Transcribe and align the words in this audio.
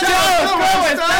muchachos! 0.00 0.52
¿Cómo 0.52 0.86
están? 0.86 1.17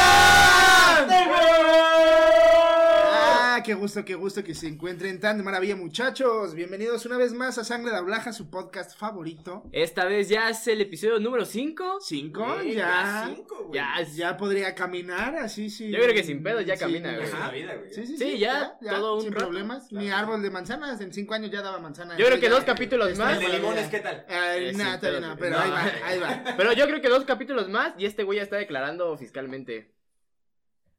Qué 3.69 3.75
gusto, 3.75 4.03
qué 4.03 4.15
gusto 4.15 4.43
que 4.43 4.55
se 4.55 4.67
encuentren 4.67 5.21
tan 5.21 5.37
de 5.37 5.43
maravilla, 5.43 5.77
muchachos. 5.77 6.55
Bienvenidos 6.55 7.05
una 7.05 7.19
vez 7.19 7.35
más 7.35 7.59
a 7.59 7.65
Sangre 7.65 7.91
de 7.91 7.99
Ablaja, 7.99 8.33
su 8.33 8.49
podcast 8.49 8.97
favorito. 8.99 9.63
Esta 9.73 10.07
vez 10.07 10.31
ya 10.31 10.49
es 10.49 10.67
el 10.69 10.81
episodio 10.81 11.19
número 11.21 11.45
5. 11.45 11.99
¿Cinco? 12.01 12.47
Güey, 12.55 12.77
ya. 12.77 13.31
cinco, 13.35 13.65
güey. 13.65 13.75
Ya, 13.75 14.03
Ya 14.15 14.37
podría 14.39 14.75
caminar, 14.75 15.37
así 15.37 15.69
sí. 15.69 15.91
Yo 15.91 15.99
creo 15.99 16.15
que 16.15 16.25
sin 16.25 16.43
pedos 16.43 16.65
ya 16.65 16.77
Sí, 16.77 16.81
camina, 16.81 17.13
güey. 17.13 17.25
Es 17.27 17.35
ajá. 17.35 17.43
una 17.43 17.53
vida, 17.53 17.75
güey. 17.75 17.93
Sí, 17.93 18.07
sí, 18.07 18.17
Sí, 18.17 18.31
sí. 18.33 18.39
ya, 18.39 18.79
todo 18.89 19.17
un 19.17 19.23
sin 19.25 19.33
rato. 19.33 19.45
problemas. 19.45 19.93
Ni 19.93 20.09
árbol 20.11 20.41
de 20.41 20.49
manzanas. 20.51 20.99
En 21.03 21.13
cinco 21.13 21.35
años 21.35 21.51
ya 21.51 21.61
daba 21.61 21.79
manzana. 21.79 22.17
Yo 22.17 22.25
creo 22.25 22.37
que 22.41 22.47
Ya- 22.47 22.53
dos 22.53 22.65
capítulos 22.65 23.19
más. 23.19 23.35
El 23.39 23.51
de 23.53 23.59
limones, 23.59 23.85
ya. 23.85 23.91
¿qué 23.91 23.99
tal? 24.01 24.25
Eh, 24.31 24.71
sin 24.75 24.79
todavía 24.99 25.21
no, 25.21 25.27
güey. 25.27 25.39
pero 25.41 25.59
ahí 25.59 25.71
va, 25.71 25.85
ahí 26.07 26.19
va. 26.19 26.43
Pero 26.57 26.73
yo 26.73 26.87
creo 26.87 27.03
que 27.03 27.09
dos 27.11 27.25
capítulos 27.27 27.69
más 27.69 27.93
y 27.99 28.07
este 28.07 28.23
güey 28.23 28.39
ya 28.39 28.45
está 28.45 28.57
declarando 28.57 29.15
fiscalmente. 29.19 29.93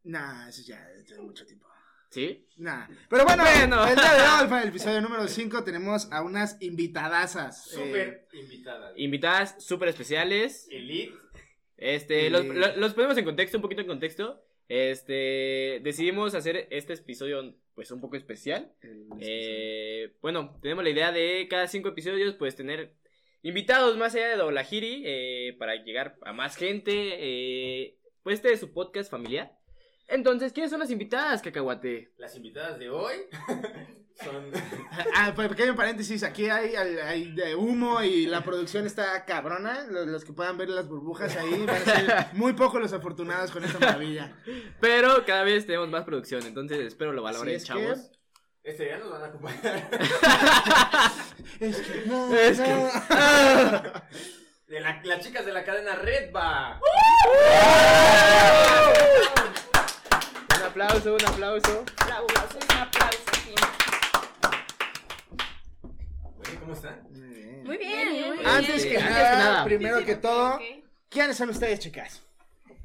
Nah, 0.03 0.47
eso 0.49 0.61
ya 0.61 0.88
tiene 1.07 1.23
mucho 1.23 1.43
tiempo. 1.47 1.65
¿Sí? 2.09 2.47
Nah. 2.57 2.87
Pero 3.09 3.23
bueno, 3.23 3.43
Bueno. 3.43 3.87
el 3.87 3.95
día 3.95 4.13
de 4.13 4.43
hoy, 4.43 4.49
para 4.49 4.63
el 4.63 4.69
episodio 4.73 4.99
número 5.01 5.27
5, 5.27 5.63
tenemos 5.63 6.11
a 6.11 6.23
unas 6.23 6.57
invitadasas. 6.61 7.67
Eh, 7.67 7.75
Súper 7.75 8.27
invitada. 8.33 8.93
Invitadas 8.95 9.63
súper 9.63 9.89
especiales. 9.89 10.67
Elite. 10.71 11.13
Este, 11.77 12.29
los, 12.29 12.45
lo- 12.45 12.75
los 12.77 12.93
ponemos 12.93 13.17
en 13.17 13.25
contexto, 13.25 13.57
un 13.57 13.61
poquito 13.61 13.81
en 13.81 13.87
contexto. 13.87 14.43
Este, 14.67 15.79
decidimos 15.83 16.33
hacer 16.35 16.67
este 16.71 16.93
episodio 16.93 17.55
pues 17.75 17.91
un 17.91 18.01
poco 18.01 18.15
especial. 18.17 18.73
el- 18.81 19.07
Eh, 19.21 20.13
bueno, 20.21 20.57
tenemos 20.61 20.83
la 20.83 20.89
idea 20.89 21.11
de 21.11 21.47
cada 21.49 21.67
cinco 21.67 21.89
episodios, 21.89 22.35
pues 22.35 22.55
tener 22.55 22.93
invitados 23.43 23.97
más 23.97 24.15
allá 24.15 24.29
de 24.29 24.35
Doblajiri 24.35 25.03
eh, 25.05 25.55
para 25.59 25.75
llegar 25.75 26.17
a 26.23 26.33
más 26.33 26.55
gente. 26.57 26.91
eh, 26.95 27.95
pues 28.23 28.35
este 28.35 28.51
es 28.51 28.59
su 28.59 28.73
podcast 28.73 29.09
familiar. 29.09 29.57
Entonces, 30.09 30.51
¿quiénes 30.53 30.71
son 30.71 30.79
las 30.79 30.89
invitadas, 30.89 31.41
Cacahuate? 31.41 32.11
Las 32.17 32.35
invitadas 32.35 32.79
de 32.79 32.89
hoy 32.89 33.13
son. 34.23 34.51
Ah, 35.16 35.31
pues, 35.35 35.47
pequeño 35.49 35.75
paréntesis, 35.75 36.23
aquí 36.23 36.49
hay, 36.49 36.75
hay, 36.75 36.97
hay 36.97 37.31
de 37.33 37.55
humo 37.55 38.01
y 38.01 38.25
la 38.25 38.43
producción 38.43 38.85
está 38.85 39.23
cabrona. 39.25 39.85
Los, 39.89 40.07
los 40.07 40.25
que 40.25 40.33
puedan 40.33 40.57
ver 40.57 40.69
las 40.69 40.88
burbujas 40.88 41.35
ahí 41.38 41.66
van 41.66 41.75
a 41.75 41.79
ser 41.79 42.25
muy 42.33 42.53
pocos 42.53 42.81
los 42.81 42.91
afortunados 42.93 43.51
con 43.51 43.63
esta 43.63 43.79
maravilla. 43.79 44.35
Pero 44.81 45.25
cada 45.25 45.43
vez 45.43 45.66
tenemos 45.66 45.89
más 45.89 46.03
producción, 46.05 46.44
entonces 46.45 46.79
espero 46.79 47.11
lo 47.13 47.21
valoren, 47.21 47.55
es 47.55 47.63
chavos. 47.66 48.11
Este 48.63 48.85
día 48.85 48.97
nos 48.97 49.09
van 49.11 49.23
a 49.23 49.25
acompañar. 49.27 49.89
Es 51.59 51.77
que 51.77 52.03
no, 52.07 52.33
Es 52.35 52.59
que-. 52.59 52.89
De 54.67 54.79
la- 54.81 55.01
las 55.03 55.19
chicas 55.25 55.45
de 55.45 55.51
la 55.53 55.63
cadena 55.63 55.95
Redba. 55.95 56.79
Un 59.35 59.38
aplauso, 60.81 61.13
un 61.13 61.25
aplauso. 61.25 61.85
Bravo, 62.05 62.27
un 62.27 62.77
aplauso 62.77 63.30
¿Cómo 66.59 66.73
están? 66.73 67.03
Muy 67.11 67.27
bien. 67.27 67.63
Muy 67.63 67.77
bien, 67.77 68.08
muy 68.11 68.38
bien. 68.38 68.47
Antes 68.47 68.85
que 68.85 68.94
nada, 68.97 69.09
que 69.09 69.38
nada. 69.38 69.63
primero 69.66 69.97
Sí, 69.97 70.02
sí, 70.02 70.05
que 70.05 70.16
todo. 70.16 70.59
¿quiénes 71.09 71.38
son 71.38 71.50
ustedes, 71.50 71.80
chicas? 71.80 72.22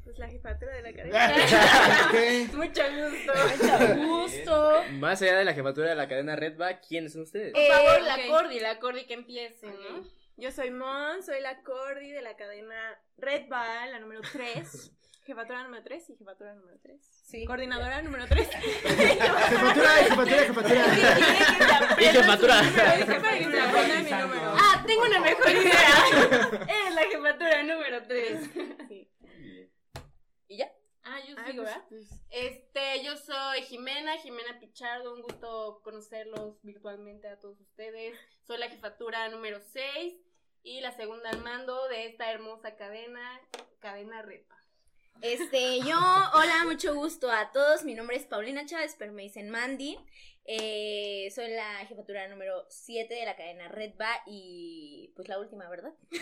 Pues 0.03 0.17
la 0.19 0.27
jefatura 0.27 0.75
de 0.75 0.81
la 0.81 0.93
cadena. 0.93 2.47
Mucho 2.53 2.83
gusto. 2.83 3.33
Mucho 3.47 3.95
gusto. 4.07 4.83
Más 4.93 5.21
allá 5.21 5.37
de 5.37 5.45
la 5.45 5.53
jefatura 5.53 5.89
de 5.89 5.95
la 5.95 6.07
cadena 6.07 6.35
Redback, 6.35 6.85
¿quiénes 6.87 7.13
son 7.13 7.21
ustedes? 7.21 7.53
Por 7.53 7.65
favor, 7.65 8.01
la 8.01 8.15
ok. 8.15 8.27
Cordy, 8.27 8.59
la 8.59 8.79
Cordy 8.79 9.05
que 9.05 9.13
empiece, 9.13 9.67
¿no? 9.67 10.03
Yo 10.37 10.51
soy 10.51 10.71
Mon, 10.71 11.23
soy 11.23 11.39
la 11.41 11.61
Cordy 11.61 12.11
de 12.11 12.21
la 12.21 12.35
cadena 12.35 12.99
Red 13.17 13.47
Ball, 13.47 13.91
la 13.91 13.99
número 13.99 14.21
3. 14.33 14.91
Jefatura 15.25 15.63
número 15.63 15.83
3 15.83 16.09
y 16.11 16.15
jefatura 16.17 16.53
número 16.53 16.77
3. 16.83 17.01
Sí. 17.25 17.45
Coordinadora 17.45 18.01
número 18.03 18.27
3. 18.27 18.47
Jefatura, 18.47 19.89
jefatura, 19.89 20.37
jefatura. 20.43 20.85
Y 21.99 22.05
jefatura. 22.05 22.61
Ah, 24.57 24.83
tengo 24.85 25.03
una 25.03 25.19
mejor 25.19 25.49
idea. 25.51 26.67
Es 26.87 26.93
la 26.93 27.01
jefatura 27.03 27.63
número 27.63 28.03
3. 28.07 28.49
Sí. 28.87 29.09
¿Y 30.47 30.57
ya? 30.57 30.71
Ah, 31.03 31.19
yo 31.27 31.35
Ah, 31.37 31.45
sigo, 31.47 31.63
pues, 31.63 31.73
¿verdad? 31.75 31.85
pues, 31.89 32.07
Este, 32.29 33.03
yo 33.03 33.17
soy 33.17 33.61
Jimena, 33.63 34.17
Jimena 34.17 34.59
Pichardo, 34.59 35.13
un 35.13 35.21
gusto 35.23 35.81
conocerlos 35.83 36.61
virtualmente 36.61 37.27
a 37.27 37.39
todos 37.39 37.59
ustedes. 37.61 38.15
Soy 38.45 38.57
la 38.59 38.69
jefatura 38.69 39.27
número 39.29 39.59
6 39.59 40.13
y 40.61 40.81
la 40.81 40.91
segunda 40.91 41.29
al 41.31 41.41
mando 41.41 41.87
de 41.87 42.05
esta 42.07 42.31
hermosa 42.31 42.75
cadena, 42.75 43.39
cadena 43.79 44.21
Repa. 44.21 44.55
Este, 45.21 45.79
yo, 45.79 45.97
hola, 46.33 46.65
mucho 46.65 46.93
gusto 46.93 47.31
a 47.31 47.51
todos. 47.51 47.83
Mi 47.83 47.95
nombre 47.95 48.15
es 48.17 48.25
Paulina 48.25 48.65
Chávez, 48.65 48.95
pero 48.97 49.11
me 49.13 49.23
dicen 49.23 49.49
Mandy. 49.49 49.97
Eh, 50.47 51.31
soy 51.33 51.49
la 51.49 51.83
jefatura 51.87 52.27
número 52.27 52.67
7 52.69 53.11
de 53.11 53.25
la 53.25 53.35
cadena 53.35 53.67
Redba 53.67 54.07
y 54.27 55.11
pues 55.15 55.27
la 55.27 55.39
última, 55.39 55.67
¿verdad? 55.67 55.91
y 56.11 56.19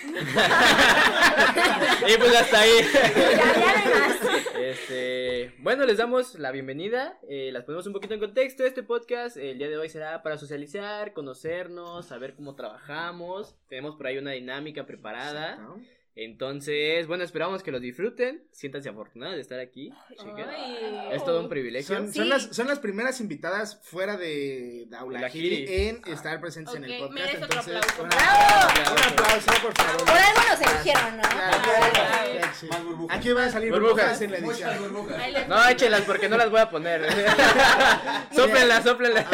pues 2.17 2.33
hasta 2.33 2.61
ahí. 2.61 2.71
Ya, 2.93 3.13
ya 3.13 3.45
no 3.59 3.67
hay 3.67 3.75
más. 3.99 4.15
Este, 4.57 5.53
bueno, 5.59 5.85
les 5.85 5.97
damos 5.97 6.35
la 6.35 6.51
bienvenida. 6.51 7.19
eh, 7.27 7.49
las 7.51 7.65
ponemos 7.65 7.85
un 7.87 7.93
poquito 7.93 8.13
en 8.13 8.21
contexto. 8.21 8.63
Este 8.63 8.83
podcast 8.83 9.35
el 9.35 9.57
día 9.57 9.67
de 9.67 9.75
hoy 9.77 9.89
será 9.89 10.23
para 10.23 10.37
socializar, 10.37 11.11
conocernos, 11.11 12.05
saber 12.05 12.35
cómo 12.35 12.55
trabajamos. 12.55 13.57
Tenemos 13.67 13.97
por 13.97 14.07
ahí 14.07 14.17
una 14.17 14.31
dinámica 14.31 14.85
preparada. 14.85 15.57
¿No? 15.57 15.81
Entonces, 16.15 17.07
bueno, 17.07 17.23
esperamos 17.23 17.63
que 17.63 17.71
los 17.71 17.81
disfruten. 17.81 18.43
Siéntanse 18.51 18.87
afortunados 18.89 19.35
de 19.35 19.41
estar 19.41 19.59
aquí. 19.59 19.91
Ay. 20.19 21.09
Es 21.11 21.25
todo 21.25 21.39
un 21.41 21.49
privilegio. 21.49 21.95
Son, 21.95 22.11
Sí. 22.13 22.19
son 22.19 22.29
las, 22.29 22.43
son 22.55 22.67
las 22.67 22.77
primeras 22.79 23.19
invitadas 23.19 23.79
fuera 23.83 24.15
de 24.15 24.87
Aula 24.95 25.19
La 25.21 25.29
Giri 25.29 25.65
Giri. 25.65 25.73
en 25.87 26.01
estar 26.05 26.39
presentes 26.39 26.75
en 26.75 26.83
el 26.83 26.99
podcast. 26.99 27.13
merece 27.13 27.43
otro 27.43 27.59
Entonces, 27.59 27.75
aplauso. 27.77 28.03
un 28.03 28.09
¡Bravo! 28.09 28.93
Un 28.93 28.99
aplauso, 29.11 29.51
por 29.63 29.73
favor. 29.73 30.05
Por 30.05 30.17
algo 30.17 30.41
nos 30.51 30.61
eligieron, 30.61 31.17
¿no? 31.17 31.21
Claro, 31.23 31.57
claro, 31.63 31.91
claro. 31.93 33.07
Aquí 33.09 33.31
van 33.33 33.43
a 33.45 33.51
salir 33.51 33.71
Burbujas. 33.71 33.95
burbujas 33.95 34.21
en 34.21 34.31
la 34.31 34.37
edición. 34.37 35.49
No, 35.49 35.67
échenlas 35.69 36.01
porque 36.01 36.29
no 36.29 36.37
las 36.37 36.49
voy 36.51 36.59
a 36.59 36.69
poner. 36.69 37.01
sóplenlas, 38.35 38.83
sóplenlas. 38.83 39.25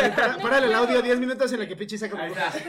Párale 0.41 0.67
el 0.67 0.73
audio 0.75 1.01
10 1.01 1.19
minutos 1.19 1.51
en 1.51 1.61
el 1.61 1.67
que 1.67 1.75
Pichi 1.75 1.97
saca 1.97 2.15
burbujas. 2.15 2.55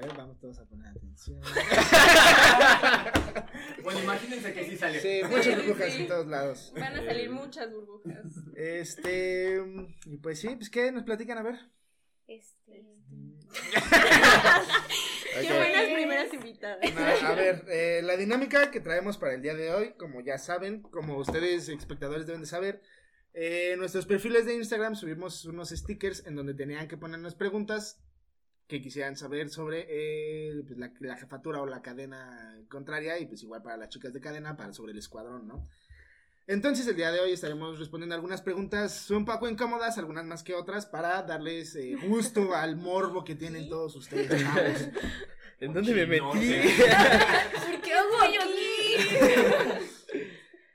A 0.00 0.06
ver, 0.06 0.16
vamos 0.16 0.38
todos 0.38 0.58
a 0.58 0.64
poner 0.66 0.86
atención. 0.88 1.40
Bueno, 3.82 4.00
imagínense 4.02 4.52
que 4.52 4.64
sí 4.64 4.76
sale. 4.76 5.00
Sí, 5.00 5.20
muchas 5.30 5.56
burbujas 5.56 5.92
sí. 5.92 6.02
en 6.02 6.08
todos 6.08 6.26
lados. 6.26 6.72
Van 6.78 6.94
a 6.96 7.04
salir 7.04 7.30
muchas 7.30 7.72
burbujas. 7.72 8.24
Este, 8.54 9.62
y 10.04 10.16
pues 10.18 10.40
sí, 10.40 10.48
pues 10.56 10.68
qué, 10.68 10.92
nos 10.92 11.04
platican 11.04 11.38
a 11.38 11.42
ver. 11.42 11.54
Este, 12.26 12.84
Qué 15.40 15.46
Ok. 15.46 15.56
buenas 15.56 15.84
primeras 15.84 16.34
invitadas. 16.34 16.96
A, 17.22 17.28
a 17.30 17.34
ver, 17.34 17.64
eh, 17.68 18.00
la 18.02 18.16
dinámica 18.16 18.70
que 18.70 18.80
traemos 18.80 19.16
para 19.16 19.34
el 19.34 19.42
día 19.42 19.54
de 19.54 19.72
hoy, 19.72 19.94
como 19.94 20.20
ya 20.20 20.36
saben, 20.38 20.82
como 20.82 21.16
ustedes 21.16 21.68
espectadores 21.68 22.26
deben 22.26 22.42
de 22.42 22.46
saber, 22.46 22.82
eh, 23.32 23.70
en 23.72 23.78
nuestros 23.78 24.04
perfiles 24.06 24.44
de 24.46 24.54
Instagram 24.54 24.96
subimos 24.96 25.44
unos 25.46 25.70
stickers 25.70 26.26
en 26.26 26.34
donde 26.34 26.54
tenían 26.54 26.88
que 26.88 26.96
ponernos 26.96 27.34
preguntas 27.34 28.02
que 28.68 28.82
quisieran 28.82 29.16
saber 29.16 29.48
sobre 29.48 29.86
eh, 29.88 30.62
pues, 30.66 30.78
la, 30.78 30.92
la 31.00 31.16
jefatura 31.16 31.62
o 31.62 31.66
la 31.66 31.82
cadena 31.82 32.56
contraria 32.68 33.18
y 33.18 33.26
pues 33.26 33.42
igual 33.42 33.62
para 33.62 33.78
las 33.78 33.88
chicas 33.88 34.12
de 34.12 34.20
cadena, 34.20 34.56
para 34.56 34.72
sobre 34.74 34.92
el 34.92 34.98
escuadrón, 34.98 35.48
¿no? 35.48 35.66
Entonces 36.46 36.86
el 36.86 36.96
día 36.96 37.10
de 37.10 37.20
hoy 37.20 37.32
estaremos 37.32 37.78
respondiendo 37.78 38.14
algunas 38.14 38.40
preguntas 38.40 39.10
un 39.10 39.26
poco 39.26 39.48
incómodas, 39.48 39.98
algunas 39.98 40.24
más 40.24 40.42
que 40.42 40.54
otras, 40.54 40.86
para 40.86 41.22
darles 41.22 41.76
eh, 41.76 41.94
gusto 42.06 42.54
al 42.56 42.76
morbo 42.76 43.24
que 43.24 43.34
tienen 43.34 43.68
todos 43.68 43.96
ustedes, 43.96 44.42
chavos. 44.42 44.88
¿En 45.60 45.72
dónde 45.72 45.92
me 45.92 46.06
metí? 46.06 46.22
¿Por 47.66 47.80
qué 47.82 47.92
hago 47.92 48.32
yo 48.32 48.42
aquí? 48.42 49.84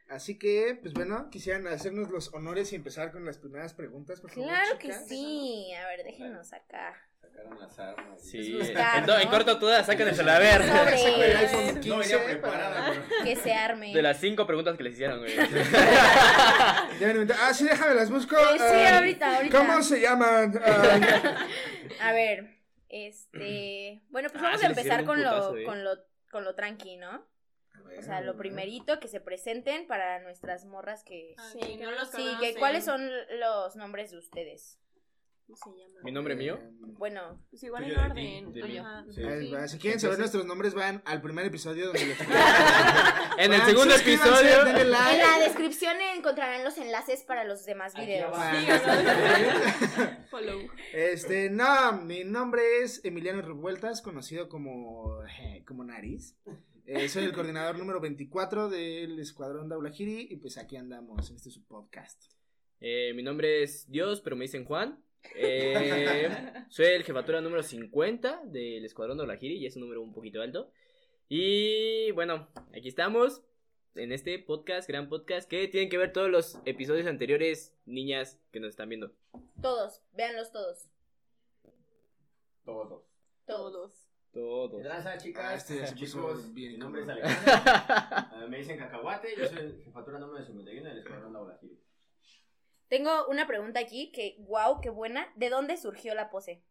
Así 0.10 0.38
que, 0.38 0.78
pues 0.80 0.94
bueno, 0.94 1.30
quisieran 1.32 1.66
hacernos 1.68 2.12
los 2.12 2.34
honores 2.34 2.72
y 2.74 2.76
empezar 2.76 3.12
con 3.12 3.26
las 3.26 3.40
primeras 3.40 3.74
preguntas, 3.74 4.20
por 4.22 4.30
favor. 4.30 4.50
Claro 4.50 4.78
que 4.78 4.94
sí. 4.94 5.74
A 5.74 5.88
ver, 5.88 6.04
déjenos 6.04 6.54
acá. 6.54 6.96
Sacaron 7.24 7.60
las 7.60 7.80
armas. 7.80 8.22
Sí, 8.22 8.60
en, 8.60 9.28
corto 9.30 9.58
todas, 9.58 9.86
sáquensela 9.86 10.36
a 10.36 10.40
ver. 10.40 10.62
Sobre- 10.64 10.98
Saco 10.98 11.24
el 11.24 11.38
iPhone 11.38 11.76
No 11.76 11.82
15 11.82 11.98
venía 12.18 12.26
preparada, 12.26 12.76
para- 12.88 13.04
pero. 13.10 13.24
Que 13.24 13.36
se 13.38 13.54
arme. 13.54 13.94
De 13.94 14.02
las 14.02 14.20
cinco 14.20 14.46
preguntas 14.46 14.76
que 14.78 14.84
les 14.84 14.94
hicieron, 14.94 15.20
güey. 15.20 15.34
Ah, 17.40 17.54
sí, 17.54 17.66
déjame 17.66 17.96
las 17.96 18.10
busco. 18.10 18.36
Sí, 18.36 18.58
sí, 18.58 18.64
Ah, 18.64 18.98
ahorita, 18.98 19.36
ahorita. 19.38 19.58
¿Cómo 19.58 19.82
se 19.82 20.02
llaman? 20.02 20.60
Ah, 20.64 21.48
A 22.02 22.12
ver, 22.14 22.58
este, 22.90 24.02
bueno, 24.10 24.30
pues 24.30 24.42
Ah, 24.44 24.48
vamos 24.48 24.64
a 24.64 24.68
empezar 24.68 25.06
con 25.06 25.22
lo, 25.24 25.58
eh. 25.58 25.64
con 25.64 25.84
lo, 25.84 25.92
con 26.32 26.44
lo 26.44 26.56
tranqui, 26.56 26.98
¿no? 26.98 27.26
O 27.98 28.02
sea, 28.02 28.22
lo 28.22 28.38
primerito 28.38 29.00
que 29.00 29.08
se 29.08 29.20
presenten 29.20 29.88
para 29.88 30.20
nuestras 30.20 30.66
morras 30.66 31.04
que, 31.04 31.36
Sí, 31.52 31.60
que 31.78 31.84
no 31.86 31.92
los 31.92 32.10
sí, 32.10 32.28
que 32.40 32.56
cuáles 32.56 32.86
son 32.86 33.08
los 33.40 33.76
nombres 33.76 34.12
de 34.12 34.18
ustedes. 34.18 34.80
¿Cómo 35.62 35.76
se 35.76 35.82
llama? 35.82 36.00
¿Mi 36.04 36.12
nombre 36.12 36.36
mío? 36.36 36.56
Eh, 36.62 36.70
Bueno, 36.98 37.40
Pues 37.50 37.64
igual 37.64 37.84
en 37.86 37.98
orden. 37.98 38.54
Sí. 38.54 38.62
Sí. 39.14 39.52
Si 39.68 39.78
quieren 39.80 40.00
saber 40.00 40.20
nuestros 40.20 40.46
nombres, 40.46 40.74
van 40.74 41.02
al 41.06 41.22
primer 41.22 41.46
episodio 41.46 41.88
donde 41.88 42.06
lo 42.06 42.14
En 43.38 43.52
el 43.54 43.60
Van, 43.60 43.70
segundo 43.70 43.96
episodio. 43.96 44.66
denle 44.66 44.82
en 44.82 44.92
la 44.92 45.40
descripción 45.40 45.96
encontrarán 46.16 46.64
los 46.64 46.78
enlaces 46.78 47.24
para 47.24 47.44
los 47.44 47.66
demás 47.66 47.94
videos. 47.96 48.36
Follow. 50.30 50.62
Este, 50.94 51.50
no, 51.50 51.94
mi 52.02 52.24
nombre 52.24 52.62
es 52.82 53.04
Emiliano 53.04 53.42
Revueltas, 53.42 54.02
conocido 54.02 54.50
como, 54.50 55.24
eh, 55.24 55.64
como 55.66 55.84
Nariz. 55.84 56.36
Eh, 56.86 57.08
soy 57.08 57.24
el 57.24 57.34
coordinador 57.34 57.78
número 57.78 58.00
24 58.02 58.70
del 58.70 59.18
Escuadrón 59.20 59.70
Daulahiri 59.70 60.28
y 60.30 60.36
pues 60.38 60.58
aquí 60.58 60.76
andamos 60.76 61.30
en 61.30 61.38
este 61.38 61.50
su 61.50 61.64
podcast. 61.66 62.22
Eh, 62.82 63.14
mi 63.16 63.24
nombre 63.24 63.64
es 63.64 63.90
Dios, 63.90 64.20
pero 64.22 64.36
me 64.36 64.44
dicen 64.44 64.66
Juan. 64.66 65.02
Eh, 65.36 66.30
soy 66.70 66.86
el 66.88 67.04
jefatura 67.04 67.42
número 67.42 67.64
50 67.64 68.44
del 68.46 68.86
Escuadrón 68.86 69.18
de 69.18 69.24
Olajiri 69.24 69.58
y 69.58 69.66
es 69.66 69.76
un 69.76 69.84
número 69.84 70.02
un 70.02 70.14
poquito 70.14 70.42
alto. 70.42 70.72
Y 71.30 72.12
bueno, 72.12 72.48
aquí 72.76 72.88
estamos 72.88 73.44
en 73.96 74.12
este 74.12 74.40
podcast, 74.40 74.88
gran 74.88 75.10
podcast, 75.10 75.50
que 75.50 75.68
tienen 75.68 75.90
que 75.90 75.98
ver 75.98 76.14
todos 76.14 76.30
los 76.30 76.60
episodios 76.66 77.08
anteriores, 77.08 77.76
niñas 77.86 78.40
que 78.52 78.60
nos 78.60 78.70
están 78.70 78.90
viendo. 78.90 79.12
Todos, 79.62 80.02
véanlos 80.14 80.52
todos. 80.52 80.88
Todos. 82.66 83.04
Todos. 83.46 84.08
Todos. 84.34 84.82
Gracias, 84.82 85.24
chicas. 85.24 85.46
Ah, 85.46 85.56
este 85.56 85.78
ya 85.78 85.86
se 85.88 85.96
puso 85.96 86.20
chicos, 86.20 86.54
bien 86.56 86.72
mi 86.74 86.78
nombre 86.80 87.04
es. 87.04 87.10
Alejandro. 87.10 87.54
Ah, 88.34 88.46
me 88.50 88.58
dicen 88.58 88.78
Cacahuate. 88.78 89.36
Yo 89.38 89.48
soy 89.48 89.60
el 89.60 89.82
jefatura 89.84 90.18
número 90.18 90.44
51 90.44 90.90
del 90.90 90.98
Escuadrón 90.98 91.34
Laboratorio. 91.34 91.78
Tengo 92.94 93.26
una 93.26 93.48
pregunta 93.48 93.80
aquí 93.80 94.12
que, 94.12 94.36
wow, 94.48 94.80
qué 94.80 94.92
buena. 94.92 95.28
¿De 95.36 95.50
dónde 95.50 95.78
surgió 95.78 96.14
la 96.14 96.30
pose? 96.30 96.62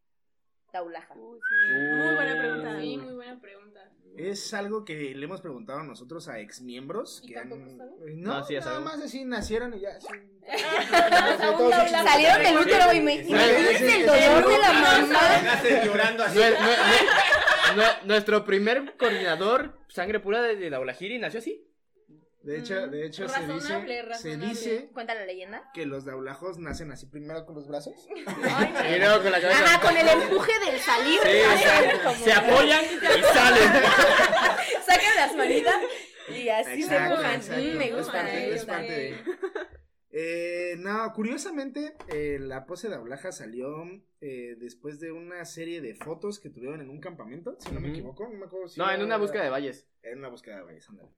Taulaja. 0.70 1.12
Uy, 1.16 1.40
sí. 1.40 1.96
Muy 1.96 2.14
buena 2.14 2.38
pregunta. 2.38 2.80
Sí, 2.80 2.96
muy 2.96 3.14
buena 3.14 3.40
pregunta. 3.40 3.90
Es 4.16 4.54
algo 4.54 4.84
que 4.84 5.16
le 5.16 5.24
hemos 5.24 5.40
preguntado 5.40 5.82
nosotros 5.82 6.28
a 6.28 6.38
exmiembros 6.38 7.22
¿Y 7.24 7.26
que 7.26 7.34
tampoco 7.34 7.62
han... 7.62 7.76
No, 8.20 8.34
No, 8.38 8.44
sí, 8.44 8.54
nada 8.54 8.64
sabemos. 8.66 8.84
más 8.92 9.02
así 9.02 9.24
nacieron 9.24 9.74
y 9.74 9.80
ya. 9.80 10.00
sí. 10.00 10.06
Salieron 12.04 12.42
del 12.44 12.58
útero 12.58 12.92
y 12.92 13.00
me 13.00 13.14
imagínense 13.14 13.96
el 14.02 14.06
dolor 14.06 14.48
de 14.48 14.58
la 14.58 14.72
mamá. 14.74 15.84
Llorando 15.84 16.22
así. 16.22 16.38
Nuestro 18.04 18.44
primer 18.44 18.96
coordinador, 18.96 19.76
sangre 19.88 20.20
pura 20.20 20.40
de, 20.40 20.54
de 20.54 20.70
la 20.70 20.78
Olajiri, 20.78 21.18
nació 21.18 21.40
así. 21.40 21.66
De 22.42 22.58
hecho, 22.58 22.88
de 22.88 23.06
hecho 23.06 23.28
se 23.28 23.40
dice, 23.46 23.52
Razonable, 23.52 24.14
se 24.16 24.36
dice 24.36 24.90
Cuenta 24.92 25.14
la 25.14 25.24
leyenda. 25.24 25.70
que 25.72 25.86
los 25.86 26.04
daulajos 26.04 26.58
nacen 26.58 26.90
así 26.90 27.06
primero 27.06 27.46
con 27.46 27.54
los 27.54 27.68
brazos. 27.68 27.94
Y 28.14 28.98
luego 28.98 29.22
con 29.22 29.30
la 29.32 29.40
cabeza. 29.40 29.64
Ajá, 29.64 29.80
con 29.80 29.96
el 29.96 30.08
empuje 30.08 30.52
del 30.66 30.80
salir. 30.80 31.20
Sí, 31.22 32.24
se, 32.24 32.32
apoyan 32.32 32.84
y 32.84 33.22
salen. 33.34 33.72
Sacan 34.84 35.16
las 35.16 35.36
manitas 35.36 35.74
y 36.34 36.48
así 36.48 36.82
se 36.82 36.96
empujan. 36.96 37.34
exacto. 37.36 37.62
Mm, 37.62 37.76
me 37.78 37.88
Es 37.88 37.94
gusta, 37.96 38.12
parte- 38.12 38.48
es 38.48 38.54
gusta. 38.56 38.72
parte 38.72 38.92
de- 38.92 39.16
Eh, 40.14 40.74
no, 40.78 41.10
curiosamente, 41.14 41.94
eh, 42.08 42.38
la 42.38 42.66
pose 42.66 42.88
de 42.90 42.96
Ablaja 42.96 43.32
salió 43.32 43.84
eh, 44.20 44.56
después 44.58 45.00
de 45.00 45.10
una 45.10 45.42
serie 45.46 45.80
de 45.80 45.94
fotos 45.94 46.38
que 46.38 46.50
tuvieron 46.50 46.82
en 46.82 46.90
un 46.90 47.00
campamento, 47.00 47.56
si 47.60 47.72
no 47.72 47.80
me 47.80 47.88
equivoco. 47.90 48.24
No, 48.24 48.34
me 48.36 48.44
acuerdo 48.44 48.68
si 48.68 48.78
No, 48.78 48.90
en 48.90 49.02
una 49.02 49.16
búsqueda 49.16 49.42
de 49.44 49.48
valles. 49.50 49.88
En 50.02 50.18
una 50.18 50.28
búsqueda 50.28 50.56
de 50.56 50.62
valles, 50.64 50.86
ándale. 50.90 51.08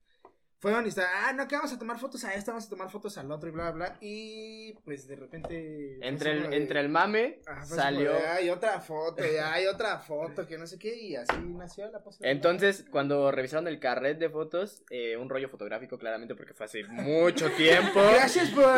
Fueron 0.64 0.87
y 0.87 0.88
estaban, 0.88 1.11
ah, 1.14 1.32
no, 1.34 1.46
que 1.46 1.56
vamos 1.56 1.75
a 1.75 1.78
tomar 1.78 1.99
fotos 1.99 2.25
a 2.25 2.32
esto, 2.32 2.50
vamos 2.52 2.64
a 2.64 2.70
tomar 2.70 2.88
fotos 2.90 3.19
al 3.19 3.31
otro 3.31 3.50
y 3.50 3.52
bla, 3.52 3.70
bla, 3.70 3.88
bla. 3.88 3.99
Y 4.00 4.72
pues 4.82 5.06
de 5.06 5.14
repente. 5.14 5.99
Entre 6.00 6.31
el, 6.32 6.49
de- 6.49 6.56
entre 6.56 6.81
el 6.81 6.88
mame 6.88 7.40
Ajá, 7.46 7.66
salió. 7.66 8.14
de, 8.14 8.26
Hay 8.28 8.49
otra 8.49 8.81
foto, 8.81 9.22
ya 9.22 9.52
hay 9.52 9.66
otra 9.66 9.99
foto, 9.99 10.46
que 10.46 10.56
no 10.56 10.66
sé 10.66 10.78
qué, 10.78 10.96
y 10.96 11.16
así 11.16 11.37
nació 11.55 11.90
la 11.90 11.99
Ablaja. 11.99 12.16
Entonces, 12.20 12.87
cuando 12.90 13.31
revisaron 13.31 13.69
el 13.69 13.78
carret 13.78 14.19
de 14.19 14.31
fotos, 14.31 14.82
eh, 14.88 15.19
un 15.19 15.28
rollo 15.28 15.50
fotográfico 15.50 15.99
claramente 15.99 16.34
porque 16.34 16.55
fue 16.55 16.64
hace 16.64 16.84
mucho 16.84 17.50
tiempo, 17.58 18.00
Gracias 18.00 18.49
por 18.49 18.75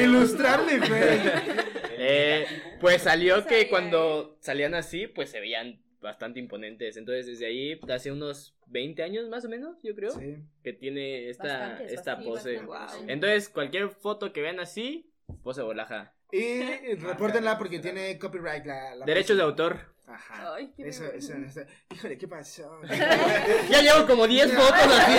ilustrarme, 0.00 0.78
güey. 0.78 0.90
eh, 1.96 2.46
pues 2.80 3.02
salió 3.02 3.46
que 3.46 3.68
cuando 3.68 4.36
salían 4.40 4.74
así, 4.74 5.06
pues 5.06 5.30
se 5.30 5.38
veían 5.38 5.80
bastante 6.00 6.40
imponentes. 6.40 6.96
Entonces, 6.96 7.26
desde 7.26 7.46
ahí, 7.46 7.78
hace 7.88 8.10
unos 8.12 8.54
20 8.66 9.02
años 9.02 9.28
más 9.28 9.44
o 9.44 9.48
menos, 9.48 9.76
yo 9.82 9.94
creo, 9.94 10.12
Sí. 10.12 10.36
que 10.62 10.72
tiene 10.72 11.28
esta, 11.28 11.44
Bastantes, 11.44 11.92
esta 11.92 12.18
pose. 12.18 12.56
bastante. 12.62 12.96
Wow. 13.02 13.10
Entonces, 13.10 13.48
cualquier 13.48 13.88
foto 13.90 14.32
que 14.32 14.40
vean 14.42 14.60
así, 14.60 15.10
pose 15.42 15.62
bolaja. 15.62 16.14
Y 16.32 16.60
repórtenla 16.96 17.58
porque 17.58 17.78
tiene 17.80 18.18
copyright 18.18 18.64
la, 18.64 18.94
la 18.94 19.04
Derechos 19.06 19.36
de 19.36 19.42
autor. 19.42 19.78
Ajá. 20.12 20.54
Ay, 20.54 20.72
qué 20.76 20.88
Eso, 20.88 21.04
eso, 21.12 21.34
eso. 21.34 21.60
Híjole, 21.94 22.18
¿qué 22.18 22.26
pasó? 22.28 22.80
Ya 23.68 23.80
llevo 23.82 24.06
como 24.06 24.26
10 24.26 24.52
fotos 24.52 24.74
así. 24.74 25.14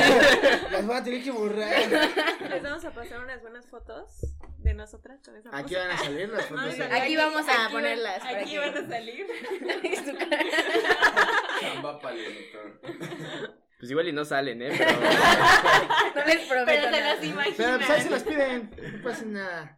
Las 0.71 0.85
voy 0.85 0.95
a 0.97 1.03
tener 1.03 1.23
que 1.23 1.31
borrar. 1.31 1.89
Les 2.49 2.61
vamos 2.63 2.83
a 2.85 2.91
pasar 2.93 3.19
unas 3.23 3.41
buenas 3.41 3.65
fotos 3.67 4.35
de 4.59 4.73
nosotras 4.73 5.19
con 5.23 5.35
esa 5.37 5.49
Aquí 5.57 5.75
van 5.75 5.91
a 5.91 5.97
salir 5.97 6.29
las 6.29 6.45
fotos. 6.45 6.57
Vamos 6.57 6.73
a 6.73 6.77
de- 6.83 6.89
salir. 6.89 7.03
Aquí 7.03 7.15
vamos 7.15 7.47
a 7.47 7.63
Aquí 7.65 7.73
ponerlas 7.73 8.23
van- 8.23 8.35
Aquí 8.35 8.57
van 8.57 8.77
a 8.77 8.87
salir. 8.89 9.27
Chamba. 11.59 11.99
Pues 13.79 13.89
igual 13.89 14.07
y 14.09 14.11
no 14.13 14.25
salen, 14.25 14.61
¿eh? 14.61 14.71
Pero... 14.77 14.91
No 16.15 16.25
les 16.25 16.47
prometo 16.47 16.65
Pero 16.65 16.95
se 16.95 17.01
las 17.01 17.23
imaginan. 17.23 17.55
Pero 17.57 17.77
pues 17.77 17.89
ahí 17.89 18.01
se 18.01 18.09
las 18.09 18.23
piden. 18.23 18.69
No 18.97 19.03
pasa 19.03 19.25
nada. 19.25 19.77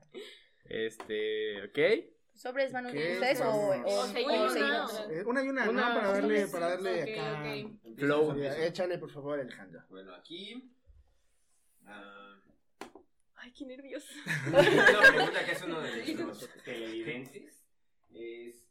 Este, 0.65 1.61
¿ok? 1.63 2.12
¿Sobres 2.43 2.73
van 2.73 2.87
ustedes 2.87 3.39
o, 3.39 3.49
o, 3.49 3.71
o 3.71 3.99
O 4.01 4.07
seguimos, 4.07 4.51
Una 5.25 5.41
y 5.41 5.47
una, 5.47 5.69
Una, 5.69 5.89
¿no? 5.89 5.95
Para 5.95 6.11
darle, 6.11 6.45
sí, 6.45 6.51
para 6.51 6.69
darle 6.71 7.03
Ok, 7.03 7.09
acá. 7.09 7.95
Flow. 7.95 8.43
Échale, 8.43 8.97
por 8.97 9.09
favor, 9.09 9.39
Alejandro. 9.39 9.81
Bueno, 9.89 10.13
aquí. 10.13 10.69
ah, 11.85 12.37
Ay, 13.35 13.53
qué 13.53 13.65
nervioso. 13.65 14.13
una 14.47 14.59
pregunta 14.59 15.45
que 15.45 15.51
es 15.53 15.63
uno 15.63 15.79
de 15.79 16.15
nuestros 16.15 16.63
televidentes 16.65 17.63
es 18.13 18.67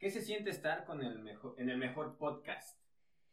¿qué 0.00 0.10
se 0.10 0.20
siente 0.20 0.50
estar 0.50 0.84
con 0.84 1.00
el 1.00 1.20
mejor, 1.20 1.54
en 1.58 1.70
el 1.70 1.78
mejor 1.78 2.18
podcast? 2.18 2.76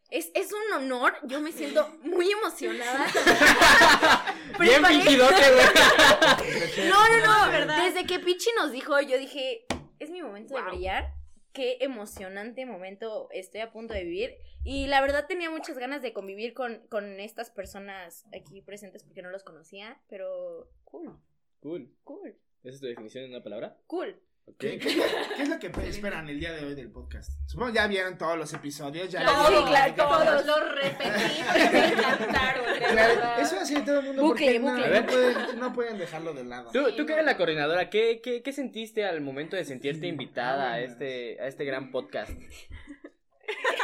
Es, 0.10 0.32
es 0.34 0.52
un 0.54 0.74
honor, 0.74 1.16
yo 1.24 1.42
me 1.42 1.52
siento 1.52 1.90
muy 2.02 2.32
emocionada. 2.32 3.08
Bien 4.60 4.84
fingidote, 4.86 5.36
güey. 5.54 6.88
No, 6.90 7.08
no, 7.10 7.18
no, 7.26 7.46
No, 7.46 7.52
¿verdad? 7.52 7.84
Desde 7.86 8.06
que 8.08 8.20
Pichi 8.20 8.50
nos 8.58 8.72
dijo, 8.72 9.00
yo 9.02 9.18
dije, 9.18 9.66
es 10.00 10.10
mi 10.10 10.22
momento 10.22 10.56
de 10.56 10.62
brillar. 10.62 11.14
Qué 11.52 11.78
emocionante 11.82 12.66
momento 12.66 13.28
estoy 13.32 13.62
a 13.62 13.72
punto 13.72 13.94
de 13.94 14.04
vivir. 14.04 14.36
Y 14.64 14.88
la 14.88 15.02
verdad 15.02 15.26
tenía 15.28 15.50
muchas 15.50 15.78
ganas 15.78 16.02
de 16.02 16.14
convivir 16.14 16.54
con, 16.54 16.86
con 16.88 17.20
estas 17.20 17.50
personas 17.50 18.26
aquí 18.34 18.62
presentes 18.62 19.04
porque 19.04 19.22
no 19.24 19.30
los 19.32 19.44
conocía. 19.44 20.00
Pero 20.08 20.70
cool, 20.86 21.18
Cool. 21.60 21.92
cool, 22.04 22.38
¿Esa 22.64 22.76
es 22.76 22.80
tu 22.82 22.86
definición 22.88 23.24
en 23.26 23.32
una 23.32 23.44
palabra? 23.44 23.78
cool. 23.88 24.22
¿Qué, 24.58 24.80
qué, 24.80 24.96
qué 25.36 25.44
es 25.44 25.50
lo 25.50 25.60
que 25.60 25.68
esperan 25.88 26.28
el 26.30 26.40
día 26.40 26.52
de 26.54 26.66
hoy 26.66 26.74
del 26.74 26.90
podcast? 26.90 27.32
Supongo 27.48 27.74
ya 27.74 27.86
vieron 27.88 28.18
todos 28.18 28.38
los 28.38 28.52
episodios. 28.54 29.10
Ya 29.10 29.24
Todos, 29.26 29.50
leyeron 29.50 29.68
claro, 29.68 29.94
todos 29.96 30.46
los 30.46 30.46
me 30.76 31.88
encantaron, 31.90 32.66
de 32.74 32.80
Claro, 32.80 32.96
verdad. 33.16 33.40
eso 33.42 33.60
hace 33.60 33.82
todo 33.82 34.00
el 34.00 34.06
mundo 34.08 34.22
Bucle, 34.24 34.60
porque 34.60 34.60
no, 34.60 34.72
bucle. 34.72 35.02
no 35.02 35.06
pueden, 35.08 35.60
no 35.60 35.74
pueden 35.74 35.98
dejarlo 35.98 36.34
de 36.34 36.44
lado. 36.46 36.72
Tú, 36.72 36.86
Sí, 36.88 36.94
tú 36.98 37.06
que 37.06 37.12
no. 37.12 37.14
eres 37.14 37.26
la 37.26 37.38
coordinadora, 37.38 37.90
¿qué, 37.90 38.20
qué, 38.24 38.42
qué 38.42 38.54
sentiste 38.54 39.06
al 39.06 39.22
momento 39.22 39.56
de 39.56 39.66
sentirte 39.66 40.02
Sí, 40.02 40.08
invitada 40.08 40.74
a 40.74 40.80
este, 40.82 41.40
a 41.42 41.48
este 41.48 41.66
gran 41.66 41.92
podcast? 41.92 42.32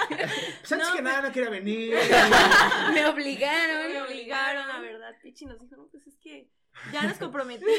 Pues 0.09 0.71
antes 0.73 0.89
No, 0.89 0.93
que 0.95 1.01
nada 1.01 1.21
no 1.21 1.31
quería 1.31 1.49
venir. 1.49 1.95
Me 2.93 3.05
obligaron. 3.05 3.91
Me 3.93 4.01
obligaron, 4.01 4.67
la 4.67 4.79
verdad. 4.81 5.15
Pichi 5.23 5.45
nos 5.45 5.59
dijo, 5.61 5.77
no, 5.77 5.87
pues 5.89 6.03
ya 6.91 7.03
nos 7.03 7.17
comprometimos. 7.17 7.71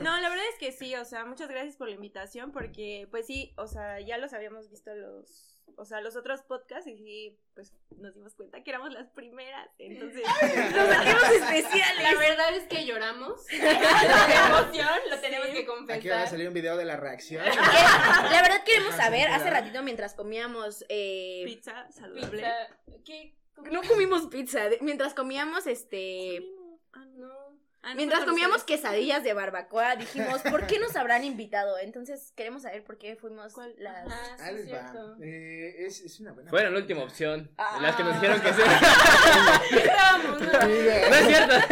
No, 0.00 0.20
la 0.20 0.28
verdad 0.28 0.44
es 0.52 0.58
que 0.58 0.72
sí, 0.72 0.94
o 0.94 1.04
sea, 1.04 1.24
muchas 1.24 1.48
gracias 1.48 1.76
por 1.76 1.88
la 1.88 1.94
invitación, 1.94 2.52
porque 2.52 3.08
pues 3.10 3.26
sí, 3.26 3.52
o 3.56 3.66
sea, 3.66 4.00
ya 4.00 4.18
los 4.18 4.32
habíamos 4.32 4.70
visto 4.70 4.94
los, 4.94 5.62
o 5.76 5.84
sea, 5.84 6.00
los 6.00 6.16
otros 6.16 6.42
podcasts 6.42 6.86
y 6.86 6.96
sí, 6.96 7.38
pues 7.54 7.72
nos 7.98 8.14
dimos 8.14 8.34
cuenta 8.34 8.62
que 8.62 8.70
éramos 8.70 8.92
las 8.92 9.08
primeras, 9.10 9.68
entonces 9.78 10.22
Nos 10.22 10.38
sentimos 10.40 11.30
especiales. 11.32 12.02
La 12.02 12.18
verdad 12.18 12.54
es 12.56 12.64
que 12.64 12.86
lloramos. 12.86 13.46
De 13.48 13.56
emoción, 13.56 14.88
lo 15.10 15.18
tenemos 15.20 15.48
que 15.48 15.58
Aquí 15.60 15.66
va 15.68 15.74
a 15.74 15.74
confesar. 15.76 16.28
salir 16.28 16.48
un 16.48 16.54
video 16.54 16.76
de 16.76 16.84
la 16.84 16.96
reacción. 16.96 17.44
La 17.44 18.42
verdad 18.42 18.64
queremos 18.64 18.94
saber, 18.94 19.28
hace 19.28 19.50
ratito 19.50 19.82
mientras 19.82 20.14
comíamos... 20.14 20.84
eh, 20.88 21.42
pizza 21.44 21.90
saludable. 21.90 22.42
Pizza. 22.42 23.02
¿Qué? 23.04 23.34
no 23.70 23.82
comimos 23.82 24.26
pizza, 24.26 24.68
mientras 24.80 25.14
comíamos 25.14 25.66
este... 25.66 26.38
Comimos. 26.40 26.80
Ah, 26.92 27.04
no. 27.16 27.45
Ah, 27.86 27.90
no 27.90 27.96
Mientras 27.98 28.24
comíamos 28.24 28.56
ustedes. 28.58 28.80
quesadillas 28.80 29.22
de 29.22 29.32
barbacoa, 29.32 29.94
dijimos, 29.94 30.42
¿por 30.42 30.66
qué 30.66 30.80
nos 30.80 30.96
habrán 30.96 31.22
invitado? 31.32 31.78
Entonces 31.78 32.32
queremos 32.34 32.62
saber 32.62 32.82
por 32.82 32.98
qué 32.98 33.14
fuimos 33.14 33.52
¿Cuál? 33.52 33.74
las... 33.78 34.08
Ah, 34.10 34.36
sí, 34.50 34.64
cierto. 34.64 35.16
Eh, 35.22 35.76
es, 35.86 36.00
es 36.00 36.18
una 36.18 36.32
buena. 36.32 36.50
Fueron 36.50 36.74
la 36.74 36.80
última 36.80 37.04
opción. 37.04 37.48
Ah. 37.56 37.78
Las 37.80 37.94
que 37.94 38.02
nos 38.02 38.14
dijeron 38.20 38.40
que 38.40 38.52
sí. 38.52 38.62
Estábamos, 39.78 40.40
¿no? 40.40 40.60
Es 40.60 41.26
cierto. 41.28 41.54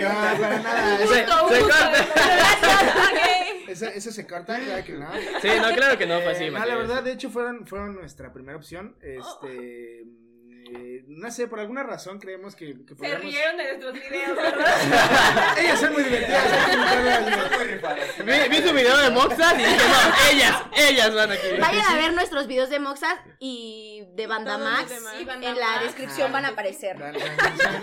No, 0.00 0.08
para 0.40 0.58
nada. 0.60 0.98
Se- 0.98 1.24
corta. 1.26 1.92
Eso, 3.68 3.86
eso 3.86 4.10
se 4.10 4.26
corta, 4.26 4.58
claro 4.58 4.84
que 4.84 4.92
no. 4.92 5.12
Sí, 5.42 5.48
no, 5.60 5.74
claro 5.74 5.96
que 5.98 6.06
no 6.06 6.20
fue 6.20 6.32
así. 6.32 6.44
Eh, 6.44 6.50
no, 6.50 6.54
la 6.58 6.64
Mateos. 6.64 6.88
verdad, 6.88 7.02
de 7.04 7.12
hecho, 7.12 7.30
fueron, 7.30 7.66
fueron 7.66 7.94
nuestra 7.94 8.32
primera 8.32 8.56
opción. 8.56 8.96
Este. 9.00 10.04
Eh, 10.72 11.04
no 11.08 11.30
sé, 11.30 11.48
por 11.48 11.60
alguna 11.60 11.82
razón 11.82 12.18
creemos 12.18 12.54
que, 12.56 12.74
que 12.86 12.94
Se 12.94 13.18
rieron 13.18 13.56
de 13.56 13.64
nuestros 13.64 13.92
videos, 13.94 14.36
¿verdad? 14.42 15.58
Ellas 15.58 15.80
son 15.80 15.92
muy 15.92 16.02
divertidas. 16.04 16.44
a. 16.52 18.22
Vi, 18.24 18.48
vi 18.48 18.68
su 18.68 18.74
video 18.74 18.96
de 18.98 19.10
Moxas 19.10 19.54
y 19.54 19.58
dije, 19.58 19.76
no, 19.76 20.30
ellas, 20.32 20.62
ellas 20.76 21.14
van 21.14 21.32
aquí. 21.32 21.46
Vayan 21.58 21.86
a 21.86 21.96
ver 21.96 22.12
nuestros 22.12 22.46
videos 22.46 22.70
de 22.70 22.78
Moxas 22.78 23.18
y 23.38 24.04
de 24.14 24.26
Banda 24.26 24.58
Max. 24.58 24.88
demás. 24.90 25.14
Sí, 25.18 25.24
Banda 25.24 25.48
En 25.48 25.58
la 25.58 25.66
Max. 25.66 25.84
descripción 25.84 26.32
van 26.32 26.44
a 26.44 26.48
aparecer. 26.48 26.96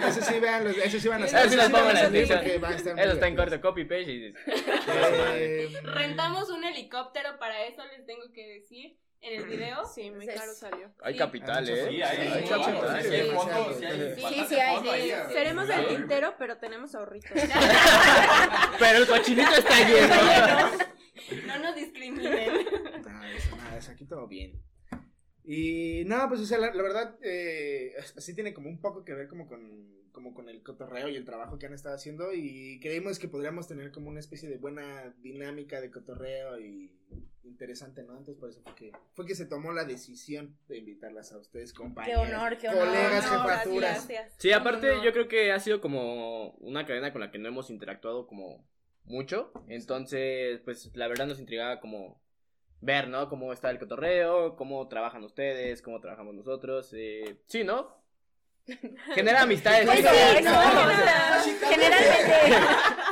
Eso 0.07 0.21
sí, 0.21 0.39
vean, 0.39 0.67
eso 0.67 0.99
sí 0.99 1.07
van 1.07 1.23
a 1.23 1.25
Eso 1.25 1.49
sí 1.49 1.55
las 1.55 1.65
sí 1.67 1.71
pongo 1.71 1.85
van 1.85 1.91
en 1.91 1.97
a 1.97 2.01
la 2.01 2.05
salir 2.07 2.27
descripción. 2.27 2.63
a 2.65 2.75
estar 2.75 2.99
Eso 2.99 3.13
está 3.13 3.27
en 3.27 3.35
corto, 3.35 3.61
copy 3.61 3.85
paste 3.85 4.11
y 4.11 4.33
Eh, 4.87 5.69
Rentamos 5.83 6.49
un 6.49 6.63
helicóptero 6.63 7.37
para 7.39 7.63
eso, 7.65 7.81
les 7.95 8.05
tengo 8.05 8.31
que 8.33 8.45
decir 8.47 8.97
en 9.21 9.41
el 9.41 9.47
video. 9.47 9.85
Sí, 9.85 10.09
muy 10.11 10.25
Entonces, 10.25 10.35
caro 10.39 10.53
salió. 10.53 10.91
Hay 11.01 11.13
Sí. 11.13 11.19
capital, 11.19 11.65
Sí, 11.65 11.71
eh. 11.71 11.81
hay, 11.87 12.01
Hay 12.01 12.43
sí, 12.43 12.49
capital. 12.49 13.01
sí, 13.03 13.07
hay 13.07 13.29
sí, 13.29 13.29
sí, 13.29 13.75
sí, 13.79 13.85
hay 13.85 14.15
sí, 14.15 14.21
sí, 14.21 14.45
sí 14.47 14.55
hay, 14.55 15.09
sí. 15.11 15.33
Seremos 15.33 15.67
del 15.67 15.77
Claro. 15.79 15.95
tintero, 15.95 16.35
pero 16.37 16.57
tenemos 16.57 16.95
ahorritos. 16.95 17.31
Pero 18.79 18.97
el 18.99 19.07
cochinito 19.07 19.51
está 19.51 19.87
lleno. 19.87 20.15
No 21.47 21.59
nos 21.59 21.75
discriminen. 21.75 22.65
Nada 23.05 23.31
eso, 23.33 23.55
nada 23.57 23.77
eso, 23.77 23.91
aquí 23.91 24.05
todo 24.05 24.27
bien. 24.27 24.61
Y 25.43 26.03
no, 26.05 26.27
pues 26.29 26.41
o 26.41 26.45
sea, 26.45 26.57
la, 26.57 26.73
la 26.73 26.83
verdad, 26.83 27.15
eh, 27.21 27.93
así 28.17 28.35
tiene 28.35 28.53
como 28.53 28.69
un 28.69 28.79
poco 28.81 29.03
que 29.03 29.13
ver 29.13 29.27
como 29.27 29.47
con, 29.47 30.06
como 30.17 30.33
con 30.33 30.49
el 30.49 30.63
cotorreo 30.63 31.07
y 31.09 31.15
el 31.15 31.25
trabajo 31.25 31.59
que 31.59 31.67
han 31.67 31.75
estado 31.75 31.93
haciendo 31.93 32.33
y 32.33 32.79
creímos 32.81 33.19
que 33.19 33.27
podríamos 33.27 33.67
tener 33.67 33.91
como 33.91 34.09
una 34.09 34.19
especie 34.19 34.49
de 34.49 34.57
buena 34.57 35.13
dinámica 35.19 35.79
de 35.79 35.91
cotorreo 35.91 36.59
y 36.59 36.91
interesante, 37.43 38.01
¿no? 38.01 38.13
Entonces 38.17 38.35
por 38.39 38.49
eso 38.49 38.59
fue 38.63 38.73
que, 38.73 38.91
fue 39.13 39.27
que 39.27 39.35
se 39.35 39.45
tomó 39.45 39.73
la 39.73 39.83
decisión 39.85 40.57
de 40.67 40.79
invitarlas 40.79 41.31
a 41.33 41.37
ustedes, 41.37 41.71
Qué 41.71 41.77
compañeros. 41.77 42.23
honor, 42.27 42.57
qué 42.57 42.67
honor. 42.67 42.87
Colegas, 42.87 43.31
No, 43.31 43.43
jefaturas. 43.43 44.07
gracias. 44.07 44.33
Sí, 44.39 44.51
aparte 44.51 44.87
No. 44.95 45.03
yo 45.03 45.13
creo 45.13 45.27
que 45.27 45.51
ha 45.51 45.59
sido 45.59 45.79
como 45.81 46.49
una 46.53 46.87
cadena 46.87 47.11
con 47.11 47.21
la 47.21 47.29
que 47.29 47.37
no 47.37 47.47
hemos 47.47 47.69
interactuado 47.69 48.25
como 48.25 48.67
mucho. 49.03 49.51
Entonces, 49.67 50.61
pues 50.61 50.89
la 50.95 51.07
verdad 51.07 51.27
nos 51.27 51.39
intrigaba 51.39 51.79
como 51.79 52.19
ver, 52.81 53.07
¿no? 53.07 53.29
Cómo 53.29 53.53
está 53.53 53.69
el 53.69 53.77
cotorreo, 53.77 54.55
cómo 54.55 54.87
trabajan 54.87 55.23
ustedes, 55.23 55.83
cómo 55.83 56.01
trabajamos 56.01 56.33
nosotros. 56.33 56.89
Eh, 56.93 57.37
sí, 57.45 57.63
¿no? 57.63 57.95
Genera 59.15 59.41
amistades. 59.43 59.85
Pues 59.85 59.99
sí, 59.99 60.03
cristianas. 60.05 61.45
no. 61.45 61.67
Generalmente. 61.69 62.57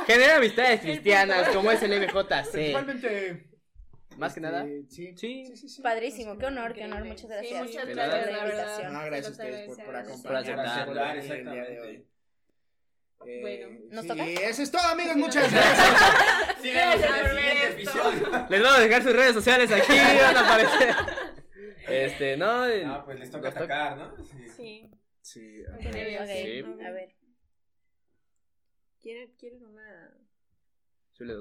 Genera 0.06 0.36
amistades 0.36 0.80
cristianas, 0.80 1.48
como 1.48 1.70
es 1.72 1.82
el 1.82 1.90
MJC. 2.00 2.50
Principalmente. 2.52 3.46
Más 4.18 4.32
que 4.32 4.40
este, 4.40 4.52
nada. 4.52 4.66
Sí. 4.88 5.80
Padrísimo, 5.82 6.38
qué 6.38 6.46
honor, 6.46 6.72
qué 6.72 6.84
honor, 6.84 7.04
muchas 7.04 7.20
Sí, 7.22 7.26
gracias. 7.28 7.62
muchas 7.62 7.86
gracias, 7.86 7.96
nada. 7.96 8.26
la 8.26 8.38
invitación. 8.44 8.92
No, 8.92 9.04
gracias 9.04 9.26
a 9.26 9.30
ustedes 9.30 9.66
por, 9.66 9.76
por. 9.76 9.84
Por 9.84 9.96
acompañarnos 9.96 10.86
por 10.86 10.98
el 11.36 11.44
día 11.44 11.64
de 11.64 11.80
hoy. 11.80 12.06
Eh, 13.26 13.38
Bueno, 13.40 13.78
¿nos 13.90 14.02
sí, 14.02 14.08
toca? 14.08 14.24
eso 14.24 14.62
es 14.62 14.70
todo, 14.70 14.82
amigos. 14.88 15.16
Muchas 15.16 15.50
gracias. 15.50 15.90
Por. 17.92 18.50
Les 18.50 18.62
vamos 18.62 18.78
a 18.78 18.80
dejar 18.80 19.02
sus 19.02 19.12
redes 19.12 19.34
sociales 19.34 19.70
aquí, 19.72 19.92
van 20.22 20.36
a 20.36 20.40
aparecer. 20.40 20.94
Este, 21.88 22.36
no. 22.36 22.64
Ah, 22.86 23.02
pues 23.04 23.18
les 23.20 23.30
toca 23.30 23.48
atacar, 23.48 23.96
¿no? 23.96 24.14
Sí. 24.56 24.90
Sí. 25.26 25.40
Sí, 25.58 25.64
Qué 25.80 25.88
Ok, 25.88 25.94
nervios. 25.94 26.28
Sí. 26.28 26.84
a 26.84 26.90
ver. 26.92 27.14
¿Quieren, 29.00 29.32
quieren 29.36 29.64
una...? 29.64 30.16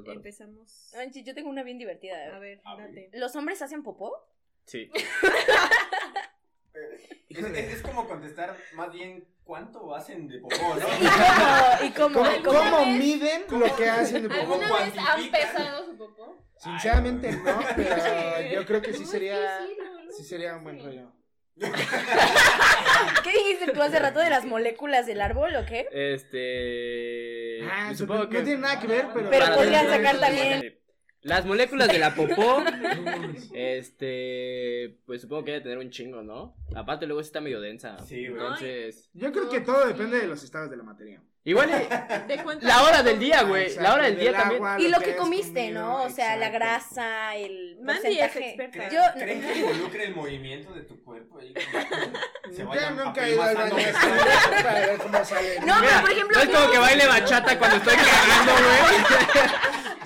Empezamos. 0.07 0.91
Manchi, 0.95 1.23
yo 1.23 1.33
tengo 1.35 1.49
una 1.49 1.61
bien 1.61 1.77
divertida. 1.77 2.35
A 2.35 2.39
ver, 2.39 2.61
A 2.63 2.75
ver. 2.75 2.87
date. 2.87 3.09
¿Los 3.13 3.35
hombres 3.35 3.61
hacen 3.61 3.83
popó? 3.83 4.13
Sí. 4.65 4.89
Es, 7.29 7.37
es- 7.43 7.73
es 7.75 7.81
como 7.81 8.07
contestar 8.07 8.55
más 8.75 8.91
bien 8.93 9.25
cuánto 9.43 9.93
hacen 9.93 10.27
de 10.27 10.39
popó, 10.39 10.55
¿no? 10.75 10.87
¿Y 11.85 11.91
cómo? 11.91 12.19
¿Cómo, 12.19 12.31
¿Y 12.31 12.41
cómo? 12.43 12.59
cómo 12.59 12.85
miden 12.85 13.43
lo 13.49 13.75
que 13.75 13.89
hacen 13.89 14.23
de 14.23 14.29
popó? 14.29 14.53
¿Alguna 14.53 14.73
vez 14.85 14.93
han 14.97 15.31
pesado 15.31 15.85
su 15.85 15.97
popó? 15.97 16.37
Sinceramente 16.57 17.31
no, 17.33 17.59
pero 17.75 18.49
yo 18.53 18.65
creo 18.65 18.81
que 18.81 18.93
sí 18.93 19.05
sería, 19.05 19.65
sí, 19.65 19.75
no, 19.77 20.03
no, 20.05 20.11
sí 20.11 20.23
sería 20.23 20.55
un 20.55 20.63
buen 20.63 20.77
sí. 20.79 20.85
rollo. 20.85 21.11
¿Qué 23.23 23.31
dijiste 23.31 23.71
tú 23.73 23.81
hace 23.81 23.99
rato 23.99 24.19
de 24.19 24.29
las 24.29 24.45
moléculas 24.45 25.05
del 25.05 25.21
árbol 25.21 25.55
o 25.55 25.65
qué? 25.65 25.87
Este. 25.91 27.61
Ah, 27.69 27.93
supongo 27.95 28.23
no 28.23 28.29
que. 28.29 28.41
tiene 28.41 28.61
nada 28.61 28.79
que 28.79 28.87
ver, 28.87 29.07
pero... 29.13 29.29
Pero 29.29 29.55
podrían 29.55 29.87
sacar 29.87 30.19
también. 30.19 30.77
Las 31.21 31.45
moléculas 31.45 31.87
de 31.87 31.99
la 31.99 32.13
popó. 32.13 32.63
Este. 33.53 34.99
Pues 35.05 35.21
supongo 35.21 35.43
que 35.43 35.51
debe 35.51 35.63
tener 35.63 35.77
un 35.77 35.89
chingo, 35.89 36.21
¿no? 36.21 36.55
Aparte, 36.75 37.07
luego 37.07 37.23
sí 37.23 37.27
está 37.27 37.41
medio 37.41 37.61
densa. 37.61 37.97
Sí, 37.99 38.27
güey. 38.27 38.41
Entonces. 38.41 39.09
Yo 39.13 39.31
creo 39.31 39.49
que 39.49 39.61
todo 39.61 39.87
depende 39.87 40.19
de 40.19 40.27
los 40.27 40.43
estados 40.43 40.69
de 40.69 40.77
la 40.77 40.83
materia. 40.83 41.23
Igual. 41.47 41.69
La 42.61 42.81
hora 42.83 43.03
del 43.03 43.19
día, 43.19 43.43
güey. 43.43 43.63
Exacto, 43.67 43.83
La 43.83 43.93
hora 43.93 44.03
del 44.05 44.17
día 44.19 44.33
también. 44.33 44.65
agua, 44.65 44.79
Y 44.81 44.87
lo 44.87 44.99
que 44.99 45.15
comiste, 45.15 45.61
comido, 45.67 45.81
¿no? 45.81 46.03
O 46.03 46.09
sea, 46.09 46.35
la 46.37 46.49
grasa, 46.49 47.35
el 47.35 47.77
Mandy 47.81 48.19
es 48.19 48.35
experta. 48.35 48.89
Yo, 48.89 48.99
¿Creen 49.13 49.41
que 49.41 49.53
involucre 49.59 50.05
el 50.05 50.15
movimiento 50.15 50.73
de 50.73 50.81
tu 50.81 51.03
cuerpo? 51.03 51.37
ahí? 51.37 51.53
Se 52.51 52.57
Yo 52.63 52.89
nunca 52.91 53.27
he 53.27 53.31
ido 53.33 53.43
al 53.43 53.55
baño 53.55 53.73
apelmazando. 53.75 54.23
para 54.63 54.79
ver 54.79 54.97
cómo 54.97 55.23
sale. 55.25 55.59
No, 55.65 55.75
pero 55.81 56.01
por 56.01 56.11
ejemplo, 56.11 56.37
no 56.37 56.43
es 56.43 56.49
como 56.57 56.71
que 56.71 56.77
baile 56.79 57.07
bachata 57.07 57.59
cuando 57.59 57.77
estoy 57.77 57.95
cagando, 57.95 58.51
güey. 58.53 59.45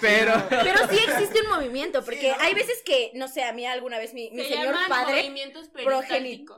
Pero. 0.02 0.34
Pero 0.50 0.88
sí 0.90 0.98
existe 1.08 1.42
un 1.42 1.50
movimiento, 1.52 2.04
porque 2.04 2.34
hay 2.38 2.54
veces 2.54 2.82
que, 2.86 3.12
no 3.16 3.30
sé, 3.30 3.44
a 3.44 3.54
mí 3.54 3.66
alguna 3.66 3.98
vez 3.98 4.14
mi, 4.14 4.30
mi 4.32 4.44
Se 4.44 4.50
señor 4.56 4.76
padre 4.90 5.16
movimientos. 5.24 5.70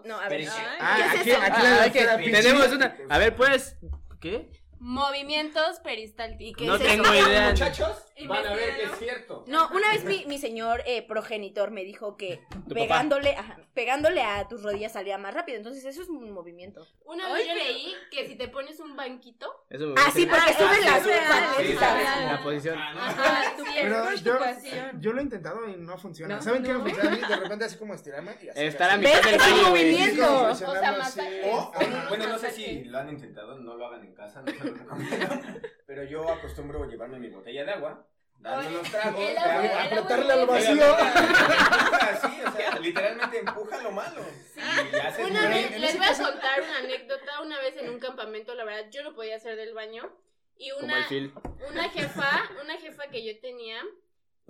No, 0.06 0.20
a 0.20 0.28
ver. 0.28 0.48
Ah, 0.80 0.96
¿Qué 0.98 1.04
es 1.04 1.22
aquí, 1.22 1.30
eso? 1.32 1.40
aquí 1.42 1.52
Ah, 1.56 1.64
la 1.64 1.82
hay 1.84 1.92
que- 1.92 2.00
doctora 2.00 2.18
Pichi. 2.18 2.32
tenemos 2.32 2.72
una. 2.72 2.98
A 3.10 3.18
ver, 3.20 3.36
pues. 3.36 3.76
¿Qué? 4.20 4.50
Movimientos 4.84 5.80
peristálticos. 5.82 6.60
¿Qué 6.60 6.66
No 6.68 6.76
es 6.76 6.82
tengo 6.82 7.06
eso? 7.14 7.30
idea. 7.30 7.50
Muchachos, 7.50 8.04
van 8.28 8.48
a 8.48 8.54
ver 8.56 8.76
que 8.78 8.84
es 8.86 8.98
cierto. 8.98 9.44
No, 9.46 9.70
una 9.76 9.90
vez 9.92 10.04
mi, 10.06 10.26
mi 10.26 10.40
señor 10.40 10.82
eh, 10.88 11.04
progenitor 11.08 11.70
me 11.70 11.84
dijo 11.84 12.18
que 12.18 12.42
pegándole, 12.74 13.36
ajá, 13.36 13.60
pegándole 13.76 14.24
a 14.24 14.48
tus 14.48 14.64
rodillas 14.64 14.94
salía 14.94 15.20
más 15.20 15.36
rápido. 15.36 15.58
Entonces 15.60 15.86
eso 15.86 16.02
es 16.02 16.10
un 16.10 16.32
movimiento. 16.32 16.88
Una 17.06 17.32
vez 17.32 17.48
yo 17.48 17.54
leí 17.54 17.94
que 18.10 18.28
si 18.28 18.36
te 18.36 18.48
pones 18.48 18.80
un 18.80 18.96
banquito, 18.96 19.66
Eso 19.70 19.86
me 19.86 19.94
Ah, 20.02 20.10
sí, 20.12 20.26
porque 20.26 20.52
Sí, 20.52 20.64
real. 20.64 22.26
La 22.26 22.42
posición. 22.42 22.80
Ah, 22.80 22.94
no. 22.96 23.02
ajá, 23.02 23.54
sí, 23.58 23.64
Pero 23.82 24.10
es 24.10 24.24
yo, 25.00 25.14
lo 25.14 25.20
he 25.20 25.24
intentado 25.24 25.68
y 25.68 25.76
no 25.78 25.96
funciona. 26.00 26.38
No, 26.38 26.42
¿Saben 26.42 26.64
qué 26.64 26.70
me 26.70 26.80
no. 26.80 26.86
funciona 26.86 27.10
a 27.12 27.16
mí? 27.16 27.22
De 27.22 27.36
repente 27.36 27.66
así 27.66 27.78
como 27.78 27.94
estirarme 27.94 28.32
y 28.42 28.50
así. 28.50 28.60
Estar 28.62 28.90
a 28.90 28.98
mitad. 28.98 29.12
O 30.50 30.56
sea, 30.56 30.70
o- 31.46 31.72
bueno, 32.10 32.28
no 32.28 32.40
sé 32.40 32.50
si 32.52 32.84
lo 32.86 32.98
han 32.98 33.10
intentado, 33.10 33.60
no 33.60 33.76
lo 33.76 33.86
hagan 33.86 34.04
en 34.06 34.14
casa, 34.16 34.42
no 34.42 34.71
Pero 35.86 36.04
yo 36.04 36.30
acostumbro 36.30 36.86
llevarme 36.90 37.20
mi 37.20 37.30
botella 37.30 37.66
de 37.66 37.72
agua, 37.72 38.08
darle 38.40 38.68
Ay, 38.68 38.76
unos 38.76 38.90
tragos, 38.92 39.20
el 39.30 39.38
agua- 39.38 39.54
agua, 39.54 39.66
el 39.66 39.72
agua 39.72 39.84
apretarle 39.84 40.34
al 40.34 40.46
vacío. 40.48 40.96
Así, 42.02 42.42
o 42.48 42.52
sea, 42.52 42.80
literalmente 42.80 43.40
empuja 43.40 43.82
lo 43.82 43.92
malo. 43.92 44.22
Y 44.56 45.12
se 45.16 45.24
Una 45.26 45.50
vez, 45.50 45.80
les 45.80 45.98
voy 45.98 46.08
a 46.08 46.18
contar 46.32 46.62
una 46.62 46.78
anécdota. 46.80 47.42
Una 47.42 47.60
vez 47.60 47.78
en 47.78 47.90
un 47.90 48.00
campamento, 48.00 48.56
la 48.56 48.64
verdad, 48.64 48.90
yo 48.90 49.04
no 49.04 49.14
podía 49.14 49.36
hacer 49.36 49.56
del 49.56 49.74
baño. 49.74 50.10
Y 50.58 50.72
una, 50.74 51.08
una 51.70 51.90
jefa, 51.90 52.42
una 52.62 52.78
jefa 52.78 53.08
que 53.10 53.26
yo 53.26 53.40
tenía, 53.42 53.82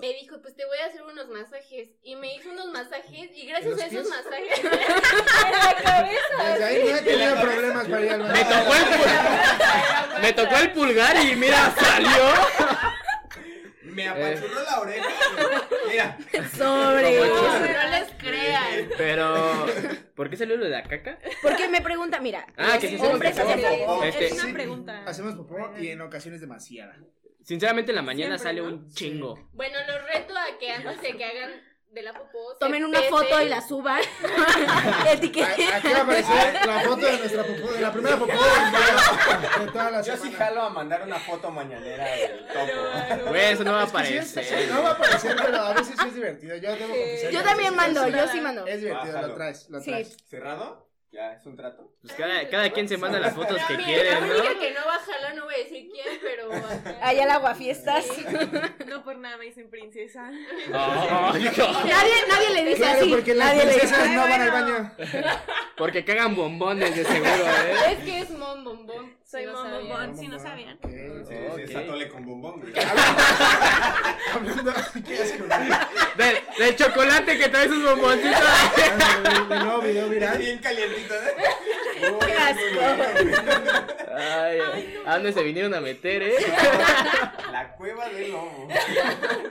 me 0.01 0.13
dijo, 0.13 0.41
pues 0.41 0.55
te 0.55 0.65
voy 0.65 0.77
a 0.79 0.87
hacer 0.87 1.03
unos 1.03 1.27
masajes. 1.29 1.89
Y 2.03 2.15
me 2.15 2.35
hizo 2.35 2.49
unos 2.49 2.71
masajes, 2.71 3.29
y 3.35 3.45
gracias 3.45 3.79
a 3.79 3.85
esos 3.85 4.07
pies? 4.07 4.09
masajes, 4.09 4.59
en 5.45 5.51
la 5.51 5.75
cabeza. 5.83 6.43
Desde 6.53 6.63
ahí 6.65 6.83
no 6.89 6.95
he 6.97 7.01
tenido 7.01 7.41
problemas 7.41 7.87
para 7.87 8.01
ir 8.05 8.11
al. 8.11 8.23
Me 8.23 8.43
tocó 8.43 8.75
el 8.75 8.83
pulgar. 8.83 10.21
Me 10.21 10.33
tocó 10.33 10.55
el 10.57 10.71
pulgar 10.73 11.25
y 11.25 11.35
mira, 11.35 11.71
salió. 11.79 12.11
Me 13.83 14.07
apachurró 14.07 14.63
la 14.63 14.79
oreja. 14.79 15.09
Mira, 15.89 16.17
Sobre. 16.57 17.19
No, 17.19 17.59
no 17.59 17.89
les 17.89 18.09
crean. 18.17 18.89
Pero. 18.97 19.67
¿Por 20.15 20.29
qué 20.29 20.37
salió 20.37 20.55
lo 20.55 20.63
de 20.63 20.71
la 20.71 20.83
caca? 20.83 21.19
Porque 21.41 21.67
me 21.67 21.81
pregunta, 21.81 22.19
mira, 22.21 22.45
Ah, 22.57 22.77
que 22.79 22.87
sí, 22.87 22.97
hombres 23.01 23.37
hacen 23.37 23.61
popó. 23.61 24.03
Este- 24.03 24.27
es 24.27 24.43
una 24.43 24.53
pregunta. 24.53 25.03
Hacemos 25.05 25.35
popó 25.35 25.73
y 25.77 25.89
en 25.89 26.01
ocasiones 26.01 26.39
demasiada. 26.41 26.95
Sinceramente, 27.43 27.91
en 27.91 27.95
la 27.95 28.01
mañana 28.01 28.37
Siempre, 28.37 28.61
sale 28.61 28.61
¿no? 28.61 28.67
un 28.77 28.89
chingo. 28.91 29.49
Bueno, 29.53 29.77
los 29.87 30.03
reto 30.13 30.33
a 30.37 30.57
que 30.59 30.71
antes 30.71 31.01
de 31.01 31.17
que 31.17 31.25
hagan 31.25 31.51
de 31.89 32.01
la 32.03 32.13
popó, 32.13 32.55
Tomen 32.57 32.85
una 32.85 33.01
foto 33.01 33.41
y 33.41 33.49
la 33.49 33.61
suban. 33.61 33.99
Etiqueten. 35.11 35.73
Aquí 35.73 35.89
va 35.91 35.97
a 35.97 36.01
aparecer 36.03 36.53
la 36.65 36.79
foto 36.81 37.05
de 37.05 37.17
nuestra 37.17 37.43
popó, 37.43 37.71
de 37.73 37.81
la 37.81 37.91
primera 37.91 38.17
popó 38.17 38.31
de 38.31 39.71
toda 39.71 39.91
la 39.91 40.01
yo 40.01 40.15
sí 40.17 40.31
jalo 40.31 40.61
a 40.61 40.69
mandar 40.69 41.03
una 41.03 41.19
foto 41.19 41.51
mañanera 41.51 42.05
del 42.05 42.47
topo. 42.47 43.29
Güey, 43.29 43.51
eso 43.51 43.63
no 43.63 43.73
va 43.73 43.81
a 43.83 43.85
sí 43.87 43.89
aparecer. 43.89 44.69
no 44.71 44.83
va 44.83 44.89
a 44.89 44.93
aparecer, 44.93 45.35
pero 45.43 45.57
a 45.57 45.73
veces 45.73 45.95
sí 46.01 46.07
es 46.07 46.15
divertido. 46.15 46.55
Yo 46.57 46.75
debo 46.75 46.87
confesar. 46.93 47.31
Yo 47.31 47.43
también 47.43 47.75
mando, 47.75 48.07
yo 48.07 48.27
sí 48.29 48.41
mando. 48.41 48.65
Es 48.67 48.81
divertido, 48.81 49.13
Bájalo. 49.13 49.27
lo 49.29 49.35
traes, 49.35 49.69
lo 49.69 49.79
Sí. 49.81 49.91
traes. 49.91 50.17
¿Cerrado? 50.29 50.90
Ya, 51.11 51.33
es 51.33 51.45
un 51.45 51.57
trato. 51.57 51.91
Pues 52.01 52.13
cada, 52.13 52.47
cada 52.47 52.69
quien 52.69 52.87
se 52.87 52.97
manda 52.97 53.19
las 53.19 53.35
fotos 53.35 53.57
que 53.67 53.73
Mira, 53.75 53.85
quiere, 53.85 54.11
la 54.11 54.19
¿no? 54.21 54.27
única 54.33 54.59
que 54.59 54.71
no 54.71 54.79
va 54.87 54.95
a 54.95 54.99
jalar, 54.99 55.35
no 55.35 55.43
voy 55.43 55.55
a 55.55 55.57
decir 55.57 55.89
quién, 55.91 56.07
pero. 56.21 56.49
Allá 57.01 57.23
al 57.23 57.29
aguafiestas. 57.31 58.05
No 58.87 59.03
por 59.03 59.17
nada 59.17 59.35
me 59.35 59.45
dicen 59.45 59.69
princesa. 59.69 60.31
Nadie, 60.71 61.51
nadie 62.29 62.49
le 62.53 62.63
dice 62.65 62.77
Claro, 62.77 62.99
así. 63.01 63.09
porque 63.09 63.33
las 63.35 63.47
nadie 63.47 63.65
le 63.65 63.73
dice. 63.73 63.79
princesas 63.87 64.09
no 64.11 64.21
van 64.21 64.41
al 64.41 64.51
baño. 64.51 64.91
Porque 65.77 66.05
cagan 66.05 66.35
bombones 66.35 66.95
de 66.95 67.03
seguro, 67.03 67.29
¿eh? 67.29 67.91
Es 67.91 67.99
que 68.05 68.19
es 68.19 68.29
Mom 68.31 68.63
Bombón. 68.63 69.17
Soy 69.31 69.45
no 69.45 69.53
Mom. 69.53 69.71
Bombón. 69.71 70.17
si 70.17 70.27
no 70.27 70.37
sabían. 70.37 70.77
Sí, 70.83 70.89
sí, 71.25 71.33
es 71.63 71.73
atole 71.75 72.09
con 72.09 72.25
bombón, 72.25 72.59
güey. 72.59 72.73
Hablando, 74.33 74.73
¿qué 75.07 75.19
asco, 75.23 75.45
Del, 76.17 76.37
del 76.59 76.75
chocolate 76.75 77.37
que 77.37 77.47
trae 77.47 77.69
sus 77.69 77.81
bomboncitos. 77.81 78.39
Nuevo 79.47 79.81
video 79.83 80.09
viral. 80.09 80.37
bien 80.37 80.59
calientito, 80.59 81.13
¿eh? 81.13 81.33
Qué 82.25 82.33
asco. 82.33 82.81
Ay, 84.13 84.59
¿a 85.05 85.13
dónde 85.13 85.31
se 85.31 85.43
vinieron 85.43 85.73
a 85.75 85.79
meter, 85.81 86.23
eh? 86.23 86.35
La 87.53 87.73
cueva 87.75 88.09
del 88.09 88.31
lobo. 88.31 88.67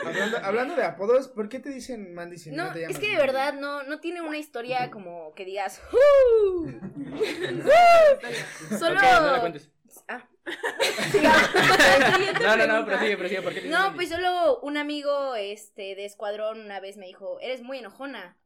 Hablando, 0.04 0.38
hablando 0.42 0.76
de 0.76 0.84
apodos, 0.84 1.28
¿por 1.28 1.49
qué 1.49 1.58
te 1.58 1.70
dicen 1.70 2.12
Mandy 2.14 2.37
si 2.37 2.50
no, 2.50 2.66
No, 2.66 2.72
te 2.72 2.80
llamas 2.82 2.96
es 2.96 3.00
que 3.02 3.08
de 3.12 3.16
verdad 3.16 3.54
no, 3.54 3.82
no 3.84 3.99
tiene 4.00 4.20
una 4.20 4.37
historia 4.37 4.90
como 4.90 5.32
que 5.34 5.46
digas. 5.46 5.80
"Uh". 5.92 6.70
Solo. 8.78 9.00
Ok, 9.00 9.20
no 9.22 9.32
la 9.32 9.40
cuentes. 9.40 9.69
No, 12.42 12.57
no, 12.57 12.66
no, 12.66 12.87
prosigue, 12.87 13.16
prosigue. 13.16 13.42
¿Por 13.42 13.52
qué 13.52 13.61
te 13.61 13.66
dicen 13.69 13.83
No, 13.83 13.95
pues 13.95 14.09
solo 14.09 14.61
un 14.61 14.76
amigo 14.76 15.35
este 15.37 15.95
de 15.95 16.04
escuadrón 16.04 16.61
una 16.61 16.80
vez 16.80 16.97
me 16.97 17.07
dijo, 17.07 17.38
eres 17.40 17.62
muy 17.62 17.78
enojona, 17.78 18.37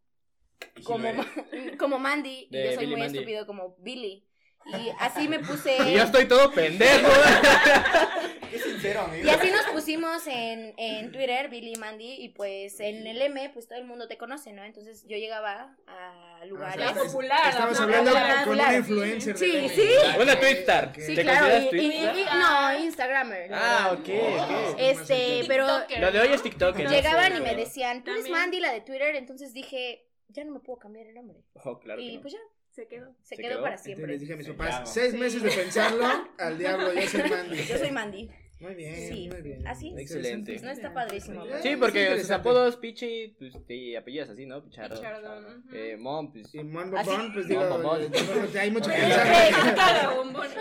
si 0.76 0.82
como, 0.82 1.08
como 1.78 1.98
Mandy, 1.98 2.48
y 2.50 2.62
yo 2.64 2.72
soy 2.72 2.76
Billy 2.78 2.90
muy 2.92 3.00
Mandy. 3.00 3.18
estúpido 3.18 3.46
como 3.46 3.76
Billy. 3.78 4.26
Y 4.66 4.90
así 4.98 5.28
me 5.28 5.38
puse... 5.40 5.76
Y 5.88 5.94
yo 5.94 6.02
estoy 6.04 6.26
todo 6.26 6.50
pendejo. 6.52 7.08
Qué 8.50 8.58
sincero, 8.58 9.02
amigo. 9.02 9.26
Y 9.26 9.30
así 9.30 9.50
nos 9.50 9.66
pusimos 9.66 10.26
en, 10.26 10.74
en 10.76 11.12
Twitter, 11.12 11.48
Billy 11.48 11.72
y 11.74 11.76
Mandy, 11.76 12.14
y 12.22 12.28
pues 12.30 12.80
en 12.80 13.06
el 13.06 13.20
M, 13.20 13.50
pues 13.50 13.66
todo 13.68 13.78
el 13.78 13.84
mundo 13.84 14.06
te 14.08 14.16
conoce, 14.16 14.52
¿no? 14.52 14.62
Entonces 14.64 15.04
yo 15.06 15.16
llegaba 15.16 15.76
a 15.86 16.44
lugares... 16.46 16.84
Ah, 16.86 16.90
o 16.90 16.94
sea, 16.94 17.04
popular, 17.04 17.48
Estamos 17.50 17.76
la 17.78 17.82
hablando 17.84 18.10
popular, 18.12 18.34
con 18.36 18.44
popular. 18.44 18.68
una 18.68 18.76
influencer. 18.78 19.36
Sí, 19.38 19.52
de- 19.52 19.68
sí. 19.68 19.88
Una 20.20 20.40
twitstar. 20.40 20.88
Ok. 20.88 20.94
Sí, 20.98 21.14
¿Te 21.14 21.22
claro, 21.22 21.46
consideras 21.50 21.74
y, 21.74 22.20
y- 22.20 22.38
no, 22.38 22.78
Instagramer. 22.84 23.50
la 23.50 23.84
Ah, 23.86 23.92
ok, 23.92 23.98
ok. 23.98 24.76
Este, 24.78 25.42
pero 25.48 25.66
Lo 26.00 26.12
de 26.12 26.20
hoy 26.20 26.28
¿no? 26.28 26.34
es 26.34 26.42
TikTok. 26.42 26.76
¿no? 26.78 26.90
llegaban 26.90 27.32
Sí, 27.32 27.38
y 27.38 27.40
me 27.42 27.54
decían, 27.54 28.04
tú 28.04 28.12
eres. 28.12 28.28
Mandy, 28.30 28.60
la 28.60 28.72
de 28.72 28.80
Twitter, 28.82 29.14
entonces 29.16 29.52
dije, 29.52 30.06
ya 30.28 30.44
no 30.44 30.52
me 30.52 30.60
puedo 30.60 30.78
cambiar 30.78 31.06
el 31.06 31.14
nombre. 31.14 31.38
Oh, 31.64 31.78
claro 31.80 31.98
que 32.00 32.06
y 32.06 32.16
no. 32.16 32.22
pues 32.22 32.32
ya, 32.34 32.40
Se 32.74 32.88
quedó. 32.88 33.14
se, 33.22 33.36
¿Se 33.36 33.42
quedó, 33.42 33.48
quedó? 33.50 33.62
para 33.62 33.74
Entonces 33.74 33.84
siempre. 33.84 34.12
les 34.12 34.20
dije 34.20 34.32
a 34.32 34.36
mis 34.36 34.48
papás, 34.48 34.92
seis 34.92 35.12
Sí. 35.12 35.18
meses 35.18 35.42
de 35.42 35.50
pensarlo, 35.50 36.06
al 36.38 36.58
diablo, 36.58 36.92
yo 36.92 37.08
soy 37.08 37.22
Mandy. 37.30 37.56
Yo 37.68 37.78
soy 37.78 37.90
Mandy. 37.92 38.30
Muy 38.60 38.74
bien, 38.76 39.08
Sí, 39.08 39.28
muy 39.30 39.42
bien. 39.42 39.66
así. 39.66 39.92
Excelente. 39.98 40.58
No 40.60 40.70
está 40.70 40.94
padrísimo. 40.94 41.44
Eh, 41.44 41.58
Sí, 41.62 41.76
porque 41.76 42.18
sus 42.20 42.30
apodos, 42.30 42.76
Pichi, 42.76 43.34
pues 43.38 43.52
te 43.66 43.96
apellidas 43.98 44.30
así, 44.30 44.46
¿no? 44.46 44.64
Pichardo. 44.64 44.94
Pichardón, 44.96 45.44
ujú. 45.66 45.76
Eh, 45.76 45.96
Mom, 45.98 46.32
pues. 46.32 46.54
Y 46.54 46.62
Mon. 46.64 46.90
Bombón, 46.90 47.32
pues 47.34 47.46
Mon 47.46 47.48
digo, 47.48 47.68
Bombón. 47.68 48.02
eh, 48.02 48.08
bueno, 48.10 48.60
hay 48.60 48.70
mucho 48.70 48.90
que 48.90 48.96
pensar. 48.96 50.14
Bombón. 50.16 50.46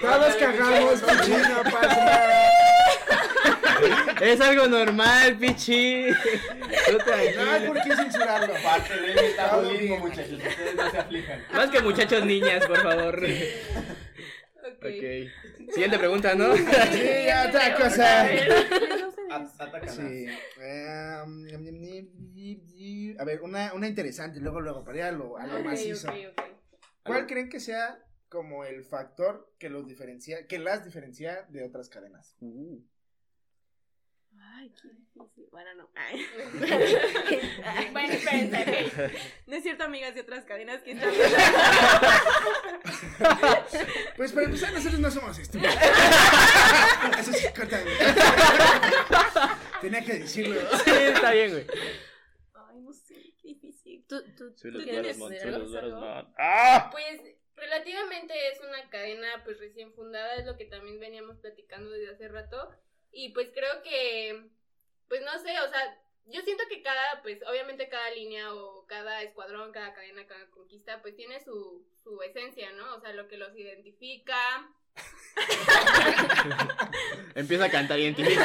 Todos 0.00 0.36
cagamos, 0.36 1.00
Pichi, 1.02 1.30
no 1.32 1.62
pasa 1.64 2.04
nada. 2.04 2.77
Es 4.20 4.40
algo 4.40 4.66
normal, 4.66 5.36
Pichi. 5.38 6.06
Tú 6.86 6.92
No 6.92 6.98
tranquilo. 6.98 7.50
hay 7.50 7.66
por 7.66 7.82
qué 7.82 7.96
censurarlo. 7.96 8.54
Parte 8.62 8.94
del 9.00 9.14
Todo 9.14 9.22
metabolismo, 9.62 9.98
muchachos. 9.98 10.32
Ustedes 10.32 10.74
no 10.74 10.90
se 10.90 10.98
aflijan. 10.98 11.42
Más 11.52 11.70
que 11.70 11.80
muchachos, 11.80 12.24
niñas, 12.24 12.66
por 12.66 12.78
favor. 12.82 13.16
Ok. 13.24 14.84
Ok. 14.84 15.70
Siguiente 15.72 15.98
pregunta, 15.98 16.34
¿no? 16.34 16.54
Sí, 16.56 16.62
otra 17.48 17.76
cosa. 17.76 18.26
Sí. 19.88 20.26
A 23.18 23.24
ver, 23.24 23.42
una, 23.42 23.72
una 23.74 23.86
interesante, 23.88 24.40
luego, 24.40 24.60
luego, 24.60 24.84
para 24.84 24.98
ir 24.98 25.04
a 25.04 25.12
lo, 25.12 25.36
a 25.36 25.46
lo 25.46 25.58
Ok, 25.58 25.64
macizo. 25.64 26.08
ok, 26.08 26.16
ok. 26.30 26.42
¿Cuál 27.04 27.26
creen 27.26 27.48
que 27.48 27.60
sea 27.60 27.98
como 28.28 28.64
el 28.64 28.84
factor 28.84 29.52
que 29.58 29.68
los 29.70 29.86
diferencia, 29.86 30.46
que 30.46 30.58
las 30.58 30.84
diferencia 30.84 31.46
de 31.48 31.64
otras 31.64 31.88
cadenas? 31.88 32.36
Uh. 32.40 32.80
Ay, 34.54 34.72
qué 34.80 34.88
difícil. 34.88 35.48
Bueno, 35.50 35.74
no. 35.74 35.90
Ay. 35.94 36.26
Bueno, 37.92 38.12
espérense. 38.12 39.12
No 39.46 39.56
es 39.56 39.62
cierto, 39.62 39.84
amigas 39.84 40.14
de 40.14 40.22
otras 40.22 40.44
cadenas 40.44 40.82
que 40.82 40.92
están. 40.92 41.10
Pues 44.16 44.32
para 44.32 44.46
empezar, 44.46 44.72
nosotros 44.72 45.00
no 45.00 45.10
somos 45.10 45.38
estúpidos. 45.38 45.74
Eso 47.18 47.32
sí, 47.32 47.46
corta. 47.54 47.78
Tenía 49.80 50.04
que 50.04 50.14
decirlo. 50.14 50.60
Sí, 50.84 50.90
está 50.90 51.30
bien, 51.32 51.52
güey. 51.52 51.66
Ay, 52.54 52.80
no 52.80 52.92
sé, 52.92 53.14
qué 53.40 53.48
difícil. 53.48 54.04
Tú, 54.08 54.22
tú, 54.36 54.52
Soy 54.56 54.72
tú 54.72 54.82
tienes. 54.82 55.18
¡Ah! 56.36 56.88
Pues 56.90 57.20
relativamente 57.54 58.34
es 58.50 58.60
una 58.60 58.88
cadena 58.90 59.42
pues 59.44 59.60
recién 59.60 59.92
fundada, 59.94 60.34
es 60.36 60.46
lo 60.46 60.56
que 60.56 60.64
también 60.64 60.98
veníamos 60.98 61.36
platicando 61.38 61.90
desde 61.90 62.14
hace 62.14 62.28
rato. 62.28 62.74
Y 63.12 63.30
pues 63.30 63.50
creo 63.54 63.82
que, 63.82 64.48
pues 65.08 65.22
no 65.22 65.38
sé, 65.38 65.58
o 65.60 65.68
sea, 65.68 65.98
yo 66.26 66.42
siento 66.42 66.64
que 66.68 66.82
cada, 66.82 67.22
pues 67.22 67.38
obviamente 67.46 67.88
cada 67.88 68.10
línea 68.10 68.52
o 68.54 68.86
cada 68.86 69.22
escuadrón, 69.22 69.72
cada 69.72 69.94
cadena, 69.94 70.26
cada 70.26 70.46
conquista, 70.50 71.00
pues 71.00 71.16
tiene 71.16 71.40
su, 71.40 71.86
su 72.02 72.20
esencia, 72.22 72.70
¿no? 72.72 72.96
O 72.96 73.00
sea, 73.00 73.12
lo 73.12 73.28
que 73.28 73.38
los 73.38 73.56
identifica. 73.56 74.70
Empieza 77.34 77.64
a 77.64 77.70
cantar, 77.70 77.98
identifica. 77.98 78.44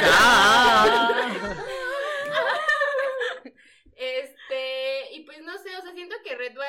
Este, 3.96 5.12
y 5.12 5.20
pues 5.20 5.40
no 5.42 5.56
sé, 5.58 5.76
o 5.76 5.82
sea, 5.82 5.92
siento 5.92 6.16
que 6.24 6.36
Red 6.36 6.56
va 6.58 6.66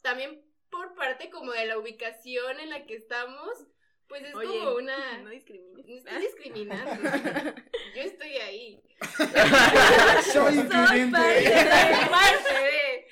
también 0.00 0.42
por 0.70 0.94
parte 0.94 1.30
como 1.30 1.52
de 1.52 1.66
la 1.66 1.78
ubicación 1.78 2.60
en 2.60 2.70
la 2.70 2.86
que 2.86 2.96
estamos, 2.96 3.66
pues 4.08 4.22
es 4.24 4.34
Oye, 4.34 4.46
como 4.46 4.76
una... 4.76 5.18
No 5.22 5.30
discrimines. 5.30 5.86
No 5.86 5.94
estoy 5.94 6.20
discriminando. 6.20 7.10
Yo 7.96 8.02
estoy 8.02 8.36
ahí. 8.36 8.82
Soy 10.32 10.54
incluyente. 10.54 11.18
Parte 12.10 12.54
de. 12.54 13.06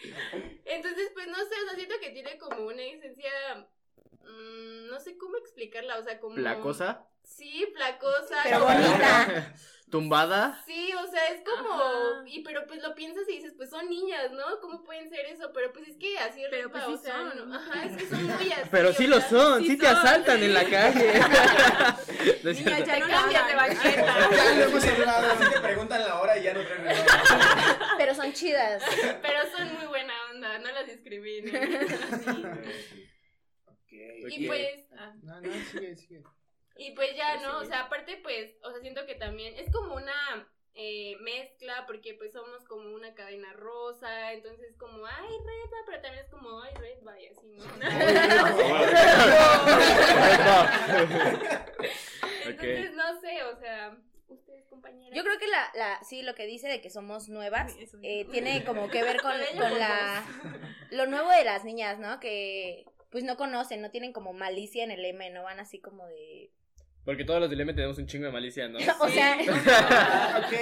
Entonces, 0.65 1.11
pues 1.15 1.27
no 1.29 1.37
sé, 1.37 1.55
o 1.63 1.67
sea, 1.67 1.75
siento 1.75 1.95
que 2.01 2.11
tiene 2.11 2.39
como 2.39 2.67
una 2.67 2.83
esencia. 2.83 3.31
mm, 4.23 4.89
no 4.89 5.01
sé 5.01 5.17
cómo 5.19 5.37
explicarla, 5.37 5.99
o 5.99 6.03
sea, 6.03 6.21
como. 6.21 6.37
¿La 6.37 6.61
cosa? 6.61 7.07
Sí, 7.25 7.67
placosa. 7.75 8.37
Pero 8.45 8.61
bonita. 8.61 9.55
¿Tumbada? 9.91 10.61
Sí, 10.67 10.93
o 10.95 11.07
sea, 11.09 11.29
es 11.29 11.43
como. 11.45 11.71
Ajá. 11.73 12.25
Y 12.27 12.43
pero 12.43 12.67
pues 12.67 12.83
lo 12.83 12.95
piensas 12.97 13.29
y 13.29 13.37
dices, 13.37 13.53
pues 13.57 13.71
son 13.71 13.89
niñas, 13.89 14.33
¿no? 14.33 14.59
¿Cómo 14.61 14.83
pueden 14.83 15.09
ser 15.09 15.25
eso? 15.27 15.53
Pero 15.55 15.73
pues 15.73 15.87
es 15.87 15.97
que 15.97 16.19
así 16.19 16.43
es 16.43 16.49
Pero, 16.51 16.71
pues, 16.73 16.83
sí 16.85 16.97
son. 17.07 17.49
no- 17.49 17.55
ajá, 17.57 17.85
es 17.85 17.97
que 17.97 18.07
son 18.09 18.25
muy 18.39 18.51
así. 18.53 18.69
Pero 18.73 18.93
sí 18.93 19.07
lo 19.07 19.21
sea, 19.21 19.29
son, 19.31 19.61
sí, 19.63 19.69
sí 19.69 19.79
te 19.79 19.87
son. 19.87 19.97
asaltan 19.97 20.43
en 20.43 20.53
la 20.55 20.65
calle. 20.65 21.13
Niña, 22.45 22.79
ya 22.81 22.85
Te 22.95 23.01
no 23.01 23.07
cambias 23.09 23.47
de 23.47 23.55
banqueta. 23.55 24.31
Ya 24.31 24.55
lo 24.55 24.65
hemos 24.65 24.85
hablado. 24.85 25.33
Así 25.33 25.53
te 25.53 25.61
preguntan 25.61 26.01
la 26.05 26.21
hora 26.21 26.39
y 26.39 26.43
ya 26.43 26.55
no 26.55 26.61
traen 26.65 26.85
reloj. 26.85 27.07
Pero 27.99 28.15
son 28.17 28.33
chidas. 28.33 28.83
Pero 29.23 29.39
son 29.57 29.75
muy 29.75 29.87
buena 29.87 30.13
onda, 30.33 30.59
no 30.59 30.73
las 30.73 30.87
discriminen. 30.87 31.87
Ok. 33.67 33.93
Y 34.29 34.47
pues. 34.49 34.87
ah, 34.99 35.13
No, 35.23 35.41
no, 35.41 35.53
sigue, 35.71 35.97
sigue. 35.97 36.23
Y 36.77 36.93
pues 36.93 37.15
ya, 37.17 37.41
¿no? 37.41 37.59
O 37.59 37.65
sea, 37.65 37.81
aparte, 37.83 38.19
pues, 38.23 38.57
o 38.63 38.71
sea, 38.71 38.81
siento 38.81 39.05
que 39.07 39.15
también 39.15 39.55
es 39.57 39.71
como 39.71 39.95
una 39.95 40.49
eh, 40.75 41.17
mezcla, 41.21 41.85
porque 41.87 42.15
pues 42.15 42.33
somos 42.33 42.65
como 42.65 42.93
una 42.95 43.15
cadena 43.15 43.53
rosa, 43.53 44.33
entonces 44.33 44.75
como, 44.77 45.07
ay, 45.07 45.29
red, 45.29 45.71
va", 45.73 45.79
pero 45.87 46.03
también 46.03 46.25
es 46.25 46.31
como, 46.31 46.61
ay, 46.63 46.75
red, 46.75 46.99
vaya, 47.03 47.31
así, 47.31 47.47
¿no? 47.47 47.65
Entonces, 52.45 52.95
no 52.95 53.21
sé, 53.21 53.43
o 53.45 53.57
sea, 53.57 53.97
ustedes, 54.29 54.67
compañeras. 54.67 55.17
Yo 55.17 55.23
creo 55.23 55.39
que 55.39 55.47
la, 55.47 55.71
la, 55.75 56.03
sí, 56.05 56.23
lo 56.23 56.35
que 56.35 56.47
dice 56.47 56.69
de 56.69 56.81
que 56.81 56.91
somos 56.91 57.29
nuevas, 57.29 57.77
eh, 58.03 58.27
tiene 58.31 58.65
como 58.67 58.89
que 58.89 59.03
ver 59.03 59.21
con, 59.21 59.33
Con 59.59 59.79
la, 59.79 60.25
lo 60.91 61.07
nuevo 61.07 61.31
de 61.31 61.45
las 61.45 61.65
niñas, 61.65 61.99
¿no? 61.99 62.21
Que 62.21 62.87
pues 63.11 63.23
no 63.23 63.37
conocen, 63.37 63.81
no 63.81 63.93
tienen 63.93 64.13
como 64.13 64.33
malicia 64.33 64.83
en 64.83 64.91
el 64.91 65.05
M, 65.05 65.31
no 65.31 65.45
van 65.45 65.61
así 65.61 65.81
como 65.81 66.05
de... 66.09 66.51
Porque 67.05 67.25
todos 67.25 67.41
los 67.41 67.51
dilemas 67.51 67.75
tenemos 67.75 67.99
un 67.99 68.07
chingo 68.07 68.27
de 68.27 68.33
malicia, 68.33 68.69
¿no? 68.69 68.79
O 69.01 69.09
sea, 69.09 69.37
Ah, 69.69 70.41
ok, 70.47 70.53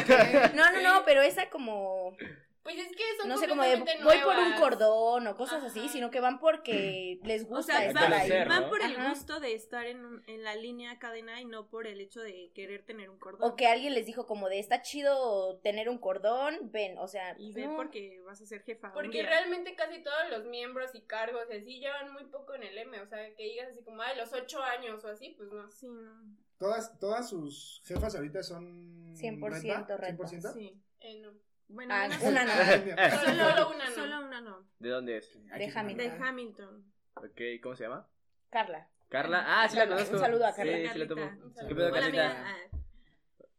ok. 0.00 0.54
no, 0.54 0.72
no, 0.72 0.80
no, 0.82 1.02
pero 1.04 1.20
esa 1.22 1.48
como, 1.50 2.16
Pues 2.62 2.78
es 2.78 2.94
que 2.96 3.02
son 3.18 3.28
no 3.28 3.36
sé, 3.38 3.48
como 3.48 3.62
de 3.62 3.76
voy 3.76 4.18
por 4.22 4.38
un 4.38 4.52
cordón 4.54 5.26
o 5.26 5.36
cosas 5.36 5.64
así, 5.64 5.88
sino 5.88 6.10
que 6.12 6.20
van 6.20 6.38
porque 6.38 7.18
les 7.24 7.42
O 7.44 7.46
gusta 7.46 7.78
sea, 7.78 7.86
estar 7.86 8.10
van, 8.10 8.20
ahí. 8.20 8.30
van 8.48 8.62
¿no? 8.62 8.68
por 8.68 8.80
el 8.82 8.94
Ajá. 8.96 9.08
gusto 9.10 9.40
de 9.40 9.54
estar 9.54 9.86
en, 9.86 10.04
un- 10.04 10.22
en 10.28 10.44
la 10.44 10.54
línea 10.54 10.98
cadena 11.00 11.40
y 11.40 11.44
no 11.44 11.68
por 11.68 11.88
el 11.88 12.00
hecho 12.00 12.20
de 12.20 12.52
querer 12.54 12.84
tener 12.84 13.10
un 13.10 13.18
cordón. 13.18 13.50
O 13.50 13.56
que 13.56 13.66
alguien 13.66 13.94
les 13.94 14.06
dijo 14.06 14.26
como 14.26 14.48
de 14.48 14.60
está 14.60 14.80
chido 14.80 15.58
tener 15.58 15.88
un 15.88 15.98
cordón, 15.98 16.70
ven, 16.70 16.98
o 16.98 17.08
sea, 17.08 17.34
Y 17.36 17.52
ve 17.52 17.66
no. 17.66 17.74
porque 17.74 18.20
vas 18.24 18.40
a 18.40 18.46
ser 18.46 18.62
jefa. 18.62 18.88
un 18.88 18.94
Porque 18.94 19.18
día. 19.22 19.26
realmente 19.28 19.74
casi 19.74 20.02
todos 20.02 20.30
los 20.30 20.44
miembros 20.44 20.94
y 20.94 21.00
cargos 21.02 21.42
y 21.50 21.56
así 21.56 21.80
llevan 21.80 22.12
muy 22.12 22.24
poco 22.26 22.54
en 22.54 22.62
el 22.62 22.78
M. 22.78 23.00
O 23.00 23.06
sea, 23.06 23.34
que 23.34 23.42
digas 23.42 23.70
así 23.72 23.82
como, 23.82 24.02
ay, 24.02 24.16
los 24.16 24.32
ocho 24.32 24.62
años 24.62 25.04
o 25.04 25.08
así, 25.08 25.30
pues 25.36 25.50
no. 25.50 25.68
Sí, 25.72 25.88
no. 25.88 26.12
Todas, 26.58 26.96
todas 27.00 27.28
sus 27.28 27.82
jefas 27.86 28.14
ahorita 28.14 28.40
son 28.44 29.16
100% 29.16 29.50
Red 29.50 29.66
Bar, 29.88 30.00
Red 30.00 30.16
100%. 30.16 30.52
Sí. 30.52 30.80
Eh, 31.00 31.18
no. 31.20 31.32
Bueno, 31.72 31.94
Ah, 31.94 32.08
una 32.22 32.44
no. 32.44 32.52
Mi- 32.84 33.10
Solo, 33.10 33.50
solo 33.50 33.70
una 33.70 33.88
no. 33.88 33.94
Solo 33.94 34.20
una 34.26 34.40
no. 34.40 34.66
¿De 34.78 34.88
dónde 34.88 35.16
es? 35.18 35.38
Qué 35.56 35.70
Hamilton. 35.74 36.18
De. 36.18 36.24
Hamilton. 36.24 36.92
Ok, 37.16 37.40
¿cómo 37.62 37.76
se 37.76 37.84
llama? 37.84 38.08
Carla. 38.50 38.88
Carla. 39.08 39.44
Ah, 39.46 39.68
sí 39.68 39.76
la 39.76 39.82
Carla, 39.82 39.96
un 39.96 40.04
conozco. 40.04 40.24
saludo 40.26 40.46
a 40.46 40.54
Carla. 40.54 40.72
Sí, 40.72 40.78
sí 40.92 40.98
la 40.98 41.06
saludo. 41.06 41.30
¿Qué 41.68 41.74
pedo, 41.74 41.92
Carlita? 41.92 42.44
Ah, 42.46 42.56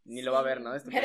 Ni 0.06 0.22
lo 0.22 0.34
va 0.34 0.40
a 0.40 0.44
ver, 0.44 0.62
¿no? 0.62 0.76
Esto- 0.76 0.90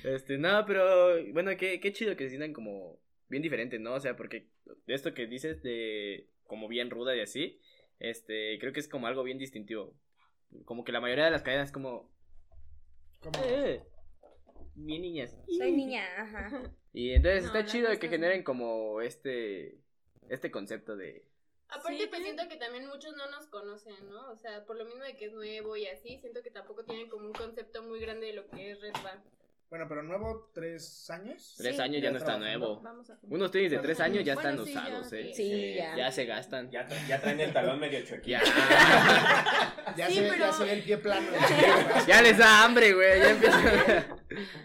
este, 0.04 0.38
no, 0.38 0.64
pero 0.66 1.22
bueno, 1.32 1.50
qué, 1.56 1.80
qué 1.80 1.92
chido 1.92 2.16
que 2.16 2.24
se 2.24 2.30
sientan 2.30 2.52
como 2.52 2.98
bien 3.28 3.42
diferentes, 3.42 3.80
¿no? 3.80 3.94
O 3.94 4.00
sea, 4.00 4.16
porque 4.16 4.48
de 4.86 4.94
esto 4.94 5.14
que 5.14 5.26
dices 5.26 5.62
de 5.62 6.28
como 6.44 6.68
bien 6.68 6.90
ruda 6.90 7.14
y 7.16 7.20
así, 7.20 7.60
este, 7.98 8.58
creo 8.58 8.72
que 8.72 8.80
es 8.80 8.88
como 8.88 9.06
algo 9.06 9.22
bien 9.22 9.38
distintivo. 9.38 9.94
Como 10.64 10.84
que 10.84 10.92
la 10.92 11.00
mayoría 11.00 11.26
de 11.26 11.30
las 11.30 11.42
cadenas 11.42 11.68
es 11.68 11.72
como, 11.72 12.09
Como- 13.22 13.38
eh, 13.44 13.82
bien 14.74 15.02
niñas. 15.02 15.36
Soy 15.46 15.72
niña, 15.72 16.04
ajá. 16.16 16.50
Y 16.92 17.12
entonces 17.12 17.42
No, 17.42 17.46
está 17.48 17.64
chido 17.64 17.84
que 17.84 17.88
nuestra 17.90 18.08
generen 18.10 18.38
sí. 18.38 18.44
como 18.44 19.00
este, 19.00 19.78
este 20.28 20.50
concepto 20.50 20.96
de, 20.96 21.24
Aparte, 21.68 21.98
Sí, 21.98 22.06
pues 22.08 22.22
siento 22.24 22.48
que 22.48 22.56
también 22.56 22.88
muchos 22.88 23.14
no 23.16 23.30
nos 23.30 23.46
conocen, 23.46 23.94
¿no? 24.10 24.32
O 24.32 24.36
sea, 24.36 24.64
por 24.66 24.76
lo 24.76 24.84
mismo 24.84 25.04
de 25.04 25.16
que 25.16 25.26
es 25.26 25.32
nuevo 25.32 25.76
y 25.76 25.86
así, 25.86 26.18
siento 26.18 26.42
que 26.42 26.50
tampoco 26.50 26.84
tienen 26.84 27.08
como 27.08 27.26
un 27.26 27.32
concepto 27.32 27.84
muy 27.84 28.00
grande 28.00 28.26
de 28.26 28.32
lo 28.32 28.48
que 28.48 28.72
es 28.72 28.80
Red 28.80 28.94
Bar. 29.04 29.22
Bueno, 29.70 29.86
pero 29.88 30.02
nuevo, 30.02 30.50
tres 30.52 31.08
años. 31.10 31.54
tres 31.56 31.76
Sí, 31.76 31.82
años 31.82 32.02
ya 32.02 32.10
no 32.10 32.18
está 32.18 32.36
nuevo. 32.36 32.80
Vamos 32.82 33.08
a 33.08 33.16
Unos 33.22 33.52
tenis 33.52 33.70
de 33.70 33.78
tres 33.78 34.00
años 34.00 34.24
ya 34.24 34.34
Bueno, 34.34 34.50
están 34.50 34.66
sí, 34.66 34.72
usados, 34.72 35.12
eh. 35.12 35.30
Sí, 35.32 35.74
ya. 35.76 35.96
Ya 35.96 36.10
se 36.10 36.24
gastan. 36.26 36.68
Ya, 36.72 36.88
tra- 36.88 37.06
ya 37.06 37.20
traen 37.20 37.38
el 37.38 37.52
talón 37.52 37.78
medio 37.78 38.04
chuequito. 38.04 38.30
Ya. 38.30 38.42
Ya, 39.96 40.06
Sí, 40.08 40.14
se, 40.16 40.22
pero- 40.22 40.36
ya 40.36 40.52
se 40.52 40.64
ve 40.64 40.72
el 40.72 40.82
pie 40.84 40.98
plano. 40.98 41.26
ya 42.06 42.22
les 42.22 42.36
da 42.38 42.64
hambre, 42.64 42.92
güey. 42.92 43.18
Ya 43.20 43.30
empiezan. 43.30 44.18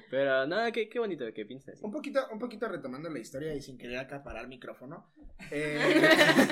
Pero 0.10 0.46
no, 0.48 0.72
qué, 0.72 0.88
qué 0.90 1.00
bonito 1.00 1.26
que 1.34 1.46
piensas. 1.46 1.80
Un 1.82 1.92
poquito, 1.92 2.28
un 2.32 2.38
poquito 2.40 2.68
retomando 2.68 3.10
la 3.10 3.20
historia 3.20 3.54
y 3.56 3.62
sin 3.62 3.78
querer 3.78 3.98
acaparar 4.00 4.44
el 4.44 4.48
micrófono. 4.50 5.12
Eh, 5.52 5.80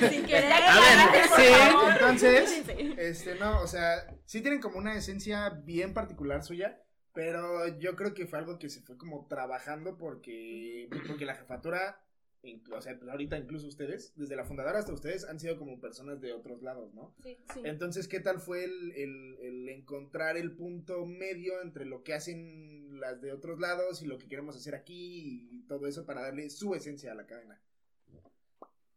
Sin 0.09 0.25
querer. 0.25 0.51
A 0.51 0.79
ver, 0.79 1.23
sí. 1.35 1.53
entonces, 1.93 2.63
este, 2.97 3.35
no, 3.35 3.61
o 3.61 3.67
sea, 3.67 4.05
sí 4.25 4.41
tienen 4.41 4.59
como 4.59 4.77
una 4.77 4.95
esencia 4.95 5.49
bien 5.63 5.93
particular 5.93 6.43
suya, 6.43 6.79
pero 7.13 7.67
yo 7.79 7.95
creo 7.95 8.13
que 8.13 8.25
fue 8.27 8.39
algo 8.39 8.57
que 8.59 8.69
se 8.69 8.81
fue 8.81 8.97
como 8.97 9.27
trabajando 9.27 9.97
porque, 9.97 10.89
porque 11.07 11.25
la 11.25 11.35
jefatura, 11.35 12.03
inclu- 12.43 12.75
o 12.75 12.81
sea, 12.81 12.99
ahorita 13.09 13.37
incluso 13.37 13.67
ustedes, 13.67 14.13
desde 14.15 14.35
la 14.35 14.43
fundadora 14.45 14.79
hasta 14.79 14.93
ustedes, 14.93 15.23
han 15.25 15.39
sido 15.39 15.57
como 15.57 15.79
personas 15.79 16.19
de 16.21 16.33
otros 16.33 16.61
lados, 16.63 16.93
¿no? 16.93 17.13
Sí. 17.21 17.37
Entonces, 17.63 18.07
¿qué 18.07 18.19
tal 18.19 18.39
fue 18.39 18.63
el, 18.65 18.91
el- 18.93 19.37
el 19.41 19.69
encontrar 19.69 20.37
el 20.37 20.55
punto 20.55 21.05
medio 21.05 21.61
entre 21.61 21.85
lo 21.85 22.03
que 22.03 22.13
hacen 22.15 22.99
las 22.99 23.21
de 23.21 23.31
otros 23.31 23.59
lados 23.59 24.01
y 24.01 24.07
lo 24.07 24.17
que 24.17 24.27
queremos 24.27 24.55
hacer 24.55 24.75
aquí 24.75 25.47
y 25.51 25.61
todo 25.67 25.87
eso 25.87 26.05
para 26.05 26.21
darle 26.21 26.49
su 26.49 26.73
esencia 26.75 27.11
a 27.11 27.15
la 27.15 27.25
cadena? 27.27 27.61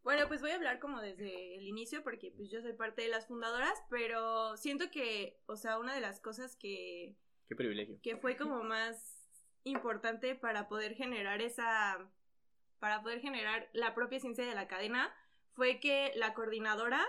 Bueno, 0.03 0.29
pues 0.29 0.41
voy 0.41 0.51
a 0.53 0.55
hablar 0.55 0.79
como 0.79 1.01
desde 1.03 1.57
el 1.57 1.67
inicio 1.67 2.05
porque 2.05 2.31
pues 2.31 2.49
yo 2.49 2.63
soy 2.63 2.73
parte 2.75 3.03
de 3.03 3.09
las 3.09 3.27
fundadoras, 3.27 3.77
pero 3.91 4.57
siento 4.57 4.89
que, 4.91 5.41
o 5.47 5.57
sea, 5.57 5.79
una 5.81 5.95
de 5.97 6.01
las 6.01 6.21
cosas 6.21 6.55
que, 6.55 7.17
Qué 7.49 7.57
privilegio. 7.57 7.99
que 8.03 8.17
fue 8.17 8.37
como 8.37 8.63
más 8.65 9.29
importante 9.65 10.35
para 10.35 10.69
poder 10.69 10.95
generar 10.95 11.41
esa, 11.43 11.99
para 12.79 13.03
poder 13.03 13.21
generar 13.21 13.69
la 13.73 13.95
propia 13.95 14.21
ciencia 14.21 14.47
de 14.47 14.55
la 14.55 14.69
cadena, 14.69 15.13
fue 15.55 15.81
que 15.81 16.13
la 16.17 16.35
coordinadora, 16.35 17.05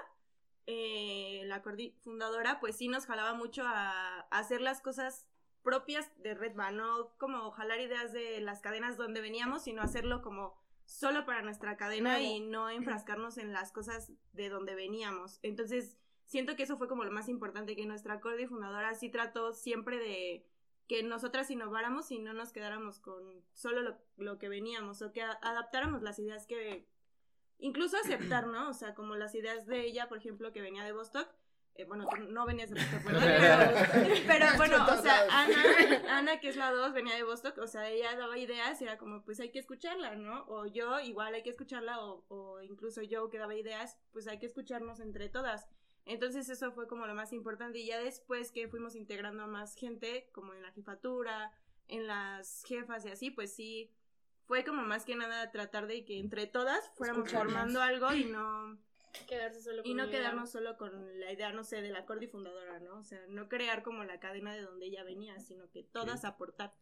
eh, 0.65 1.41
la 1.45 1.63
coordi- 1.63 1.93
fundadora, 2.02 2.60
pues 2.60 2.76
sí 2.78 2.88
nos 2.88 3.06
jalaba 3.06 3.34
mucho 3.34 3.63
a, 3.65 4.21
a 4.21 4.39
hacer 4.39 4.62
las 4.62 4.82
cosas 4.82 5.26
propias 5.63 6.10
de 6.21 6.34
Red 6.34 6.54
Bull, 6.56 6.78
no 6.78 7.10
como 7.17 7.52
jalar 7.52 7.80
ideas 7.82 8.13
de 8.13 8.39
las 8.41 8.62
cadenas 8.62 8.95
donde 8.97 9.21
veníamos, 9.21 9.63
sino 9.63 9.82
hacerlo 9.82 10.21
como 10.21 10.56
solo 10.86 11.26
para 11.26 11.41
nuestra 11.41 11.76
cadena 11.76 12.21
y 12.21 12.39
no 12.39 12.69
enfrascarnos 12.69 13.38
en 13.38 13.52
las 13.52 13.71
cosas 13.73 14.12
de 14.32 14.47
donde 14.50 14.76
veníamos. 14.76 15.39
Entonces, 15.43 15.97
siento 16.28 16.56
que 16.56 16.63
eso 16.63 16.78
fue 16.78 16.88
como 16.88 17.04
lo 17.04 17.12
más 17.12 17.28
importante, 17.30 17.76
que 17.76 17.86
nuestra 17.88 18.20
coordi 18.22 18.46
fundadora 18.46 18.94
sí 18.94 19.10
trató 19.10 19.54
siempre 19.54 19.98
de 19.98 20.46
que 20.88 21.02
nosotras 21.04 21.50
innováramos 21.52 22.12
y 22.12 22.20
no 22.20 22.34
nos 22.34 22.52
quedáramos 22.54 23.00
con 23.00 23.44
solo 23.54 23.82
lo, 23.82 23.98
lo 24.18 24.38
que 24.38 24.48
veníamos 24.50 25.02
o 25.02 25.12
que 25.12 25.22
a- 25.24 25.40
adaptáramos 25.42 26.02
las 26.04 26.20
ideas 26.20 26.46
que 26.48 26.86
incluso 27.60 27.98
aceptar, 27.98 28.48
¿no? 28.56 28.70
O 28.70 28.74
sea, 28.74 28.94
como 28.94 29.16
las 29.16 29.36
ideas 29.36 29.66
de 29.66 29.82
ella, 29.86 30.08
por 30.08 30.18
ejemplo, 30.20 30.54
que 30.54 30.62
venía 30.62 30.84
de 30.86 30.94
Bostock. 30.94 31.28
eh, 31.76 31.86
bueno, 31.86 32.08
tú 32.10 32.18
no 32.30 32.46
venías 32.46 32.70
de 32.72 32.80
Bostock. 32.80 33.02
Pero, 33.08 34.26
pero 34.28 34.46
bueno, 34.58 34.86
o 34.92 35.02
sea, 35.02 35.26
Ana, 35.30 35.63
Ana, 36.10 36.40
que 36.40 36.50
es 36.50 36.56
la 36.56 36.72
2, 36.72 36.94
venía 36.94 37.16
de 37.16 37.24
Bostock, 37.24 37.58
o 37.60 37.68
sea, 37.68 37.90
ella 37.90 38.16
daba 38.16 38.38
ideas 38.38 38.82
y 38.82 38.86
era 38.86 38.98
como, 38.98 39.24
pues 39.24 39.40
hay 39.40 39.52
que 39.52 39.60
escucharla, 39.60 40.16
¿no? 40.16 40.46
O 40.48 40.66
yo, 40.66 41.00
igual 41.00 41.34
hay 41.34 41.44
que 41.44 41.50
escucharla, 41.50 42.00
o, 42.04 42.24
o 42.30 42.62
incluso 42.62 43.02
yo 43.02 43.30
que 43.30 43.38
daba 43.38 43.56
ideas, 43.56 43.98
pues 44.12 44.28
hay 44.28 44.40
que 44.40 44.46
escucharnos 44.48 45.00
entre 45.00 45.30
todas. 45.30 45.68
Entonces 46.08 46.50
eso 46.50 46.72
fue 46.72 46.88
como 46.88 47.06
lo 47.06 47.13
más 47.13 47.34
importante 47.34 47.80
y 47.80 47.88
ya 47.88 48.00
después 48.00 48.52
que 48.52 48.67
fuimos 48.67 48.96
integrando 48.96 49.43
a 49.43 49.48
más 49.48 49.76
gente, 49.76 50.30
como 50.32 50.54
en 50.54 50.62
la 50.62 50.72
jefatura, 50.72 51.52
en 51.88 52.08
las 52.08 52.63
jefas 52.65 53.06
y 53.06 53.10
así, 53.10 53.30
pues 53.30 53.54
sí, 53.54 53.91
fue 54.46 54.63
como 54.63 54.82
más 54.84 55.06
que 55.06 55.15
nada 55.15 55.52
tratar 55.52 55.88
de 55.88 56.06
que 56.06 56.20
entre 56.20 56.48
todas 56.48 56.91
fuéramos 56.96 57.32
formando 57.32 57.82
algo 57.82 58.13
y 58.13 58.26
no 58.26 58.80
Quedarse 59.26 59.62
solo 59.62 59.82
y 59.84 59.89
con 59.89 59.98
no 59.98 60.04
una 60.04 60.12
idea. 60.12 60.20
quedarnos 60.20 60.52
solo 60.52 60.78
con 60.78 61.20
la 61.20 61.32
idea, 61.32 61.52
no 61.52 61.63
sé, 61.63 61.82
de 61.82 61.89
la 61.89 62.06
cordi 62.06 62.28
fundadora, 62.28 62.80
¿no? 62.80 63.00
O 63.00 63.04
sea, 63.04 63.20
no 63.30 63.50
crear 63.50 63.82
como 63.82 64.04
la 64.04 64.20
cadena 64.20 64.54
de 64.54 64.62
donde 64.62 64.86
ella 64.86 65.04
venía, 65.04 65.39
sino 65.39 65.70
que 65.72 65.84
todas 65.84 66.24
aportar. 66.24 66.74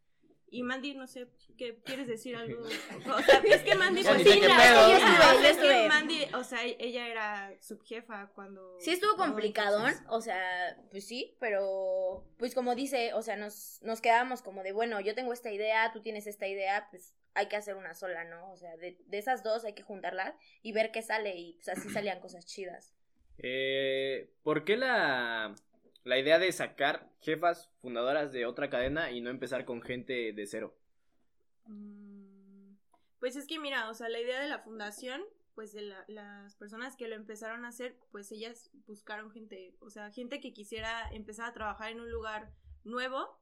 Y 0.49 0.63
Mandy, 0.63 0.93
no 0.93 1.08
sé, 1.08 1.27
¿qué 1.58 1.77
quieres 1.84 2.08
decir 2.08 2.36
algo? 2.38 2.62
O 2.63 3.21
sea, 3.21 3.41
es 3.43 3.63
que 3.63 3.75
Mandy 3.75 4.03
pues 4.03 4.23
sí, 4.23 4.23
Yo 4.23 4.47
estuve, 4.47 4.93
estuve, 4.99 5.43
yo 5.43 5.47
es 5.47 5.58
que. 5.58 5.88
Mandy, 5.88 6.25
o 6.34 6.43
sea, 6.43 6.63
ella 6.63 7.08
era 7.08 7.53
subjefa 7.62 8.31
cuando 8.34 8.77
Sí 8.79 8.91
estuvo 8.91 9.15
complicadón, 9.15 9.93
o 10.10 10.21
sea, 10.21 10.77
pues 10.91 11.05
sí, 11.05 11.36
pero 11.39 12.25
pues 12.38 12.53
como 12.53 12.75
dice, 12.75 13.13
o 13.13 13.21
sea, 13.21 13.36
nos, 13.36 13.79
nos 13.81 14.01
quedamos 14.01 14.41
como 14.41 14.63
de, 14.63 14.71
bueno, 14.71 14.99
yo 15.01 15.15
tengo 15.15 15.34
esta 15.34 15.51
idea, 15.51 15.91
tú 15.91 16.01
tienes 16.01 16.27
esta 16.27 16.47
idea, 16.47 16.88
pues 16.89 17.13
hay 17.34 17.47
que 17.47 17.58
hacer 17.58 17.75
una 17.75 17.93
sola, 17.93 18.23
¿no? 18.23 18.51
O 18.51 18.58
sea, 18.58 18.77
de, 18.77 18.97
de 19.08 19.17
esas 19.17 19.43
dos 19.43 19.65
hay 19.65 19.73
que 19.73 19.84
juntarlas 19.84 20.36
y 20.62 20.71
ver 20.71 20.91
qué 20.91 21.01
sale 21.01 21.36
y 21.36 21.53
pues 21.53 21.69
así 21.69 21.89
salían 21.89 22.19
cosas 22.19 22.45
chidas. 22.45 22.93
Eh, 23.38 24.29
¿Por 24.43 24.63
qué 24.63 24.77
la, 24.77 25.53
la 26.05 26.17
idea 26.17 26.39
de 26.39 26.51
sacar 26.53 27.09
jefas 27.19 27.69
fundadoras 27.81 28.31
de 28.31 28.45
otra 28.45 28.69
cadena 28.69 29.11
y 29.11 29.19
no 29.19 29.29
empezar 29.29 29.65
con 29.65 29.81
gente 29.81 30.31
de 30.31 30.47
cero? 30.47 30.73
Mm, 31.65 32.75
Pues 33.19 33.35
es 33.35 33.47
que 33.47 33.59
mira, 33.59 33.89
o 33.89 33.93
sea, 33.95 34.07
la 34.09 34.19
idea 34.19 34.39
de 34.39 34.47
la 34.47 34.59
fundación, 34.59 35.23
pues 35.55 35.73
de 35.73 35.81
la- 35.81 36.05
las 36.07 36.55
personas 36.55 36.95
que 36.95 37.07
lo 37.07 37.15
empezaron 37.15 37.65
a 37.65 37.69
hacer, 37.69 37.97
pues 38.11 38.31
ellas 38.31 38.69
buscaron 38.87 39.31
gente, 39.31 39.75
o 39.79 39.89
sea, 39.89 40.11
gente 40.11 40.39
que 40.39 40.53
quisiera 40.53 41.09
empezar 41.11 41.47
a 41.49 41.53
trabajar 41.53 41.91
en 41.91 42.01
un 42.01 42.11
lugar 42.11 42.51
nuevo 42.83 43.39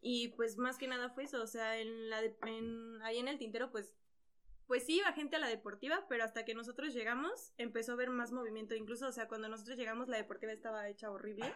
y 0.00 0.28
pues 0.30 0.56
más 0.58 0.76
que 0.78 0.88
nada 0.88 1.10
fue 1.10 1.24
eso, 1.24 1.40
o 1.42 1.46
sea, 1.46 1.78
en 1.78 2.10
la 2.10 2.20
de- 2.22 2.36
en- 2.46 3.00
ahí 3.02 3.18
en 3.18 3.28
el 3.28 3.38
tintero 3.38 3.70
pues 3.70 3.94
pues 4.66 4.84
sí 4.86 4.96
iba 4.98 5.12
gente 5.12 5.36
a 5.36 5.40
la 5.40 5.48
deportiva, 5.48 6.06
pero 6.08 6.24
hasta 6.24 6.44
que 6.46 6.54
nosotros 6.54 6.94
llegamos 6.94 7.52
empezó 7.58 7.92
a 7.92 7.94
haber 7.94 8.10
más 8.10 8.32
movimiento, 8.32 8.74
incluso, 8.74 9.06
o 9.08 9.12
sea, 9.12 9.28
cuando 9.28 9.48
nosotros 9.48 9.76
llegamos 9.76 10.08
la 10.08 10.16
deportiva 10.16 10.52
estaba 10.52 10.88
hecha 10.88 11.10
horrible. 11.10 11.52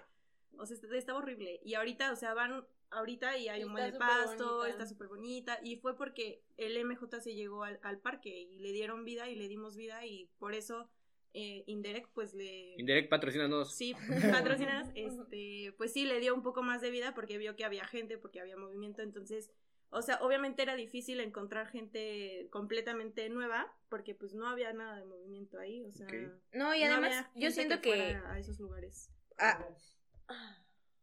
O 0.59 0.67
sea, 0.67 0.77
est- 0.77 0.85
estaba 0.93 1.19
horrible. 1.19 1.61
Y 1.65 1.75
ahorita, 1.75 2.13
o 2.13 2.17
sea, 2.17 2.35
van 2.35 2.65
ahorita 2.91 3.37
y 3.39 3.49
hay 3.49 3.61
Y 3.63 3.65
un 3.65 3.73
buen 3.73 3.93
de 3.93 3.99
pasto, 3.99 4.57
bonita. 4.59 4.69
está 4.71 4.87
súper 4.87 5.09
bonita. 5.09 5.59
Y 5.63 5.77
fue 5.77 5.97
porque 5.97 6.43
el 6.57 6.77
MJ 6.85 7.21
se 7.21 7.35
llegó 7.35 7.65
al, 7.65 7.79
al 7.83 7.99
parque 7.99 8.31
y 8.31 8.59
le 8.61 8.73
dieron 8.73 9.05
vida 9.05 9.29
y 9.29 9.35
le 9.37 9.49
dimos 9.49 9.77
vida 9.77 10.07
y 10.07 10.31
por 10.39 10.55
eso 10.55 10.89
eh, 11.35 11.65
Indirect 11.67 12.11
pues 12.15 12.33
le... 12.33 12.75
Indirect 12.79 13.11
patrocínanos. 13.11 13.75
Sí, 13.77 13.95
patrocinas, 14.33 14.91
este, 14.95 15.75
pues 15.77 15.93
sí, 15.93 16.07
le 16.07 16.21
dio 16.21 16.35
un 16.35 16.43
poco 16.43 16.63
más 16.63 16.81
de 16.81 16.91
vida 16.91 17.13
porque 17.15 17.37
vio 17.39 17.57
que 17.57 17.65
había 17.65 17.85
gente, 17.87 18.17
porque 18.17 18.41
había 18.41 18.57
movimiento, 18.57 19.03
entonces, 19.03 19.51
o 19.91 20.01
sea, 20.01 20.17
obviamente 20.23 20.63
era 20.63 20.77
difícil 20.77 21.21
encontrar 21.21 21.67
gente 21.69 22.49
completamente 22.51 23.29
nueva, 23.29 23.71
porque 23.91 24.15
pues 24.15 24.35
no 24.35 24.49
había 24.49 24.73
nada 24.73 24.97
de 24.97 25.05
movimiento 25.05 25.59
ahí, 25.59 25.85
o 25.85 25.93
sea. 25.93 26.07
No, 26.53 26.75
y 26.75 26.83
además 26.85 27.27
yo 27.35 27.51
siento 27.51 27.83
que... 27.83 27.91
fuera 27.91 28.33
a 28.33 28.39
esos 28.39 28.59
lugares. 28.59 29.11
ah, 29.39 29.63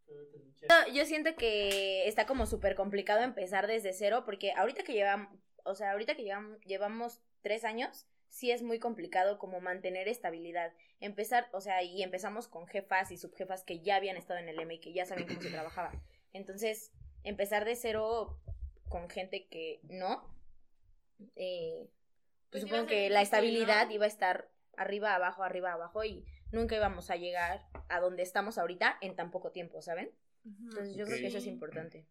Yo, 0.07 0.93
yo 0.93 1.05
siento 1.05 1.35
que 1.35 2.07
está 2.07 2.25
como 2.25 2.45
súper 2.45 2.75
complicado 2.75 3.21
empezar 3.21 3.67
desde 3.67 3.93
cero 3.93 4.23
porque 4.25 4.53
ahorita 4.53 4.83
que 4.83 4.93
llevamos, 4.93 5.29
o 5.63 5.75
sea, 5.75 5.91
ahorita 5.91 6.15
que 6.15 6.23
llevamos, 6.23 6.59
llevamos 6.61 7.21
tres 7.41 7.63
años, 7.65 8.07
sí 8.29 8.51
es 8.51 8.63
muy 8.63 8.79
complicado 8.79 9.37
como 9.37 9.59
mantener 9.59 10.07
estabilidad. 10.07 10.73
Empezar, 10.99 11.49
o 11.51 11.61
sea, 11.61 11.83
y 11.83 12.01
empezamos 12.01 12.47
con 12.47 12.65
jefas 12.65 13.11
y 13.11 13.17
subjefas 13.17 13.63
que 13.63 13.81
ya 13.81 13.97
habían 13.97 14.17
estado 14.17 14.39
en 14.39 14.49
el 14.49 14.59
M 14.59 14.73
y 14.73 14.79
que 14.79 14.93
ya 14.93 15.05
saben 15.05 15.27
cómo 15.27 15.41
se 15.41 15.51
trabajaba. 15.51 15.91
Entonces, 16.31 16.91
empezar 17.23 17.65
de 17.65 17.75
cero 17.75 18.39
con 18.89 19.09
gente 19.09 19.47
que 19.47 19.79
no, 19.83 20.33
eh, 21.35 21.89
pues 22.49 22.61
Pues 22.61 22.63
supongo 22.63 22.87
que 22.87 23.09
la 23.09 23.21
estabilidad 23.21 23.87
¿no? 23.87 23.93
iba 23.93 24.05
a 24.05 24.07
estar 24.07 24.49
arriba, 24.77 25.15
abajo, 25.15 25.43
arriba, 25.43 25.73
abajo 25.73 26.03
y 26.03 26.25
nunca 26.53 26.75
íbamos 26.75 27.09
a 27.09 27.15
llegar 27.15 27.65
a 27.89 27.99
donde 27.99 28.23
estamos 28.23 28.57
ahorita 28.57 28.97
en 29.01 29.15
tan 29.15 29.31
poco 29.31 29.51
tiempo, 29.51 29.81
¿saben? 29.81 30.11
Entonces 30.45 30.95
yo 30.95 31.05
creo 31.05 31.17
que 31.17 31.27
eso 31.27 31.37
es 31.37 31.47
importante. 31.47 32.05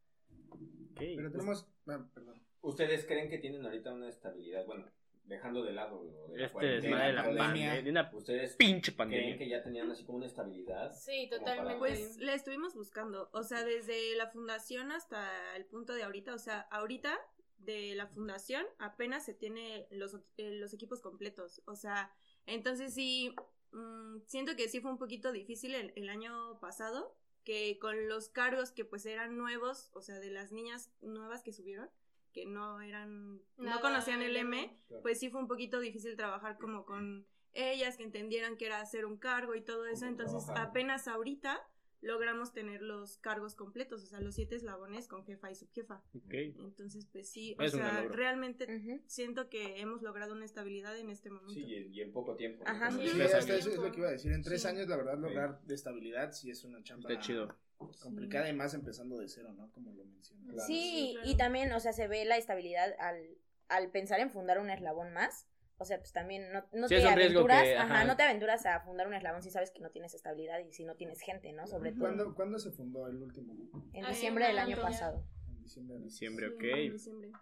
Pero 0.97 1.31
tenemos. 1.31 1.67
ah, 1.87 2.07
perdón. 2.13 2.43
¿Ustedes 2.61 3.07
creen 3.07 3.29
que 3.29 3.39
tienen 3.39 3.65
ahorita 3.65 3.93
una 3.93 4.09
estabilidad? 4.09 4.65
Bueno, 4.67 4.87
dejando 5.25 5.63
de 5.65 5.73
lado 5.73 6.05
de 6.05 6.39
la 6.39 6.47
Este 6.47 6.67
desmadre 6.67 7.07
de 7.07 7.13
la 7.13 7.23
pandemia. 7.25 7.75
pandemia. 7.75 8.11
¿Ustedes 8.13 8.57
pinche 8.57 8.93
creen 8.93 8.97
pandemia. 8.97 9.39
que 9.39 9.49
ya 9.49 9.63
tenían 9.63 9.91
así 9.91 10.05
como 10.05 10.19
una 10.19 10.27
estabilidad? 10.27 10.93
Sí, 10.93 11.29
totalmente. 11.31 11.79
Pues 11.79 12.19
la 12.19 12.35
estuvimos 12.35 12.75
buscando, 12.75 13.31
o 13.33 13.43
sea, 13.43 13.65
desde 13.65 14.15
la 14.17 14.29
fundación 14.29 14.93
hasta 14.93 15.57
el 15.57 15.65
punto 15.65 15.95
de 15.95 16.05
ahorita, 16.05 16.35
o 16.35 16.39
sea, 16.39 16.61
ahorita 16.71 17.19
de 17.59 17.95
la 17.95 18.07
fundación 18.09 18.65
apenas 18.79 19.25
se 19.25 19.35
tiene 19.35 19.87
los, 19.91 20.15
eh, 20.37 20.53
los 20.53 20.75
equipos 20.75 21.01
completos, 21.01 21.63
o 21.67 21.77
sea, 21.77 22.13
entonces 22.47 22.95
sí, 22.95 23.35
mm, 23.73 24.21
siento 24.27 24.57
que 24.57 24.69
sí 24.69 24.81
fue 24.81 24.91
un 24.91 24.99
poquito 24.99 25.33
difícil 25.33 25.75
el, 25.75 25.93
el 25.97 26.09
año 26.09 26.59
pasado, 26.61 27.17
que 27.45 27.79
con 27.81 28.09
los 28.09 28.29
cargos 28.29 28.73
que 28.73 28.85
pues 28.85 29.07
eran 29.07 29.37
nuevos, 29.37 29.91
o 29.95 30.01
sea, 30.01 30.19
de 30.21 30.31
las 30.31 30.53
niñas 30.53 30.91
nuevas 31.01 31.43
que 31.43 31.53
subieron, 31.53 31.91
que 32.33 32.47
no 32.47 32.81
eran, 32.81 33.41
no 33.57 33.81
conocían 33.81 34.23
el 34.23 34.37
M, 34.37 34.77
pues 35.03 35.19
sí 35.19 35.31
fue 35.31 35.41
un 35.41 35.49
poquito 35.49 35.81
difícil 35.81 36.17
trabajar 36.17 36.59
como 36.59 36.85
con 36.85 37.27
ellas, 37.53 37.97
que 37.97 38.05
entendieran 38.05 38.57
que 38.57 38.67
era 38.67 38.81
hacer 38.81 39.05
un 39.05 39.19
cargo 39.19 39.55
y 39.55 39.63
todo 39.63 39.87
eso. 39.87 40.07
Entonces, 40.07 40.45
trabajar. 40.45 40.69
apenas 40.69 41.09
ahorita 41.09 41.61
logramos 42.03 42.53
tener 42.53 42.83
los 42.83 43.17
cargos 43.19 43.55
completos, 43.55 44.03
o 44.03 44.07
sea, 44.07 44.21
los 44.21 44.35
siete 44.35 44.57
eslabones 44.57 45.09
con 45.09 45.25
jefa 45.25 45.51
y 45.51 45.55
subjefa. 45.55 46.03
Ok. 46.15 46.35
Entonces, 46.35 47.07
pues 47.07 47.29
sí, 47.31 47.57
o 47.59 47.63
Es 47.63 47.73
sea, 47.73 48.03
realmente 48.11 49.01
siento 49.07 49.49
que 49.49 49.81
hemos 49.81 50.03
logrado 50.03 50.33
una 50.35 50.45
estabilidad 50.45 50.99
en 50.99 51.09
este 51.11 51.31
momento. 51.31 51.55
Sí, 51.55 51.63
y 51.65 51.75
en, 51.77 51.95
y 51.95 52.01
en 52.01 52.13
poco 52.13 52.35
tiempo. 52.37 52.65
¿no? 52.65 52.71
Ajá, 52.71 52.91
sí. 52.91 53.09
Sí, 53.09 53.21
años. 53.21 53.49
eso 53.49 53.71
es 53.71 53.77
lo 53.77 53.91
que 53.93 53.99
iba 53.99 54.09
a 54.09 54.13
decir. 54.13 54.33
En 54.33 54.43
tres 54.43 54.63
Sí. 54.63 54.69
años, 54.69 54.89
la 54.89 54.97
verdad, 54.97 55.17
lograr 55.19 55.63
de 55.63 55.75
estabilidad 55.75 56.33
sí 56.33 56.51
es 56.51 56.65
una 56.65 56.83
chamba. 56.83 57.09
Está 57.11 57.23
chido. 57.23 57.57
Complicada 58.01 58.49
y 58.49 58.53
más 58.53 58.75
empezando 58.75 59.19
de 59.19 59.29
cero, 59.29 59.53
¿no? 59.57 59.71
Como 59.73 59.93
lo 59.93 60.05
mencionas. 60.05 60.47
Claro. 60.53 60.67
Sí, 60.67 60.75
Sí, 60.75 61.11
claro. 61.15 61.31
y 61.31 61.37
también, 61.37 61.73
o 61.73 61.81
sea, 61.81 61.93
se 61.93 62.07
ve 62.09 62.25
la 62.25 62.37
estabilidad 62.37 62.95
al, 63.01 63.39
al 63.69 63.91
pensar 63.91 64.21
en 64.21 64.31
fundar 64.31 64.59
un 64.61 64.71
eslabón 64.71 65.13
más. 65.13 65.49
O 65.83 65.85
sea, 65.85 65.99
pues 65.99 66.13
también 66.13 66.53
no, 66.53 66.65
no 66.73 66.87
Sí, 66.87 66.95
te 66.95 67.09
aventuras, 67.09 67.65
que- 67.65 67.77
ajá, 67.77 67.93
ajá. 67.97 68.05
no 68.05 68.17
te 68.17 68.23
aventuras 68.23 68.65
a 68.67 68.79
fundar 68.83 69.09
un 69.09 69.15
eslabón 69.15 69.43
si 69.43 69.51
sabes 69.51 69.73
que 69.73 69.81
no 69.81 69.91
tienes 69.91 70.15
estabilidad 70.15 70.61
y 70.61 70.73
si 70.73 70.85
no 70.85 70.95
tienes 70.95 71.21
gente, 71.21 71.53
¿no? 71.53 71.67
Sobre 71.67 71.91
todo 71.91 72.03
¿Cuándo, 72.03 72.35
¿Cuándo 72.37 72.59
se 72.61 72.71
fundó 72.71 73.09
el 73.09 73.21
último? 73.21 73.53
en 73.93 74.05
Ay, 74.05 74.13
diciembre 74.13 74.47
del 74.47 74.59
año 74.61 74.81
pasado. 74.81 75.27
En 75.49 75.61
diciembre. 75.65 75.99
de- 75.99 76.05
Diciembre, 76.05 76.47
Sí, 76.49 76.55
ok. 76.55 76.63
en 76.63 76.93
diciembre. 76.93 77.33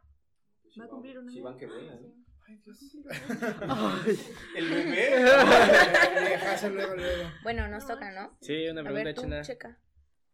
Sí 0.71 0.81
Va 0.81 0.87
a 0.87 0.89
cumplir 0.89 1.19
un 1.19 1.29
Sí, 1.29 1.37
año. 1.39 1.45
van 1.45 1.57
que 1.59 1.67
vuelan. 1.67 2.15
Ay, 2.49 2.57
Dios. 2.65 2.97
¿El 4.57 4.71
bebé? 4.71 5.11
Dejarse 6.31 6.71
luego, 6.71 6.95
luego. 6.97 7.31
Bueno, 7.43 7.69
nos 7.69 7.83
No 7.87 7.95
toca, 7.95 8.11
¿no? 8.11 8.39
Sí, 8.41 8.69
una 8.69 8.81
A 8.81 8.85
pregunta, 8.85 9.05
ver, 9.05 9.15
tú, 9.15 9.21
Chena. 9.21 9.43
checa. 9.43 9.79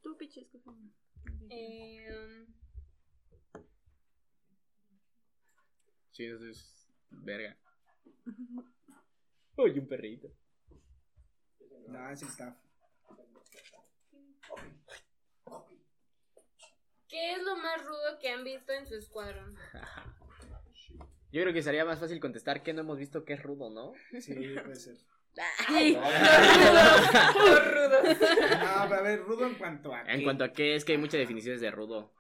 Tú, 0.01 0.17
piche, 0.17 0.43
escoge 0.43 0.71
uno. 0.71 0.93
Em, 1.51 2.47
Sí, 6.13 6.25
eso 6.25 6.47
es 6.49 6.89
verga. 7.11 7.57
Uy, 9.57 9.79
un 9.79 9.89
perrito. 9.89 10.29
No, 11.89 12.17
sí 12.17 12.25
está. 12.27 12.59
¿Qué 17.09 17.33
es 17.35 17.43
lo 17.43 17.57
más 17.57 17.85
rudo 17.85 18.19
que 18.21 18.29
han 18.31 18.45
visto 18.45 18.73
en 18.73 18.87
su 18.87 18.95
escuadrón? 18.97 19.57
Yo 21.33 21.43
creo 21.43 21.53
que 21.53 21.63
sería 21.63 21.85
más 21.85 21.99
fácil 22.01 22.19
contestar 22.21 22.63
que 22.63 22.73
no 22.73 22.81
hemos 22.81 22.99
visto 22.99 23.25
que 23.25 23.35
es 23.35 23.43
rudo, 23.43 23.69
¿no? 23.71 23.93
Sí, 24.21 24.35
puede 24.63 24.77
ser. 24.77 24.97
Ay, 25.69 25.95
No, 25.97 26.01
pero 28.89 28.95
a 28.95 29.03
ver, 29.03 29.23
rudo 29.23 29.47
en 29.47 29.55
cuanto 29.57 29.93
a. 29.93 30.01
En 30.03 30.19
qué? 30.19 30.25
cuanto 30.25 30.45
a 30.45 30.53
qué, 30.53 30.75
es 30.75 30.85
que 30.85 30.93
hay 30.93 30.99
muchas 30.99 31.21
definiciones 31.21 31.61
de 31.61 31.71
rudo. 31.71 32.15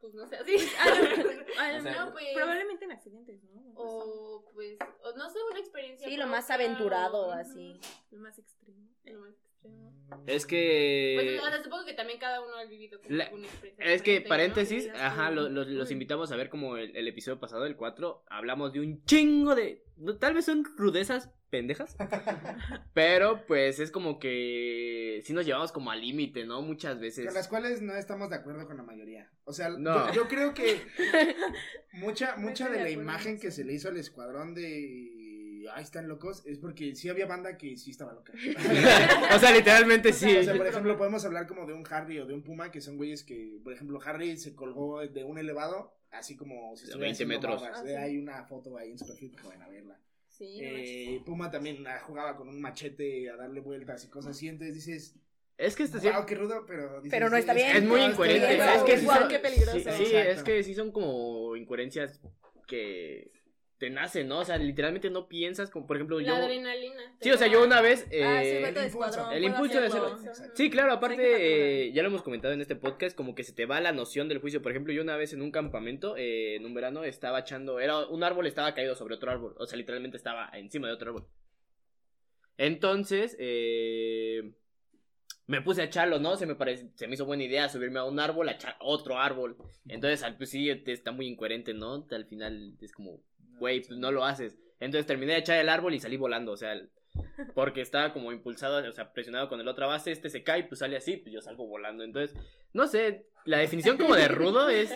Pues 0.00 0.12
no 0.14 0.26
sé, 0.26 0.36
así. 0.36 0.56
A 0.78 0.86
lo- 0.90 1.78
O 1.78 1.82
sea, 1.82 2.04
no, 2.04 2.12
pues. 2.12 2.26
Probablemente 2.34 2.84
en 2.84 2.92
accidentes, 2.92 3.42
¿no? 3.44 3.61
O 3.84 4.44
pues, 4.54 4.78
o 5.02 5.16
no 5.16 5.28
sé, 5.30 5.38
una 5.50 5.58
experiencia. 5.60 6.08
sí, 6.08 6.16
lo 6.16 6.26
más 6.26 6.50
aventurado, 6.50 7.28
o- 7.28 7.32
así. 7.32 7.78
Lo 8.10 8.18
más 8.20 8.38
extremo. 8.38 8.88
Lo 9.04 9.20
más 9.20 9.30
extremo. 9.34 9.92
Es 10.26 10.44
que. 10.46 11.16
Pues, 11.20 11.40
o 11.42 11.46
sea, 11.46 11.62
supongo 11.62 11.84
que 11.84 11.94
también 11.94 12.18
cada 12.18 12.40
uno 12.42 12.54
ha 12.56 12.64
vivido 12.64 13.00
como 13.00 13.14
La- 13.16 13.24
alguna 13.24 13.46
experiencia. 13.46 13.86
Es 13.92 14.02
que, 14.02 14.20
paréntesis, 14.20 14.88
¿no? 14.88 14.94
ajá, 14.98 15.30
lo- 15.30 15.48
los, 15.48 15.66
los 15.68 15.90
invitamos 15.90 16.30
a 16.32 16.36
ver 16.36 16.48
como 16.50 16.76
el, 16.76 16.94
el 16.96 17.08
episodio 17.08 17.38
pasado, 17.40 17.64
el 17.66 17.76
4, 17.76 18.24
hablamos 18.28 18.72
de 18.72 18.80
un 18.80 19.04
chingo 19.04 19.54
de... 19.54 19.84
Tal 20.20 20.34
vez 20.34 20.44
son 20.46 20.64
rudezas 20.76 21.30
pendejas, 21.52 21.94
pero 22.94 23.44
pues 23.46 23.78
es 23.78 23.90
como 23.90 24.18
que 24.18 25.20
sí 25.22 25.34
nos 25.34 25.44
llevamos 25.44 25.70
como 25.70 25.90
al 25.90 26.00
límite, 26.00 26.46
¿no? 26.46 26.62
Muchas 26.62 26.98
veces. 26.98 27.26
Con 27.26 27.34
las 27.34 27.46
cuales 27.46 27.82
no 27.82 27.94
estamos 27.94 28.30
de 28.30 28.36
acuerdo 28.36 28.66
con 28.66 28.78
la 28.78 28.82
mayoría. 28.82 29.30
O 29.44 29.52
sea, 29.52 29.68
No. 29.68 30.08
yo, 30.08 30.14
yo 30.22 30.28
creo 30.28 30.54
que 30.54 30.80
mucha, 31.92 32.36
mucha 32.36 32.70
de 32.70 32.80
la 32.80 32.88
imagen 32.90 33.32
en 33.34 33.40
que 33.40 33.50
se 33.50 33.64
le 33.64 33.74
hizo 33.74 33.88
al 33.88 33.98
escuadrón 33.98 34.54
de. 34.54 35.66
Ay, 35.74 35.84
están 35.84 36.08
locos. 36.08 36.42
Es 36.46 36.58
porque 36.58 36.94
sí 36.96 37.10
había 37.10 37.26
banda 37.26 37.56
que 37.58 37.76
sí 37.76 37.90
estaba 37.90 38.14
loca. 38.14 38.32
o 39.36 39.38
sea, 39.38 39.52
literalmente 39.52 40.12
sí. 40.12 40.34
O 40.38 40.42
sea, 40.42 40.56
por 40.56 40.66
ejemplo, 40.66 40.96
podemos 40.96 41.24
hablar 41.26 41.46
como 41.46 41.66
de 41.66 41.74
un 41.74 41.84
Harry 41.90 42.18
o 42.18 42.26
de 42.26 42.32
un 42.34 42.42
Puma, 42.42 42.70
que 42.70 42.80
son 42.80 42.96
güeyes 42.96 43.22
que, 43.24 43.60
por 43.62 43.74
ejemplo, 43.74 44.00
Harry 44.04 44.38
se 44.38 44.54
colgó 44.54 45.06
de 45.06 45.22
un 45.22 45.38
elevado, 45.38 45.94
así 46.10 46.34
como 46.34 46.74
si 46.76 46.86
De 46.86 46.92
estuviera 46.92 47.12
20 47.12 47.24
haciendo 47.24 47.34
metros. 47.34 47.62
Ah, 47.62 47.82
sí. 47.84 47.92
Hay 47.92 48.16
una 48.16 48.42
foto 48.46 48.76
ahí 48.78 48.90
en 48.90 48.98
su 48.98 49.06
perfil 49.06 49.36
a 49.60 49.68
verla. 49.68 50.00
Sí. 50.32 50.58
Eh, 50.62 51.22
Puma 51.26 51.50
también 51.50 51.86
ah, 51.86 52.00
jugaba 52.00 52.36
con 52.36 52.48
un 52.48 52.60
machete 52.60 53.28
a 53.30 53.36
darle 53.36 53.60
vueltas 53.60 54.02
y 54.04 54.08
cosas 54.08 54.30
así, 54.32 54.48
entonces 54.48 54.74
dices, 54.74 55.14
Es 55.58 55.76
que 55.76 55.82
esto 55.82 56.00
sí... 56.00 56.08
wow, 56.08 56.24
qué 56.24 56.34
rudo, 56.34 56.64
pero... 56.66 56.96
dices, 57.02 57.10
Pero 57.10 57.28
no 57.28 57.36
está 57.36 57.52
bien. 57.52 57.76
Es 57.76 57.82
muy 57.82 58.00
no, 58.00 58.06
está 58.06 58.12
incoherente. 58.12 58.56
Es 58.56 58.82
que 58.82 58.98
sí 58.98 59.04
Guau, 59.04 59.18
son- 59.18 59.28
qué 59.28 59.38
peligroso. 59.38 59.78
Sí, 59.78 60.06
sí, 60.06 60.16
es 60.16 60.42
que 60.42 60.62
sí 60.62 60.74
son 60.74 60.90
como 60.90 61.54
incoherencias 61.54 62.20
que 62.66 63.30
te 63.82 63.90
nacen, 63.90 64.28
¿no? 64.28 64.38
O 64.38 64.44
sea, 64.44 64.58
literalmente 64.58 65.10
no 65.10 65.26
piensas, 65.26 65.68
como 65.68 65.88
por 65.88 65.96
ejemplo 65.96 66.20
La 66.20 66.26
yo... 66.28 66.34
adrenalina. 66.36 67.02
Sí, 67.20 67.32
o 67.32 67.36
sea, 67.36 67.48
yo 67.48 67.64
una 67.64 67.80
vez... 67.80 68.04
Ah, 68.04 68.06
sí, 68.08 68.16
eh, 68.16 68.58
el 68.62 68.68
impulso. 68.68 68.86
escuadrón, 68.86 69.32
El 69.32 69.42
puedo 69.42 69.52
impulso 69.54 69.80
de 69.80 69.86
hacerlo. 69.88 70.08
Exacto. 70.24 70.52
Sí, 70.56 70.70
claro, 70.70 70.92
aparte, 70.92 71.86
eh, 71.88 71.92
ya 71.92 72.02
lo 72.02 72.08
hemos 72.10 72.22
comentado 72.22 72.54
en 72.54 72.60
este 72.60 72.76
podcast, 72.76 73.16
como 73.16 73.34
que 73.34 73.42
se 73.42 73.52
te 73.52 73.66
va 73.66 73.80
la 73.80 73.90
noción 73.90 74.28
del 74.28 74.38
juicio. 74.38 74.62
Por 74.62 74.70
ejemplo, 74.70 74.92
yo 74.92 75.02
una 75.02 75.16
vez 75.16 75.32
en 75.32 75.42
un 75.42 75.50
campamento, 75.50 76.16
eh, 76.16 76.54
en 76.54 76.64
un 76.64 76.74
verano, 76.74 77.02
estaba 77.02 77.40
echando, 77.40 77.80
era 77.80 78.06
un 78.06 78.22
árbol 78.22 78.46
estaba 78.46 78.72
caído 78.72 78.94
sobre 78.94 79.16
otro 79.16 79.32
árbol, 79.32 79.56
o 79.58 79.66
sea, 79.66 79.76
literalmente 79.76 80.16
estaba 80.16 80.48
encima 80.54 80.86
de 80.86 80.94
otro 80.94 81.08
árbol. 81.10 81.26
Entonces, 82.58 83.36
eh, 83.40 84.52
me 85.46 85.60
puse 85.62 85.82
a 85.82 85.84
echarlo, 85.86 86.18
¿no? 86.18 86.36
Se 86.36 86.46
me 86.46 86.54
parece, 86.54 86.90
se 86.94 87.08
me 87.08 87.14
hizo 87.14 87.26
buena 87.26 87.42
idea 87.44 87.68
subirme 87.68 87.98
a 87.98 88.04
un 88.04 88.20
árbol, 88.20 88.48
a 88.48 88.52
echar 88.52 88.76
otro 88.80 89.18
árbol. 89.18 89.56
Entonces, 89.88 90.22
al- 90.22 90.36
pues 90.36 90.50
sí, 90.50 90.72
te- 90.84 90.92
está 90.92 91.10
muy 91.12 91.26
incoherente, 91.26 91.74
¿no? 91.74 92.06
Al 92.10 92.26
final 92.26 92.76
es 92.80 92.92
como, 92.92 93.20
güey, 93.58 93.80
pues 93.80 93.98
no 93.98 94.10
lo 94.12 94.24
haces. 94.24 94.58
Entonces 94.80 95.06
terminé 95.06 95.32
de 95.34 95.38
echar 95.40 95.58
el 95.58 95.68
árbol 95.68 95.94
y 95.94 96.00
salí 96.00 96.16
volando, 96.16 96.52
o 96.52 96.56
sea, 96.56 96.72
el- 96.72 96.90
porque 97.54 97.80
estaba 97.82 98.12
como 98.12 98.32
impulsado, 98.32 98.88
o 98.88 98.92
sea, 98.92 99.12
presionado 99.12 99.48
con 99.48 99.60
el 99.60 99.68
otra 99.68 99.86
base, 99.86 100.12
este 100.12 100.30
se 100.30 100.42
cae, 100.42 100.64
pues 100.64 100.78
sale 100.80 100.96
así, 100.96 101.16
pues 101.18 101.32
yo 101.32 101.40
salgo 101.40 101.66
volando. 101.66 102.04
Entonces, 102.04 102.36
no 102.72 102.86
sé, 102.86 103.26
la 103.44 103.58
definición 103.58 103.96
como 103.96 104.14
de 104.14 104.28
rudo 104.28 104.68
es, 104.68 104.94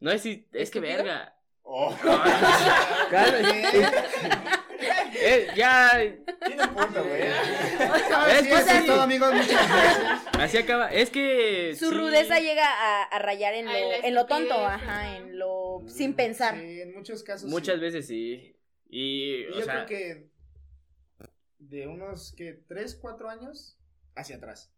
no 0.00 0.10
es 0.10 0.22
si, 0.22 0.48
es 0.52 0.70
que 0.70 0.80
verga. 0.80 1.34
Oh. 1.62 1.96
Eh, 5.26 5.48
ya, 5.56 5.90
Tiene 6.46 6.68
punto, 6.68 7.04
güey. 7.04 7.22
Es 8.30 8.46
que 8.46 8.56
sí. 8.80 8.86
todo, 8.86 9.02
amigos, 9.02 9.32
muchas 9.34 9.68
gracias. 9.68 10.26
así 10.38 10.58
acaba, 10.58 10.88
es 10.92 11.10
que... 11.10 11.74
Su 11.76 11.90
sí. 11.90 11.94
rudeza 11.96 12.38
llega 12.38 12.64
a, 12.66 13.02
a 13.04 13.18
rayar 13.18 13.54
en 13.54 13.66
lo, 13.66 13.72
en 13.72 14.14
lo 14.14 14.26
tonto, 14.26 14.54
ajá, 14.54 15.16
en 15.16 15.38
lo 15.38 15.82
sin 15.88 16.14
pensar. 16.14 16.54
Sí, 16.58 16.80
en 16.80 16.94
muchos 16.94 17.22
casos 17.22 17.50
Muchas 17.50 17.76
sí. 17.76 17.80
veces 17.80 18.06
sí. 18.06 18.56
Y, 18.88 19.42
Y 19.42 19.44
o 19.46 19.58
yo 19.58 19.64
sea, 19.64 19.84
creo 19.84 19.86
que 19.86 20.30
de 21.58 21.86
unos, 21.88 22.32
que 22.36 22.52
3, 22.68 22.98
4 23.00 23.28
años 23.28 23.78
hacia 24.14 24.36
atrás. 24.36 24.72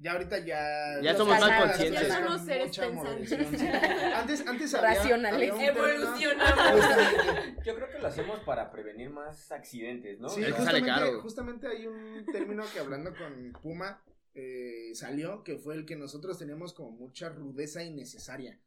Ya 0.00 0.12
ahorita 0.12 0.38
ya... 0.38 0.98
Ya 1.02 1.14
somos 1.14 1.38
más 1.38 1.62
conscientes. 1.62 2.08
Ya 2.08 2.16
somos 2.16 2.40
seres 2.42 2.78
pensantes. 2.78 3.32
Antes, 4.14 4.46
antes 4.46 4.74
había, 4.74 4.94
Racionales. 4.94 5.50
había 5.52 5.68
Evolucionamos. 5.68 6.72
Justamente. 6.72 7.56
Yo 7.66 7.74
creo 7.74 7.90
que 7.90 7.98
lo 7.98 8.06
hacemos 8.08 8.40
para 8.40 8.70
prevenir 8.70 9.10
más 9.10 9.52
accidentes, 9.52 10.18
¿no? 10.18 10.30
Sí, 10.30 10.40
Es 10.42 10.46
que 10.46 10.52
O 10.52 10.56
sea, 10.56 10.64
sale 10.64 10.80
justamente, 10.80 11.06
caro. 11.10 11.22
justamente 11.22 11.66
hay 11.68 11.86
un 11.86 12.24
término 12.32 12.64
que 12.72 12.80
hablando 12.80 13.14
con 13.14 13.52
Puma, 13.62 14.02
eh, 14.34 14.92
salió, 14.94 15.42
que 15.44 15.58
fue 15.58 15.74
el 15.74 15.84
que 15.84 15.96
nosotros 15.96 16.38
teníamos 16.38 16.72
como 16.72 16.92
mucha 16.92 17.28
rudeza 17.28 17.82
innecesaria. 17.82 18.58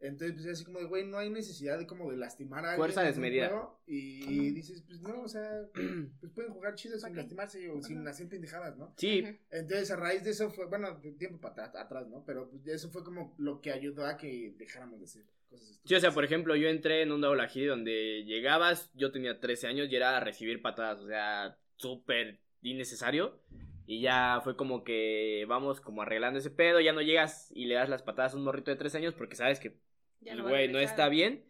Entonces, 0.00 0.34
pues 0.34 0.46
así 0.46 0.64
como 0.64 0.80
de, 0.80 0.84
güey, 0.84 1.06
no 1.06 1.18
hay 1.18 1.30
necesidad 1.30 1.78
de 1.78 1.86
como 1.86 2.10
de 2.10 2.16
lastimar 2.16 2.64
a 2.64 2.72
alguien. 2.72 2.78
Fuerza 2.78 3.02
desmedida. 3.02 3.48
juego, 3.48 3.82
Y 3.86 4.50
dices, 4.50 4.82
pues 4.86 5.00
no, 5.00 5.22
o 5.22 5.28
sea, 5.28 5.66
pues 6.20 6.32
pueden 6.32 6.52
jugar 6.52 6.74
chido 6.74 6.98
sin 6.98 7.16
lastimarse 7.16 7.70
o 7.70 7.82
sin 7.82 8.06
hacer 8.06 8.28
pendejadas, 8.28 8.76
¿no? 8.76 8.94
Sí, 8.98 9.24
Entonces, 9.50 9.90
a 9.90 9.96
raíz 9.96 10.22
de 10.24 10.30
eso 10.30 10.50
fue, 10.50 10.66
bueno, 10.66 10.98
de 11.00 11.12
tiempo 11.12 11.40
para 11.40 11.66
atrás, 11.66 11.84
atrás, 11.84 12.08
¿no? 12.08 12.24
Pero 12.26 12.50
pues, 12.50 12.66
eso 12.66 12.90
fue 12.90 13.02
como 13.02 13.34
lo 13.38 13.60
que 13.60 13.72
ayudó 13.72 14.06
a 14.06 14.16
que 14.16 14.54
dejáramos 14.58 14.98
de 15.00 15.04
hacer 15.04 15.24
cosas 15.48 15.68
estúpidas. 15.70 15.88
Sí, 15.88 15.94
o 15.94 16.00
sea, 16.00 16.10
por 16.10 16.24
ejemplo, 16.24 16.56
yo 16.56 16.68
entré 16.68 17.02
en 17.02 17.12
un 17.12 17.20
Double 17.20 17.42
Agility 17.42 17.68
donde 17.68 18.24
llegabas, 18.24 18.90
yo 18.94 19.12
tenía 19.12 19.40
13 19.40 19.68
años 19.68 19.88
y 19.90 19.96
era 19.96 20.16
a 20.16 20.20
recibir 20.20 20.60
patadas, 20.60 21.00
o 21.00 21.06
sea, 21.06 21.58
súper 21.76 22.40
innecesario. 22.62 23.40
Y 23.86 24.00
ya 24.00 24.40
fue 24.42 24.56
como 24.56 24.82
que 24.84 25.44
vamos 25.48 25.80
como 25.80 26.02
arreglando 26.02 26.38
ese 26.38 26.50
pedo, 26.50 26.80
ya 26.80 26.92
no 26.92 27.02
llegas 27.02 27.50
y 27.54 27.66
le 27.66 27.74
das 27.74 27.88
las 27.88 28.02
patadas 28.02 28.34
a 28.34 28.36
un 28.36 28.44
morrito 28.44 28.70
de 28.70 28.76
13 28.78 28.98
años 28.98 29.14
porque 29.14 29.36
sabes 29.36 29.60
que, 29.60 29.76
no 30.22 30.46
a 30.46 30.48
güey, 30.48 30.68
no 30.68 30.78
está 30.78 31.08
bien. 31.08 31.44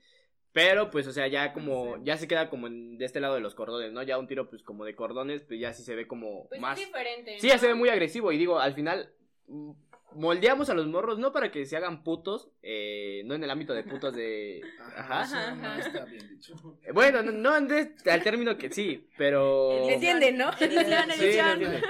Pero 0.53 0.90
pues, 0.90 1.07
o 1.09 1.12
sea, 1.12 1.27
ya 1.27 1.53
como, 1.53 2.03
ya 2.05 2.16
se 2.16 2.29
queda 2.29 2.49
como 2.49 2.68
en- 2.68 2.97
de 2.97 3.05
este 3.05 3.18
lado 3.20 3.35
de 3.35 3.40
los 3.40 3.57
cordones, 3.57 3.92
¿no? 3.92 4.03
Ya 4.05 4.18
un 4.18 4.29
tiro 4.29 4.49
pues 4.49 4.62
como 4.62 4.85
de 4.85 4.94
cordones, 4.94 5.42
pues 5.42 5.59
ya 5.59 5.73
sí 5.73 5.83
se 5.83 5.97
ve 5.97 6.07
como 6.07 6.49
Pues 6.49 6.61
más... 6.61 6.79
es 6.79 6.87
diferente. 6.87 7.40
Sí, 7.40 7.49
ya 7.49 7.55
¿no? 7.55 7.61
se 7.61 7.66
ve 7.68 7.75
muy 7.75 7.88
agresivo 7.88 8.31
y 8.31 8.38
digo, 8.38 8.61
al 8.61 8.73
final 8.75 9.12
mm, 9.49 9.73
moldeamos 10.14 10.70
a 10.70 10.74
los 10.74 10.87
morros 10.87 11.18
no 11.18 11.33
para 11.33 11.50
que 11.50 11.66
se 11.66 11.77
hagan 11.77 12.03
putos, 12.03 12.50
eh, 12.62 13.22
no 13.24 13.35
en 13.35 13.44
el 13.44 13.50
ámbito 13.50 13.74
de 13.74 13.85
putos 13.85 14.14
de... 14.14 14.62
Ajá. 14.96 15.22
Ajá, 15.22 15.55
no 15.55 15.66
ajá. 15.66 15.81
está 15.81 16.05
bien 16.05 16.29
dicho. 16.29 16.55
Eh, 16.83 16.92
Bueno, 16.92 17.22
no, 17.22 17.33
no 17.33 17.53
al 17.53 18.22
término 18.22 18.57
que 18.57 18.70
sí, 18.70 19.09
pero... 19.16 19.88
¿Entienden, 19.88 20.38
no? 20.38 20.53
Sí, 20.55 20.64
edición. 20.64 21.07
no 21.09 21.14
entiende. 21.14 21.83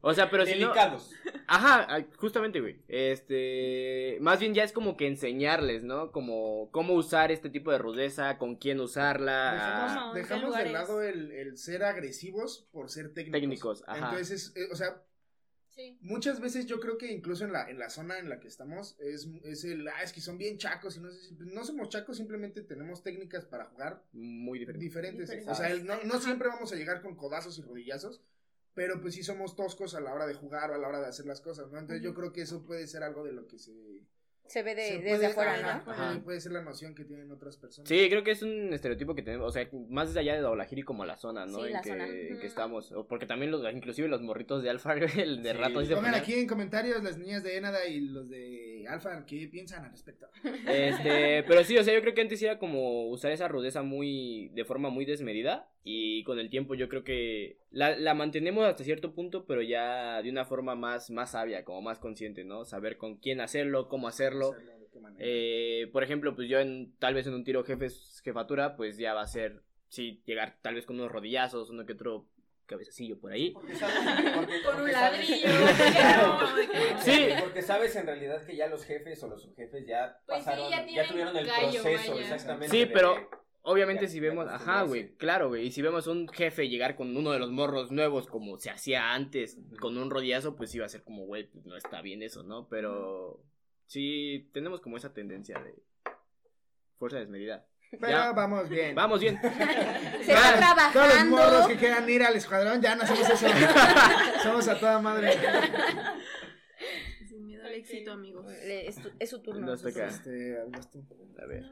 O 0.00 0.14
sea, 0.14 0.30
pero 0.30 0.46
si 0.46 0.52
no... 0.52 0.68
Delicados. 0.68 1.10
Ajá, 1.48 1.86
ah, 1.88 2.04
justamente, 2.16 2.60
güey. 2.60 2.76
Este, 2.88 4.18
más 4.20 4.40
bien 4.40 4.54
ya 4.54 4.64
es 4.64 4.72
como 4.72 4.96
que 4.96 5.06
enseñarles, 5.06 5.84
¿no? 5.84 6.10
Como 6.10 6.70
cómo 6.72 6.94
usar 6.94 7.30
este 7.30 7.50
tipo 7.50 7.70
de 7.70 7.78
rudeza, 7.78 8.38
con 8.38 8.56
quién 8.56 8.80
usarla. 8.80 9.52
Dejamos, 9.52 9.90
ah, 9.90 9.94
¿Cómo? 9.94 10.08
¿En 10.08 10.14
qué 10.14 10.34
dejamos 10.34 10.56
de 10.56 10.70
lado 10.70 11.02
el, 11.02 11.32
el 11.32 11.58
ser 11.58 11.84
agresivos 11.84 12.68
por 12.72 12.90
ser 12.90 13.14
técnicos. 13.14 13.40
Técnicos, 13.40 13.84
ajá. 13.86 14.10
Entonces, 14.10 14.52
eh, 14.56 14.68
o 14.72 14.76
sea, 14.76 15.02
Sí. 15.76 15.98
muchas 16.00 16.40
veces 16.40 16.64
yo 16.66 16.80
creo 16.80 16.96
que 16.96 17.12
incluso 17.12 17.44
en 17.44 17.52
la, 17.52 17.68
en 17.68 17.78
la 17.78 17.90
zona 17.90 18.18
en 18.18 18.28
la 18.30 18.40
que 18.40 18.48
estamos 18.48 18.96
es, 18.98 19.28
es 19.44 19.62
el, 19.64 19.86
ah, 19.88 20.02
es 20.02 20.12
que 20.12 20.20
son 20.22 20.38
bien 20.38 20.56
chacos 20.56 20.96
y 20.96 21.00
no 21.00 21.10
sé 21.10 21.20
si, 21.20 21.34
pues, 21.34 21.48
no 21.52 21.64
somos 21.64 21.90
chacos, 21.90 22.16
simplemente 22.16 22.62
tenemos 22.62 23.02
técnicas 23.02 23.44
para 23.44 23.66
jugar 23.66 24.02
Muy 24.12 24.58
diferente. 24.58 24.82
diferentes. 24.84 25.28
Diferentes. 25.28 25.52
O 25.52 25.54
sea, 25.54 25.70
el- 25.70 25.84
no, 25.86 26.02
no 26.04 26.18
siempre 26.20 26.48
vamos 26.48 26.72
a 26.72 26.76
llegar 26.76 27.02
con 27.02 27.14
codazos 27.14 27.58
y 27.58 27.62
rodillazos, 27.62 28.22
pero 28.74 29.00
pues 29.00 29.14
sí 29.14 29.22
somos 29.22 29.54
toscos 29.54 29.94
a 29.94 30.00
la 30.00 30.12
hora 30.14 30.26
de 30.26 30.34
jugar 30.34 30.70
o 30.70 30.74
a 30.74 30.78
la 30.78 30.88
hora 30.88 31.00
de 31.00 31.06
hacer 31.06 31.26
las 31.26 31.40
cosas, 31.40 31.70
¿no? 31.70 31.78
Entonces 31.78 32.02
yo 32.02 32.14
creo 32.14 32.32
que 32.32 32.42
eso 32.42 32.64
puede 32.64 32.86
ser 32.86 33.02
algo 33.02 33.22
de 33.24 33.32
lo 33.32 33.46
que 33.46 33.58
se... 33.58 33.95
Se 34.48 34.62
ve 34.62 34.74
de, 34.74 34.82
se 34.86 34.98
desde 34.98 35.10
puede- 35.10 35.26
afuera, 35.26 35.54
ajá, 35.54 35.78
¿no? 35.78 35.84
puede- 35.84 35.96
Ajá. 35.98 36.20
Puede 36.24 36.40
ser 36.40 36.52
la 36.52 36.62
noción 36.62 36.94
que 36.94 37.04
tienen 37.04 37.30
otras 37.32 37.56
personas. 37.56 37.88
Sí, 37.88 38.08
creo 38.08 38.22
que 38.24 38.30
es 38.32 38.42
un 38.42 38.72
estereotipo 38.72 39.14
que 39.14 39.22
tenemos, 39.22 39.48
o 39.48 39.50
sea, 39.50 39.68
más 39.90 40.08
desde 40.08 40.20
allá 40.20 40.34
de 40.34 40.40
Doblajiri 40.40 40.82
como 40.82 41.04
la 41.04 41.16
zona, 41.16 41.46
¿no? 41.46 41.58
Sí, 41.60 41.66
en 41.66 41.72
la 41.72 41.80
que, 41.82 41.88
zona. 41.90 42.06
en 42.06 42.38
que 42.38 42.46
estamos. 42.46 42.92
O 42.92 43.06
Porque 43.06 43.26
también 43.26 43.50
los, 43.50 43.62
inclusive 43.74 44.08
los 44.08 44.22
morritos 44.22 44.62
de 44.62 44.70
Alfa, 44.70 44.94
el 45.28 45.42
de 45.42 45.50
Sí. 45.52 45.56
rato 45.56 45.80
Pongan 45.94 46.14
aquí 46.14 46.34
en 46.34 46.46
comentarios 46.46 47.02
las 47.02 47.18
niñas 47.18 47.42
de 47.42 47.56
Enada 47.56 47.86
y 47.86 48.00
los 48.00 48.28
de 48.28 48.75
Alfa 48.88 49.24
qué 49.26 49.48
piensan 49.48 49.84
al 49.84 49.90
respecto. 49.90 50.26
Este, 50.68 51.42
pero 51.44 51.64
sí, 51.64 51.76
o 51.76 51.84
sea, 51.84 51.94
yo 51.94 52.00
creo 52.00 52.14
que 52.14 52.20
antes 52.20 52.42
era 52.42 52.58
como 52.58 53.08
usar 53.08 53.32
esa 53.32 53.48
rudeza 53.48 53.82
muy, 53.82 54.50
de 54.54 54.64
forma 54.64 54.90
muy 54.90 55.04
desmedida 55.04 55.68
y 55.84 56.24
con 56.24 56.38
el 56.38 56.50
tiempo 56.50 56.74
yo 56.74 56.88
creo 56.88 57.04
que 57.04 57.58
la, 57.70 57.96
la 57.96 58.14
mantenemos 58.14 58.64
hasta 58.64 58.84
cierto 58.84 59.14
punto, 59.14 59.46
pero 59.46 59.62
ya 59.62 60.22
de 60.22 60.30
una 60.30 60.44
forma 60.44 60.74
más, 60.74 61.10
más 61.10 61.32
sabia, 61.32 61.64
como 61.64 61.82
más 61.82 61.98
consciente, 61.98 62.44
¿no? 62.44 62.64
Saber 62.64 62.96
con 62.96 63.16
quién 63.16 63.40
hacerlo, 63.40 63.88
cómo 63.88 64.08
hacerlo. 64.08 64.52
Hacerlo 64.52 64.78
de 64.78 64.88
qué 64.92 65.00
manera. 65.00 65.24
Eh, 65.24 65.88
por 65.92 66.02
ejemplo, 66.02 66.34
pues 66.34 66.48
yo 66.48 66.58
en, 66.58 66.94
tal 66.98 67.14
vez 67.14 67.26
en 67.26 67.34
un 67.34 67.44
tiro 67.44 67.64
jefes, 67.64 68.20
jefatura, 68.24 68.76
pues 68.76 68.98
ya 68.98 69.14
va 69.14 69.22
a 69.22 69.26
ser, 69.26 69.62
sí, 69.88 70.22
llegar 70.26 70.58
tal 70.62 70.74
vez 70.74 70.86
con 70.86 70.96
unos 70.96 71.12
rodillazos, 71.12 71.70
uno 71.70 71.86
que 71.86 71.92
otro 71.92 72.26
cabecillo 72.66 73.18
por 73.18 73.32
ahí. 73.32 73.50
Porque 73.52 73.74
sabes, 73.76 73.96
porque- 74.34 74.62
Con 74.62 74.80
un 74.82 74.92
ladrillo. 74.92 75.48
Sí. 77.00 77.28
Porque 77.40 77.62
sabes 77.62 77.94
en 77.96 78.06
realidad 78.06 78.44
que 78.44 78.56
ya 78.56 78.66
los 78.68 78.84
jefes 78.84 79.22
o 79.22 79.28
los 79.28 79.42
subjefes 79.42 79.86
ya 79.86 80.18
Pues 80.26 80.40
sí, 80.40 80.44
pasaron, 80.44 80.70
ya 80.70 80.78
ya, 80.80 80.86
tienen 80.86 81.08
tuvieron 81.08 81.36
el 81.36 81.46
gallo, 81.46 81.82
proceso, 81.82 82.12
vaya. 82.12 82.22
exactamente. 82.22 82.68
Sí, 82.68 82.78
de- 82.80 82.86
pero 82.88 83.30
Obviamente 83.68 84.04
Ya- 84.04 84.08
si 84.08 84.16
ya 84.20 84.22
vemos, 84.28 84.46
ajá, 84.48 84.82
güey, 84.84 85.16
claro, 85.16 85.48
güey, 85.48 85.66
y 85.66 85.70
si 85.72 85.82
vemos 85.82 86.06
un 86.06 86.28
jefe 86.28 86.68
llegar 86.68 86.94
con 86.94 87.16
uno 87.16 87.32
de 87.32 87.40
los 87.40 87.50
morros 87.50 87.90
nuevos 87.90 88.28
como 88.28 88.58
se 88.58 88.70
hacía 88.70 89.12
antes, 89.12 89.58
con 89.80 89.98
un 89.98 90.08
rodillazo, 90.08 90.54
pues 90.54 90.72
iba 90.76 90.86
a 90.86 90.88
ser 90.88 91.02
como, 91.02 91.24
güey, 91.26 91.48
pues 91.50 91.66
no 91.66 91.76
está 91.76 92.00
bien 92.00 92.22
eso, 92.22 92.44
¿no? 92.44 92.68
Pero 92.68 93.42
sí 93.86 94.48
tenemos 94.52 94.80
como 94.80 94.96
esa 94.96 95.12
tendencia 95.12 95.58
de 95.58 95.74
fuerza 96.96 97.18
desmedida. 97.18 97.66
Pero 97.90 98.08
Ya. 98.08 98.32
vamos 98.32 98.68
bien. 98.68 98.94
Vamos 98.94 99.20
bien. 99.20 99.38
Se 100.22 100.34
va 100.34 100.90
Todos 100.92 101.14
los 101.14 101.24
morros 101.26 101.46
trabajando. 101.46 101.68
que 101.68 101.76
quieran 101.76 102.10
ir 102.10 102.22
al 102.22 102.36
escuadrón, 102.36 102.80
ya 102.82 102.94
no 102.96 103.02
hacemos 103.04 103.28
eso. 103.30 103.46
Somos 104.42 104.68
a 104.68 104.78
toda 104.78 104.98
madre. 105.00 105.32
Sin 107.28 107.46
miedo 107.46 107.64
al 107.64 107.74
éxito, 107.74 108.12
amigos. 108.12 108.46
Le- 108.46 108.88
Es, 108.88 108.96
tu- 108.96 109.12
es 109.18 109.30
su 109.30 109.40
turno. 109.40 109.64
Nos 109.66 109.82
toca. 109.82 110.06
Este. 110.06 110.58
A 111.40 111.46
ver. 111.46 111.64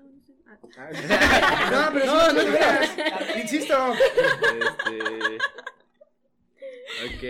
Ah, 0.47 0.59
Ah, 0.79 1.71
No, 1.71 1.91
pero 1.93 2.07
No, 2.07 2.33
no 2.33 2.41
digas. 2.45 2.97
Insisto. 3.37 3.93
Este. 3.95 5.39
Ok. 7.07 7.23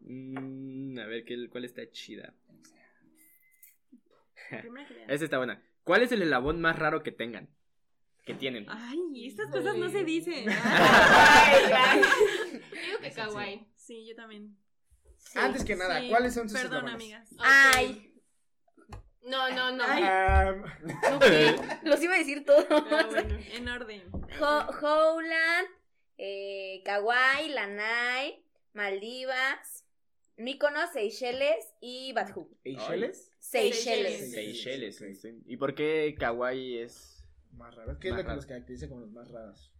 Mm, 0.00 0.98
a 0.98 1.06
ver, 1.06 1.24
¿qué, 1.24 1.48
¿cuál 1.48 1.64
está 1.64 1.82
chida? 1.90 2.32
Primera 4.60 4.86
que 4.88 4.94
vean. 4.94 5.10
Esta 5.10 5.24
está 5.24 5.38
buena. 5.38 5.62
¿Cuál 5.84 6.02
es 6.02 6.12
el 6.12 6.22
eslabón 6.22 6.60
más 6.60 6.78
raro 6.78 7.02
que 7.02 7.12
tengan? 7.12 7.48
Que 8.24 8.34
tienen. 8.34 8.66
Ay, 8.68 9.26
estas 9.26 9.50
cosas 9.50 9.76
no 9.76 9.88
se 9.88 10.02
dicen. 10.04 10.46
Digo 12.86 12.98
que 13.00 13.10
kawaii. 13.12 13.66
Sí, 13.76 14.06
yo 14.08 14.14
también. 14.16 14.56
Antes 15.34 15.64
que 15.64 15.76
nada, 15.76 16.00
Sí, 16.00 16.08
¿cuáles 16.08 16.34
son 16.34 16.48
sus 16.48 16.58
Perdón, 16.60 16.88
amigas. 16.88 17.28
Ay, 17.38 18.12
No, 19.22 19.48
no, 19.50 19.72
no. 19.72 19.84
Los 21.82 22.02
iba 22.02 22.14
a 22.14 22.18
decir 22.18 22.44
todos. 22.44 22.66
Ah, 22.70 23.06
bueno. 23.10 23.36
En 23.52 23.68
orden. 23.68 24.02
Ho- 24.40 24.66
Howland, 24.80 25.68
eh, 26.18 26.82
Kauai, 26.84 27.48
Lanai, 27.50 28.44
Maldivas, 28.72 29.84
Mykonos, 30.36 30.90
Seychelles 30.92 31.64
y 31.80 32.12
Badhu. 32.12 32.48
¿Seychelles? 32.62 33.32
Seychelles. 33.50 34.32
Seychelles. 34.32 35.02
¿Y 35.46 35.56
por 35.56 35.74
qué 35.74 36.14
kawaii 36.18 36.78
es...? 36.78 37.24
Más 37.52 37.74
raros. 37.74 37.98
¿Qué 37.98 38.08
es 38.08 38.14
lo 38.14 38.18
que 38.18 38.24
raro. 38.24 38.36
los 38.36 38.46
caracteriza 38.46 38.88
como 38.88 39.00
los 39.00 39.10
más 39.10 39.30
raros? 39.30 39.72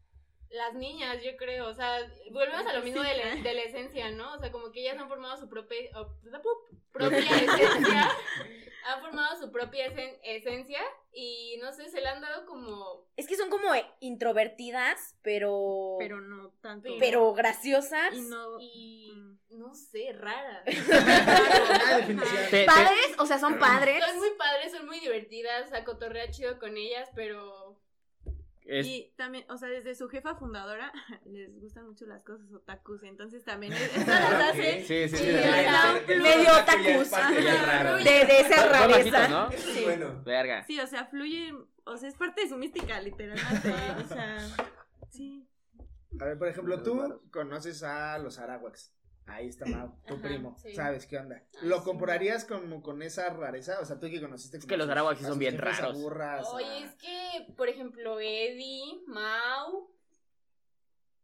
Las 0.49 0.75
niñas, 0.75 1.23
yo 1.23 1.37
creo, 1.37 1.69
o 1.69 1.75
sea, 1.75 1.99
volvemos 2.31 2.65
a 2.65 2.73
lo 2.73 2.85
mismo 2.85 3.03
de 3.03 3.17
la, 3.17 3.35
de 3.43 3.55
la 3.55 3.63
esencia, 3.63 4.11
¿no? 4.13 4.35
O 4.35 4.39
sea, 4.39 4.53
como 4.53 4.71
que 4.71 4.81
ellas 4.81 4.97
han 4.97 5.09
formado 5.09 5.37
su 5.37 5.49
propia, 5.49 5.79
propia 6.93 7.19
esencia, 7.19 8.11
han 8.87 9.01
formado 9.01 9.37
su 9.41 9.51
propia 9.51 9.87
esen- 9.93 10.19
esencia 10.23 10.81
y 11.13 11.59
no 11.63 11.73
sé, 11.73 11.89
se 11.89 12.01
le 12.01 12.09
han 12.09 12.21
dado 12.21 12.47
como... 12.47 13.07
Es 13.17 13.27
que 13.27 13.37
son 13.37 13.49
como 13.51 13.75
eh, 13.75 13.85
introvertidas, 14.01 15.17
pero. 15.23 15.97
Pero 15.99 16.21
no 16.21 16.51
tanto. 16.61 16.91
pero 17.01 17.33
graciosas. 17.33 18.15
Y 18.15 18.21
no. 18.23 18.61
y 18.61 19.13
Mm. 19.17 19.39
no 19.59 19.75
sé, 19.75 20.13
raras. 20.13 20.63
Padres, 22.67 23.15
o 23.19 23.27
sea, 23.27 23.39
son 23.39 23.59
padres. 23.59 24.05
Son 24.05 24.19
muy 24.19 24.31
padres, 24.37 24.73
son 24.73 24.87
muy 24.87 25.01
divertidas, 25.01 25.73
a 25.73 25.85
cotorrear 25.85 26.31
chido 26.31 26.59
con 26.59 26.77
ellas, 26.77 27.09
pero... 27.15 27.66
es- 28.67 28.87
Y 28.87 29.13
también, 29.17 29.45
o 29.51 29.57
sea, 29.57 29.69
desde 29.69 29.95
su 29.95 30.09
jefa 30.09 30.35
fundadora 30.37 30.93
les 31.25 31.59
gustan 31.61 31.87
mucho 31.87 32.05
las 32.07 32.23
cosas 32.25 32.53
otakus, 32.53 33.03
entonces 33.05 33.45
también 33.45 33.73
esto 33.75 33.99
las 34.07 34.51
hace 34.51 34.85
Sí, 34.85 35.09
sí, 35.09 35.17
sí. 35.17 35.25
Sí, 35.25 35.33
sí. 36.07 36.15
medio 36.23 36.53
otakus. 36.53 37.11
De, 38.05 38.25
de 38.27 38.41
esa 38.41 38.69
rareza. 38.69 39.49
Eso 39.53 39.71
es 39.71 39.85
bueno. 39.85 40.23
Verga. 40.25 40.65
Sí, 40.67 40.79
o 40.81 40.87
sea, 40.87 41.07
fluye, 41.07 41.55
o 41.85 41.97
sea, 41.97 42.09
es 42.09 42.15
parte 42.17 42.43
de 42.43 42.49
su 42.49 42.57
mística, 42.57 43.01
literalmente. 43.01 43.73
o 44.05 44.09
sea, 44.09 44.39
sí. 45.11 45.49
A 46.21 46.25
ver, 46.25 46.39
por 46.39 46.49
ejemplo, 46.49 46.83
tú 46.83 47.23
conoces 47.31 47.83
a 47.83 48.19
los 48.19 48.39
Arawaks. 48.39 48.93
Ahí 49.27 49.49
está 49.49 49.67
Mau, 49.67 49.93
tu 50.07 50.15
Ajá, 50.15 50.23
primo. 50.23 50.57
sí. 50.63 50.75
¿Sabes 50.75 51.05
qué 51.07 51.19
onda? 51.19 51.43
Ah, 51.43 51.59
¿Lo 51.63 51.79
sí. 51.79 51.85
compararías 51.85 52.45
como 52.45 52.81
con 52.83 53.03
esa 53.03 53.29
rareza? 53.31 53.81
O 53.81 53.85
sea, 53.85 53.99
tú 53.99 54.09
que 54.09 54.21
conociste. 54.21 54.59
Es 54.59 54.67
que 54.67 54.77
los 54.77 54.89
sí 55.19 55.25
son 55.25 55.39
bien 55.39 55.59
raros. 55.59 55.97
Aburras, 55.97 56.47
Oye, 56.53 56.85
es 56.85 56.95
que, 56.95 57.53
por 57.57 57.69
ejemplo, 57.69 58.21
Eddie, 58.21 59.01
Mau, 59.09 59.91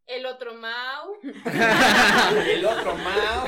el 0.07 0.27
otro 0.27 0.55
Mau, 0.55 1.15
El 2.47 2.65
otro 2.65 2.97
Mao. 2.97 3.47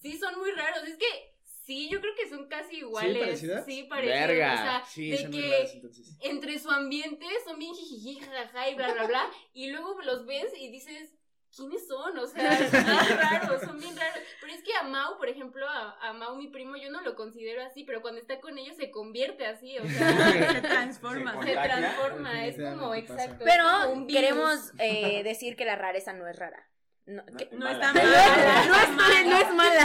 sí 0.00 0.18
son 0.18 0.38
muy 0.38 0.50
raros. 0.52 0.86
Es 0.86 0.96
que 0.98 1.34
sí, 1.64 1.88
yo 1.90 2.00
creo 2.00 2.14
que 2.14 2.28
son 2.28 2.48
casi 2.48 2.76
iguales. 2.78 3.18
parecidas? 3.18 3.64
Sí, 3.64 3.84
parecidos. 3.84 4.20
Verga. 4.28 4.52
O 4.52 4.56
sea, 4.56 4.84
Sí, 4.86 5.10
de 5.10 5.16
son 5.18 5.30
muy 5.30 5.40
que 5.40 5.50
raros 5.50 5.74
entonces. 5.74 6.16
entre 6.20 6.58
su 6.58 6.70
ambiente 6.70 7.26
son 7.46 7.58
bien 7.58 7.74
jijiji, 7.74 8.20
jajaja 8.20 8.68
y 8.68 8.74
bla, 8.74 8.92
bla, 8.92 9.06
bla. 9.06 9.30
Y 9.54 9.70
luego 9.70 10.00
los 10.02 10.26
ves 10.26 10.52
y 10.58 10.70
dices, 10.70 11.14
¿quiénes 11.54 11.86
son? 11.86 12.18
O 12.18 12.26
sea, 12.26 12.56
son 12.70 13.18
raros, 13.18 13.62
son 13.62 13.78
bien 13.78 13.96
raros. 13.96 14.18
Pero 14.40 14.52
es 14.52 14.62
que 14.62 14.74
a 14.74 14.82
Mau, 14.84 15.18
por 15.18 15.28
ejemplo, 15.28 15.68
a, 15.68 15.96
a 16.08 16.12
Mau, 16.12 16.36
mi 16.36 16.48
primo, 16.48 16.76
yo 16.76 16.90
no 16.90 17.00
lo 17.02 17.14
considero 17.14 17.62
así, 17.62 17.84
pero 17.84 18.02
cuando 18.02 18.20
está 18.20 18.40
con 18.40 18.58
ellos 18.58 18.76
se 18.76 18.90
convierte 18.90 19.46
así, 19.46 19.78
o 19.78 19.86
sea, 19.86 20.08
Se 20.52 20.60
transforma. 20.62 21.42
Se 21.44 21.52
transforma, 21.52 22.46
es 22.46 22.56
como 22.56 22.94
exacto. 22.94 23.44
como 23.44 23.44
Pero 23.44 24.06
queremos 24.08 24.72
eh, 24.78 25.22
decir 25.22 25.56
que 25.56 25.64
la 25.64 25.76
rareza 25.76 26.12
no 26.12 26.26
es 26.26 26.36
rara. 26.36 26.68
No, 27.04 27.22
No, 27.24 27.36
que- 27.36 27.48
No 27.52 27.58
mala. 27.66 27.86
está 27.86 27.92
no, 28.04 28.10
mala. 28.10 28.66
no 28.66 28.76
es, 28.76 29.26
no 29.26 29.36
es 29.48 29.52
mala. 29.54 29.84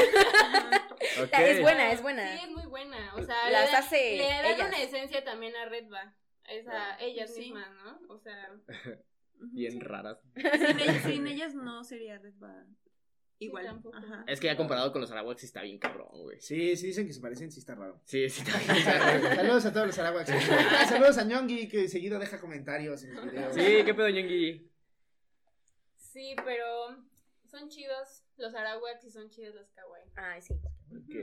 Es 1.42 1.62
buena, 1.62 1.92
es 1.92 2.02
buena. 2.02 2.32
Sí, 2.38 2.44
es 2.44 2.52
muy 2.52 2.66
buena. 2.68 3.14
O 3.16 3.24
sea, 3.24 3.50
Las 3.50 3.66
le, 3.66 3.72
da- 3.72 3.78
hace 3.80 4.18
le 4.18 4.52
ellas. 4.54 4.68
una 4.68 4.82
esencia 4.82 5.24
también 5.24 5.56
a 5.56 5.66
Redba. 5.66 6.14
Esa, 6.48 6.98
ellas 7.00 7.34
Sí. 7.34 7.42
mismas, 7.42 7.70
¿no? 7.84 8.00
O 8.14 8.20
sea, 8.20 8.52
Bien 9.40 9.80
raras. 9.80 10.20
Sin 10.36 10.80
ellas, 10.80 11.04
sin 11.04 11.28
ellas 11.28 11.56
no 11.56 11.84
sería 11.84 12.18
Red 12.18 12.36
Bar. 12.38 12.66
Igual. 13.40 13.66
tampoco. 13.66 13.96
Ajá. 13.96 14.24
Es 14.28 14.40
que 14.40 14.48
ya 14.48 14.58
comparado 14.58 14.92
con 14.92 15.00
los 15.00 15.12
Arawax 15.12 15.44
está 15.44 15.62
bien 15.62 15.78
cabrón, 15.78 16.08
güey. 16.12 16.42
Sí, 16.42 16.76
sí 16.76 16.88
dicen 16.88 17.06
que 17.06 17.14
se 17.14 17.22
parecen, 17.22 17.52
sí 17.52 17.60
está 17.60 17.76
raro. 17.76 18.02
Sí, 18.04 18.28
sí, 18.30 18.42
está 18.42 18.58
bien 18.74 18.86
raro. 18.86 19.36
Saludos 19.36 19.66
a 19.66 19.74
todos 19.74 19.88
los 19.88 20.00
Arawax. 20.00 20.30
Ah, 20.32 20.86
saludos 20.88 21.18
a 21.20 21.24
Ñongui, 21.24 21.68
que 21.68 21.88
seguido 21.88 22.18
deja 22.18 22.40
comentarios 22.40 23.04
en 23.04 23.16
los 23.16 23.32
videos. 23.32 23.54
Sí, 23.54 23.84
qué 23.86 23.94
pedo, 23.94 24.10
Ñongui. 24.10 24.72
sí, 25.96 26.36
pero 26.44 26.66
son 27.46 27.70
chidos 27.70 28.24
los 28.38 28.54
Arawaks 28.56 29.04
y 29.06 29.12
son 29.12 29.30
chidos 29.30 29.54
los 29.56 29.70
Kawaii. 29.72 30.06
Ay, 30.16 30.42
sí. 30.42 30.54
Ok. 30.92 31.16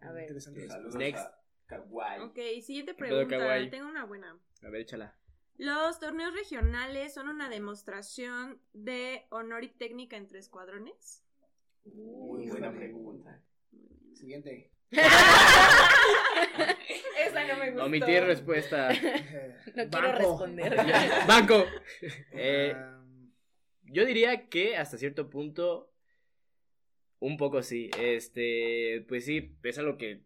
A 0.00 0.12
ver. 0.12 0.22
Interesante. 0.22 0.68
Saludos 0.68 0.94
Next. 0.96 1.18
a 1.24 1.38
Kawaii. 1.66 2.20
Ok, 2.22 2.38
siguiente 2.62 2.94
pregunta. 2.94 3.36
Tengo 3.70 3.88
una 3.88 4.04
buena. 4.06 4.38
A 4.62 4.70
ver, 4.70 4.80
échala. 4.82 5.14
Los 5.58 5.98
torneos 6.00 6.34
regionales 6.34 7.14
son 7.14 7.28
una 7.28 7.48
demostración 7.48 8.60
de 8.72 9.26
honor 9.30 9.64
y 9.64 9.68
técnica 9.68 10.16
entre 10.16 10.38
escuadrones. 10.38 11.22
Muy 11.84 12.48
buena 12.50 12.72
pregunta. 12.72 13.40
Siguiente. 14.14 14.70
Esa 14.90 15.08
no 17.48 17.56
me 17.58 17.70
gustó. 17.70 17.86
Omitir 17.86 18.22
respuesta. 18.24 18.88
No 19.76 19.88
quiero 19.90 20.08
Banco. 20.08 20.18
responder. 20.18 20.76
Banco. 21.28 21.64
Eh, 22.32 22.72
Ah, 22.74 22.92
yo 23.84 24.04
diría 24.06 24.48
que 24.48 24.76
hasta 24.76 24.96
cierto 24.98 25.28
punto. 25.28 25.92
Un 27.18 27.36
poco 27.36 27.62
sí. 27.62 27.90
Este. 27.98 29.04
Pues 29.08 29.24
sí, 29.26 29.54
es 29.62 29.78
algo 29.78 29.98
que. 29.98 30.22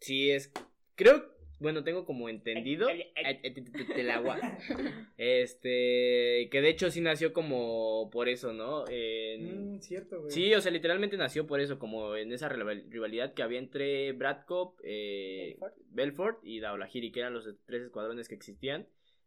Sí 0.00 0.30
es. 0.30 0.52
Creo. 0.94 1.34
Bueno, 1.60 1.82
tengo 1.82 2.04
como 2.06 2.28
entendido. 2.28 2.88
El 2.88 4.10
agua. 4.10 4.38
Este. 5.16 6.48
Que 6.50 6.60
de 6.60 6.68
hecho 6.68 6.90
sí 6.90 7.00
nació 7.00 7.32
como 7.32 8.08
por 8.10 8.28
eso, 8.28 8.52
¿no? 8.52 8.84
En- 8.88 9.76
mm, 9.76 9.80
cierto, 9.80 10.20
güey. 10.20 10.30
Sí, 10.30 10.54
o 10.54 10.60
sea, 10.60 10.70
literalmente 10.70 11.16
nació 11.16 11.46
por 11.46 11.60
eso, 11.60 11.78
como 11.78 12.14
en 12.16 12.32
esa 12.32 12.48
rival- 12.48 12.84
rivalidad 12.88 13.34
que 13.34 13.42
había 13.42 13.58
entre 13.58 14.12
Bradcop, 14.12 14.78
eh, 14.84 15.56
Belfort. 15.58 15.74
Belfort 15.90 16.38
y 16.44 16.60
Daulahiri, 16.60 17.10
que 17.10 17.20
eran 17.20 17.34
los 17.34 17.48
tres 17.66 17.82
escuadrones 17.82 18.28
que 18.28 18.36
existían. 18.36 18.86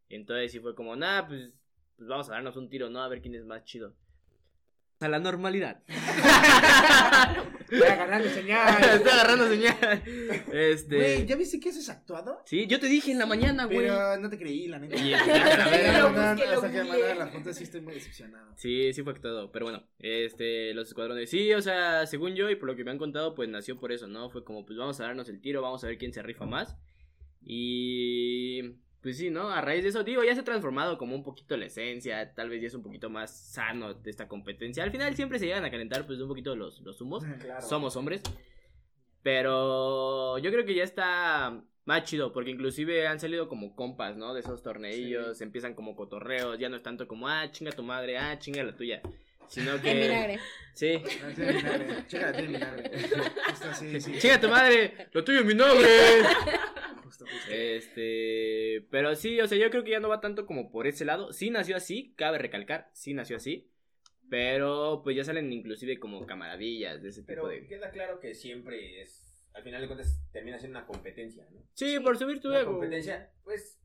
Entonces 0.10 0.52
sí 0.54 0.60
fue 0.60 0.76
como, 0.76 0.96
nada, 0.96 1.28
pues, 1.28 1.52
pues 1.98 2.08
vamos 2.08 2.30
a 2.30 2.34
darnos 2.34 2.56
un 2.56 2.70
tiro, 2.70 2.90
¿no? 2.90 3.02
A 3.02 3.08
ver 3.10 3.22
quién 3.22 3.36
es 3.36 3.44
más 3.46 3.64
chido. 3.66 3.94
A 5.02 5.08
la 5.10 5.20
normalidad. 5.20 5.84
Estoy 7.72 7.88
agarrando 7.90 8.30
señal. 8.30 8.84
Estoy 8.96 9.12
agarrando 9.12 9.48
señal. 9.48 10.04
Este. 10.52 10.96
Güey, 10.96 11.26
¿ya 11.26 11.36
viste 11.36 11.60
que 11.60 11.70
eso 11.70 11.80
es 11.80 11.90
actuado? 11.90 12.42
Sí, 12.46 12.68
yo 12.68 12.80
te 12.80 12.88
dije 12.88 13.12
en 13.12 13.20
la 13.20 13.26
mañana, 13.26 13.66
güey. 13.66 13.80
Pero 13.80 14.18
no 14.18 14.30
te 14.30 14.38
creí, 14.38 14.68
la 14.68 14.80
neta. 14.80 14.96
Y- 14.98 15.14
a 15.14 15.24
ver, 15.70 15.90
hasta 15.90 16.72
que 16.72 16.84
mandaron 16.84 17.18
la 17.20 17.28
foto 17.32 17.54
sí 17.54 17.64
estoy 17.64 17.82
muy 17.82 17.94
decepcionado. 17.94 18.54
Sí, 18.58 18.94
sí 18.94 19.02
fue 19.04 19.14
todo, 19.16 19.52
pero 19.52 19.66
bueno, 19.66 19.84
este, 20.00 20.74
los 20.74 20.88
escuadrones, 20.90 21.30
sí, 21.30 21.54
o 21.54 21.62
sea, 21.62 22.06
según 22.08 22.36
yo 22.36 22.50
y 22.50 22.56
por 22.56 22.68
lo 22.68 22.76
que 22.76 22.84
me 22.84 22.92
han 22.92 22.98
contado, 22.98 23.34
pues 23.36 23.48
nació 23.50 23.80
por 23.80 23.92
eso, 23.92 24.08
¿no? 24.08 24.30
Fue 24.30 24.44
como, 24.44 24.66
pues 24.66 24.78
vamos 24.78 25.00
a 25.00 25.04
darnos 25.04 25.30
el 25.30 25.40
tiro, 25.42 25.62
vamos 25.62 25.84
a 25.84 25.88
ver 25.88 25.98
quién 25.98 26.14
se 26.14 26.22
rifa 26.22 26.46
más. 26.46 26.76
Y, 27.44 28.62
pues 29.02 29.18
sí, 29.18 29.32
¿no? 29.32 29.50
A 29.50 29.62
raíz 29.62 29.84
de 29.84 29.90
eso, 29.90 30.04
digo, 30.04 30.24
ya 30.24 30.36
se 30.36 30.42
ha 30.42 30.44
transformado 30.44 30.98
como 30.98 31.16
un 31.16 31.24
poquito 31.24 31.58
la 31.58 31.66
esencia, 31.66 32.34
tal 32.36 32.50
vez 32.50 32.62
ya 32.62 32.68
es 32.68 32.76
un 32.76 32.84
poquito 32.84 33.10
más 33.10 33.36
sano 33.36 33.96
de 33.96 34.10
esta 34.10 34.28
competencia. 34.28 34.84
Al 34.84 34.92
final 34.92 35.16
siempre 35.16 35.40
se 35.40 35.48
llegan 35.48 35.66
a 35.66 35.72
calentar, 35.72 36.06
pues, 36.06 36.20
un 36.20 36.28
poquito 36.28 36.56
los, 36.56 36.82
los 36.82 37.02
humos. 37.02 37.24
Claro. 37.42 37.62
Somos 37.62 37.96
hombres. 37.96 38.22
Pero 39.24 40.38
yo 40.38 40.52
creo 40.52 40.66
que 40.66 40.76
ya 40.76 40.84
está 40.84 41.64
más 41.86 42.04
chido, 42.04 42.32
porque 42.32 42.52
inclusive 42.52 43.08
han 43.08 43.20
salido 43.20 43.48
como 43.48 43.76
compas, 43.76 44.16
¿no? 44.16 44.34
De 44.34 44.42
esos 44.42 44.62
torneillos, 44.62 45.42
empiezan 45.42 45.74
como 45.74 45.96
cotorreos, 45.96 46.60
ya 46.60 46.70
no 46.70 46.78
es 46.78 46.84
tanto 46.84 47.08
como, 47.08 47.28
ah, 47.28 47.50
chinga 47.52 47.72
tu 47.72 47.84
madre, 47.84 48.18
ah, 48.18 48.38
chinga 48.38 48.64
la 48.64 48.76
tuya. 48.76 49.02
Sino 49.48 49.82
que... 49.82 50.40
Ah, 50.82 52.32
el 52.38 52.56
así, 53.70 54.00
sí. 54.00 54.18
Chinga 54.20 54.40
tu 54.40 54.48
madre, 54.48 55.10
lo 55.12 55.24
tuyo 55.24 55.40
es 55.40 55.46
mi 55.46 55.54
nombre. 55.54 55.90
Justo, 57.12 57.26
justo. 57.26 57.52
Este, 57.52 58.88
pero 58.90 59.16
sí, 59.16 59.42
o 59.42 59.48
sea, 59.48 59.58
yo 59.58 59.70
creo 59.70 59.84
que 59.84 59.92
ya 59.92 60.00
no 60.00 60.08
va 60.08 60.22
tanto 60.22 60.46
como 60.46 60.72
por 60.72 60.88
ese 60.88 61.04
lado. 61.04 61.34
Sí 61.34 61.50
nació 61.50 61.76
así, 61.76 62.14
cabe 62.16 62.38
recalcar, 62.38 62.90
sí 62.94 63.14
nació 63.14 63.36
así. 63.36 63.70
Pero 64.30 65.02
pues 65.04 65.18
ya 65.18 65.26
salen 65.26 65.52
inclusive 65.52 66.00
como 66.00 66.26
camaradillas 66.26 67.02
de 67.02 67.10
ese 67.10 67.22
tipo 67.22 67.28
Pero 67.28 67.48
de... 67.48 67.68
queda 67.68 67.92
claro 67.92 68.22
que 68.22 68.34
siempre 68.34 69.02
es. 69.02 69.46
Al 69.54 69.64
final 69.64 69.82
de 69.82 69.88
cuentas, 69.88 70.22
termina 70.32 70.58
siendo 70.58 70.80
una 70.80 70.88
competencia, 70.88 71.46
¿no? 71.52 71.62
Sí, 71.74 72.00
por 72.00 72.18
subir 72.18 72.40
tu 72.40 72.50
ego. 72.54 72.72
competencia, 72.72 73.30
pues. 73.44 73.78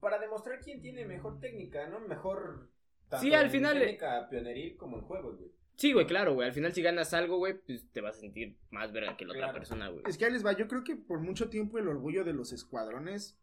Para 0.00 0.18
demostrar 0.18 0.58
quién 0.60 0.82
tiene 0.82 1.04
mejor 1.04 1.38
técnica, 1.38 1.86
¿no? 1.88 2.00
Mejor. 2.00 2.68
tanto 3.08 3.24
Sí, 3.24 3.32
al 3.32 3.44
en 3.44 3.50
final- 3.52 3.78
Técnica 3.78 4.28
pioneril 4.28 4.76
como 4.76 4.96
en 4.98 5.04
juegos, 5.04 5.38
güey. 5.38 5.52
Sí, 5.80 5.94
güey, 5.94 6.06
claro, 6.06 6.34
güey. 6.34 6.46
Al 6.46 6.52
final 6.52 6.74
si 6.74 6.82
ganas 6.82 7.14
algo, 7.14 7.38
güey, 7.38 7.54
pues 7.58 7.90
te 7.90 8.02
vas 8.02 8.18
a 8.18 8.20
sentir 8.20 8.58
más 8.70 8.92
verga 8.92 9.16
que 9.16 9.24
la 9.24 9.32
otra 9.32 9.52
persona, 9.54 9.88
güey. 9.88 10.02
Es 10.06 10.18
que 10.18 10.26
ahí 10.26 10.30
les 10.32 10.44
va, 10.44 10.52
yo 10.52 10.68
creo 10.68 10.84
que 10.84 10.94
por 10.94 11.20
mucho 11.20 11.48
tiempo 11.48 11.78
el 11.78 11.88
orgullo 11.88 12.22
de 12.22 12.34
los 12.34 12.52
escuadrones, 12.52 13.38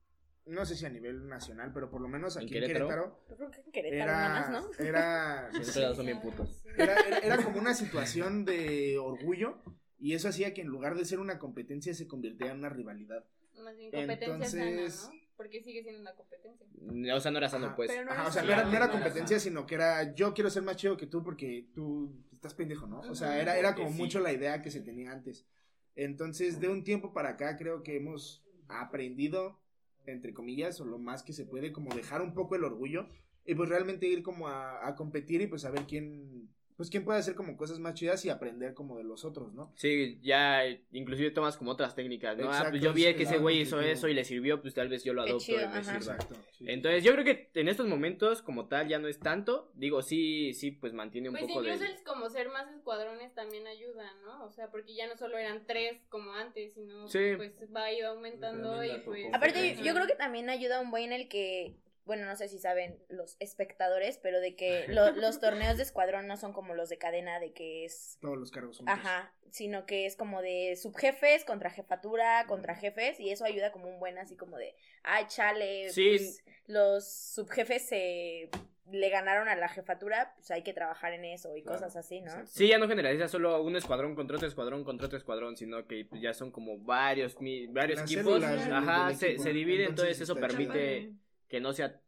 no 0.45 0.63
sé 0.63 0.75
si 0.75 0.85
a 0.85 0.89
nivel 0.91 1.27
nacional, 1.27 1.71
pero 1.73 1.89
por 1.89 1.99
lo 1.99 2.07
menos 2.07 2.35
¿En 2.38 2.43
aquí 2.43 2.53
Querétaro? 2.53 2.85
en 2.85 2.89
Querétaro, 2.91 3.19
Yo 3.27 3.35
creo 3.38 3.49
que 3.51 3.61
en 3.61 3.71
Querétaro 3.71 4.11
nada 4.11 4.25
era, 4.27 4.51
más, 4.51 4.63
¿no? 4.79 4.85
era, 4.85 5.51
son 5.95 6.05
bien 6.05 6.21
putos. 6.21 6.63
era, 6.77 6.93
era- 7.07 7.17
era 7.17 7.38
como 7.43 7.57
una 7.57 7.73
situación 7.73 8.45
de 8.45 8.99
orgullo 8.99 9.57
y 9.97 10.13
eso 10.13 10.27
hacía 10.29 10.53
que 10.53 10.61
en 10.61 10.67
lugar 10.67 10.95
de 10.95 11.05
ser 11.05 11.19
una 11.19 11.39
competencia 11.39 11.95
se 11.95 12.07
convirtiera 12.07 12.53
en 12.53 12.59
una 12.59 12.69
rivalidad. 12.69 13.25
Más 13.63 13.75
bien 13.75 13.89
competencia 13.89 14.33
Entonces- 14.35 14.93
sana, 14.95 15.13
¿no? 15.15 15.27
Porque 15.38 15.61
sigue 15.61 15.83
siendo 15.83 16.01
una 16.01 16.15
competencia. 16.15 16.65
O 17.15 17.19
sea, 17.19 17.29
no 17.31 17.38
era 17.38 17.47
sano, 17.47 17.67
Ajá. 17.67 17.75
pues. 17.75 17.91
Pero 17.91 18.05
no 18.05 18.11
Ajá, 18.11 18.21
era 18.21 18.29
o 18.29 18.31
sea, 18.31 18.41
no 18.43 18.51
era, 18.53 18.63
no 18.63 18.75
era 18.75 18.89
competencia, 18.89 19.39
sino 19.39 19.67
que 19.67 19.75
era 19.75 20.15
yo 20.15 20.33
quiero 20.33 20.49
ser 20.49 20.63
más 20.63 20.77
chido 20.77 20.97
que 20.97 21.05
tú 21.05 21.23
porque 21.23 21.67
tú 21.75 22.11
estás 22.38 22.53
pendejo, 22.53 22.88
¿no? 22.88 22.99
O 22.99 23.15
sea, 23.15 23.41
era, 23.41 23.57
era 23.57 23.75
como 23.75 23.91
mucho 23.91 24.19
la 24.19 24.31
idea 24.31 24.61
que 24.61 24.71
se 24.71 24.81
tenía 24.81 25.11
antes. 25.11 25.45
Entonces, 25.95 26.59
de 26.59 26.69
un 26.69 26.83
tiempo 26.83 27.11
para 27.11 27.29
acá 27.29 27.57
creo 27.57 27.83
que 27.83 27.97
hemos 27.97 28.45
aprendido, 28.67 29.59
entre 30.05 30.33
comillas, 30.33 30.79
o 30.79 30.85
lo 30.85 30.99
más 30.99 31.23
que 31.23 31.33
se 31.33 31.45
puede, 31.45 31.71
como 31.71 31.93
dejar 31.95 32.21
un 32.21 32.33
poco 32.33 32.55
el 32.55 32.63
orgullo 32.63 33.09
y 33.45 33.55
pues 33.55 33.69
realmente 33.69 34.07
ir 34.07 34.21
como 34.21 34.47
a, 34.47 34.88
a 34.88 34.95
competir 34.95 35.41
y 35.41 35.47
pues 35.47 35.65
a 35.65 35.71
ver 35.71 35.85
quién, 35.88 36.49
pues 36.78 36.91
quién 36.91 37.03
puede 37.03 37.17
hacer 37.17 37.34
como 37.34 37.57
cosas 37.57 37.80
más 37.80 37.95
chidas 37.95 38.23
y 38.23 38.30
aprender 38.30 38.75
como 38.75 38.97
de 38.97 39.03
los 39.03 39.25
otros, 39.25 39.51
¿no? 39.51 39.73
Sí, 39.75 40.19
ya 40.21 40.63
inclusive 40.91 41.32
tomas 41.32 41.57
como 41.57 41.71
otras 41.71 41.95
técnicas, 41.95 42.38
¿no? 42.38 42.51
ah, 42.51 42.67
pues 42.69 42.82
yo 42.82 42.93
vi 42.93 43.03
que 43.15 43.23
ese 43.23 43.39
güey 43.39 43.61
hizo 43.61 43.82
eso 43.82 44.07
y 44.07 44.13
le 44.13 44.23
sirvió, 44.23 44.61
pues 44.61 44.75
tal 44.75 44.88
vez 44.88 45.03
yo 45.03 45.13
lo 45.13 45.23
adopto 45.23 45.39
chido, 45.39 45.59
y 45.61 45.67
me. 45.67 45.78
Exacto. 45.80 46.36
sí. 46.51 46.65
Entonces 46.67 47.03
yo 47.03 47.13
creo 47.13 47.25
que 47.25 47.49
en 47.55 47.67
estos 47.67 47.88
momentos 47.88 48.43
como 48.43 48.67
tal 48.67 48.88
ya 48.88 48.99
no 48.99 49.07
es 49.07 49.19
tanto, 49.19 49.71
digo 49.73 50.03
sí, 50.03 50.53
sí, 50.53 50.69
pues 50.69 50.93
mantiene 50.93 51.30
un 51.30 51.36
Pues 51.36 51.47
poco 51.47 51.63
incluso 51.63 51.84
de... 51.84 51.89
el 51.89 52.03
como 52.03 52.30
ser 52.30 52.49
más 52.49 52.69
escuadrones 52.71 53.34
también 53.34 53.65
ayuda, 53.65 54.13
¿no? 54.23 54.45
O 54.45 54.51
sea, 54.51 54.69
porque 54.69 54.93
ya 54.93 55.07
no 55.07 55.17
solo 55.17 55.38
eran 55.39 55.65
tres 55.65 55.99
como 56.09 56.34
antes, 56.34 56.75
sino 56.75 57.07
Sí. 57.07 57.34
pues 57.38 57.53
va 57.75 57.86
a 57.86 57.91
ir 57.91 58.05
aumentando 58.05 58.84
y 58.84 58.99
pues... 58.99 59.25
Aparte, 59.34 59.78
yo 59.84 59.93
creo 59.95 60.05
que 60.05 60.15
también 60.15 60.49
ayuda 60.51 60.80
un 60.80 60.91
buen 60.91 61.11
el 61.11 61.28
que, 61.28 61.75
bueno, 62.08 62.26
no 62.26 62.36
sé 62.36 62.47
si 62.47 62.58
saben 62.58 62.97
los 63.10 63.36
espectadores, 63.39 64.18
pero 64.18 64.39
de 64.39 64.55
que 64.55 64.86
lo- 64.89 65.12
los 65.12 65.39
torneos 65.39 65.78
de 65.78 65.84
escuadrón 65.84 66.26
no 66.26 66.38
son 66.38 66.53
como 66.53 66.74
los 66.74 66.89
de 66.89 66.97
cadena, 66.97 67.39
de 67.39 67.53
que 67.53 67.86
es, 67.86 68.18
Todos 68.20 68.38
los 68.38 68.49
cargos 68.49 68.78
juntos. 68.78 68.95
ajá, 68.97 69.32
sino 69.51 69.86
que 69.86 70.05
es 70.08 70.16
como 70.16 70.41
de 70.41 70.76
subjefes 70.76 71.45
contra 71.45 71.70
jefatura, 71.70 72.45
contra 72.47 72.74
jefes, 72.76 73.20
y 73.20 73.30
eso 73.30 73.45
ayuda 73.45 73.72
como 73.72 73.88
un 73.88 73.99
buen 73.99 74.18
así 74.18 74.36
como 74.36 74.58
de, 74.58 74.74
ay, 75.03 75.26
chale, 75.28 75.89
Sí. 75.91 76.10
pues, 76.10 76.43
los 76.66 77.08
subjefes 77.08 77.88
se 77.88 78.49
le 78.89 79.10
ganaron 79.10 79.49
a 79.49 79.55
la 79.58 79.68
jefatura, 79.68 80.34
pues 80.38 80.49
hay 80.51 80.64
que 80.64 80.72
trabajar 80.74 81.12
en 81.12 81.26
eso 81.26 81.55
y 81.58 81.62
Claro, 81.62 81.80
cosas 81.80 81.97
así, 81.97 82.22
¿no? 82.22 82.28
exacto. 82.32 82.51
Sí, 82.53 82.70
ya 82.70 82.78
no 82.78 82.88
generaliza 82.88 83.28
solo 83.28 83.62
un 83.62 83.76
escuadrón 83.76 84.16
contra 84.16 84.38
otro 84.38 84.47
escuadrón 84.47 84.86
contra 84.86 85.08
otro 85.08 85.18
escuadrón, 85.18 85.58
sino 85.58 85.86
que 85.88 86.05
pues, 86.05 86.22
ya 86.22 86.34
son 86.34 86.51
como 86.51 86.78
varios, 86.78 87.38
mi- 87.41 87.68
varios 87.68 87.99
equipos. 88.01 88.41
Ajá, 88.43 89.14
se, 89.14 89.28
equipo. 89.32 89.43
se 89.43 89.51
divide, 89.51 89.84
entonces, 89.88 90.20
Entonces, 90.20 90.22
eso 90.22 90.36
permite 90.36 91.12
que 91.48 91.60
no 91.60 91.74
sea 91.74 92.00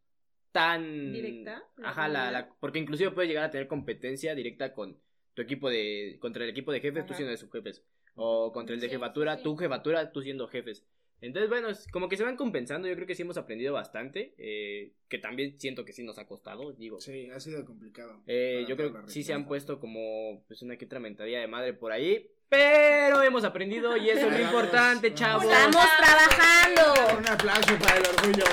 tan... 0.51 1.13
¿Directa? 1.13 1.63
Ajá, 1.83 2.07
la, 2.07 2.19
comunidad. 2.19 2.31
la- 2.49 2.55
porque 2.59 2.79
inclusive 2.79 3.11
puedes 3.11 3.29
llegar 3.29 3.43
a 3.45 3.51
tener 3.51 3.67
competencia 3.67 4.33
directa 4.35 4.73
con 4.73 4.97
tu 5.33 5.41
equipo 5.41 5.69
de... 5.69 6.17
Contra 6.19 6.43
el 6.43 6.49
equipo 6.49 6.71
de 6.71 6.81
jefes, 6.81 7.05
tú 7.05 7.13
siendo 7.13 7.31
de 7.31 7.37
subjefes. 7.37 7.83
O 8.15 8.51
contra 8.51 8.73
el 8.75 8.81
de 8.81 8.87
Sí, 8.87 8.93
jefatura, 8.95 9.37
sí. 9.37 9.43
tu 9.43 9.55
jefatura, 9.55 10.11
tú 10.11 10.21
siendo 10.21 10.47
jefes. 10.47 10.85
Entonces, 11.21 11.49
bueno, 11.49 11.69
es 11.69 11.85
como 11.91 12.07
que 12.09 12.15
se 12.17 12.23
van 12.23 12.37
compensando. 12.37 12.87
Yo 12.87 12.95
creo 12.95 13.05
que 13.05 13.13
sí 13.15 13.21
hemos 13.23 13.37
aprendido 13.37 13.73
bastante. 13.73 14.33
eh, 14.37 14.93
que 15.09 15.17
también 15.19 15.59
siento 15.59 15.83
que 15.85 15.91
sí 15.93 16.01
nos 16.03 16.17
ha 16.17 16.25
costado, 16.27 16.71
digo. 16.73 16.99
Sí, 17.01 17.29
ha 17.29 17.39
sido 17.39 17.65
complicado. 17.65 18.21
Eh, 18.25 18.65
yo 18.67 18.75
creo 18.77 18.93
que 19.05 19.11
sí 19.11 19.23
se 19.23 19.33
han 19.33 19.45
puesto 19.47 19.79
como 19.79 20.43
pues 20.47 20.61
una 20.61 20.77
que 20.77 20.85
otra 20.85 20.99
mentadilla 20.99 21.39
de 21.39 21.47
madre 21.47 21.73
por 21.73 21.91
ahí. 21.91 22.29
Pero 22.49 23.21
hemos 23.21 23.43
aprendido 23.43 23.95
y 23.97 24.09
eso 24.09 24.27
es 24.27 24.33
lo 24.39 24.43
importante, 24.43 25.13
chavos. 25.13 25.43
Estamos 25.43 25.85
trabajando. 25.97 27.17
Un 27.19 27.27
aplauso 27.27 27.77
para 27.79 27.97
el 27.97 28.03
orgullo. 28.07 28.45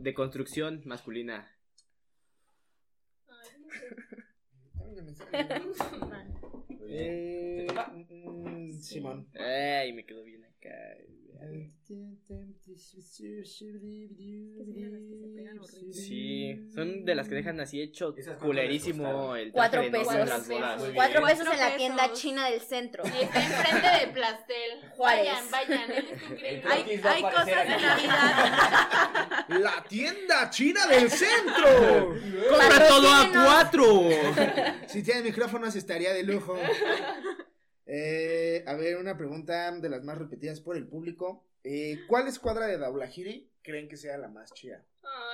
De 0.00 0.14
construcción 0.14 0.82
masculina. 0.84 1.52
Eh, 6.88 7.66
mm, 8.08 8.70
Simón. 8.80 9.28
Ay, 9.34 9.92
me 9.92 10.06
quedó 10.06 10.22
bien 10.22 10.44
acá. 10.44 10.70
Sí, 15.92 16.68
son 16.74 17.04
de 17.04 17.14
las 17.14 17.28
que 17.28 17.34
dejan 17.34 17.60
así 17.60 17.80
hecho 17.80 18.14
¿Esas 18.16 18.34
cuánto 18.34 18.46
culerísimo 18.46 19.36
el 19.36 19.52
Cuatro 19.52 19.82
en 19.82 19.92
pesos. 19.92 20.14
las 20.14 20.48
bodas. 20.48 20.78
Muy 20.78 20.84
bien. 20.90 20.94
Cuatro 20.96 21.22
pesos 21.24 21.46
en 21.52 21.58
la 21.58 21.76
tienda 21.76 22.12
china 22.12 22.50
del 22.50 22.60
centro. 22.60 23.04
Y 23.06 23.24
está 23.24 23.44
enfrente 23.44 24.06
de 24.06 24.12
Plastel. 24.12 24.90
Juárez. 24.96 25.26
Vayan, 25.26 25.50
vayan, 25.50 25.90
es 25.92 26.30
increíble. 26.30 27.08
Hay, 27.08 27.22
cosas 27.22 27.46
de. 27.46 27.54
Navidad. 27.54 29.46
La 29.48 29.84
tienda 29.88 30.50
china 30.50 30.86
del 30.86 31.10
centro. 31.10 32.14
¡Compra 32.48 32.88
todo 32.88 33.08
a 33.08 33.30
cuatro! 33.32 34.08
Si 34.86 35.02
tiene 35.02 35.22
micrófonos 35.22 35.76
estaría 35.76 36.12
de 36.12 36.22
lujo. 36.22 36.58
Eh, 37.86 38.64
a 38.66 38.74
ver, 38.74 38.96
una 38.96 39.16
pregunta 39.16 39.70
de 39.72 39.88
las 39.88 40.02
más 40.02 40.18
repetidas 40.18 40.60
por 40.60 40.76
el 40.76 40.86
público. 40.88 41.44
Eh, 41.64 42.00
¿Cuál 42.08 42.28
escuadra 42.28 42.66
de 42.66 42.78
Daulahiri 42.78 43.50
creen 43.62 43.88
que 43.88 43.96
sea 43.96 44.18
la 44.18 44.28
más 44.28 44.52
chida? 44.52 44.82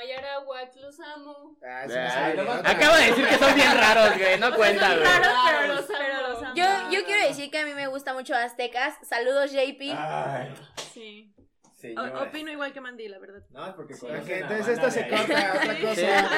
Ay, 0.00 0.12
Arahuac, 0.12 0.74
los 0.76 1.00
amo. 1.00 1.56
Ah, 1.66 1.84
sí, 1.86 1.94
Ay, 1.96 2.38
otra. 2.38 2.70
Acabo 2.70 2.96
de 2.96 3.06
decir 3.06 3.26
que 3.26 3.38
son 3.38 3.54
bien 3.54 3.72
raros, 3.74 4.18
güey. 4.18 4.38
No 4.38 4.54
cuenta, 4.54 4.88
Son 4.90 4.98
güey. 4.98 5.08
raros, 5.08 5.34
pero 5.48 5.74
los 5.74 5.84
amo. 5.90 5.98
Pero 5.98 6.28
los 6.28 6.42
amo. 6.42 6.54
Yo, 6.54 6.64
yo 6.90 7.04
quiero 7.06 7.26
decir 7.26 7.50
que 7.50 7.58
a 7.58 7.64
mí 7.64 7.72
me 7.74 7.86
gusta 7.86 8.12
mucho 8.12 8.34
Aztecas. 8.34 8.94
Saludos, 9.02 9.50
JP. 9.52 9.92
Ay, 9.96 10.54
Sí. 10.92 11.34
Señora. 11.88 12.22
Opino 12.22 12.50
igual 12.50 12.72
que 12.72 12.80
Mandy, 12.80 13.08
la 13.08 13.18
verdad. 13.18 13.42
No, 13.50 13.66
es 13.66 13.74
porque 13.74 13.94
Ok, 13.94 14.00
conocen 14.00 14.34
a 14.34 14.38
entonces 14.48 14.68
esto 14.78 14.90
se 14.90 15.08
corta, 15.08 15.52
otra 15.54 15.76
Sí. 15.76 15.82
cosa. 15.82 16.28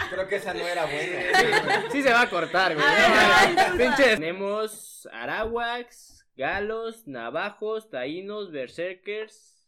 Creo 0.10 0.28
que 0.28 0.36
esa 0.36 0.54
no 0.54 0.66
era 0.66 0.84
buena. 0.86 1.90
Sí 1.92 2.02
se 2.02 2.10
va 2.12 2.22
a 2.22 2.30
cortar, 2.30 2.74
güey. 2.74 2.86
Tenemos 3.96 5.06
Arawax, 5.12 6.26
Galos, 6.36 7.06
Navajos, 7.06 7.90
Taínos, 7.90 8.50
Berserkers, 8.50 9.64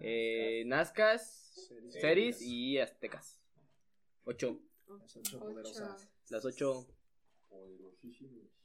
eh, 0.00 0.64
Nazcas, 0.66 1.68
Ceris. 1.68 2.00
Ceris 2.00 2.42
y 2.42 2.78
Aztecas. 2.78 3.40
Ocho. 4.24 4.60
Las 4.88 5.16
ocho 5.16 5.38
poderosas. 5.38 6.08
Las 6.30 6.44
ocho. 6.44 6.86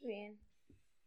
Bien. 0.01 0.39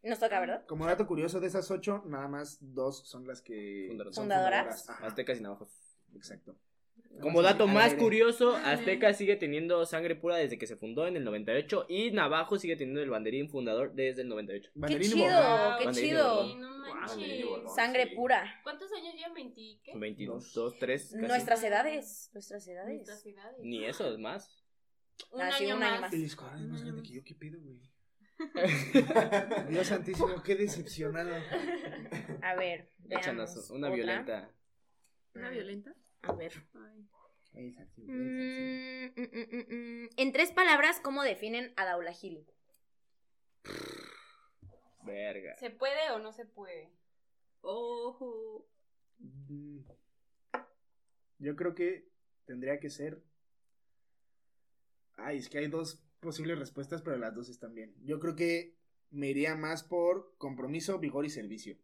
Nos 0.04 0.18
toca, 0.18 0.38
¿verdad? 0.40 0.64
Como 0.66 0.86
dato 0.86 1.06
curioso, 1.06 1.40
de 1.40 1.46
esas 1.46 1.70
ocho, 1.70 2.02
nada 2.06 2.28
más 2.28 2.58
dos 2.60 3.08
son 3.08 3.26
las 3.26 3.40
que 3.40 3.86
Fundadoras. 3.88 4.14
son 4.14 4.22
¿Fundadoras? 4.24 4.90
Aztecas 5.02 5.38
y 5.38 5.42
Navajos. 5.42 5.70
exacto. 6.14 6.56
Como 7.20 7.42
dato 7.42 7.68
más 7.68 7.90
aire. 7.92 7.98
curioso, 7.98 8.56
Azteca 8.56 9.12
sigue 9.12 9.36
teniendo 9.36 9.86
sangre 9.86 10.16
pura 10.16 10.34
desde 10.34 10.58
que 10.58 10.66
se 10.66 10.74
fundó 10.74 11.06
en 11.06 11.16
el 11.16 11.22
98 11.22 11.86
y 11.88 12.10
Navajo 12.10 12.58
sigue 12.58 12.74
teniendo 12.74 13.00
el 13.02 13.08
banderín 13.08 13.48
fundador 13.48 13.92
desde 13.94 14.22
el 14.22 14.28
98. 14.28 14.70
Qué 14.74 14.80
Banderín 14.80 15.06
y 15.10 15.14
chido, 15.14 15.26
bordón. 15.26 15.78
qué 15.78 15.84
Banderín 15.84 16.04
y 16.04 16.08
chido. 16.10 16.44
Sí, 16.48 16.54
no 16.56 16.88
y 16.88 16.92
manches. 16.92 17.74
Sangre 17.76 18.08
Sí. 18.08 18.16
pura. 18.16 18.60
¿Cuántos 18.64 18.92
años 18.92 19.14
llevan? 19.14 19.32
¿20 19.34 19.80
qué? 19.84 19.92
22, 19.96 20.52
2, 20.54 20.74
3, 20.80 21.02
casi. 21.12 21.16
Nuestras 21.24 21.62
edades. 21.62 22.30
Nuestras 22.34 22.66
edades. 22.66 22.96
Nuestras 22.96 23.26
edades. 23.26 23.58
Ni 23.62 23.84
eso, 23.84 24.10
es 24.12 24.18
más. 24.18 24.50
Un 25.30 25.40
Ah, 25.40 25.52
sí, 25.56 25.66
año 25.66 25.76
un 25.76 25.82
año 25.84 25.92
más. 25.92 26.00
más. 26.00 26.12
El 26.14 26.24
escuadrón 26.24 26.62
es 26.64 26.68
más 26.68 26.82
grande 26.82 27.02
que 27.04 27.12
yo, 27.14 27.22
¿qué 27.24 27.34
pido, 27.36 27.60
güey? 27.62 27.78
Dios 29.68 29.86
santísimo, 29.86 30.42
qué 30.42 30.56
decepcionado. 30.56 31.30
A 32.42 32.54
ver, 32.56 32.88
Échanos 33.08 33.70
una 33.70 33.88
otra. 33.88 33.94
violenta. 33.96 34.50
¿Una 35.34 35.50
violenta? 35.50 35.94
A 36.22 36.32
ver. 36.32 36.52
Ay. 36.74 37.06
Mm, 37.96 39.06
mm, 39.06 39.12
mm, 39.16 39.46
mm, 39.52 39.74
mm. 39.74 40.08
En 40.16 40.32
tres 40.32 40.50
palabras, 40.50 40.98
¿cómo 41.00 41.22
definen 41.22 41.72
a 41.76 41.84
Daulahiri? 41.84 42.46
Verga. 45.04 45.56
¿Se 45.56 45.70
puede 45.70 46.10
o 46.10 46.18
no 46.18 46.32
se 46.32 46.46
puede? 46.46 46.90
Ojo. 47.60 48.66
Mm, 49.18 49.78
Yo 51.38 51.54
creo 51.56 51.74
que 51.74 52.08
tendría 52.46 52.80
que 52.80 52.90
ser. 52.90 53.22
Ay, 55.16 55.38
es 55.38 55.48
que 55.48 55.58
hay 55.58 55.68
dos 55.68 56.03
posibles 56.24 56.58
respuestas, 56.58 57.02
pero 57.02 57.16
las 57.16 57.34
dos 57.34 57.48
están 57.48 57.74
bien. 57.74 57.94
Yo 58.02 58.18
creo 58.18 58.34
que 58.34 58.74
me 59.10 59.28
iría 59.28 59.54
más 59.54 59.84
por 59.84 60.34
compromiso, 60.38 60.98
vigor 60.98 61.24
y 61.24 61.30
servicio. 61.30 61.76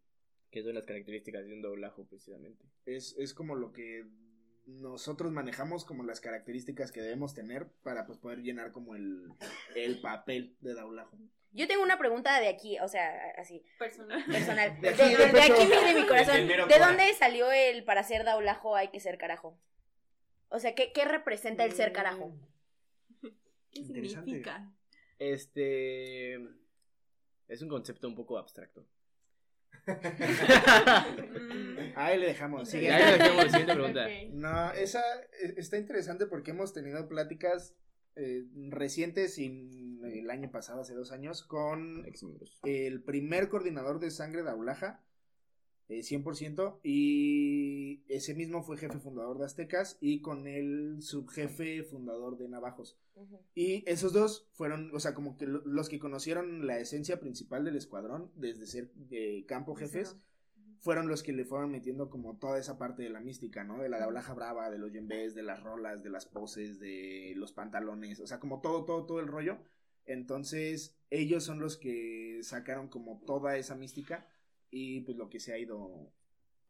Que 0.49 0.63
son 0.63 0.75
las 0.75 0.85
características 0.85 1.45
de 1.45 1.53
un 1.53 1.61
doblajo, 1.61 2.05
precisamente. 2.05 2.65
Es, 2.85 3.15
es 3.17 3.33
como 3.33 3.55
lo 3.55 3.71
que 3.71 4.05
nosotros 4.65 5.31
manejamos 5.31 5.85
como 5.85 6.03
las 6.03 6.19
características 6.19 6.91
que 6.91 7.01
debemos 7.01 7.33
tener 7.33 7.67
para 7.83 8.05
pues 8.05 8.17
poder 8.19 8.39
llenar 8.41 8.71
como 8.73 8.95
el, 8.95 9.29
el 9.75 10.01
papel 10.01 10.55
de 10.59 10.73
Daulajo. 10.73 11.17
Yo 11.53 11.67
tengo 11.67 11.83
una 11.83 11.97
pregunta 11.97 12.39
de 12.39 12.47
aquí, 12.47 12.77
o 12.79 12.87
sea, 12.87 13.11
así, 13.37 13.63
Personal. 13.79 14.23
personal. 14.25 14.79
De 14.81 14.89
De, 14.93 15.03
aquí, 15.03 15.15
de- 15.15 15.17
del 15.23 15.31
de 15.33 15.41
aquí 15.41 15.51
pecho. 15.67 15.81
de 15.85 15.93
mi 16.01 16.07
corazón. 16.07 16.47
¿De 16.47 16.79
dónde 16.79 17.13
salió 17.13 17.51
el 17.51 17.83
para 17.85 18.03
ser 18.03 18.23
Daulajo 18.23 18.75
hay 18.75 18.89
que 18.89 18.99
ser 18.99 19.17
carajo? 19.17 19.57
O 20.49 20.59
sea, 20.59 20.75
¿qué, 20.75 20.91
qué 20.93 21.05
representa 21.05 21.63
el 21.65 21.71
ser 21.73 21.91
carajo? 21.93 22.33
¿Qué 23.71 23.83
significa? 23.83 24.71
Este. 25.19 26.35
Es 27.47 27.61
un 27.61 27.69
concepto 27.69 28.07
un 28.07 28.15
poco 28.15 28.37
abstracto. 28.37 28.87
Ahí 31.95 32.19
le 32.19 32.27
dejamos. 32.27 32.71
Ya, 32.71 32.71
sigue. 32.71 32.87
ya 32.87 33.17
dejemos, 33.17 33.45
siguiente 33.45 33.73
pregunta. 33.73 34.07
No, 34.31 34.71
esa 34.73 35.01
eh, 35.41 35.55
está 35.57 35.77
interesante 35.77 36.27
porque 36.27 36.51
hemos 36.51 36.73
tenido 36.73 37.07
pláticas 37.07 37.75
eh, 38.15 38.45
recientes 38.69 39.37
y 39.37 39.99
el 40.03 40.29
año 40.29 40.51
pasado, 40.51 40.81
hace 40.81 40.93
dos 40.93 41.11
años, 41.11 41.43
con 41.43 42.05
el 42.63 43.03
primer 43.03 43.49
coordinador 43.49 43.99
de 43.99 44.11
sangre 44.11 44.43
de 44.43 44.49
Aulaja, 44.49 45.03
eh, 45.91 46.03
100%, 46.03 46.79
y 46.83 48.03
ese 48.07 48.33
mismo 48.33 48.63
fue 48.63 48.77
jefe 48.77 48.99
fundador 48.99 49.37
de 49.37 49.45
Aztecas 49.45 49.97
y 50.01 50.21
con 50.21 50.47
el 50.47 51.01
subjefe 51.01 51.83
fundador 51.83 52.37
de 52.37 52.47
Navajos. 52.47 52.97
Y 53.53 53.83
esos 53.87 54.13
dos 54.13 54.47
fueron, 54.53 54.89
o 54.95 54.99
sea, 54.99 55.13
como 55.13 55.37
que 55.37 55.45
lo- 55.47 55.63
los 55.65 55.89
que 55.89 55.99
conocieron 55.99 56.65
la 56.65 56.79
esencia 56.79 57.19
principal 57.19 57.63
del 57.65 57.75
escuadrón, 57.75 58.31
desde 58.35 58.65
ser 58.67 58.91
eh, 59.11 59.45
campo 59.47 59.75
jefes, 59.75 60.17
fueron 60.79 61.07
los 61.07 61.21
que 61.21 61.31
le 61.33 61.45
fueron 61.45 61.69
metiendo 61.71 62.09
como 62.09 62.37
toda 62.37 62.57
esa 62.57 62.79
parte 62.79 63.03
de 63.03 63.09
la 63.11 63.19
mística, 63.19 63.63
¿no? 63.63 63.77
De 63.83 63.89
la 63.89 63.99
Daulaja 63.99 64.33
Brava, 64.33 64.71
de 64.71 64.79
los 64.79 64.91
yembés, 64.91 65.35
de 65.35 65.43
las 65.43 65.61
rolas, 65.61 66.01
de 66.01 66.09
las 66.09 66.25
poses, 66.25 66.79
de 66.79 67.33
los 67.35 67.51
pantalones, 67.53 68.19
o 68.19 68.25
sea, 68.25 68.39
como 68.39 68.61
todo, 68.61 68.83
todo, 68.85 69.05
todo 69.05 69.19
el 69.19 69.27
rollo. 69.27 69.59
Entonces, 70.05 70.97
ellos 71.11 71.43
son 71.43 71.59
los 71.59 71.77
que 71.77 72.39
sacaron 72.41 72.87
como 72.87 73.21
toda 73.27 73.57
esa 73.57 73.75
mística 73.75 74.25
y 74.71 75.01
pues 75.01 75.17
lo 75.17 75.29
que 75.29 75.39
se 75.39 75.53
ha 75.53 75.57
ido 75.59 76.11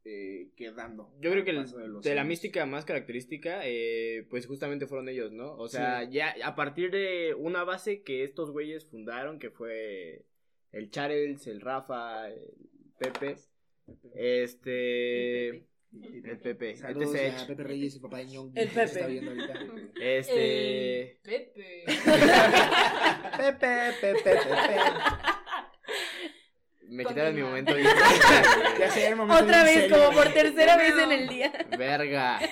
eh, 0.03 0.49
quedando. 0.57 1.13
Yo 1.21 1.29
creo 1.31 1.45
que 1.45 1.51
el- 1.51 2.01
de 2.01 2.15
la 2.15 2.23
mística 2.23 2.65
más 2.65 2.83
característica, 2.85 3.61
eh, 3.63 4.25
pues 4.29 4.47
justamente 4.47 4.87
fueron 4.87 5.07
ellos, 5.09 5.31
¿no? 5.31 5.55
O 5.55 5.67
sea, 5.67 6.05
Sí. 6.05 6.13
ya 6.13 6.35
a 6.43 6.55
partir 6.55 6.89
de 6.91 7.35
una 7.37 7.63
base 7.63 8.01
que 8.01 8.23
estos 8.23 8.49
güeyes 8.51 8.85
fundaron, 8.87 9.37
que 9.37 9.51
fue 9.51 10.25
el 10.71 10.89
Charles, 10.89 11.45
el 11.45 11.61
Rafa, 11.61 12.29
el 12.31 12.41
Pepe, 12.97 13.35
este... 14.15 15.47
El 15.93 16.39
Pepe. 16.41 16.77
Saludos 16.77 17.13
Este 17.13 17.41
a 17.43 17.47
Pepe 17.47 17.63
Reyes 17.63 17.95
y 17.97 17.99
papá 17.99 18.19
de 18.19 18.27
Ñongui, 18.27 18.57
El 18.61 18.69
Pepe. 18.69 18.83
está 18.83 19.07
viendo 19.07 19.31
ahorita. 19.31 19.59
Este... 20.01 21.19
Pepe. 21.23 21.83
Pepe, 23.37 23.91
Pepe, 23.99 24.23
Pepe. 24.23 25.30
Me 26.91 27.05
quitaron 27.05 27.33
mi 27.35 27.41
momento. 27.41 27.73
Ya 28.79 28.89
sé, 28.91 29.07
el 29.07 29.15
momento 29.15 29.43
Otra 29.43 29.63
vez, 29.63 29.73
serio. 29.73 29.95
como 29.97 30.11
por 30.17 30.33
tercera 30.33 30.77
vez 30.77 30.93
en 30.97 31.11
el 31.11 31.27
día. 31.27 31.51
Verga. 31.77 32.39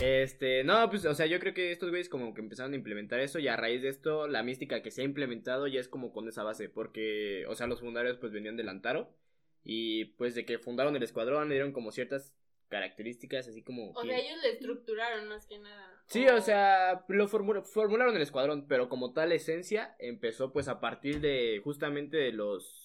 Este, 0.00 0.64
no, 0.64 0.88
pues, 0.90 1.04
o 1.04 1.14
sea, 1.14 1.26
yo 1.26 1.38
creo 1.38 1.54
que 1.54 1.70
estos 1.70 1.90
güeyes 1.90 2.08
como 2.08 2.34
que 2.34 2.40
empezaron 2.40 2.72
a 2.72 2.76
implementar 2.76 3.20
eso 3.20 3.38
y 3.38 3.46
a 3.46 3.56
raíz 3.56 3.82
de 3.82 3.88
esto, 3.88 4.26
la 4.26 4.42
mística 4.42 4.82
que 4.82 4.90
se 4.90 5.02
ha 5.02 5.04
implementado 5.04 5.68
ya 5.68 5.78
es 5.78 5.86
como 5.86 6.12
con 6.12 6.26
esa 6.28 6.42
base, 6.42 6.68
porque, 6.68 7.44
o 7.46 7.54
sea, 7.54 7.68
los 7.68 7.80
fundadores 7.80 8.16
pues 8.16 8.32
venían 8.32 8.56
del 8.56 8.68
Antaro 8.70 9.14
y 9.62 10.06
pues 10.16 10.34
de 10.34 10.44
que 10.44 10.58
fundaron 10.58 10.96
el 10.96 11.02
escuadrón 11.04 11.48
le 11.48 11.54
dieron 11.54 11.72
como 11.72 11.92
ciertas 11.92 12.34
características 12.68 13.46
así 13.46 13.62
como... 13.62 13.90
O 13.90 14.02
que- 14.02 14.08
sea, 14.08 14.18
ellos 14.18 14.42
le 14.42 14.52
estructuraron 14.52 15.28
más 15.28 15.46
que 15.46 15.58
nada. 15.60 16.02
Sí, 16.06 16.26
o 16.26 16.40
sea, 16.40 17.04
lo 17.08 17.28
formula- 17.28 17.62
formularon 17.62 18.16
el 18.16 18.22
escuadrón, 18.22 18.66
pero 18.66 18.88
como 18.88 19.12
tal 19.12 19.30
esencia 19.30 19.94
empezó 20.00 20.52
pues 20.52 20.66
a 20.66 20.80
partir 20.80 21.20
de 21.20 21.60
justamente 21.62 22.16
de 22.16 22.32
los 22.32 22.81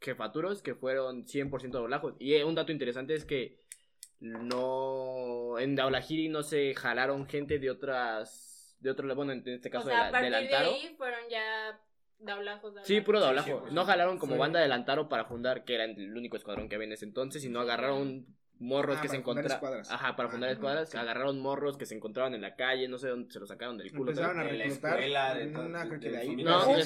jefaturos 0.00 0.62
que 0.62 0.74
fueron 0.74 1.24
100% 1.26 1.70
doblajos. 1.70 2.14
Y 2.18 2.34
eh, 2.34 2.44
un 2.44 2.54
dato 2.54 2.72
interesante 2.72 3.14
es 3.14 3.24
que 3.24 3.58
no. 4.20 5.58
En 5.58 5.76
Daulahiri 5.76 6.28
no 6.28 6.42
se 6.42 6.74
jalaron 6.74 7.26
gente 7.26 7.58
de 7.58 7.70
otras. 7.70 8.76
De 8.80 8.90
otro, 8.90 9.14
bueno, 9.14 9.32
en 9.32 9.46
este 9.46 9.68
O 9.68 9.72
caso 9.72 9.88
sea, 9.88 10.04
a 10.04 10.06
de, 10.06 10.06
la, 10.06 10.10
partir 10.12 10.32
del 10.32 10.48
de 10.48 10.56
Antaro. 10.56 10.74
ahí 10.74 10.94
fueron 10.96 11.20
ya 11.28 11.80
daulajos, 12.18 12.62
daulajos. 12.74 12.86
Sí, 12.88 13.00
puro. 13.02 13.20
Sí, 13.20 13.40
sí, 13.44 13.52
no 13.72 13.84
jalaron 13.84 14.18
como 14.18 14.34
sí. 14.34 14.38
banda 14.38 14.60
del 14.60 14.72
Antaro 14.72 15.08
para 15.08 15.26
fundar, 15.26 15.64
que 15.64 15.74
era 15.74 15.84
el 15.84 16.16
único 16.16 16.36
escuadrón 16.36 16.68
que 16.68 16.76
había 16.76 16.86
en 16.86 16.92
ese 16.94 17.04
entonces, 17.04 17.42
sino 17.42 17.60
agarraron 17.60 18.26
morros 18.60 18.98
Ah, 18.98 19.02
que 19.02 19.08
se 19.08 19.14
para 19.16 19.24
fundar 19.24 19.44
encontraban. 19.44 19.56
escuadras. 19.84 19.90
Ajá, 19.90 20.16
para 20.16 20.28
Ah, 20.28 20.32
fundar 20.32 20.50
ah, 20.50 20.52
escuadras. 20.52 20.90
sí. 20.90 20.96
Agarraron 20.98 21.40
morros 21.40 21.76
que 21.76 21.86
se 21.86 21.94
encontraban 21.94 22.34
en 22.34 22.42
la 22.42 22.54
calle, 22.54 22.86
no 22.88 22.98
sé 22.98 23.08
dónde 23.08 23.32
se 23.32 23.40
los 23.40 23.48
sacaron 23.48 23.76
del 23.78 23.90
culo. 23.90 24.10
Empezaron 24.12 24.38
a 24.38 24.44
De 24.44 24.52
la 24.52 24.64
reclutar. 24.64 24.92
escuela, 24.94 25.34
de 25.34 25.46
no, 25.46 25.60
creo 25.88 26.00
que 26.00 26.06
de 26.06 26.10
de 26.10 26.18
ahí. 26.18 26.26
familia. 26.28 26.50
No, 26.50 26.68
Un, 26.70 26.76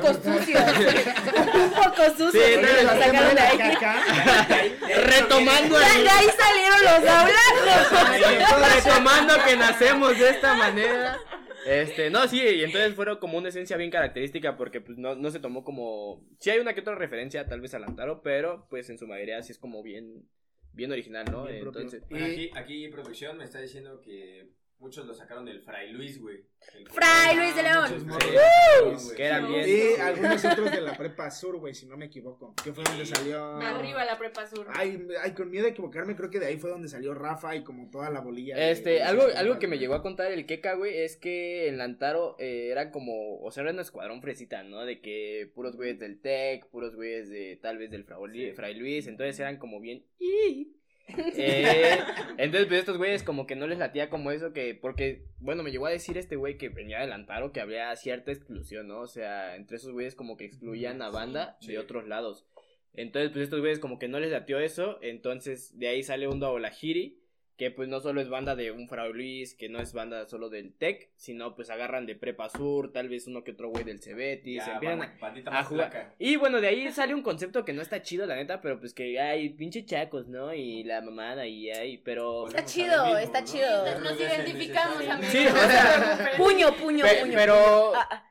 poco 0.00 0.14
sucio. 0.22 0.58
un 0.58 1.70
poco 1.70 2.04
sucio. 2.16 2.30
Sí, 2.40 2.64
sacaron 2.86 3.34
de 3.34 3.40
ahí. 3.40 4.78
Retomando 5.04 5.78
de 5.78 5.84
ahí 5.84 6.26
salieron 6.38 6.84
los 6.84 7.04
daulajos. 7.04 8.74
Retomando 8.76 9.34
que 9.46 9.56
nacemos 9.56 10.18
de 10.18 10.28
esta 10.30 10.54
manera. 10.54 11.18
Este, 11.66 12.10
no, 12.10 12.28
sí, 12.28 12.42
y 12.42 12.62
entonces 12.62 12.94
fueron 12.94 13.16
como 13.18 13.38
una 13.38 13.48
esencia 13.48 13.78
bien 13.78 13.90
característica 13.90 14.54
porque 14.56 14.82
pues 14.82 14.98
no, 14.98 15.14
no 15.14 15.30
se 15.30 15.40
tomó 15.40 15.64
como... 15.64 16.22
Sí 16.38 16.50
hay 16.50 16.58
una 16.58 16.74
que 16.74 16.80
otra 16.80 16.94
referencia 16.94 17.46
tal 17.46 17.62
vez 17.62 17.72
al 17.72 17.84
Antaro, 17.84 18.20
pero 18.22 18.66
pues 18.68 18.90
en 18.90 18.98
su 18.98 19.06
mayoría 19.06 19.42
sí 19.42 19.52
es 19.52 19.58
como 19.58 19.82
bien, 19.82 20.28
bien 20.74 20.92
original, 20.92 21.24
¿no? 21.30 21.44
Bien. 21.44 21.58
Entonces... 21.58 22.02
Bueno, 22.10 22.26
aquí, 22.26 22.50
aquí 22.54 22.88
producción 22.88 23.38
me 23.38 23.44
está 23.44 23.60
diciendo 23.60 24.00
que 24.00 24.50
muchos 24.78 25.06
lo 25.06 25.14
sacaron 25.14 25.44
del 25.44 25.60
Fray 25.60 25.92
Luis, 25.92 26.20
güey. 26.20 26.44
El- 26.74 26.88
Fray 26.88 27.36
Luis 27.36 27.54
de 27.56 27.62
León. 27.62 28.06
Morros. 28.06 29.12
Que 29.12 29.24
eran 29.24 29.48
bien... 29.48 29.68
Y 29.68 30.00
algunos 30.00 30.44
otros 30.44 30.70
de 30.70 30.80
la 30.80 30.94
prepa 30.96 31.30
sur, 31.30 31.56
güey, 31.58 31.74
si 31.74 31.86
no 31.86 31.96
me 31.96 32.06
equivoco. 32.06 32.54
Que 32.62 32.72
fue 32.72 32.84
donde 32.84 33.04
salió. 33.06 33.56
Arriba 33.56 34.04
la 34.04 34.18
prepa 34.18 34.46
sur. 34.46 34.66
Ay, 34.72 35.06
ay, 35.22 35.32
con 35.32 35.50
miedo 35.50 35.64
de 35.64 35.70
equivocarme, 35.70 36.16
creo 36.16 36.30
que 36.30 36.40
de 36.40 36.46
ahí 36.46 36.58
fue 36.58 36.70
donde 36.70 36.88
salió 36.88 37.14
Rafa 37.14 37.54
y 37.56 37.64
como 37.64 37.90
toda 37.90 38.10
la 38.10 38.20
bolilla. 38.20 38.70
Este, 38.70 38.90
de- 38.90 39.02
algo, 39.02 39.26
de- 39.26 39.34
algo 39.34 39.58
que 39.58 39.68
me 39.68 39.78
llegó 39.78 39.94
a 39.94 40.02
contar 40.02 40.32
el 40.32 40.46
Keka, 40.46 40.74
güey, 40.74 40.98
es 40.98 41.16
que 41.16 41.68
en 41.68 41.78
Lantaro 41.78 42.36
eh, 42.38 42.68
era 42.70 42.90
como, 42.90 43.40
o 43.40 43.50
sea, 43.50 43.62
era 43.62 43.72
un 43.72 43.80
escuadrón 43.80 44.20
fresita, 44.22 44.62
¿no? 44.62 44.84
De 44.84 45.00
que 45.00 45.50
puros 45.54 45.76
güeyes 45.76 45.98
del 45.98 46.20
Tec, 46.20 46.66
puros 46.68 46.94
güeyes 46.94 47.28
de 47.30 47.58
tal 47.62 47.78
vez 47.78 47.90
del 47.90 48.04
Fray 48.04 48.74
Luis, 48.74 49.06
entonces 49.06 49.38
eran 49.40 49.56
como 49.58 49.80
bien... 49.80 50.04
"Ih". 50.18 50.76
Eh, 51.08 51.98
entonces, 52.38 52.66
pues 52.66 52.80
estos 52.80 52.96
güeyes 52.98 53.22
como 53.22 53.46
que 53.46 53.56
no 53.56 53.66
les 53.66 53.78
latía 53.78 54.08
como 54.10 54.30
eso 54.30 54.52
que, 54.52 54.74
porque, 54.74 55.26
bueno, 55.38 55.62
me 55.62 55.70
llegó 55.70 55.86
a 55.86 55.90
decir 55.90 56.16
este 56.18 56.36
güey 56.36 56.56
que 56.56 56.68
venía 56.70 57.00
de 57.00 57.06
Lantaro 57.06 57.52
que 57.52 57.60
había 57.60 57.94
cierta 57.96 58.32
exclusión, 58.32 58.88
¿no? 58.88 59.00
O 59.00 59.06
sea, 59.06 59.56
entre 59.56 59.76
esos 59.76 59.92
güeyes 59.92 60.14
como 60.14 60.36
que 60.36 60.44
excluían 60.46 61.02
a 61.02 61.10
banda 61.10 61.56
Sí. 61.60 61.72
de 61.72 61.78
otros 61.78 62.06
lados. 62.08 62.46
Entonces, 62.94 63.30
pues 63.32 63.44
estos 63.44 63.60
güeyes 63.60 63.80
como 63.80 63.98
que 63.98 64.08
no 64.08 64.20
les 64.20 64.30
latió 64.30 64.58
eso, 64.60 64.98
entonces 65.02 65.76
de 65.78 65.88
ahí 65.88 66.02
sale 66.02 66.28
un 66.28 66.38
Daolahiri, 66.40 67.18
que 67.56 67.70
pues 67.70 67.88
no 67.88 68.00
solo 68.00 68.20
es 68.20 68.28
banda 68.28 68.56
de 68.56 68.72
un 68.72 68.88
Frau 68.88 69.12
Luis, 69.12 69.54
que 69.54 69.68
no 69.68 69.78
es 69.78 69.92
banda 69.92 70.26
solo 70.26 70.48
del 70.48 70.74
Tec, 70.74 71.10
sino 71.16 71.54
pues 71.54 71.70
agarran 71.70 72.04
de 72.04 72.16
Prepa 72.16 72.48
Sur, 72.48 72.92
tal 72.92 73.08
vez 73.08 73.26
uno 73.28 73.44
que 73.44 73.52
otro 73.52 73.68
güey 73.68 73.84
del 73.84 74.00
Cebetis, 74.02 74.64
Ya, 74.66 74.72
empiezan 74.74 75.02
a, 75.02 75.12
más 75.20 75.46
a 75.46 75.62
jugar. 75.64 76.14
Y 76.18 76.34
bueno, 76.36 76.60
de 76.60 76.66
ahí 76.68 76.90
sale 76.90 77.14
un 77.14 77.22
concepto 77.22 77.64
que 77.64 77.72
no 77.72 77.80
está 77.82 78.02
chido, 78.02 78.26
la 78.26 78.34
neta, 78.34 78.60
pero 78.60 78.80
pues 78.80 78.92
que 78.92 79.20
hay 79.20 79.50
pinche 79.50 79.84
chacos, 79.84 80.26
¿no? 80.26 80.52
Y 80.52 80.82
la 80.82 81.00
mamada 81.00 81.46
y 81.46 81.70
hay, 81.70 81.98
pero... 81.98 82.48
Está 82.48 82.64
chido, 82.64 83.04
mismo, 83.04 83.18
está 83.18 83.40
¿no? 83.42 83.46
chido. 83.46 84.00
Nos 84.00 84.20
identificamos, 84.20 85.08
amigos. 85.08 85.30
Sí, 85.32 85.46
o 85.46 85.50
sea, 85.56 86.30
Puño, 86.36 86.74
puño, 86.76 87.04
Pe- 87.04 87.20
puño. 87.20 87.34
pero- 87.36 87.92
Ah, 87.94 88.08
ah. 88.10 88.24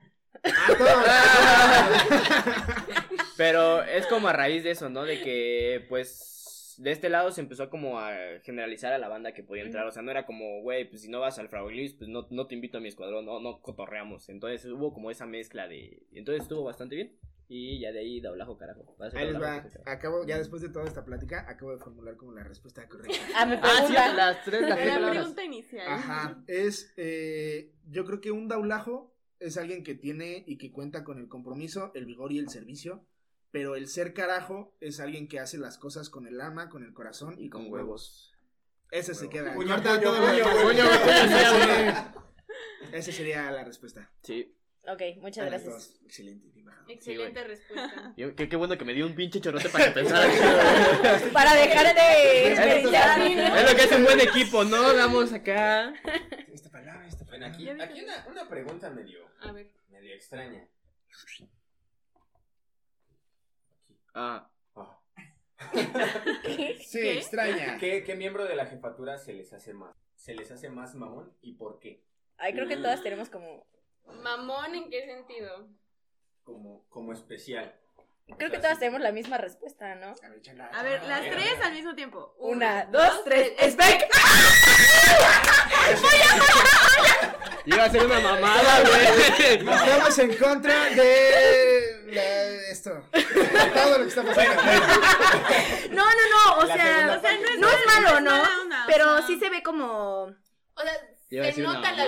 Ah. 0.45 1.89
Pero 3.37 3.81
es 3.83 4.05
como 4.07 4.27
a 4.27 4.33
raíz 4.33 4.63
de 4.63 4.71
eso, 4.71 4.89
¿no? 4.89 5.03
De 5.03 5.21
que, 5.21 5.85
pues, 5.89 6.42
de 6.83 6.91
este 6.91 7.07
lado 7.09 7.31
se 7.31 7.39
empezó 7.39 7.69
como 7.69 7.97
a 7.97 8.11
generalizar 8.43 8.91
a 8.91 8.97
la 8.97 9.07
banda 9.07 9.33
que 9.33 9.41
podía 9.41 9.63
entrar. 9.63 9.87
O 9.87 9.91
sea, 9.91 10.01
no 10.01 10.11
era 10.11 10.25
como, 10.25 10.61
güey, 10.61 10.89
pues 10.89 11.01
si 11.01 11.09
no 11.09 11.21
vas 11.21 11.39
al 11.39 11.47
Frau 11.47 11.69
Luis, 11.69 11.93
pues 11.93 12.09
no, 12.09 12.27
no 12.29 12.45
te 12.45 12.55
invito 12.55 12.77
a 12.77 12.81
mi 12.81 12.89
escuadrón, 12.89 13.25
no, 13.25 13.39
no 13.39 13.61
cotorreamos. 13.61 14.27
Entonces 14.27 14.65
hubo 14.65 14.93
como 14.93 15.09
esa 15.09 15.25
mezcla 15.25 15.69
de... 15.69 16.05
Entonces 16.11 16.43
estuvo 16.43 16.65
bastante 16.65 16.95
bien. 16.95 17.17
Y 17.47 17.79
ya 17.79 17.93
de 17.93 17.99
ahí, 17.99 18.19
doblajo, 18.19 18.57
carajo. 18.57 18.97
Va 19.01 19.07
a 19.07 19.11
ser 19.11 19.19
Ahí 19.19 19.31
les 19.31 19.41
va. 19.41 19.65
Acabo, 19.85 20.25
ya 20.25 20.37
después 20.37 20.61
de 20.61 20.69
toda 20.69 20.85
esta 20.85 21.05
plática, 21.05 21.45
acabo 21.47 21.71
de 21.71 21.77
formular 21.77 22.17
como 22.17 22.33
la 22.33 22.43
respuesta 22.43 22.87
correcta. 22.89 23.13
Ah, 23.35 23.45
sí, 23.45 23.93
pregunta. 23.93 24.13
las 24.13 24.43
tres, 24.43 24.61
las 24.61 24.77
tres 24.77 24.87
Era 24.87 24.99
la 24.99 25.09
pregunta 25.11 25.43
inicial. 25.43 25.87
Ajá. 25.87 26.43
Es, 26.47 26.93
eh, 26.97 27.71
yo 27.87 28.03
creo 28.03 28.19
que 28.19 28.31
un 28.31 28.49
daulajo 28.49 29.15
es 29.39 29.55
alguien 29.57 29.83
que 29.83 29.95
tiene 29.95 30.43
y 30.47 30.57
que 30.57 30.71
cuenta 30.71 31.05
con 31.05 31.17
el 31.17 31.29
compromiso, 31.29 31.91
el 31.95 32.05
vigor 32.05 32.33
y 32.33 32.39
el 32.39 32.49
servicio. 32.49 33.05
Pero 33.53 33.75
el 33.75 33.87
ser 33.87 34.15
carajo 34.15 34.75
es 34.81 34.99
alguien 34.99 35.27
que 35.27 35.39
hace 35.39 35.59
las 35.59 35.77
cosas 35.77 36.09
con 36.09 36.25
el 36.25 36.41
alma, 36.41 36.69
con 36.69 36.83
el 36.83 36.91
corazón 36.91 37.35
y 37.37 37.49
con, 37.51 37.71
huevos. 37.71 38.33
Ese 38.89 39.13
se 39.13 39.29
queda. 39.29 39.55
Ese 42.91 43.11
sería 43.11 43.51
la 43.51 43.63
respuesta. 43.63 44.11
Sí. 44.23 44.55
Ok, 44.87 45.01
muchas 45.21 45.45
gracias. 45.45 45.99
Excelente. 46.03 46.47
Excelente 46.87 47.43
respuesta. 47.43 48.13
Yo- 48.17 48.35
qué, 48.35 48.49
qué 48.49 48.55
bueno 48.55 48.75
que 48.75 48.85
me 48.85 48.93
dio 48.95 49.05
un 49.05 49.13
pinche 49.13 49.39
chorote 49.39 49.69
para 49.69 49.85
que 49.85 49.91
pensara. 49.91 50.27
Para 51.31 51.53
dejarte 51.53 52.47
experienciar. 52.53 53.21
Es 53.21 53.69
lo 53.71 53.75
que 53.77 53.81
hace 53.83 53.95
un 53.97 54.03
buen 54.03 54.19
equipo, 54.19 54.63
¿no? 54.63 54.93
Damos 54.95 55.31
acá. 55.31 55.93
Esta 56.51 56.71
palabra, 56.71 57.07
esta 57.07 57.23
Bueno, 57.25 57.45
palabra. 57.45 57.53
aquí, 57.53 57.63
vi 57.65 57.81
aquí 57.81 58.01
una, 58.03 58.25
una 58.27 58.49
pregunta 58.49 58.89
medio, 58.89 59.19
A 59.41 59.51
ver. 59.51 59.71
medio 59.89 60.15
extraña. 60.15 60.67
Ah. 64.13 64.49
Ah. 64.75 64.99
Sí, 66.81 66.99
¿Qué? 66.99 67.17
extraña. 67.17 67.77
¿Qué, 67.77 68.03
¿Qué 68.03 68.15
miembro 68.15 68.43
de 68.45 68.55
la 68.55 68.65
jefatura 68.65 69.17
se 69.17 69.33
les 69.33 69.53
hace 69.53 69.73
más? 69.73 69.95
¿Se 70.15 70.33
les 70.33 70.51
hace 70.51 70.69
más 70.69 70.95
mamón 70.95 71.31
y 71.41 71.53
por 71.53 71.79
qué? 71.79 72.03
Ay, 72.37 72.53
creo 72.53 72.67
que 72.67 72.77
todas 72.77 73.01
tenemos 73.01 73.29
como. 73.29 73.65
Mamón, 74.05 74.75
¿en 74.75 74.89
qué 74.89 75.05
sentido? 75.05 75.67
Como, 76.43 76.85
como 76.89 77.13
especial. 77.13 77.73
Creo 78.37 78.51
que 78.51 78.57
todas 78.57 78.79
tenemos 78.79 79.01
la 79.01 79.11
misma 79.11 79.37
respuesta, 79.37 79.95
¿no? 79.95 80.13
A 80.23 80.29
ver, 80.29 80.41
chala, 80.41 80.67
A 80.67 80.83
ver, 80.83 81.03
las 81.03 81.21
tres 81.21 81.59
al 81.61 81.73
mismo 81.73 81.93
tiempo. 81.95 82.35
Una, 82.39 82.85
dos, 82.85 83.23
tres. 83.23 83.53
¡Spec! 83.71 84.09
Iba 87.65 87.85
a 87.85 87.89
ser 87.89 88.05
una 88.05 88.19
mamada, 88.19 88.81
güey. 88.81 89.55
Estamos 89.57 90.19
en 90.19 90.35
contra 90.35 90.89
de 90.89 92.03
la- 92.07 92.42
esto. 92.89 93.73
Todo 93.73 93.97
lo 93.97 94.03
que 94.03 94.09
está 94.09 94.23
pasando. 94.23 94.61
No, 95.91 96.03
no, 96.05 96.57
no. 96.57 96.57
O 96.63 96.65
sea, 96.67 97.19
o 97.19 97.57
no 97.59 97.67
es 97.69 97.85
malo, 97.85 98.19
¿no? 98.21 98.31
mala 98.31 98.49
onda, 98.61 98.83
o 98.83 98.87
Pero 98.87 99.17
sea. 99.17 99.27
sí 99.27 99.39
se 99.39 99.49
ve 99.49 99.61
como 99.63 100.23
O 100.23 100.81
sea, 100.81 100.93
se 101.29 101.63
una 101.65 101.81
la 101.91 102.05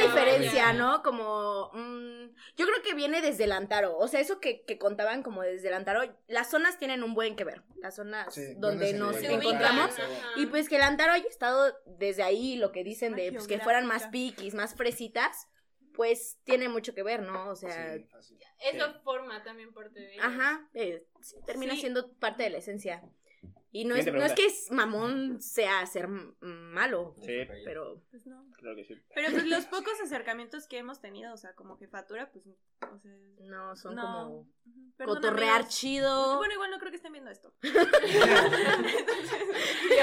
diferencia. 0.00 0.64
una. 0.70 0.72
¿no? 0.72 1.02
Como. 1.02 1.70
mm, 1.72 2.30
yo 2.56 2.66
creo 2.66 2.82
que 2.82 2.94
viene 2.94 3.20
desde 3.22 3.44
el 3.44 3.52
Antaro. 3.52 3.96
O 3.98 4.08
sea, 4.08 4.20
eso 4.20 4.40
que, 4.40 4.64
que 4.64 4.78
contaban 4.78 5.22
como 5.22 5.42
desde 5.42 5.68
el 5.68 5.74
Antaro. 5.74 6.02
Las 6.28 6.50
zonas 6.50 6.78
tienen 6.78 7.02
un 7.02 7.14
buen 7.14 7.34
que 7.36 7.44
ver. 7.44 7.62
Las 7.76 7.96
zonas 7.96 8.32
Sí, 8.34 8.54
donde 8.56 8.92
¿dónde 8.92 8.92
se 8.92 8.98
nos 8.98 9.16
ubican? 9.16 9.32
Encontramos. 9.40 9.90
ajá. 9.98 10.06
Y 10.36 10.46
pues 10.46 10.68
que 10.68 10.76
el 10.76 10.82
Antaro 10.82 11.12
haya 11.12 11.28
estado 11.28 11.74
desde 11.86 12.22
ahí, 12.22 12.56
lo 12.56 12.72
que 12.72 12.84
dicen 12.84 13.14
de 13.14 13.32
pues, 13.32 13.46
que 13.46 13.58
fueran 13.60 13.86
más 13.86 14.06
piquis, 14.08 14.54
más 14.54 14.74
fresitas, 14.74 15.48
pues 15.94 16.38
tiene 16.44 16.68
mucho 16.68 16.94
que 16.94 17.02
ver, 17.02 17.22
¿no? 17.22 17.50
O 17.50 17.56
sea, 17.56 17.96
Sí. 18.20 18.36
Eso 18.72 18.94
forma 19.02 19.42
también 19.42 19.72
parte 19.72 19.98
de 20.00 20.14
ellos. 20.14 20.24
ajá, 20.24 20.68
eh, 20.74 21.06
sí, 21.20 21.36
termina 21.46 21.74
Sí. 21.74 21.80
siendo 21.80 22.12
parte 22.14 22.42
de 22.44 22.50
la 22.50 22.58
esencia. 22.58 23.02
Y 23.74 23.86
no 23.86 23.94
es, 23.94 24.04
no 24.12 24.22
es 24.22 24.34
que 24.34 24.44
es 24.44 24.70
mamón 24.70 25.40
sea 25.40 25.86
ser 25.86 26.06
malo, 26.40 27.14
Sí, 27.22 27.32
pero 27.64 28.02
Pues 28.10 28.26
no. 28.26 28.44
creo 28.58 28.76
que 28.76 28.84
sí. 28.84 28.94
Pero 29.14 29.30
pues 29.30 29.46
los 29.46 29.64
pocos 29.66 29.94
acercamientos 30.02 30.66
que 30.68 30.76
hemos 30.76 31.00
tenido, 31.00 31.32
o 31.32 31.38
sea, 31.38 31.54
como 31.54 31.78
jefatura, 31.78 32.30
pues, 32.30 32.44
o 32.46 32.98
sea, 32.98 33.12
no 33.40 33.74
son 33.74 33.94
no. 33.94 34.02
como. 34.02 34.48
Perdón, 34.98 35.14
cotorrear 35.16 35.54
amigos. 35.62 35.74
chido. 35.74 36.36
Bueno, 36.36 36.52
igual 36.52 36.70
no 36.70 36.78
creo 36.78 36.90
que 36.90 36.96
estén 36.96 37.12
viendo 37.12 37.30
esto. 37.30 37.54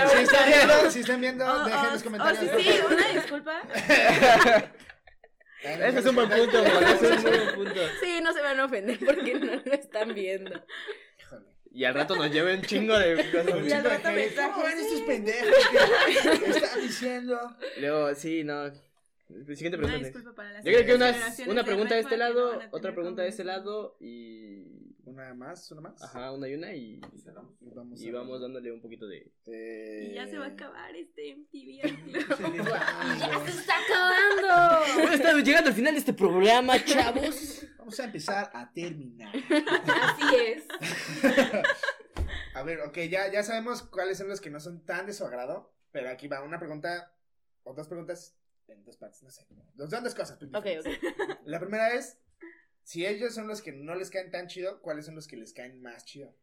Si 0.09 0.21
están 0.23 0.47
viendo, 0.49 0.91
si 0.91 0.99
están 1.01 1.21
viendo, 1.21 1.45
Oh, 1.45 1.63
dejen 1.65 1.79
oh, 1.79 1.91
los 1.91 2.01
oh, 2.01 2.03
comentarios. 2.03 2.39
sí, 2.39 2.47
por 2.49 2.61
sí, 2.61 2.79
una 2.95 3.07
disculpa. 3.21 3.61
Ese 5.63 5.99
es 5.99 6.05
un 6.05 6.15
buen 6.15 6.29
punto. 6.29 6.63
Ese 6.65 7.13
es 7.13 7.23
un 7.23 7.31
buen 7.31 7.55
punto. 7.55 7.81
Sí, 8.01 8.19
no 8.23 8.33
se 8.33 8.41
van 8.41 8.59
a 8.59 8.65
ofender 8.65 8.99
porque 9.05 9.33
no 9.35 9.55
lo 9.65 9.73
están 9.73 10.13
viendo. 10.13 10.51
Híjole. 11.19 11.45
Y 11.71 11.83
al 11.83 11.93
rato 11.93 12.15
nos 12.15 12.31
lleva 12.31 12.53
un 12.53 12.61
chingo 12.61 12.97
de 12.97 13.15
cosas. 13.31 13.67
Y 13.67 13.71
al 13.71 13.83
rato. 13.83 14.09
¿Cómo 14.53 14.63
ven 14.65 14.79
estos 14.79 15.01
pendejos 15.01 15.49
que 16.43 16.49
están 16.49 16.81
diciendo? 16.81 17.55
Luego, 17.79 18.15
sí, 18.15 18.43
no. 18.43 18.71
Siguiente 19.47 19.77
Una 19.77 19.87
pregunta. 19.87 19.97
disculpa 20.07 20.33
para 20.35 20.51
las 20.53 20.63
Yo 20.65 20.71
creo 20.71 20.85
que 20.87 20.95
unas- 20.95 21.39
una 21.45 21.63
pregunta 21.63 21.93
de 21.93 22.01
este 22.01 22.17
no 22.17 22.23
lado, 22.23 22.59
otra 22.71 22.93
pregunta 22.93 23.21
de 23.21 23.27
este 23.29 23.43
lado 23.43 23.95
y... 23.99 24.88
Una 25.09 25.33
más, 25.33 25.71
una 25.71 25.81
más. 25.81 26.03
Ajá, 26.03 26.31
una 26.31 26.47
y 26.47 26.53
una 26.53 26.73
y... 26.73 27.01
Y 27.13 27.17
cerramos. 27.19 27.53
Y 27.61 27.69
vamos, 27.73 28.01
Y 28.01 28.11
vamos 28.11 28.41
dándole 28.41 28.71
un 28.71 28.79
poquito 28.81 29.07
de... 29.07 29.31
Eh, 29.47 30.09
Y 30.11 30.15
ya 30.15 30.27
se 30.27 30.37
va 30.37 30.45
a 30.45 30.49
acabar 30.49 30.95
este 30.95 31.35
MTV. 31.35 31.81
¡Ya 33.19 33.45
se 33.45 33.51
está 33.59 33.73
acabando! 33.79 34.93
Bueno, 34.95 35.13
estamos 35.13 35.43
llegando 35.43 35.69
al 35.69 35.75
final 35.75 35.93
de 35.93 35.99
este 35.99 36.13
programa, 36.13 36.73
chavos. 36.85 37.65
Vamos 37.77 37.99
a 37.99 38.03
empezar 38.03 38.51
a 38.53 38.71
terminar. 38.71 39.33
Así 39.35 40.35
es. 40.35 40.67
A 42.53 42.63
ver, 42.63 42.81
ok, 42.81 42.97
ya, 43.09 43.31
ya 43.31 43.41
sabemos 43.43 43.81
cuáles 43.83 44.17
son 44.17 44.27
los 44.29 44.39
que 44.41 44.49
no 44.51 44.59
son 44.59 44.85
tan 44.85 45.05
de 45.07 45.13
su 45.13 45.25
agrado, 45.25 45.73
pero 45.91 46.09
aquí 46.09 46.27
va 46.27 46.43
una 46.43 46.59
pregunta, 46.59 47.15
o 47.63 47.73
dos 47.73 47.87
preguntas 47.87 48.35
en 48.67 48.83
dos 48.83 48.97
partes, 48.97 49.23
no 49.23 49.31
sé. 49.31 49.47
Dos, 49.73 49.89
son 49.89 50.03
dos 50.03 50.13
cosas. 50.13 50.37
pues, 50.37 50.51
Ok, 50.53 50.65
diferentes. 50.65 51.11
ok. 51.19 51.39
La 51.45 51.59
primera 51.59 51.93
es, 51.95 52.19
si 52.89 53.05
ellos 53.05 53.35
son 53.35 53.47
los 53.47 53.61
que 53.61 53.71
no 53.71 53.93
les 53.93 54.09
caen 54.09 54.31
tan 54.31 54.47
chido, 54.47 54.81
¿cuáles 54.81 55.05
son 55.05 55.13
los 55.13 55.27
que 55.27 55.37
les 55.37 55.53
caen 55.53 55.79
más 55.79 56.05
chido? 56.05 56.33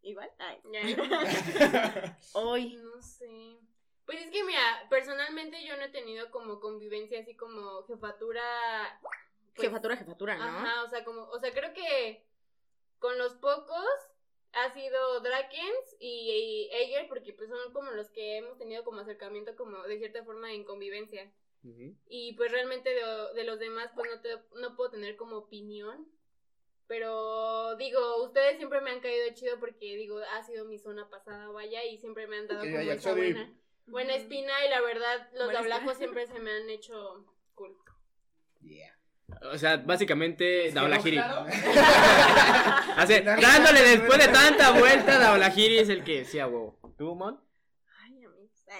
Igual. 0.00 0.30
Ay. 0.38 0.58
Hoy. 2.32 2.76
No 2.76 3.02
sé. 3.02 3.58
Pues 4.06 4.22
es 4.22 4.30
que, 4.30 4.42
mira, 4.42 4.86
personalmente 4.88 5.62
yo 5.66 5.76
no 5.76 5.82
he 5.84 5.90
tenido 5.90 6.30
como 6.30 6.60
convivencia 6.60 7.20
así 7.20 7.36
como 7.36 7.82
jefatura. 7.82 8.40
pues, 9.54 9.68
Jefatura, 9.68 9.98
jefatura, 9.98 10.34
¿no? 10.38 10.44
Ajá, 10.44 10.82
o 10.82 10.88
sea, 10.88 11.04
como, 11.04 11.24
o 11.24 11.38
sea, 11.38 11.52
creo 11.52 11.74
que 11.74 12.24
con 12.98 13.18
los 13.18 13.34
pocos 13.34 13.84
ha 14.52 14.72
sido 14.72 15.20
Drakens 15.20 15.96
y, 16.00 16.70
y 16.70 16.70
Eger, 16.72 17.06
porque 17.06 17.34
pues 17.34 17.50
son 17.50 17.70
como 17.74 17.90
los 17.90 18.08
que 18.08 18.38
hemos 18.38 18.56
tenido 18.56 18.82
como 18.82 19.00
acercamiento 19.00 19.54
como 19.56 19.82
de 19.82 19.98
cierta 19.98 20.24
forma 20.24 20.54
en 20.54 20.64
convivencia. 20.64 21.30
Y 22.08 22.34
pues 22.34 22.52
realmente 22.52 22.90
de, 22.90 23.02
de 23.34 23.44
los 23.44 23.58
demás 23.58 23.90
pues 23.94 24.10
no, 24.10 24.20
te, 24.20 24.28
no 24.60 24.76
puedo 24.76 24.90
tener 24.90 25.16
como 25.16 25.36
opinión. 25.36 26.06
Pero 26.86 27.76
digo, 27.76 28.22
ustedes 28.24 28.58
siempre 28.58 28.80
me 28.82 28.90
han 28.90 29.00
caído 29.00 29.32
chido 29.32 29.58
porque 29.58 29.96
digo, 29.96 30.18
ha 30.36 30.42
sido 30.42 30.66
mi 30.66 30.78
zona 30.78 31.08
pasada, 31.08 31.48
vaya, 31.48 31.82
y 31.84 31.96
siempre 31.96 32.26
me 32.26 32.36
han 32.36 32.46
dado 32.46 32.60
como 32.60 32.78
esa 32.78 33.14
buena, 33.14 33.50
buena 33.86 34.14
espina 34.14 34.52
y 34.66 34.68
la 34.68 34.82
verdad 34.82 35.30
los 35.32 35.50
espina. 35.50 35.94
siempre 35.94 36.26
se 36.26 36.38
me 36.40 36.50
han 36.50 36.68
hecho 36.68 37.24
cool. 37.54 37.74
Yeah. 38.60 38.94
O 39.50 39.58
sea, 39.58 39.78
básicamente, 39.78 40.70
Daulahiri. 40.72 41.16
claro? 41.16 41.46
Dándole 43.40 43.80
después 43.80 44.18
de 44.18 44.28
tanta 44.28 44.72
vuelta, 44.72 45.18
Daulahiri 45.18 45.78
es 45.78 45.88
el 45.88 46.04
que 46.04 46.24
sí 46.24 46.38
a 46.38 46.46
huevo. 46.46 46.78
¿Tú, 46.96 47.14
Mon? 47.14 47.43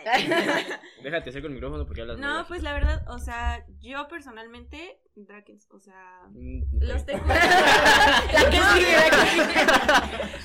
Déjate 1.03 1.31
hacer 1.31 1.43
con 1.43 1.51
el 1.53 1.55
micrófono 1.55 1.87
porque 1.87 2.01
hablas 2.03 2.19
No, 2.19 2.47
pues 2.49 2.63
la 2.63 2.73
verdad, 2.73 3.05
o 3.09 3.19
sea, 3.19 3.65
yo 3.81 4.09
personalmente, 4.09 5.01
Drakens, 5.17 5.69
o 5.71 5.79
sea, 5.79 6.23
Mm, 6.31 6.63
los 6.81 7.05
tengo. 7.07 7.25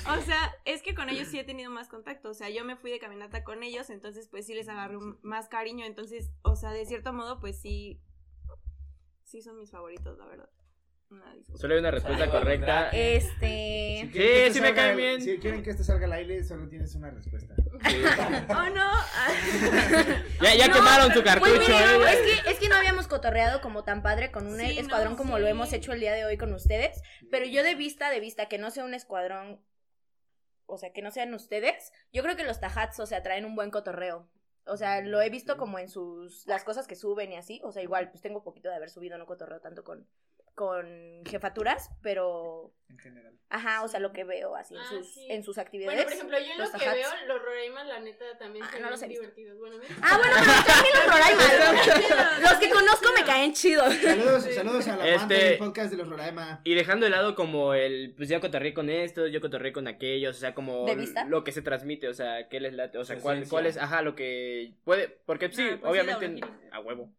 O 0.08 0.20
sea, 0.22 0.54
es 0.64 0.82
que 0.82 0.94
con 0.94 1.08
ellos 1.08 1.28
sí 1.28 1.38
he 1.38 1.44
tenido 1.44 1.70
más 1.70 1.88
contacto. 1.88 2.30
O 2.30 2.34
sea, 2.34 2.50
yo 2.50 2.64
me 2.64 2.76
fui 2.76 2.90
de 2.90 2.98
caminata 2.98 3.44
con 3.44 3.62
ellos, 3.62 3.90
entonces 3.90 4.28
pues 4.28 4.46
sí 4.46 4.54
les 4.54 4.68
agarré 4.68 4.96
un- 4.96 5.18
más 5.22 5.48
cariño. 5.48 5.84
Entonces, 5.84 6.30
o 6.42 6.56
sea, 6.56 6.70
de 6.72 6.84
cierto 6.86 7.12
modo, 7.12 7.40
pues 7.40 7.60
sí. 7.60 8.00
Sí 9.24 9.42
son 9.42 9.58
mis 9.58 9.70
favoritos, 9.70 10.18
la 10.18 10.26
verdad. 10.26 10.48
Una. 11.10 11.34
Solo 11.56 11.74
hay 11.74 11.80
una 11.80 11.90
respuesta 11.90 12.30
correcta. 12.30 12.90
Este. 12.92 14.08
Sí, 14.12 14.52
sí 14.52 14.60
me 14.60 14.68
salga 14.68 14.74
cae 14.74 14.90
al- 14.90 14.96
bien. 14.96 15.20
Si 15.20 15.38
quieren 15.38 15.62
que 15.62 15.70
esto 15.70 15.82
salga 15.84 16.06
al 16.06 16.12
aire, 16.12 16.44
solo 16.44 16.68
tienes 16.68 16.94
una 16.94 17.10
respuesta. 17.10 17.54
Oh, 18.50 18.68
no. 18.70 18.90
Ya, 20.42 20.54
ya 20.54 20.68
No, 20.68 20.74
quemaron 20.74 21.08
tu 21.12 21.22
Pues 21.22 21.34
cartucho, 21.34 21.58
miren, 21.58 22.02
eh. 22.02 22.12
es 22.12 22.42
que, 22.44 22.50
es 22.50 22.58
que 22.58 22.68
no 22.68 22.76
habíamos 22.76 23.08
cotorreado 23.08 23.60
como 23.60 23.84
tan 23.84 24.02
padre 24.02 24.30
con 24.30 24.46
un 24.46 24.58
Sí, 24.58 24.74
no, 24.76 24.80
escuadrón 24.82 25.16
como 25.16 25.38
lo 25.38 25.46
sí. 25.46 25.50
hemos 25.50 25.72
hecho 25.72 25.92
el 25.92 26.00
día 26.00 26.12
de 26.14 26.24
hoy 26.24 26.36
con 26.36 26.52
ustedes, 26.52 27.00
pero 27.30 27.46
yo 27.46 27.62
de 27.62 27.74
vista, 27.74 28.10
de 28.10 28.20
vista, 28.20 28.46
que 28.46 28.58
no 28.58 28.70
sea 28.70 28.84
un 28.84 28.94
escuadrón, 28.94 29.60
o 30.66 30.78
sea, 30.78 30.92
que 30.92 31.02
no 31.02 31.10
sean 31.10 31.34
ustedes, 31.34 31.92
yo 32.12 32.22
creo 32.22 32.36
que 32.36 32.44
los 32.44 32.60
Tajats, 32.60 33.00
o 33.00 33.06
sea, 33.06 33.22
traen 33.22 33.44
un 33.44 33.54
buen 33.56 33.70
cotorreo. 33.70 34.28
O 34.66 34.76
sea, 34.76 35.00
lo 35.00 35.20
he 35.20 35.30
visto 35.30 35.56
como 35.56 35.78
en 35.78 35.88
sus, 35.88 36.46
las 36.46 36.62
cosas 36.64 36.86
que 36.86 36.94
suben 36.96 37.32
y 37.32 37.36
así, 37.36 37.60
o 37.64 37.72
sea, 37.72 37.82
igual, 37.82 38.10
pues 38.10 38.22
tengo 38.22 38.44
poquito 38.44 38.68
de 38.68 38.76
haber 38.76 38.90
subido, 38.90 39.18
no 39.18 39.26
cotorreo 39.26 39.60
tanto 39.60 39.82
con, 39.84 40.06
con 40.54 41.22
jefaturas, 41.24 41.90
pero, 42.02 42.72
En 42.88 42.98
general. 42.98 43.32
ajá, 43.48 43.82
o 43.82 43.88
sea, 43.88 43.98
lo 44.00 44.12
que 44.12 44.24
veo 44.24 44.54
así 44.56 44.74
en 44.74 44.80
Ah, 44.80 44.86
sus, 44.90 45.14
sí. 45.14 45.26
en 45.30 45.42
sus 45.42 45.56
actividades. 45.58 45.94
Bueno, 45.96 46.04
por 46.04 46.12
ejemplo, 46.12 46.38
yo 46.38 46.52
en 46.52 46.58
lo 46.58 46.78
que 46.78 46.90
veo, 46.90 47.08
los 47.26 47.42
Roraimas, 47.42 47.86
la 47.86 48.00
neta, 48.00 48.24
también 48.38 48.64
Ah, 48.64 48.70
son 48.72 48.82
no 48.82 48.90
los 48.90 49.00
divertidos. 49.00 49.58
Bueno, 49.58 49.78
mí- 49.78 49.84
Ah, 50.02 50.18
bueno, 50.18 50.34
pero 50.38 50.52
también 50.66 50.94
los 50.96 51.06
Roraima. 51.06 52.40
Los 52.42 52.52
que 52.58 52.70
conozco 52.70 53.08
me 53.18 53.24
caen 53.24 53.52
chidos. 53.52 53.94
Saludos, 53.94 54.44
saludos 54.54 54.88
a 54.88 54.96
la 54.96 55.04
Este- 55.08 55.16
banda 55.18 55.34
del 55.36 55.58
podcast 55.58 55.90
de 55.92 55.96
los 55.96 56.08
Roraima. 56.08 56.60
Y 56.64 56.74
dejando 56.74 57.04
de 57.06 57.10
lado 57.10 57.34
como 57.34 57.74
el, 57.74 58.12
pues 58.16 58.28
ya 58.28 58.40
cotorré 58.40 58.74
con 58.74 58.90
estos, 58.90 59.30
yo 59.30 59.40
cotorré 59.40 59.72
con 59.72 59.86
aquellos, 59.88 60.36
o 60.36 60.40
sea, 60.40 60.54
como 60.54 60.84
¿De 60.86 60.96
vista? 60.96 61.24
lo 61.24 61.42
que 61.44 61.52
se 61.52 61.62
transmite, 61.62 62.08
o 62.08 62.14
sea, 62.14 62.48
qué 62.48 62.60
les 62.60 62.74
late, 62.74 62.98
o 62.98 63.04
sea, 63.04 63.18
cuál, 63.18 63.46
cuál 63.48 63.66
es, 63.66 63.76
ajá, 63.78 64.02
lo 64.02 64.14
que 64.14 64.74
puede, 64.84 65.08
porque 65.26 65.50
sí, 65.52 65.68
Ah, 65.72 65.78
pues 65.80 65.90
obviamente, 65.92 66.40
a 66.72 66.80
huevo. 66.80 67.10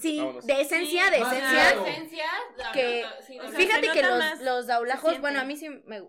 Sí, 0.00 0.18
Vámonos. 0.18 0.46
de 0.46 0.60
esencia, 0.60 1.10
de 1.10 1.16
Sí, 1.16 1.22
esencia. 1.22 1.50
de 1.82 1.90
esencia, 1.90 2.26
la- 2.56 2.72
que- 2.72 3.02
la- 3.02 3.22
sí, 3.22 3.38
o 3.38 3.42
la- 3.42 3.50
sea, 3.50 3.58
Fíjate 3.58 3.88
que 3.92 4.02
los, 4.02 4.40
los 4.40 4.66
daulajos, 4.66 5.20
bueno, 5.20 5.40
a 5.40 5.44
mí 5.44 5.56
sí 5.56 5.68
me... 5.86 6.02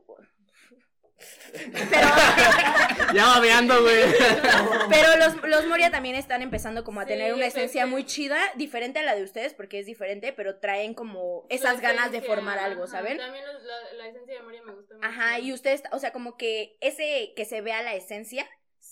Pero, 1.51 2.07
Ya 3.15 3.25
babeando, 3.25 3.81
güey. 3.81 4.03
pero 4.89 5.15
los, 5.17 5.35
los 5.47 5.65
Moria 5.65 5.89
también 5.89 6.13
están 6.15 6.41
empezando 6.43 6.83
como 6.83 6.99
a 6.99 7.03
Sí, 7.05 7.09
tener 7.09 7.33
una 7.33 7.47
esencia 7.47 7.85
sí. 7.85 7.89
muy 7.89 8.05
chida, 8.05 8.37
diferente 8.55 8.99
a 8.99 9.03
la 9.03 9.15
de 9.15 9.23
ustedes, 9.23 9.53
porque 9.55 9.79
es 9.79 9.85
diferente, 9.87 10.31
pero 10.33 10.59
traen 10.59 10.93
como 10.93 11.47
esas 11.49 11.81
ganas 11.81 12.11
de 12.11 12.21
formar 12.21 12.59
algo, 12.59 12.83
ajá, 12.83 12.91
¿saben? 12.97 13.17
También 13.17 13.45
los- 13.47 13.63
la, 13.63 13.93
la 13.93 14.07
esencia 14.09 14.35
de 14.35 14.41
Moria 14.43 14.61
me 14.63 14.73
gusta 14.75 14.93
mucho. 14.95 15.07
Ajá, 15.07 15.39
y 15.39 15.53
ustedes, 15.53 15.81
o 15.91 15.97
sea, 15.99 16.11
como 16.11 16.37
que 16.37 16.77
ese 16.81 17.33
que 17.35 17.45
se 17.45 17.61
vea 17.61 17.81
la 17.81 17.95
esencia 17.95 18.47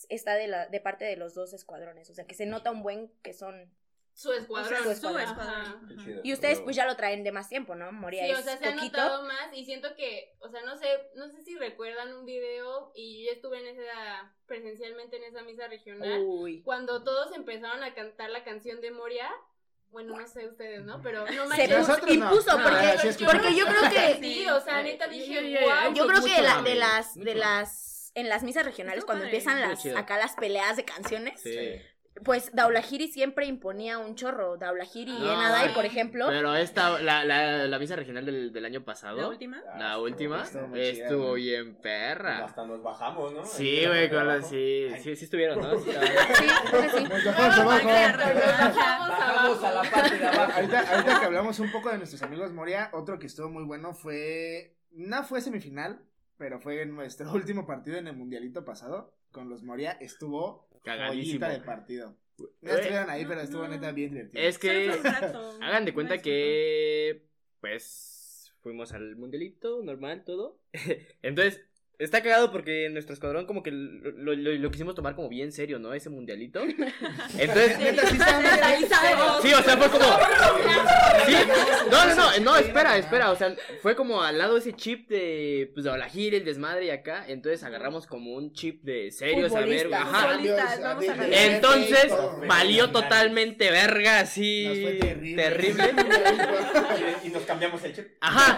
está 0.10 0.34
de, 0.34 0.48
la, 0.48 0.66
de 0.68 0.80
parte 0.80 1.06
de 1.06 1.18
los 1.18 1.36
dos 1.36 1.54
escuadrones, 1.54 2.10
o 2.10 2.16
sea, 2.16 2.26
que 2.26 2.34
se 2.36 2.46
nota 2.48 2.72
un 2.72 2.82
buen 2.82 3.12
que 3.22 3.34
son... 3.34 3.72
Su 4.16 4.32
escuadrón. 4.32 4.78
Su 4.78 4.84
Su 4.86 4.90
escuadrón. 4.92 5.40
Ajá. 5.40 5.76
Y 6.24 6.32
ustedes 6.32 6.62
pues 6.62 6.74
ya 6.76 6.86
lo 6.86 6.96
traen 6.96 7.24
de 7.26 7.34
más 7.34 7.50
tiempo, 7.50 7.76
¿no? 7.76 7.92
Moria 7.92 8.26
Sí, 8.26 8.32
o 8.32 8.42
sea, 8.42 8.58
se 8.58 8.66
ha 8.70 8.74
poquito. 8.74 8.98
notado 8.98 9.24
más 9.24 9.50
y 9.54 9.66
siento 9.66 9.94
que, 9.98 10.34
o 10.40 10.48
sea, 10.50 10.62
no 10.62 10.78
sé, 10.78 10.88
no 11.16 11.28
sé 11.30 11.42
si 11.42 11.58
recuerdan 11.58 12.14
un 12.16 12.26
video 12.26 12.94
y 12.96 13.26
yo 13.26 13.32
estuve 13.34 13.60
en 13.60 13.68
esa, 13.78 14.34
presencialmente 14.46 15.18
en 15.18 15.24
esa 15.26 15.42
misa 15.44 15.68
regional, 15.68 16.22
Uy. 16.26 16.62
cuando 16.64 17.04
todos 17.04 17.36
empezaron 17.36 17.84
a 17.84 17.94
cantar 17.94 18.30
la 18.30 18.46
canción 18.46 18.80
de 18.80 18.92
Moria, 18.92 19.30
bueno, 19.90 20.18
no 20.18 20.26
sé 20.28 20.48
ustedes, 20.48 20.84
¿no? 20.86 21.02
Pero 21.02 21.26
no 21.26 21.46
puso- 21.46 21.68
Nosotros 21.78 22.08
no. 22.18 22.26
impuso, 22.26 22.58
No, 22.58 22.64
porque, 22.64 23.14
sí 23.14 23.26
porque 23.26 23.56
yo 23.56 23.66
creo 23.66 23.82
que... 23.90 24.16
Sí, 24.22 24.48
o 24.50 24.62
sea, 24.62 24.82
neta 24.82 25.08
dije, 25.10 25.60
wow. 25.62 25.94
Yo 25.94 26.08
creo 26.08 26.24
que 26.24 26.42
la- 26.42 26.62
de 26.62 26.76
las, 26.76 27.16
de 27.16 27.36
las, 27.36 28.12
en 28.16 28.30
las 28.30 28.44
misas 28.44 28.66
regionales, 28.66 29.04
cuando 29.04 29.26
padre. 29.26 29.38
empiezan 29.38 29.60
las, 29.62 29.86
acá 29.98 30.18
las 30.18 30.36
peleas 30.36 30.78
de 30.78 30.86
canciones, 30.86 31.42
Sí. 31.42 31.82
Pues 32.24 32.50
Daulahiri 32.54 33.08
siempre 33.10 33.46
imponía 33.46 33.98
un 34.00 34.16
chorro. 34.16 34.56
Daulahiri 34.58 35.12
y 35.12 35.20
No, 35.20 35.34
Enadai, 35.34 35.68
sí. 35.70 35.76
por 35.76 35.86
ejemplo. 35.86 36.28
Pero 36.28 36.56
esta, 36.56 37.00
la, 37.02 37.26
la, 37.26 37.68
la 37.68 37.80
misa 37.80 37.96
regional 37.96 38.26
del, 38.26 38.54
del 38.54 38.66
año 38.66 38.84
pasado, 38.86 39.18
La 39.18 39.28
última. 39.28 39.62
la 39.78 39.92
Ah, 39.94 40.00
última, 40.00 40.44
estuvo 40.76 41.34
bien 41.34 41.76
perra. 41.76 42.46
Hasta 42.46 42.66
nos 42.66 42.82
bajamos, 42.82 43.34
¿no? 43.34 43.46
Sí, 43.46 43.86
güey, 43.86 44.10
con 44.10 44.26
los, 44.26 44.34
abajo. 44.36 44.50
sí, 44.50 44.88
Ay. 44.94 45.02
sí, 45.04 45.16
sí 45.16 45.26
estuvieron, 45.26 45.60
¿no? 45.60 45.78
Sí. 45.78 45.92
Sí, 46.36 46.88
sí. 46.98 47.04
Nos 47.04 47.26
bajamos 47.26 47.60
abajo. 47.60 47.88
Bajamos 47.88 48.76
Bajamos 49.10 49.64
a 49.64 49.72
la 49.74 49.84
parte 49.92 50.18
de 50.18 50.28
abajo. 50.28 50.52
Ahorita, 50.56 50.80
ahorita 50.92 51.20
que 51.20 51.26
hablamos 51.26 51.60
un 51.60 51.72
poco 51.72 51.90
de 51.92 51.98
nuestros 51.98 52.22
amigos 52.24 52.52
Moria, 52.54 52.90
otro 52.94 53.20
que 53.20 53.28
estuvo 53.28 53.50
muy 53.50 53.64
bueno 53.64 53.94
fue. 53.94 54.76
No 54.92 55.24
fue 55.24 55.42
semifinal, 55.42 56.02
pero 56.38 56.60
fue 56.60 56.82
en 56.82 56.96
nuestro 56.96 57.30
último 57.34 57.66
partido 57.68 57.98
en 57.98 58.08
el 58.08 58.16
mundialito 58.16 58.64
pasado. 58.64 59.14
Con 59.32 59.50
los 59.50 59.64
Moria 59.64 59.92
estuvo 60.00 60.70
Cagadísimo. 60.86 61.46
joyita 61.46 61.50
de 61.50 61.60
partido. 61.66 62.16
No 62.38 62.46
Güey. 62.62 62.76
estuvieron 62.76 63.10
ahí, 63.10 63.26
pero 63.26 63.42
estuvo 63.42 63.64
No. 63.64 63.70
neta 63.70 63.92
bien 63.92 64.12
divertido. 64.12 64.44
Es 64.44 64.58
que, 64.60 64.92
hagan 65.62 65.86
de 65.86 65.94
cuenta 65.94 66.18
que, 66.22 67.26
pues, 67.62 68.54
fuimos 68.62 68.92
al 68.94 69.16
mundialito, 69.16 69.82
normal, 69.84 70.24
todo. 70.26 70.60
Entonces, 71.22 71.62
está 72.00 72.22
cagado 72.22 72.52
porque 72.52 72.90
nuestro 72.90 73.14
escuadrón 73.14 73.46
como 73.46 73.64
que 73.64 73.72
lo, 73.72 74.12
lo, 74.12 74.34
lo- 74.36 74.52
lo 74.54 74.72
quisimos 74.72 74.96
tomar 74.96 75.16
como 75.16 75.30
bien 75.30 75.52
serio, 75.52 75.80
¿no? 75.80 75.94
Ese 75.94 76.10
mundialito. 76.10 76.62
Entonces, 77.38 77.80
Neta, 77.80 78.08
sí. 78.08 78.18
Sí, 79.42 79.54
o 79.54 79.64
sea, 79.64 79.78
fue 79.78 79.90
como. 79.90 80.06
Sí, 81.26 81.34
no, 81.90 82.06
no, 82.06 82.16
no, 82.16 82.40
no, 82.40 82.56
espera, 82.58 82.98
espera. 82.98 83.32
O 83.32 83.36
sea, 83.36 83.56
fue 83.82 83.96
como 83.96 84.22
al 84.22 84.38
lado 84.38 84.58
ese 84.58 84.74
chip 84.74 85.10
de. 85.10 85.72
Pues 85.74 85.84
de 85.86 85.90
Olajir, 85.90 86.36
el 86.36 86.46
desmadre 86.46 86.86
y 86.86 86.90
acá. 86.92 87.26
Entonces 87.28 87.64
agarramos 87.64 88.06
como 88.06 88.36
un 88.36 88.54
chip 88.54 88.84
de 88.84 89.10
serio, 89.12 89.50
saber. 89.50 89.92
Ajá. 89.94 90.38
Entonces, 91.32 92.14
valió 92.48 92.92
totalmente 92.92 93.72
verga, 93.72 94.20
así. 94.20 95.00
terrible. 95.36 95.94
Y 97.24 97.30
nos 97.30 97.44
cambiamos 97.44 97.84
el 97.84 97.96
chip. 97.96 98.08
Ajá, 98.22 98.56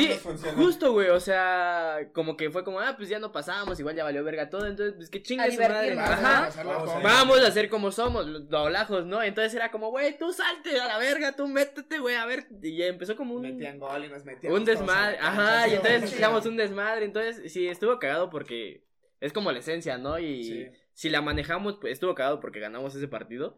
Sí, 0.00 0.08
funcionó. 0.14 0.56
justo, 0.62 0.92
güey, 0.92 1.08
o 1.08 1.20
sea, 1.20 2.08
como 2.12 2.36
que 2.36 2.50
fue 2.50 2.62
como, 2.64 2.80
ah, 2.80 2.94
pues 2.96 3.08
ya 3.08 3.18
no 3.18 3.32
pasamos, 3.32 3.78
igual 3.80 3.96
ya 3.96 4.04
valió 4.04 4.22
verga 4.24 4.48
todo, 4.50 4.66
entonces, 4.66 4.94
pues 4.96 5.10
que 5.10 5.22
chingue 5.22 5.50
su 5.52 5.60
madre. 5.60 5.98
Ajá. 5.98 6.50
Vamos 6.64 6.90
a- 6.90 6.98
Vamos 7.00 7.40
a 7.40 7.46
hacer 7.48 7.68
como 7.68 7.90
somos, 7.90 8.26
los 8.26 8.48
doblajos, 8.48 9.06
¿no? 9.06 9.22
Entonces 9.22 9.54
era 9.54 9.70
como, 9.70 9.90
güey, 9.90 10.16
tú 10.18 10.32
salte 10.32 10.78
a 10.80 10.86
la 10.86 10.98
verga, 10.98 11.32
tú 11.36 11.48
métete, 11.48 11.98
güey, 11.98 12.14
a 12.16 12.26
ver. 12.26 12.46
Y 12.62 12.82
empezó 12.82 13.16
como 13.16 13.34
un, 13.34 13.42
Metían 13.42 13.78
gol 13.78 14.04
y 14.04 14.08
nos 14.08 14.24
metíamos 14.24 14.58
un 14.58 14.64
desmadre. 14.64 15.18
Ajá, 15.20 15.68
y 15.68 15.74
entonces 15.74 16.12
echamos 16.12 16.46
un 16.46 16.56
desmadre. 16.56 17.04
Entonces, 17.04 17.52
sí, 17.52 17.68
estuvo 17.68 17.98
cagado 17.98 18.30
porque 18.30 18.84
es 19.20 19.32
como 19.32 19.50
la 19.52 19.58
esencia, 19.60 19.98
¿no? 19.98 20.18
Y 20.18 20.44
Sí. 20.44 20.66
si 20.92 21.08
la 21.10 21.22
manejamos, 21.22 21.78
pues 21.80 21.92
estuvo 21.94 22.14
cagado 22.14 22.40
porque 22.40 22.60
ganamos 22.60 22.94
ese 22.94 23.08
partido. 23.08 23.56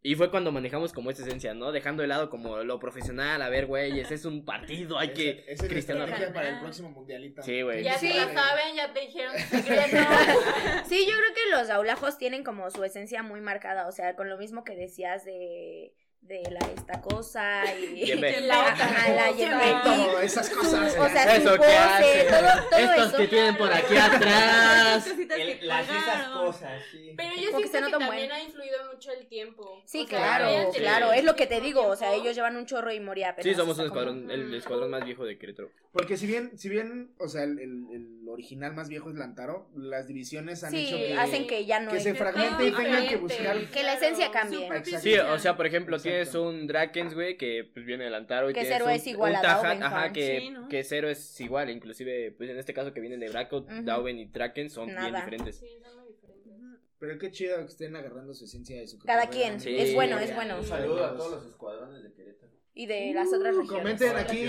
Y 0.00 0.14
fue 0.14 0.30
cuando 0.30 0.52
manejamos 0.52 0.92
como 0.92 1.10
esa 1.10 1.22
esencia, 1.26 1.54
¿no? 1.54 1.72
Dejando 1.72 2.02
de 2.02 2.06
lado 2.08 2.30
como 2.30 2.58
lo 2.58 2.78
profesional, 2.78 3.42
a 3.42 3.48
ver, 3.48 3.66
güey, 3.66 3.98
ese 3.98 4.14
es 4.14 4.24
un 4.24 4.44
partido, 4.44 4.96
hay 4.98 5.12
que... 5.12 5.44
Es 5.48 5.60
la 5.60 5.68
Cristiano 5.68 6.06
para 6.32 6.48
el 6.50 6.60
próximo 6.60 6.90
mundialito. 6.90 7.42
Sí, 7.42 7.62
güey. 7.62 7.82
Ya 7.82 7.98
Sí. 7.98 8.08
lo 8.12 8.20
saben, 8.32 8.76
ya 8.76 8.92
te 8.92 9.00
dijeron 9.00 9.36
secreto. 9.38 9.96
Sí, 10.88 11.04
yo 11.06 11.12
creo 11.16 11.34
que 11.34 11.50
los 11.50 11.68
aulajos 11.70 12.16
tienen 12.16 12.44
como 12.44 12.70
su 12.70 12.84
esencia 12.84 13.22
muy 13.24 13.40
marcada, 13.40 13.88
o 13.88 13.92
sea, 13.92 14.14
con 14.14 14.28
lo 14.28 14.38
mismo 14.38 14.62
que 14.62 14.76
decías 14.76 15.24
de, 15.24 15.92
de 16.20 16.42
la 16.50 16.58
esta 16.76 17.00
cosa 17.00 17.62
y 17.74 18.04
Yembe. 18.06 18.40
la, 18.42 18.68
ajá, 18.68 19.10
la. 19.12 19.82
Todo, 19.82 20.20
esas 20.20 20.50
cosas. 20.50 20.94
O 20.98 21.08
sea, 21.08 21.36
Eso 21.36 21.58
que 21.58 21.64
hace. 21.66 22.24
todo, 22.24 22.68
todo 22.70 22.80
Estos 22.80 23.06
eso. 23.08 23.16
que 23.16 23.28
tienen 23.28 23.56
por 23.56 23.72
aquí 23.72 23.96
atrás. 23.96 25.08
Que 25.28 25.42
El- 25.60 25.68
las 25.68 25.86
esas 25.88 26.28
cosas, 26.28 26.82
sí. 26.90 27.12
Pero 27.16 27.30
yo 27.34 27.36
que 27.36 27.66
siento 27.66 27.66
se 27.66 27.72
que, 27.72 27.80
notan 27.80 28.00
también 28.00 28.28
buen. 28.28 28.32
ha 28.32 28.42
influido 28.42 28.92
mucho 28.92 29.12
el 29.12 29.26
tiempo. 29.26 29.82
Sí, 29.84 30.02
O 30.04 30.06
sea, 30.08 30.18
claro, 30.18 30.72
sí. 30.72 30.78
claro, 30.80 31.12
es 31.12 31.24
lo 31.24 31.36
que 31.36 31.46
te 31.46 31.60
digo, 31.60 31.86
o 31.86 31.96
sea, 31.96 32.14
ellos 32.14 32.34
llevan 32.34 32.56
un 32.56 32.64
chorro 32.66 32.92
y 32.92 33.00
moría 33.00 33.34
Sí, 33.40 33.54
somos 33.54 33.78
un 33.78 33.84
sea, 33.84 33.88
como- 33.88 34.00
escuadrón, 34.00 34.30
el 34.30 34.54
escuadrón 34.54 34.90
más 34.90 35.04
viejo 35.04 35.24
de 35.26 35.38
Querétaro. 35.38 35.70
Porque 35.92 36.16
si 36.16 36.26
bien, 36.26 36.56
si 36.58 36.68
bien, 36.68 37.12
o 37.18 37.28
sea, 37.28 37.42
el, 37.44 37.58
el- 37.58 37.86
el 37.92 38.28
original 38.28 38.74
más 38.74 38.88
viejo 38.88 39.10
es 39.10 39.16
Lantaro, 39.16 39.68
las 39.76 40.06
divisiones 40.06 40.64
han 40.64 40.70
Sí, 40.70 40.86
hecho 40.86 40.96
que, 40.96 41.14
hacen 41.18 41.46
que 41.46 41.66
ya 41.66 41.80
no 41.80 41.90
que 41.90 41.98
es 41.98 42.02
se 42.02 42.14
fragmente 42.14 42.66
y 42.66 42.72
tengan 42.72 43.06
que 43.06 43.16
buscar. 43.16 43.56
Que 43.70 43.82
la 43.82 43.94
esencia 43.94 44.30
cambie. 44.30 44.68
Sí, 45.00 45.16
o 45.18 45.38
sea, 45.38 45.56
por 45.56 45.66
ejemplo, 45.66 45.98
Exacto. 46.08 46.40
tienes 46.42 46.60
un 46.60 46.66
Drakens, 46.66 47.14
güey, 47.14 47.36
que 47.36 47.64
pues 47.72 47.84
viene 47.86 48.04
de 48.04 48.10
Lantaro 48.10 48.50
y 48.50 48.54
Que 48.54 48.64
Zero 48.64 48.86
un, 48.86 48.90
es 48.92 49.06
igual 49.06 49.32
un 49.32 49.36
a 49.38 49.42
Dauben, 49.42 49.82
ajá, 49.82 50.12
que, 50.12 50.40
Sí, 50.40 50.50
¿no? 50.50 50.68
que 50.68 50.84
Zero 50.84 51.08
es 51.08 51.40
igual, 51.40 51.70
inclusive, 51.70 52.32
pues 52.32 52.50
en 52.50 52.58
este 52.58 52.74
caso 52.74 52.92
que 52.92 53.00
vienen 53.00 53.20
de 53.20 53.28
Braco, 53.28 53.58
Ujú. 53.58 53.82
Dauben 53.82 54.18
y 54.18 54.26
Drakens 54.26 54.72
son 54.72 54.86
bien 54.86 54.96
Nada. 54.98 55.18
diferentes. 55.20 55.56
Sí, 55.56 55.66
son 55.82 55.98
muy 56.00 56.08
diferentes. 56.08 56.52
Pero 56.98 57.18
qué 57.18 57.30
chido 57.30 57.56
que 57.58 57.64
estén 57.72 57.94
agarrando 57.94 58.34
su 58.34 58.44
esencia 58.44 58.76
de 58.80 58.88
su 58.88 58.98
Cada 58.98 59.28
quien. 59.28 59.60
Sí. 59.60 59.76
es 59.78 59.94
bueno, 59.94 60.18
es 60.18 60.34
bueno. 60.34 60.58
Un 60.58 60.64
saludo 60.64 61.04
a 61.04 61.16
todos 61.16 61.30
los 61.30 61.46
escuadrones 61.46 62.02
de 62.02 62.12
Querétaro. 62.12 62.52
Y 62.80 62.86
de 62.86 63.12
las 63.12 63.26
otras 63.32 63.56
Uh, 63.56 63.62
regiones. 63.62 63.98
comenten 64.00 64.16
aquí. 64.16 64.44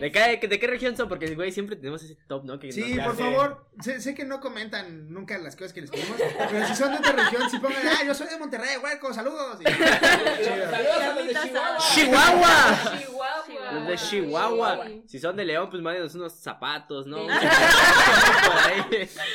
¿De 0.00 0.12
qué, 0.12 0.46
¿De 0.46 0.58
qué 0.60 0.66
región 0.68 0.96
son? 0.96 1.08
Porque, 1.08 1.34
güey, 1.34 1.50
siempre 1.50 1.74
tenemos 1.74 2.00
ese 2.00 2.16
top, 2.28 2.44
¿no? 2.44 2.60
Que 2.60 2.70
Sí, 2.70 2.94
por 2.94 3.12
hace- 3.12 3.22
favor, 3.24 3.66
sé, 3.82 4.00
sé 4.00 4.14
que 4.14 4.24
no 4.24 4.38
comentan 4.40 5.12
nunca 5.12 5.36
las 5.38 5.56
cosas 5.56 5.72
que 5.72 5.80
les 5.80 5.90
pedimos, 5.90 6.16
pero 6.48 6.64
si 6.68 6.76
son 6.76 6.92
de 6.92 6.98
otra 6.98 7.10
región, 7.24 7.50
si 7.50 7.58
pongan, 7.58 7.82
ah, 7.88 8.04
yo 8.06 8.14
soy 8.14 8.28
de 8.28 8.38
Monterrey, 8.38 8.76
hueco, 8.80 9.12
saludos. 9.12 9.58
Y-. 9.60 9.64
Saludos 10.44 11.26
de 11.26 11.34
Chihuahua. 11.34 11.78
¡Chihuahua! 11.92 12.98
Chihuahua. 13.00 13.72
Los 13.72 13.86
de 13.88 13.96
Chihuahua. 13.96 14.84
Si 15.08 15.18
son 15.18 15.34
de 15.34 15.44
León, 15.44 15.68
pues 15.68 15.82
mándenos 15.82 16.14
unos 16.14 16.34
zapatos, 16.34 17.08
¿no? 17.08 17.24
Unos 17.26 17.40
chalequitos. 17.40 19.26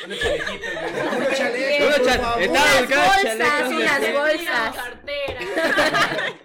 Unos 1.16 1.36
chalecos, 1.36 1.86
Unos 1.86 1.98
por 1.98 2.06
cha- 2.06 2.18
favor. 2.18 2.42
Estaba 2.42 2.66
Unas 2.66 2.80
bolsas, 2.88 3.38
chalecos. 3.38 3.72
unas 3.72 4.00
Una 4.00 4.12
bolsas. 4.20 4.76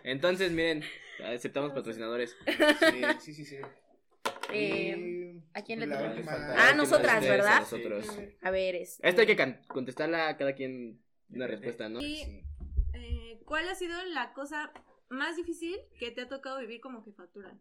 Entonces, 0.03 0.51
miren, 0.51 0.83
aceptamos 1.25 1.71
patrocinadores. 1.73 2.35
Sí, 3.19 3.33
sí, 3.33 3.33
sí, 3.33 3.45
sí. 3.45 3.57
Eh, 4.53 5.41
¿a 5.53 5.61
quién 5.61 5.79
le 5.81 5.87
la 5.87 5.97
toca? 6.21 6.55
Ah, 6.57 6.73
nosotras, 6.73 7.21
¿verdad? 7.21 7.57
a 7.57 7.59
Nosotros. 7.61 8.07
A 8.41 8.49
ver, 8.51 8.75
es. 8.75 8.99
Esta 9.03 9.21
hay 9.21 9.27
que 9.35 9.57
contestarla 9.67 10.29
a 10.29 10.37
cada 10.37 10.53
quien 10.53 11.01
una 11.29 11.47
respuesta, 11.47 11.89
¿no? 11.89 11.99
Y, 12.01 12.17
Sí. 12.23 12.43
eh, 12.93 13.39
¿Cuál 13.45 13.67
ha 13.69 13.75
sido 13.75 14.01
la 14.13 14.33
cosa 14.33 14.71
más 15.09 15.35
difícil 15.35 15.77
que 15.99 16.11
te 16.11 16.21
ha 16.21 16.27
tocado 16.29 16.59
vivir 16.59 16.79
como 16.81 17.03
jefatura? 17.03 17.53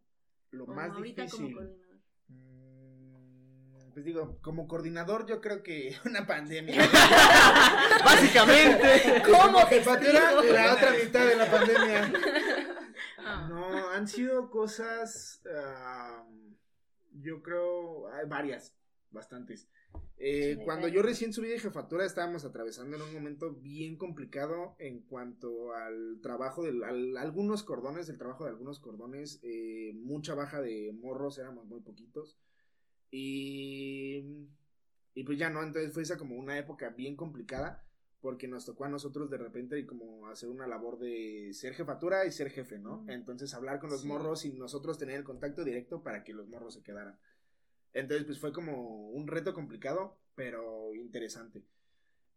Lo 0.51 0.65
O 0.65 0.69
más 0.69 0.91
ahorita 0.91 1.23
difícil. 1.23 1.45
como 1.47 1.57
coordinador. 1.57 1.97
Mm, 2.29 3.93
Pues 3.93 4.05
digo, 4.05 4.39
como 4.43 4.69
coordinador 4.69 5.27
yo 5.27 5.41
creo 5.41 5.63
que 5.63 5.97
una 6.05 6.27
pandemia. 6.27 6.77
Básicamente. 8.05 9.23
¿Cómo 9.25 9.67
te 9.69 9.77
Jefatura, 9.77 10.33
la 10.33 10.75
otra 10.75 10.91
mitad 10.93 11.27
de 11.27 11.37
la 11.37 11.51
pandemia. 11.51 12.13
Ah. 13.29 13.47
No, 13.49 13.89
han 13.91 14.07
sido 14.07 14.49
cosas, 14.51 15.43
yo 17.13 17.43
creo, 17.43 18.09
hay 18.13 18.27
varias, 18.29 18.73
bastantes. 19.11 19.69
Eh, 20.19 20.55
Sí, 20.59 20.65
cuando 20.65 20.87
yo 20.89 21.03
recién 21.03 21.33
subí 21.33 21.49
de 21.49 21.59
jefatura 21.59 22.05
estábamos 22.07 22.45
atravesando 22.45 22.97
en 22.97 23.03
un 23.03 23.13
momento 23.13 23.53
bien 23.53 23.97
complicado 23.99 24.77
en 24.79 25.01
cuanto 25.03 25.75
al 25.75 26.21
trabajo 26.23 26.63
de 26.63 26.71
al- 26.87 27.17
algunos 27.17 27.63
cordones, 27.65 28.09
el 28.09 28.17
trabajo 28.19 28.45
de 28.45 28.51
algunos 28.51 28.79
cordones, 28.79 29.41
eh, 29.43 29.93
mucha 29.95 30.35
baja 30.35 30.61
de 30.61 30.93
morros, 30.95 31.39
éramos 31.39 31.67
muy 31.67 31.81
poquitos. 31.81 32.39
Y, 33.11 34.49
y 35.15 35.25
pues 35.25 35.39
ya 35.39 35.51
no, 35.51 35.63
entonces 35.63 35.93
fue 35.93 36.03
esa 36.03 36.17
como 36.17 36.37
una 36.37 36.59
época 36.59 36.91
bien 36.91 37.17
complicada 37.17 37.86
porque 38.27 38.49
nos 38.49 38.65
tocó 38.65 38.87
a 38.87 38.89
nosotros 38.89 39.31
de 39.31 39.39
repente 39.39 39.79
y 39.79 39.87
como 39.87 40.27
hacer 40.27 40.49
una 40.49 40.67
labor 40.67 40.99
de 40.99 41.51
ser 41.53 41.75
jefatura 41.75 42.27
y 42.27 42.33
ser 42.33 42.51
jefe, 42.51 42.77
¿no? 42.77 43.05
Entonces 43.07 43.55
hablar 43.55 43.79
con 43.79 43.89
los 43.89 44.01
Sí. 44.01 44.09
morros 44.09 44.45
y 44.45 44.53
nosotros 44.53 44.99
tener 44.99 45.15
el 45.15 45.23
contacto 45.23 45.63
directo 45.63 46.03
para 46.03 46.25
que 46.25 46.33
los 46.33 46.49
morros 46.49 46.75
se 46.75 46.83
quedaran. 46.83 47.17
Entonces 47.93 48.27
pues 48.27 48.41
fue 48.41 48.53
como 48.53 49.11
un 49.11 49.29
reto 49.29 49.55
complicado, 49.55 50.19
pero 50.35 50.93
interesante. 50.97 51.63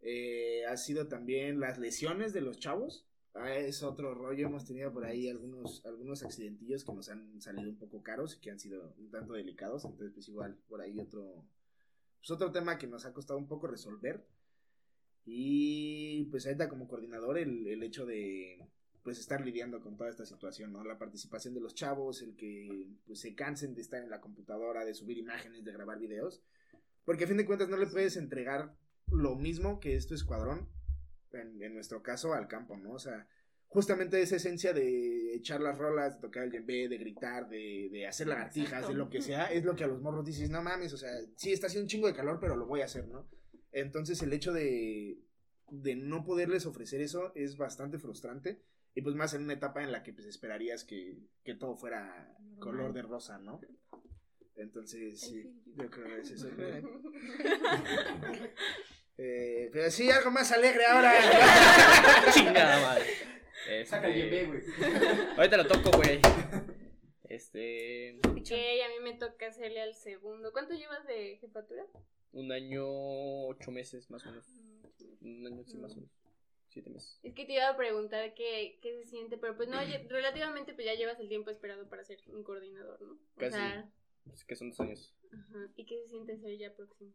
Eh, 0.02 0.64
ha 0.68 0.78
sido 0.78 1.08
también 1.08 1.60
las 1.60 1.80
lesiones 1.80 2.34
de 2.34 2.42
los 2.42 2.60
chavos. 2.60 3.08
Ah, 3.34 3.52
es 3.56 3.82
otro 3.82 4.14
rollo, 4.14 4.46
hemos 4.46 4.66
tenido 4.66 4.94
por 4.94 5.06
ahí 5.06 5.28
algunos, 5.28 5.84
algunos 5.88 6.22
accidentillos 6.22 6.86
que 6.86 6.94
nos 6.94 7.10
han 7.10 7.42
salido 7.42 7.68
un 7.68 7.78
poco 7.80 8.04
caros 8.04 8.36
y 8.38 8.42
que 8.42 8.52
han 8.52 8.60
sido 8.60 8.94
un 9.00 9.10
tanto 9.10 9.34
delicados, 9.34 9.86
entonces 9.86 10.12
pues 10.14 10.28
igual 10.30 10.56
por 10.68 10.82
ahí 10.82 11.00
otro, 11.00 11.44
pues 12.20 12.30
otro 12.30 12.52
tema 12.52 12.78
que 12.78 12.86
nos 12.86 13.06
ha 13.08 13.12
costado 13.14 13.40
un 13.40 13.48
poco 13.48 13.66
resolver. 13.66 14.24
Y 15.32 16.26
pues 16.32 16.48
ahorita 16.48 16.70
como 16.70 16.88
coordinador 16.88 17.38
el, 17.38 17.68
el 17.68 17.84
hecho 17.84 18.06
de 18.06 18.68
pues 19.04 19.20
estar 19.20 19.46
lidiando 19.46 19.80
con 19.80 19.96
toda 19.96 20.10
esta 20.10 20.26
situación, 20.26 20.74
¿no? 20.74 20.84
La 20.84 20.98
participación 20.98 21.54
de 21.54 21.62
los 21.62 21.76
chavos, 21.76 22.22
el 22.22 22.36
que 22.36 22.90
pues 23.06 23.20
se 23.20 23.36
cansen 23.36 23.76
de 23.76 23.82
estar 23.82 24.02
en 24.02 24.10
la 24.10 24.22
computadora, 24.22 24.84
de 24.86 24.94
subir 24.94 25.18
imágenes, 25.18 25.64
de 25.64 25.72
grabar 25.72 26.00
videos, 26.00 26.42
porque 27.06 27.26
a 27.26 27.28
fin 27.28 27.38
de 27.38 27.46
cuentas 27.46 27.70
no 27.70 27.78
le 27.78 27.86
puedes 27.86 28.18
entregar 28.18 28.76
lo 29.12 29.36
mismo 29.36 29.80
que 29.80 29.96
es 29.96 30.08
tu 30.08 30.16
escuadrón, 30.16 30.68
en, 31.32 31.62
en 31.62 31.74
nuestro 31.76 32.02
caso, 32.02 32.34
al 32.34 32.48
campo, 32.48 32.76
¿no? 32.76 32.94
O 32.94 33.00
sea, 33.00 33.28
justamente 33.68 34.20
esa 34.22 34.38
esencia 34.38 34.74
de 34.74 35.36
echar 35.36 35.62
las 35.62 35.78
rolas, 35.78 36.16
de 36.16 36.22
tocar 36.22 36.44
el 36.44 36.52
djembe, 36.52 36.90
de 36.90 36.98
gritar, 36.98 37.48
de, 37.48 37.90
de 37.92 38.08
hacer 38.08 38.28
lagartijas, 38.28 38.88
de 38.88 38.96
lo 38.96 39.10
que 39.10 39.22
sea, 39.22 39.46
es 39.46 39.64
lo 39.64 39.76
que 39.76 39.84
a 39.84 39.88
los 39.88 40.02
morros 40.02 40.26
dices, 40.26 40.50
no 40.50 40.64
mames, 40.64 40.92
o 40.94 40.98
sea, 40.98 41.12
sí 41.36 41.54
está 41.54 41.68
haciendo 41.68 41.86
un 41.86 41.90
chingo 41.90 42.08
de 42.08 42.16
calor, 42.16 42.40
pero 42.42 42.56
lo 42.56 42.66
voy 42.66 42.82
a 42.82 42.86
hacer, 42.86 43.08
¿no? 43.08 43.30
Entonces 43.72 44.22
el 44.24 44.34
hecho 44.34 44.54
de, 44.54 45.20
de 45.70 45.96
no 45.96 46.24
poderles 46.24 46.66
ofrecer 46.66 47.02
eso 47.02 47.32
es 47.36 47.58
bastante 47.58 48.00
frustrante. 48.00 48.62
Y 48.96 49.02
pues 49.02 49.16
más 49.16 49.34
en 49.34 49.44
una 49.44 49.54
etapa 49.54 49.84
en 49.84 49.92
la 49.92 50.04
que 50.04 50.14
pues 50.14 50.26
esperarías 50.26 50.84
que, 50.84 51.20
que 51.44 51.56
todo 51.56 51.76
fuera 51.76 52.36
color 52.60 52.92
de 52.94 53.04
rosa, 53.04 53.38
¿no? 53.38 53.62
Entonces, 54.56 55.22
sí, 55.22 55.50
yo 55.78 55.90
creo 55.90 56.08
que 56.08 56.22
es 56.22 56.32
eso. 56.32 56.50
Eh, 59.22 59.70
pero 59.74 59.92
sí, 59.92 60.10
algo 60.10 60.32
más 60.32 60.50
alegre 60.54 60.86
ahora. 60.86 61.12
Chingada 62.34 62.80
madre. 62.80 63.04
Este, 63.68 63.86
Saca 63.86 64.08
el 64.08 64.16
yembe, 64.16 64.46
güey. 64.46 64.62
Ahorita 65.36 65.58
lo 65.58 65.68
toco, 65.68 65.92
güey. 65.98 66.22
Este. 67.28 68.18
Ok, 68.26 68.52
a 68.52 68.88
mí 68.88 69.04
me 69.04 69.16
toca 69.16 69.48
hacerle 69.48 69.82
al 69.82 69.94
segundo. 69.94 70.54
¿Cuánto 70.54 70.74
llevas 70.74 71.06
de 71.06 71.38
jefatura? 71.42 71.86
Un 72.32 72.52
año, 72.52 72.86
ocho 73.48 73.72
meses 73.72 74.10
más 74.10 74.26
o 74.26 74.30
menos. 74.30 74.46
Un 75.22 75.46
año, 75.48 75.64
sí, 75.66 75.78
más 75.78 75.94
o 75.94 75.96
menos. 75.96 76.12
Siete 76.68 76.90
meses. 76.92 77.20
Es 77.24 77.34
que 77.34 77.46
te 77.46 77.54
iba 77.54 77.68
a 77.68 77.76
preguntar 77.76 78.34
qué, 78.36 78.78
qué 78.82 78.94
se 79.02 79.06
siente, 79.10 79.38
pero 79.38 79.58
pues 79.58 79.68
no, 79.70 79.78
relativamente 80.10 80.74
pues 80.74 80.86
ya 80.86 80.94
llevas 80.94 81.20
el 81.20 81.28
tiempo 81.28 81.50
esperado 81.50 81.90
para 81.90 82.04
ser 82.06 82.20
un 82.28 82.44
coordinador, 82.44 83.02
¿no? 83.02 83.14
O 83.14 83.18
Casi. 83.40 83.54
sea, 83.58 83.90
Pues 84.26 84.44
que 84.46 84.56
son 84.56 84.70
dos 84.70 84.80
años. 84.80 85.14
ajá. 85.32 85.68
¿y 85.76 85.86
qué 85.86 85.98
se 86.04 86.08
siente 86.10 86.38
ser 86.38 86.56
ya 86.58 86.72
próximo? 86.76 87.12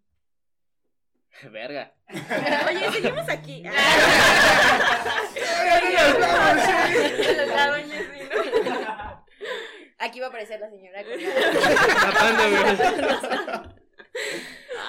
Verga. 1.52 1.94
Oye, 2.68 2.90
seguimos 2.92 3.28
aquí. 3.28 3.62
Aquí 9.98 10.20
va 10.20 10.26
a 10.26 10.28
aparecer 10.28 10.60
la 10.60 10.68
señora. 10.70 11.02
con-. 11.04 11.18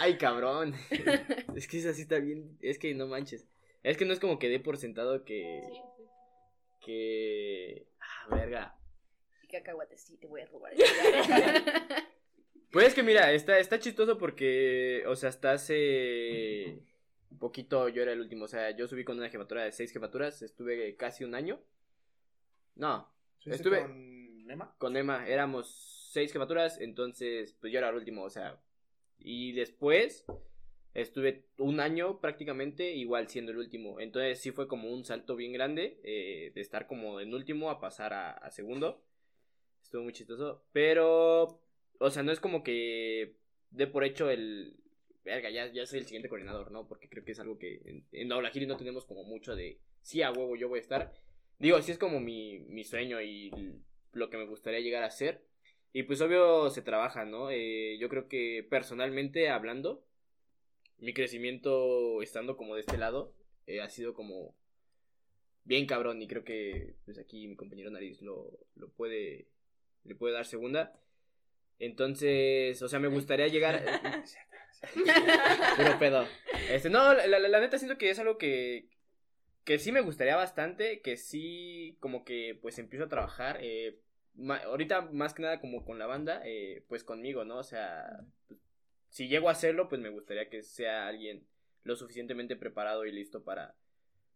Ay, 0.06 0.18
cabrón. 0.18 0.74
Es 1.56 1.68
que 1.68 1.80
esa 1.80 1.94
sí 1.94 2.04
está 2.04 2.20
bien. 2.20 2.58
Es 2.62 2.78
que 2.78 2.94
no 2.94 3.08
manches. 3.08 3.46
Es 3.84 3.98
que 3.98 4.06
no 4.06 4.14
es 4.14 4.20
como 4.20 4.38
que 4.40 4.50
dé 4.50 4.60
por 4.60 4.78
sentado 4.78 5.24
que. 5.26 5.64
Sí, 5.68 5.74
sí. 5.98 6.04
Que. 6.86 7.88
Ah, 8.00 8.36
verga. 8.36 8.76
Cacahuate, 9.52 9.98
sí, 9.98 10.18
te 10.18 10.28
voy 10.28 10.42
a 10.42 10.46
robar. 10.48 10.74
Pues 12.72 12.88
es 12.88 12.94
que 12.94 13.04
mira, 13.04 13.32
está, 13.32 13.58
está 13.58 13.80
chistoso 13.80 14.18
porque. 14.18 15.04
O 15.08 15.16
sea, 15.16 15.30
hasta 15.30 15.54
hace. 15.54 16.80
Un 17.32 17.40
poquito 17.40 17.88
yo 17.88 18.02
era 18.02 18.12
el 18.12 18.20
último. 18.20 18.46
O 18.46 18.48
sea, 18.50 18.72
yo 18.76 18.86
subí 18.88 19.06
con 19.06 19.18
una 19.18 19.30
jefatura 19.30 19.64
de 19.64 19.72
seis 19.72 19.92
jefaturas. 19.94 20.42
Estuve 20.42 20.98
casi 20.98 21.24
un 21.24 21.36
año. 21.36 21.62
No, 22.76 23.10
Estuve- 23.46 23.82
con 23.84 24.52
Emma. 24.52 24.76
con 24.78 24.98
Emma 24.98 25.26
éramos 25.26 26.10
seis 26.12 26.34
jefaturas, 26.34 26.80
entonces 26.82 27.54
pues 27.62 27.72
yo 27.72 27.80
era 27.80 27.90
el 27.90 27.96
último, 27.96 28.24
o 28.24 28.30
sea, 28.30 28.60
y 29.20 29.54
después 29.54 30.26
Estuve 30.96 31.44
un 31.58 31.82
año 31.82 32.22
prácticamente, 32.22 32.96
igual 32.96 33.28
siendo 33.28 33.52
el 33.52 33.58
último. 33.58 34.00
Entonces 34.00 34.40
sí 34.40 34.52
fue 34.52 34.70
como 34.70 34.90
un 34.90 35.04
salto 35.04 35.36
bien 35.36 35.52
grande 35.52 36.00
eh, 36.06 36.54
de 36.56 36.62
estar 36.62 36.88
como 36.88 37.20
en 37.20 37.34
último 37.34 37.70
a 37.70 37.82
pasar 37.82 38.14
a, 38.14 38.50
segundo. 38.50 39.04
Estuvo 39.84 40.04
muy 40.04 40.14
chistoso. 40.14 40.64
Pero, 40.72 41.60
o 42.00 42.10
sea, 42.10 42.24
no 42.24 42.32
es 42.32 42.40
como 42.40 42.64
que 42.64 43.36
dé 43.72 43.88
por 43.88 44.06
hecho 44.06 44.30
el... 44.30 44.78
Verga, 45.26 45.50
ya, 45.50 45.68
ya 45.68 45.86
soy 45.86 46.00
el 46.00 46.06
siguiente 46.06 46.30
coordinador, 46.30 46.72
¿no? 46.72 46.88
Porque 46.88 47.10
creo 47.10 47.26
que 47.26 47.34
es 47.34 47.40
algo 47.42 47.58
que 47.58 47.82
en, 47.84 48.08
en 48.14 48.32
Aulagiri 48.32 48.66
no 48.66 48.78
tenemos 48.78 49.04
como 49.04 49.26
mucho 49.26 49.54
de... 49.54 49.82
Sí, 50.02 50.22
a 50.22 50.32
huevo, 50.32 50.56
yo 50.56 50.70
voy 50.70 50.80
a 50.80 50.82
estar. 50.82 51.12
Digo, 51.60 51.82
sí 51.82 51.92
es 51.92 51.98
como 51.98 52.22
mi, 52.22 52.60
mi 52.60 52.86
sueño 52.86 53.22
y 53.22 53.52
lo 54.14 54.30
que 54.30 54.38
me 54.38 54.46
gustaría 54.46 54.80
llegar 54.80 55.04
a 55.04 55.12
ser. 55.12 55.44
Y 55.96 56.04
pues 56.04 56.20
obvio 56.20 56.70
se 56.72 56.82
trabaja, 56.82 57.24
¿no? 57.24 57.50
Eh, 57.52 57.98
yo 58.02 58.10
creo 58.10 58.28
que 58.28 58.68
personalmente 58.70 59.48
hablando, 59.50 60.04
mi 60.98 61.14
crecimiento 61.14 62.22
estando 62.22 62.58
como 62.58 62.76
de 62.76 62.82
este 62.82 62.98
lado 62.98 63.34
eh, 63.66 63.80
ha 63.80 63.90
sido 63.90 64.14
como 64.14 64.54
bien 65.64 65.86
cabrón 65.86 66.22
y 66.22 66.28
creo 66.28 66.44
que 66.44 66.96
pues 67.06 67.18
aquí 67.18 67.48
mi 67.48 67.56
compañero 67.56 67.92
Nariz 67.92 68.22
lo, 68.22 68.60
lo 68.76 68.90
puede, 68.90 69.48
le 70.04 70.16
puede 70.16 70.34
dar 70.34 70.46
segunda. 70.46 71.00
Entonces, 71.80 72.82
o 72.82 72.90
sea, 72.90 73.00
me 73.00 73.08
gustaría 73.08 73.48
llegar... 73.48 73.82
Puro 75.78 75.98
pedo. 75.98 76.28
Este, 76.70 76.90
no, 76.90 77.14
la, 77.14 77.26
la- 77.26 77.40
la 77.40 77.60
neta 77.62 77.78
siento 77.78 77.98
que 77.98 78.10
es 78.10 78.20
algo 78.20 78.38
que, 78.38 78.90
que 79.64 79.80
sí 79.80 79.94
me 79.94 80.02
gustaría 80.02 80.36
bastante, 80.36 81.00
que 81.02 81.16
sí 81.16 81.96
como 82.02 82.26
que 82.26 82.60
pues 82.62 82.80
empiezo 82.80 83.06
a 83.06 83.10
trabajar, 83.10 83.60
eh, 83.62 84.02
ma- 84.36 84.58
ahorita 84.58 85.02
más 85.12 85.34
que 85.34 85.44
nada 85.44 85.60
como 85.60 85.86
con 85.86 86.00
la 86.00 86.06
banda, 86.08 86.42
eh, 86.46 86.84
pues 86.88 87.04
conmigo, 87.04 87.46
¿no? 87.46 87.58
O 87.58 87.64
sea, 87.64 88.22
pues, 88.48 88.60
si 89.10 89.28
llego 89.28 89.50
a 89.50 89.54
hacerlo, 89.54 89.90
pues 89.90 90.02
me 90.02 90.10
gustaría 90.10 90.50
que 90.50 90.62
sea 90.64 91.08
alguien 91.08 91.46
lo 91.84 91.96
suficientemente 91.96 92.56
preparado 92.56 93.06
y 93.06 93.12
listo 93.12 93.44
para, 93.44 93.76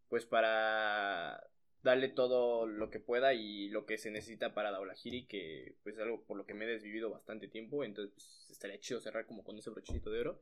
pues 0.10 0.26
para 0.26 1.44
darle 1.84 2.10
todo 2.10 2.68
lo 2.68 2.90
que 2.90 3.00
pueda 3.00 3.34
y 3.34 3.70
lo 3.70 3.86
que 3.86 3.98
se 3.98 4.12
necesita 4.12 4.54
para 4.54 4.72
Daulahiri, 4.72 5.26
que 5.26 5.76
pues 5.84 5.96
es 5.96 6.02
algo 6.02 6.24
por 6.24 6.38
lo 6.38 6.46
que 6.46 6.54
me 6.54 6.66
he 6.66 6.68
desvivido 6.68 7.10
bastante 7.10 7.48
tiempo, 7.48 7.84
entonces 7.84 8.14
pues, 8.14 8.48
estaría 8.52 8.80
chido 8.80 9.00
cerrar 9.00 9.26
como 9.26 9.44
con 9.44 9.58
ese 9.58 9.70
brochecito 9.70 10.12
de 10.12 10.20
oro. 10.20 10.42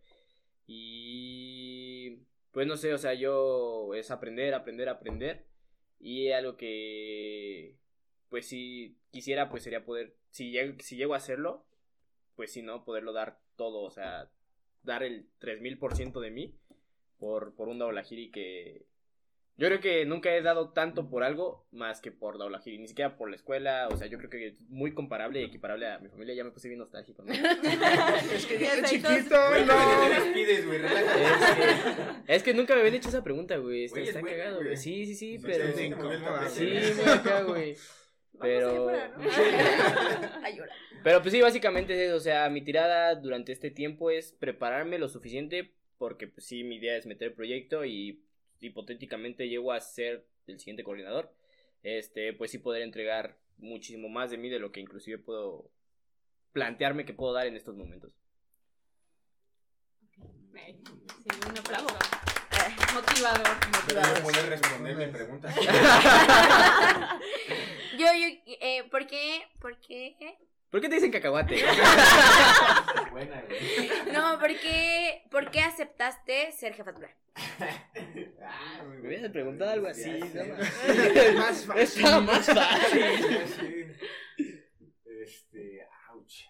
Y 0.66 2.20
pues 2.52 2.68
no 2.68 2.76
sé, 2.78 2.94
o 2.94 2.98
sea, 2.98 3.14
yo 3.14 3.94
es 3.96 4.12
aprender, 4.12 4.54
aprender, 4.54 4.90
aprender. 4.90 5.46
Y 6.00 6.32
algo 6.32 6.58
que 6.58 7.76
pues 8.30 8.48
si 8.48 8.98
quisiera, 9.12 9.50
pues 9.50 9.64
sería 9.64 9.86
poder, 9.86 10.16
si 10.32 10.52
llego, 10.52 10.76
si 10.80 10.96
llego 10.98 11.14
a 11.14 11.18
hacerlo, 11.18 11.66
pues 12.36 12.52
si 12.52 12.62
no, 12.62 12.84
poderlo 12.84 13.14
dar 13.14 13.40
todo, 13.56 13.82
o 13.82 13.92
sea, 13.92 14.30
dar 14.84 15.04
el 15.04 15.28
3000% 15.40 16.20
de 16.20 16.32
mí 16.32 16.56
por, 17.18 17.56
por 17.56 17.68
un 17.68 17.80
Daulahiri 17.80 18.30
que 18.32 18.86
yo 19.60 19.66
creo 19.70 19.80
que 19.80 20.06
nunca 20.06 20.36
he 20.36 20.44
dado 20.44 20.70
tanto 20.70 21.10
por 21.10 21.24
algo 21.24 21.66
más 21.72 22.00
que 22.00 22.12
por 22.12 22.38
Daulahiri, 22.38 22.78
ni 22.78 22.88
siquiera 22.88 23.18
por 23.18 23.28
la 23.32 23.36
escuela, 23.38 23.88
o 23.92 23.98
sea, 23.98 24.06
yo 24.06 24.20
creo 24.20 24.30
que 24.30 24.46
es 24.50 24.62
muy 24.70 24.94
comparable 24.94 25.42
y 25.42 25.46
equiparable 25.46 25.88
a 25.88 25.98
mi 25.98 26.10
familia, 26.10 26.36
ya 26.36 26.44
me 26.44 26.52
puse 26.52 26.68
bien 26.68 26.78
nostálgico, 26.80 27.24
¿no? 27.24 27.34
Es 28.32 28.46
que 28.46 28.60
Ya 28.60 28.76
de 28.76 28.82
está, 28.82 28.88
chiquito, 28.88 29.36
Güey, 29.50 29.66
¿por 29.66 29.76
qué 29.76 29.84
te 29.84 30.20
no. 30.20 30.26
despides, 30.26 30.66
güey? 30.68 30.78
Relájate. 30.78 32.34
Es 32.36 32.44
que 32.44 32.54
nunca 32.54 32.76
me 32.76 32.82
habían 32.82 32.96
hecho 32.96 33.10
esa 33.10 33.24
pregunta, 33.24 33.58
güey. 33.58 33.86
Está, 33.86 33.96
Güey, 34.00 34.10
es 34.10 34.16
está 34.16 34.28
cagado, 34.30 34.62
güey. 34.62 34.78
Sí, 34.78 35.08
sí, 35.08 35.16
sí, 35.16 35.40
pero. 35.42 35.76
sí, 36.50 37.02
acá, 37.10 37.42
güey. 37.42 37.76
Pero. 38.40 38.90
A 40.44 40.50
llorar. 40.50 40.76
Pero 41.04 41.22
pues 41.22 41.34
sí, 41.34 41.42
básicamente 41.42 41.94
es 41.94 42.10
eso. 42.10 42.18
O 42.18 42.20
sea, 42.20 42.50
mi 42.50 42.62
tirada 42.62 43.16
durante 43.16 43.52
este 43.52 43.72
tiempo 43.72 44.10
es 44.12 44.32
prepararme 44.32 45.00
lo 45.00 45.10
suficiente. 45.10 45.74
Porque 45.98 46.28
pues 46.28 46.46
sí, 46.46 46.64
mi 46.64 46.76
idea 46.76 46.96
es 46.96 47.06
meter 47.06 47.30
el 47.30 47.34
proyecto 47.34 47.84
y 47.84 48.22
hipotéticamente 48.60 49.50
llego 49.50 49.72
a 49.72 49.80
ser 49.80 50.26
el 50.46 50.60
siguiente 50.60 50.84
coordinador. 50.84 51.34
Este, 51.84 52.34
pues 52.34 52.52
sí 52.52 52.60
poder 52.60 52.84
entregar 52.84 53.38
muchísimo 53.58 54.10
más 54.10 54.30
de 54.32 54.38
mí 54.38 54.50
de 54.50 54.60
lo 54.60 54.72
que 54.72 54.80
inclusive 54.80 55.18
puedo 55.18 55.72
plantearme 56.54 57.06
que 57.06 57.14
puedo 57.14 57.34
dar 57.34 57.48
en 57.48 57.56
estos 57.56 57.76
momentos. 57.76 58.14
Sí, 60.54 61.40
un 61.50 61.58
aplauso. 61.58 61.98
Motivador. 62.94 63.48
Pero 63.86 64.02
no 64.02 64.14
poder 64.22 64.50
responder 64.50 64.96
mi 64.96 65.08
pregunta. 65.08 65.54
Yo, 67.98 68.06
yo, 68.06 68.28
eh, 68.62 68.84
¿por 68.92 69.08
qué? 69.08 69.42
¿Por 69.60 69.80
qué? 69.80 70.16
¿Por 70.70 70.82
qué 70.82 70.90
te 70.90 70.96
dicen 70.96 71.12
cacahuate? 71.12 71.56
Buena, 73.12 73.42
güey. 73.44 74.12
No, 74.14 74.38
¿por 74.40 74.50
qué, 74.60 75.24
¿por 75.32 75.50
qué 75.50 75.62
aceptaste 75.62 76.52
ser 76.52 76.74
jefatura? 76.74 77.10
Ah. 78.42 78.84
Me 78.84 79.08
hubieras 79.08 79.32
preguntado 79.32 79.72
algo 79.72 79.88
así, 79.88 80.12
¿no? 80.12 81.40
más 81.40 81.66
fácil. 81.66 81.82
Está 81.82 82.20
más 82.20 82.46
fácil. 82.46 83.48
Sí. 84.36 84.46
Este, 85.06 85.88
ouch. 86.14 86.44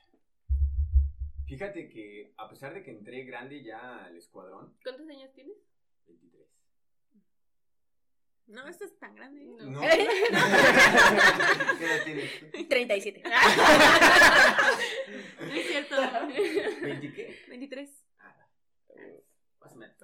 Fíjate 1.45 1.87
que 1.89 2.33
a 2.37 2.49
pesar 2.49 2.73
de 2.73 2.83
que 2.83 2.91
entré 2.91 3.23
grande 3.23 3.63
ya 3.63 4.05
al 4.05 4.17
escuadrón, 4.17 4.75
¿Cuántos 4.83 5.07
años 5.09 5.31
tienes? 5.33 5.55
23. 6.07 6.47
No, 8.47 8.67
esto 8.67 8.85
es 8.85 8.97
tan 8.97 9.13
grande. 9.15 9.45
No. 9.45 9.57
¿No? 9.65 9.81
¿Qué 9.81 9.85
edad 11.85 12.03
tienes? 12.05 12.69
37. 12.69 13.23
No 15.39 15.53
es 15.53 15.67
cierto. 15.67 15.95
¿20 15.97 17.13
qué? 17.13 17.39
23. 17.49 18.05
Más 19.59 19.73
o 19.73 19.75
menos. 19.75 19.97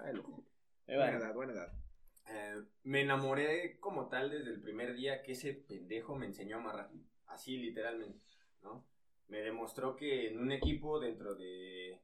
Buena 0.86 1.18
edad, 1.18 1.34
buena 1.34 1.54
edad. 1.54 1.74
Eh, 2.30 2.64
me 2.84 3.02
enamoré 3.02 3.80
como 3.80 4.10
tal 4.10 4.30
desde 4.30 4.52
el 4.52 4.62
primer 4.62 4.94
día 4.96 5.24
que 5.24 5.32
ese 5.34 5.54
pendejo 5.54 6.16
me 6.16 6.26
enseñó 6.26 6.58
a 6.58 6.60
amarrar. 6.60 6.90
Así 7.28 7.58
literalmente, 7.58 8.20
¿no? 8.62 8.86
Me 9.28 9.40
demostró 9.40 9.96
que 9.96 10.28
en 10.28 10.40
un 10.40 10.52
equipo 10.52 11.00
dentro 11.00 11.36
de 11.36 12.02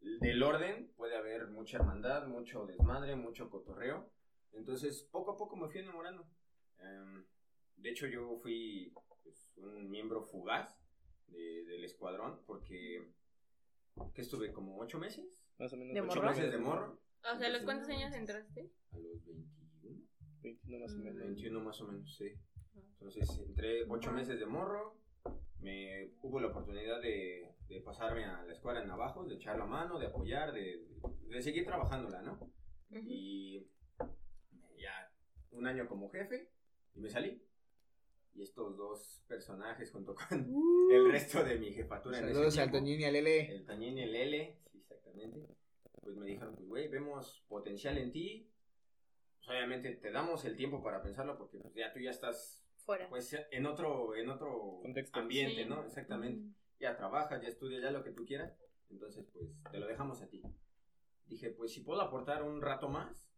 del 0.00 0.42
orden 0.42 0.90
puede 0.96 1.16
haber 1.16 1.48
mucha 1.48 1.76
hermandad, 1.78 2.26
mucho 2.26 2.66
desmadre, 2.66 3.16
mucho 3.16 3.50
cotorreo. 3.50 4.10
Entonces, 4.52 5.02
poco 5.10 5.32
a 5.32 5.36
poco 5.36 5.56
me 5.56 5.68
fui 5.68 5.80
enamorando. 5.80 6.26
Em, 6.78 7.24
de 7.76 7.90
hecho, 7.90 8.06
yo 8.06 8.38
fui 8.38 8.92
pues, 9.22 9.52
un 9.56 9.90
miembro 9.90 10.22
fugaz 10.22 10.78
de- 11.28 11.64
del 11.64 11.84
escuadrón 11.84 12.40
porque 12.46 13.08
que 14.14 14.22
estuve 14.22 14.52
como 14.52 14.78
ocho 14.78 14.98
meses. 14.98 15.44
Más 15.58 15.72
o 15.72 15.76
menos. 15.76 15.94
¿De 15.94 16.00
ocho 16.00 16.16
morro? 16.16 16.28
meses 16.30 16.50
de 16.50 16.58
morro. 16.58 17.00
O 17.32 17.36
sea, 17.38 17.48
¿a 17.48 17.50
los 17.50 17.62
cuántos 17.64 17.88
años 17.90 18.12
entraste? 18.14 18.70
A 18.92 18.98
los 18.98 19.24
21. 19.26 20.00
21 20.42 20.78
más 20.80 20.92
o 20.94 20.98
menos. 20.98 21.16
21 21.18 21.60
más 21.60 21.80
o 21.82 21.86
menos, 21.86 22.16
sí. 22.16 22.32
Entonces 22.92 23.38
entré 23.46 23.84
ocho 23.88 24.10
meses 24.12 24.38
de 24.38 24.46
morro, 24.46 24.96
me 25.60 26.12
hubo 26.22 26.40
la 26.40 26.48
oportunidad 26.48 27.00
de, 27.02 27.54
de 27.68 27.80
pasarme 27.82 28.24
a 28.24 28.42
la 28.44 28.52
escuela 28.52 28.80
en 28.82 28.88
Navajos, 28.88 29.28
de 29.28 29.34
echar 29.34 29.58
la 29.58 29.66
mano, 29.66 29.98
de 29.98 30.06
apoyar, 30.06 30.52
de, 30.52 30.86
de 31.28 31.42
seguir 31.42 31.64
trabajándola, 31.66 32.22
¿no? 32.22 32.38
Y 32.90 33.60
ya 33.60 33.66
un 35.52 35.66
año 35.66 35.88
como 35.88 36.08
jefe 36.10 36.50
y 36.94 37.00
me 37.00 37.08
salí. 37.10 37.42
Y 38.34 38.42
estos 38.42 38.76
dos 38.76 39.24
personajes 39.26 39.90
junto 39.90 40.14
con 40.14 40.26
el 40.92 41.10
resto 41.10 41.42
de 41.44 41.58
mi 41.58 41.72
jefatura 41.72 42.18
en 42.18 42.24
ese 42.24 42.34
Saludos 42.34 42.58
al 42.58 42.70
Toñín 42.70 43.00
y 43.00 43.04
al 43.04 43.12
Lele. 43.14 43.50
el 43.52 43.66
Tañín 43.66 43.98
y 43.98 44.02
el 44.02 44.14
L, 44.14 44.58
sí, 44.70 44.78
exactamente. 44.78 45.48
Pues 46.02 46.16
me 46.16 46.26
dijeron, 46.26 46.54
pues 46.54 46.66
güey, 46.68 46.88
vemos 46.88 47.44
potencial 47.48 47.98
en 47.98 48.12
ti. 48.12 48.48
Pues 49.38 49.48
obviamente 49.48 49.90
te 49.96 50.10
damos 50.12 50.44
el 50.44 50.56
tiempo 50.56 50.82
para 50.82 51.02
pensarlo 51.02 51.36
porque 51.36 51.58
pues, 51.58 51.74
ya 51.74 51.92
tú 51.92 51.98
ya 51.98 52.10
estás 52.10 52.64
Fuera. 52.84 53.08
pues 53.08 53.36
en 53.50 53.66
otro 53.66 54.14
en 54.14 54.28
otro 54.30 54.78
Contexto. 54.82 55.18
ambiente, 55.18 55.64
Sí. 55.64 55.68
¿no? 55.68 55.84
Exactamente. 55.84 56.54
Ya 56.78 56.96
trabajas, 56.96 57.42
ya 57.42 57.48
estudias, 57.48 57.82
ya 57.82 57.90
lo 57.90 58.02
que 58.04 58.12
tú 58.12 58.24
quieras. 58.24 58.56
Entonces, 58.90 59.26
pues 59.32 59.46
te 59.70 59.78
lo 59.78 59.86
dejamos 59.86 60.22
a 60.22 60.28
ti. 60.28 60.42
Dije, 61.26 61.50
pues 61.50 61.72
si 61.72 61.80
puedo 61.82 62.00
aportar 62.00 62.42
un 62.42 62.60
rato 62.62 62.88
más 62.88 63.29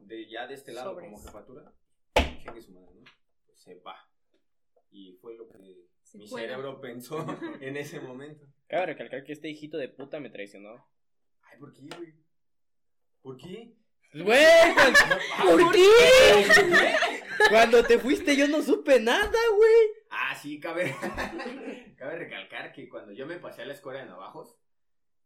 de 0.00 0.28
ya 0.28 0.46
de 0.46 0.54
este 0.54 0.72
lado 0.72 0.90
Sobres. 0.90 1.10
como 1.10 1.22
jefatura, 1.22 1.72
chingue 2.14 2.62
su 2.62 2.72
madre, 2.72 2.94
¿no? 2.94 3.04
Pues 3.46 3.60
se 3.60 3.74
va. 3.80 3.96
Y 4.90 5.12
fue 5.20 5.36
lo 5.36 5.48
que 5.48 5.58
Se 6.02 6.18
mi 6.18 6.26
cerebro 6.28 6.80
pensó 6.80 7.24
en 7.60 7.76
ese 7.76 8.00
momento. 8.00 8.46
Cabe 8.68 8.86
recalcar 8.86 9.24
que 9.24 9.32
este 9.32 9.48
hijito 9.48 9.76
de 9.76 9.88
puta 9.88 10.20
me 10.20 10.30
traicionó. 10.30 10.88
Ay, 11.42 11.58
¿por 11.58 11.72
qué, 11.72 11.82
güey? 11.96 12.14
¿Por 13.22 13.36
qué? 13.36 13.74
Güey, 14.12 14.74
¿por 15.44 15.72
qué? 15.72 15.88
Cuando 17.48 17.84
te 17.84 17.98
fuiste 17.98 18.36
yo 18.36 18.48
no 18.48 18.60
supe 18.60 18.98
nada, 18.98 19.38
güey. 19.56 20.04
Ah, 20.10 20.34
sí, 20.34 20.58
cabe, 20.58 20.94
cabe 21.96 22.16
recalcar 22.16 22.72
que 22.72 22.88
cuando 22.88 23.12
yo 23.12 23.26
me 23.26 23.38
pasé 23.38 23.62
a 23.62 23.66
la 23.66 23.74
escuela 23.74 24.00
de 24.00 24.06
Navajos, 24.06 24.56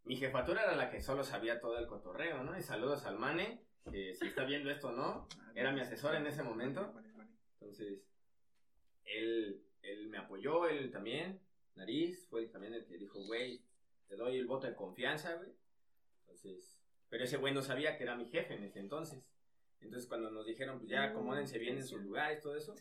mi 0.03 0.17
jefatura 0.17 0.61
era 0.61 0.75
la 0.75 0.91
que 0.91 1.01
solo 1.01 1.23
sabía 1.23 1.59
todo 1.59 1.79
el 1.79 1.87
cotorreo, 1.87 2.43
¿no? 2.43 2.57
Y 2.57 2.61
saludos 2.61 3.05
al 3.05 3.17
Mane, 3.17 3.64
que 3.91 4.13
si 4.15 4.27
está 4.27 4.43
viendo 4.45 4.69
esto 4.69 4.89
o 4.89 4.91
no, 4.91 5.27
era 5.53 5.71
mi 5.71 5.81
asesor 5.81 6.15
en 6.15 6.27
ese 6.27 6.43
momento. 6.43 6.93
Entonces, 7.59 8.03
él, 9.05 9.61
él 9.81 10.07
me 10.09 10.17
apoyó, 10.17 10.67
él 10.67 10.91
también, 10.91 11.39
Nariz, 11.75 12.27
fue 12.29 12.47
también 12.47 12.73
el 12.73 12.85
que 12.85 12.97
dijo, 12.97 13.23
güey, 13.23 13.63
te 14.07 14.15
doy 14.15 14.37
el 14.37 14.47
voto 14.47 14.67
de 14.67 14.75
confianza, 14.75 15.35
güey. 15.35 15.49
Entonces, 16.21 16.79
Pero 17.09 17.23
ese 17.23 17.37
güey 17.37 17.53
no 17.53 17.61
sabía 17.61 17.97
que 17.97 18.03
era 18.03 18.15
mi 18.15 18.25
jefe 18.25 18.55
en 18.55 18.63
ese 18.63 18.79
entonces. 18.79 19.31
Entonces 19.81 20.07
cuando 20.07 20.31
nos 20.31 20.45
dijeron, 20.45 20.79
pues 20.79 20.89
ya 20.89 21.03
acomódense 21.03 21.59
bien 21.59 21.77
en 21.77 21.85
sus 21.85 22.01
lugares, 22.01 22.41
todo 22.41 22.55
eso. 22.55 22.73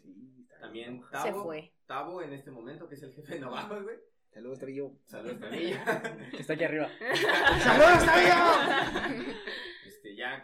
También 0.61 1.03
Se 1.03 1.11
Tavo, 1.11 1.45
fue. 1.45 1.73
Tavo 1.87 2.23
en 2.23 2.33
este 2.33 2.51
momento, 2.51 2.89
que 2.89 2.95
es 2.95 3.03
el 3.03 3.13
jefe 3.13 3.35
de 3.35 3.41
Navajo, 3.41 3.83
güey. 3.83 3.97
Saludos, 4.31 4.59
Trillo. 4.59 4.93
Saludos. 5.07 5.37
Que 6.31 6.37
está 6.41 6.55
aquí 6.55 6.65
arriba. 6.65 6.91
¡Saludos, 7.63 8.13
Trillo! 8.13 9.35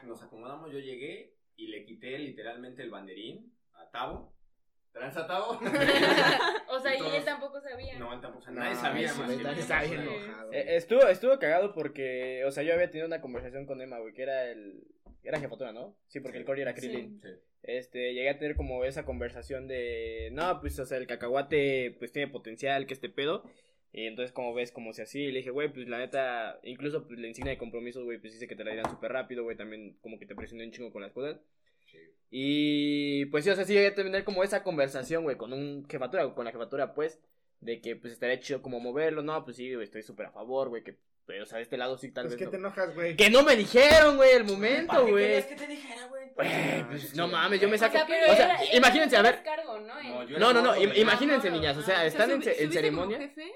ya 0.03 0.09
nos 0.09 0.23
acomodamos, 0.23 0.73
yo 0.73 0.79
llegué 0.79 1.35
y 1.57 1.69
le 1.69 1.85
quité 1.85 2.19
literalmente 2.19 2.83
el 2.83 2.91
banderín 2.91 3.53
a 3.75 3.91
Tavo. 3.91 4.35
¿Tranza 4.93 5.27
Tavo? 5.27 5.59
O 6.73 6.79
sea, 6.79 6.95
y 6.95 6.99
Todos- 6.99 7.15
él 7.15 7.25
tampoco 7.25 7.61
sabía. 7.61 7.99
No, 7.99 8.13
él 8.15 8.21
tampoco, 8.21 8.43
o 8.43 8.45
sea, 8.45 8.53
nadie 8.53 8.75
sabía 8.77 9.09
sí, 9.09 9.21
más 9.21 9.55
que 9.55 9.61
está 9.61 9.83
bien 9.83 10.01
enojado. 10.03 10.53
Eh, 10.53 10.77
estuvo, 10.77 11.03
estuvo 11.09 11.39
cagado 11.39 11.73
porque, 11.75 12.45
o 12.47 12.51
sea, 12.53 12.63
yo 12.63 12.73
había 12.75 12.91
tenido 12.91 13.07
una 13.09 13.21
conversación 13.21 13.67
con 13.67 13.81
Emma, 13.83 13.99
güey, 13.99 14.15
que 14.15 14.23
era 14.23 14.45
el... 14.51 14.87
Era 15.23 15.39
jefatura, 15.41 15.73
¿no? 15.73 15.97
Sí, 16.07 16.21
porque 16.21 16.39
el 16.39 16.45
Cory 16.45 16.63
era 16.63 16.75
Krillin. 16.75 17.21
Sí. 17.21 17.29
Este, 17.63 18.15
llegué 18.15 18.31
a 18.31 18.39
tener 18.39 18.57
como 18.57 18.85
esa 18.85 19.05
conversación 19.05 19.69
de, 19.69 20.31
no, 20.33 20.61
pues, 20.61 20.79
o 20.79 20.87
sea, 20.87 20.97
el 20.97 21.07
cacahuate, 21.07 21.95
pues, 21.99 22.13
tiene 22.13 22.31
potencial, 22.33 22.87
que 22.87 22.95
este 22.95 23.11
pedo. 23.11 23.43
Y 23.93 24.07
entonces, 24.07 24.33
como 24.33 24.55
ves, 24.55 24.71
como 24.71 24.93
si 24.93 25.03
así, 25.03 25.27
le 25.33 25.39
dije, 25.39 25.51
güey, 25.51 25.73
pues, 25.73 25.89
la 25.89 25.99
neta, 25.99 26.61
incluso, 26.63 27.07
pues, 27.07 27.19
la 27.19 27.27
insignia 27.27 27.53
de 27.53 27.59
compromiso, 27.59 28.05
güey, 28.05 28.19
pues, 28.19 28.33
dice 28.35 28.47
que 28.47 28.55
te 28.55 28.65
la 28.65 28.71
dirán 28.71 28.91
súper 28.91 29.13
rápido, 29.13 29.43
güey, 29.43 29.57
también 29.57 29.97
como 30.01 30.19
que 30.19 30.27
te 30.27 30.35
presioné 30.37 30.65
un 30.65 30.71
chingo 30.73 30.93
con 30.93 31.03
las 31.03 31.13
cosas. 31.13 31.41
Y, 32.31 33.27
pues, 33.27 33.45
sí, 33.45 33.51
o 33.51 33.57
sea, 33.57 33.65
sí 33.65 33.73
llegué 33.75 33.89
a 33.89 33.95
tener 33.95 34.25
como 34.25 34.45
esa 34.45 34.63
conversación, 34.63 35.25
güey, 35.25 35.37
con 35.37 35.53
un 35.53 35.87
jefatura, 35.89 36.33
con 36.35 36.45
la 36.45 36.53
jefatura, 36.53 36.95
pues, 36.95 37.21
de 37.61 37.81
que, 37.81 37.97
pues, 37.97 38.13
estaría 38.13 38.39
chido 38.41 38.63
como 38.63 38.79
moverlo, 38.81 39.23
no, 39.23 39.45
pues, 39.45 39.57
sí, 39.57 39.75
güey, 39.75 39.85
estoy 39.85 40.03
súper 40.03 40.27
a 40.27 40.33
favor, 40.33 40.69
güey, 40.69 40.85
que, 40.85 40.97
pero, 41.31 41.45
o 41.45 41.47
sea, 41.47 41.59
de 41.59 41.63
este 41.63 41.77
lado 41.77 41.97
sí, 41.97 42.11
tal 42.11 42.25
Pues 42.25 42.33
vez 42.35 42.39
que 42.39 42.45
no. 42.47 42.51
te 42.51 42.57
enojas, 42.57 42.95
güey. 42.95 43.17
Que 43.17 43.31
no 43.31 43.45
me 43.45 43.55
dijeron, 43.55 44.17
güey, 44.17 44.33
el 44.33 44.43
¿Para 44.43 44.53
momento, 44.53 45.05
qué 45.07 45.11
güey. 45.13 45.25
querías 45.27 45.45
que 45.47 45.55
te 45.55 45.67
dijera, 45.69 46.07
güey? 46.09 46.25
Güey, 46.35 46.85
pues, 46.89 47.15
no 47.15 47.27
sí. 47.27 47.33
mames, 47.33 47.61
yo 47.61 47.69
me 47.69 47.77
O 47.77 47.79
saco. 47.79 47.93
sea, 47.93 48.07
pero 48.07 48.33
o 48.33 48.35
sea, 48.37 48.45
era- 48.47 48.63
era 48.63 48.77
imagínense, 48.77 49.17
a 49.17 49.23
ver. 49.23 49.43
cargo, 49.45 49.79
¿no? 49.79 49.95
No, 50.03 50.23
En- 50.23 50.29
yo 50.29 50.39
No, 50.39 50.53
no, 50.53 50.77
imagínense, 50.77 51.51
niñas, 51.51 51.77
o 51.77 51.83
sea, 51.83 52.01
ah, 52.01 52.07
están 52.07 52.31
en, 52.33 52.39
subi- 52.41 52.45
ce- 52.45 52.51
en 52.51 52.57
¿subiste 52.57 52.75
ceremonia. 52.75 53.19
como 53.19 53.29
jefe 53.29 53.53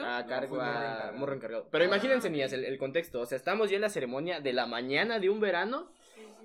No? 0.00 0.06
A 0.06 0.26
cargo 0.26 0.60
a 0.60 0.68
encargado. 0.68 1.12
morro 1.18 1.34
encargado. 1.34 1.68
Pero 1.70 1.84
Ah. 1.84 1.86
imagínense, 1.88 2.30
niñas, 2.30 2.52
el, 2.54 2.64
el 2.64 2.78
contexto. 2.78 3.20
O 3.20 3.26
sea, 3.26 3.36
estamos 3.36 3.68
ya 3.68 3.76
en 3.76 3.82
la 3.82 3.90
ceremonia 3.90 4.40
de 4.40 4.52
la 4.54 4.64
mañana 4.66 5.18
de 5.18 5.28
un 5.28 5.40
verano. 5.40 5.92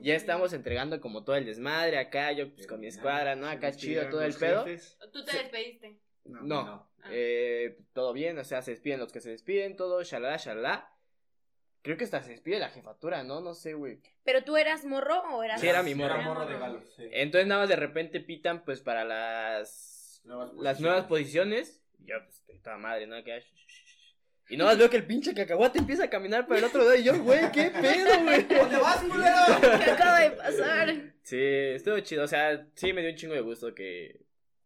Ya 0.01 0.16
estamos 0.16 0.53
entregando 0.53 0.99
como 1.01 1.24
todo 1.26 1.36
el 1.36 1.45
desmadre 1.45 1.97
acá, 1.99 2.32
yo 2.32 2.53
pues 2.53 2.68
con 2.68 2.80
mi 2.80 2.88
escuadra, 2.88 3.36
¿no? 3.36 3.47
Acá 3.49 3.72
chido 3.74 4.07
todo 4.10 4.22
el 4.24 4.34
pedo. 4.34 4.66
Tú 5.12 5.24
te 5.26 5.38
despediste. 5.38 5.97
No. 6.30 6.42
No, 6.42 6.64
No. 6.64 6.90
Ah. 7.02 7.10
eh, 7.12 7.78
todo 7.94 8.12
bien, 8.14 8.38
o 8.38 8.44
sea, 8.44 8.62
se 8.62 8.72
despiden 8.72 9.00
los 9.00 9.12
que 9.12 9.22
se 9.22 9.30
despiden, 9.30 9.76
todo, 9.76 10.04
shalala, 10.04 10.38
shalala. 10.38 10.94
Creo 11.82 11.96
que 11.96 12.04
hasta 12.04 12.22
se 12.22 12.32
despide 12.32 12.60
la 12.60 12.70
jefatura, 12.70 13.24
¿no? 13.24 13.40
No 13.40 13.54
sé, 13.54 13.74
güey. 13.74 14.02
¿Pero 14.26 14.44
tú 14.44 14.58
eras 14.58 14.84
morro 14.84 15.22
o 15.32 15.44
eras.? 15.44 15.62
Sí, 15.62 15.68
era 15.68 15.82
mi 15.82 15.96
morro. 15.96 16.16
Era 16.16 16.24
morro 16.24 16.46
de 16.46 16.58
galo, 16.58 16.82
sí. 16.82 17.08
Entonces 17.12 17.48
nada 17.48 17.62
más 17.62 17.70
de 17.70 17.78
repente 17.78 18.20
pitan 18.20 18.66
pues 18.66 18.82
para 18.82 19.06
las 19.06 20.22
Nuevas 20.26 20.54
las 20.56 20.80
nuevas 20.82 21.06
posiciones. 21.06 21.82
Y 22.00 22.08
yo 22.08 22.16
pues 22.26 22.44
estaba 22.50 22.78
madre, 22.78 23.08
¿no? 23.08 23.24
Que, 23.24 23.42
y 24.50 24.58
nada 24.58 24.72
más 24.72 24.78
veo 24.80 24.90
que 24.90 24.98
el 24.98 25.06
pinche 25.06 25.34
cacahuate 25.34 25.80
empieza 25.80 26.06
a 26.06 26.10
caminar 26.10 26.48
para 26.48 26.60
el 26.60 26.66
otro 26.66 26.80
lado 26.80 26.96
y 26.96 27.04
yo, 27.04 27.18
güey, 27.24 27.52
qué 27.52 27.70
pedo, 27.70 28.24
güey. 28.24 28.44
¿Dónde 28.50 28.78
vas, 28.78 29.04
culero? 29.04 29.80
¿Qué 29.86 29.92
acaba 29.92 30.20
de 30.20 30.32
pasar? 30.32 31.14
Sí, 31.22 31.38
estuvo 31.40 32.00
chido, 32.00 32.24
o 32.24 32.28
sea, 32.28 32.68
sí 32.76 32.92
me 32.92 33.02
dio 33.02 33.12
un 33.12 33.16
chingo 33.16 33.36
de 33.36 33.42
gusto 33.42 33.74
que 33.74 34.20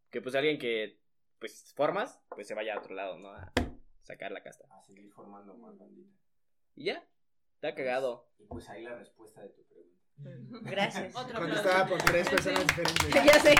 que 0.09 0.21
pues 0.21 0.35
alguien 0.35 0.57
que 0.59 0.99
pues 1.43 1.73
formas, 1.75 2.21
pues 2.29 2.47
se 2.47 2.53
vaya 2.53 2.73
a 2.73 2.79
otro 2.79 2.95
lado, 2.95 3.19
¿no? 3.19 3.27
A 3.27 3.51
sacar 4.01 4.31
la 4.31 4.41
casta. 4.41 4.63
A 4.71 4.81
seguir 4.81 5.11
formando 5.11 5.53
más 5.57 5.77
bandita. 5.77 6.15
Y 6.73 6.85
ya. 6.85 7.05
Está 7.55 7.75
cagado. 7.75 8.29
Y 8.39 8.45
pues 8.45 8.69
ahí 8.69 8.81
la 8.81 8.95
respuesta 8.95 9.41
de 9.41 9.49
tu 9.49 9.61
pregunta. 9.65 10.71
Gracias. 10.71 11.13
Otro 11.17 11.37
Contestada 11.37 11.85
por 11.85 12.01
tres 12.01 12.29
personas 12.29 12.65
diferentes. 12.65 13.13
ya 13.25 13.39
sé. 13.41 13.55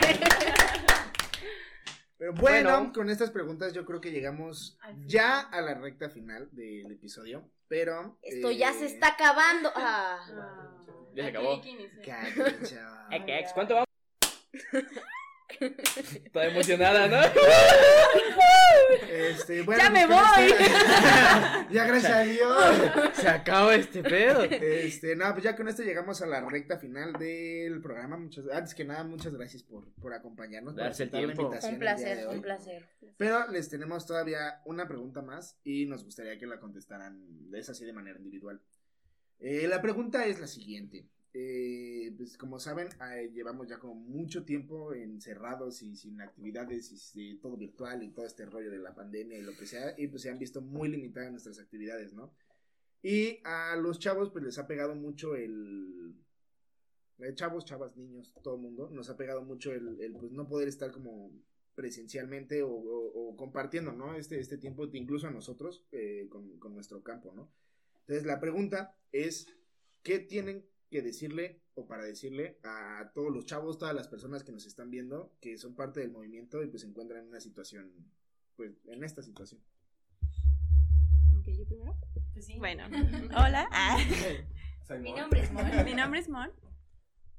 Pero 2.17 2.33
bueno, 2.35 2.71
Bueno. 2.71 2.93
con 2.93 3.09
estas 3.09 3.31
preguntas 3.31 3.73
yo 3.73 3.83
creo 3.83 3.99
que 3.99 4.11
llegamos 4.11 4.79
ya 5.05 5.41
a 5.41 5.59
la 5.59 5.73
recta 5.73 6.09
final 6.09 6.47
del 6.53 6.89
episodio. 6.89 7.51
Pero. 7.67 8.17
Esto 8.21 8.49
eh, 8.49 8.55
ya 8.55 8.71
se 8.71 8.85
está 8.85 9.09
acabando. 9.09 9.73
Ah. 9.75 10.25
Ah. 10.31 10.77
Ya 11.15 11.23
se 11.23 11.29
acabó. 11.31 11.61
Eh, 11.65 11.91
ex, 13.27 13.51
¿Cuánto 13.51 13.73
vamos? 13.73 13.89
Toda 16.31 16.45
emocionada, 16.47 17.07
¿no? 17.07 17.17
Este, 19.09 19.61
bueno, 19.61 19.81
¡Ya 19.83 19.89
me 19.89 20.07
con 20.07 20.15
voy! 20.15 20.51
esta- 20.51 21.67
ya 21.71 21.85
gracias 21.85 22.11
a 22.11 22.21
Dios. 22.21 22.75
Se 23.13 23.27
acaba 23.27 23.75
este 23.75 24.03
pedo. 24.03 24.43
Este, 24.43 25.15
no, 25.15 25.31
pues 25.31 25.43
ya 25.43 25.55
con 25.55 25.67
esto 25.67 25.83
llegamos 25.83 26.21
a 26.21 26.25
la 26.25 26.41
recta 26.47 26.77
final 26.77 27.13
del 27.13 27.81
programa. 27.81 28.17
Muchas, 28.17 28.45
antes 28.51 28.73
que 28.75 28.85
nada, 28.85 29.03
muchas 29.03 29.33
gracias 29.33 29.63
por, 29.63 29.91
por 29.95 30.13
acompañarnos. 30.13 30.73
por 30.73 30.83
Darse 30.83 31.03
el 31.03 31.11
la 31.11 31.17
tiempo. 31.19 31.41
invitación 31.43 31.73
Un 31.73 31.79
de 31.79 31.85
placer, 31.85 32.27
un 32.27 32.41
placer. 32.41 32.85
Pero 33.17 33.47
les 33.49 33.69
tenemos 33.69 34.05
todavía 34.05 34.61
una 34.65 34.87
pregunta 34.87 35.21
más 35.21 35.57
y 35.63 35.85
nos 35.85 36.03
gustaría 36.03 36.37
que 36.37 36.47
la 36.47 36.59
contestaran, 36.59 37.21
es 37.53 37.69
así 37.69 37.85
de 37.85 37.93
manera 37.93 38.17
individual. 38.17 38.61
Eh, 39.39 39.67
la 39.67 39.81
pregunta 39.81 40.25
es 40.25 40.39
la 40.39 40.47
siguiente. 40.47 41.05
Eh, 41.35 42.13
pues 42.15 42.37
como 42.37 42.59
saben, 42.59 42.89
eh, 43.11 43.31
llevamos 43.33 43.67
ya 43.67 43.79
como 43.79 43.95
mucho 43.95 44.45
tiempo 44.45 44.93
encerrados 44.93 45.81
y 45.81 45.95
sin 45.95 46.21
actividades 46.21 47.11
y 47.15 47.37
todo 47.39 47.57
virtual 47.57 48.03
y 48.03 48.11
todo 48.11 48.25
este 48.27 48.45
rollo 48.45 48.69
de 48.69 48.77
la 48.77 48.93
pandemia 48.93 49.39
y 49.39 49.41
lo 49.41 49.57
que 49.57 49.65
sea, 49.65 49.95
y 49.97 50.07
pues 50.07 50.21
se 50.21 50.29
han 50.29 50.37
visto 50.37 50.61
muy 50.61 50.89
limitadas 50.89 51.31
nuestras 51.31 51.57
actividades, 51.59 52.13
¿no? 52.13 52.35
Y 53.01 53.39
a 53.45 53.75
los 53.77 53.99
chavos 53.99 54.29
pues 54.31 54.43
les 54.45 54.57
ha 54.59 54.67
pegado 54.67 54.95
mucho 54.95 55.35
el... 55.35 56.13
eh, 57.19 57.33
chavos, 57.35 57.65
chavas, 57.65 57.95
niños, 57.97 58.33
todo 58.43 58.55
el 58.55 58.61
mundo, 58.61 58.89
nos 58.91 59.09
ha 59.09 59.17
pegado 59.17 59.41
mucho 59.43 59.71
el, 59.73 59.99
el, 60.01 60.13
pues 60.13 60.31
no 60.31 60.47
poder 60.47 60.67
estar 60.67 60.91
como 60.91 61.31
presencialmente 61.75 62.61
o, 62.61 62.69
o- 62.71 63.29
o 63.31 63.35
compartiendo, 63.35 63.91
¿no? 63.91 64.15
Este, 64.15 64.39
este 64.39 64.57
tiempo, 64.57 64.87
incluso 64.93 65.27
a 65.27 65.31
nosotros, 65.31 65.83
eh, 65.91 66.27
con, 66.29 66.59
con 66.59 66.73
nuestro 66.75 67.01
campo, 67.01 67.33
¿no? 67.35 67.51
Entonces 68.01 68.25
la 68.25 68.39
pregunta 68.39 68.95
es, 69.11 69.47
¿qué 70.03 70.19
tienen 70.19 70.65
que 70.93 71.01
decirle 71.01 71.59
o 71.73 71.87
para 71.87 72.03
decirle 72.03 72.59
a 72.63 73.11
todos 73.15 73.33
los 73.33 73.47
chavos, 73.47 73.79
todas 73.79 73.95
las 73.95 74.07
personas 74.07 74.43
que 74.43 74.51
nos 74.51 74.67
están 74.67 74.91
viendo, 74.91 75.35
que 75.41 75.57
son 75.57 75.73
parte 75.75 76.01
del 76.01 76.11
movimiento 76.11 76.61
y 76.61 76.67
pues 76.67 76.83
se 76.83 76.87
encuentran 76.87 77.23
en 77.23 77.29
una 77.29 77.39
situación, 77.39 77.91
pues 78.55 78.73
en 78.85 79.03
esta 79.03 79.23
situación? 79.23 79.59
Ok, 81.35 81.47
yo 81.47 81.65
primero. 81.65 81.95
Pues 82.33 82.45
sí. 82.45 82.59
Bueno, 82.59 82.85
hola. 83.35 83.67
Ah, 83.71 83.97
Mi 84.99 85.13
nombre 85.13 85.41
es 85.41 85.51
Mon. 85.51 85.65
mi 85.83 85.95
nombre 85.95 86.19
es 86.19 86.29
Mon. 86.29 86.51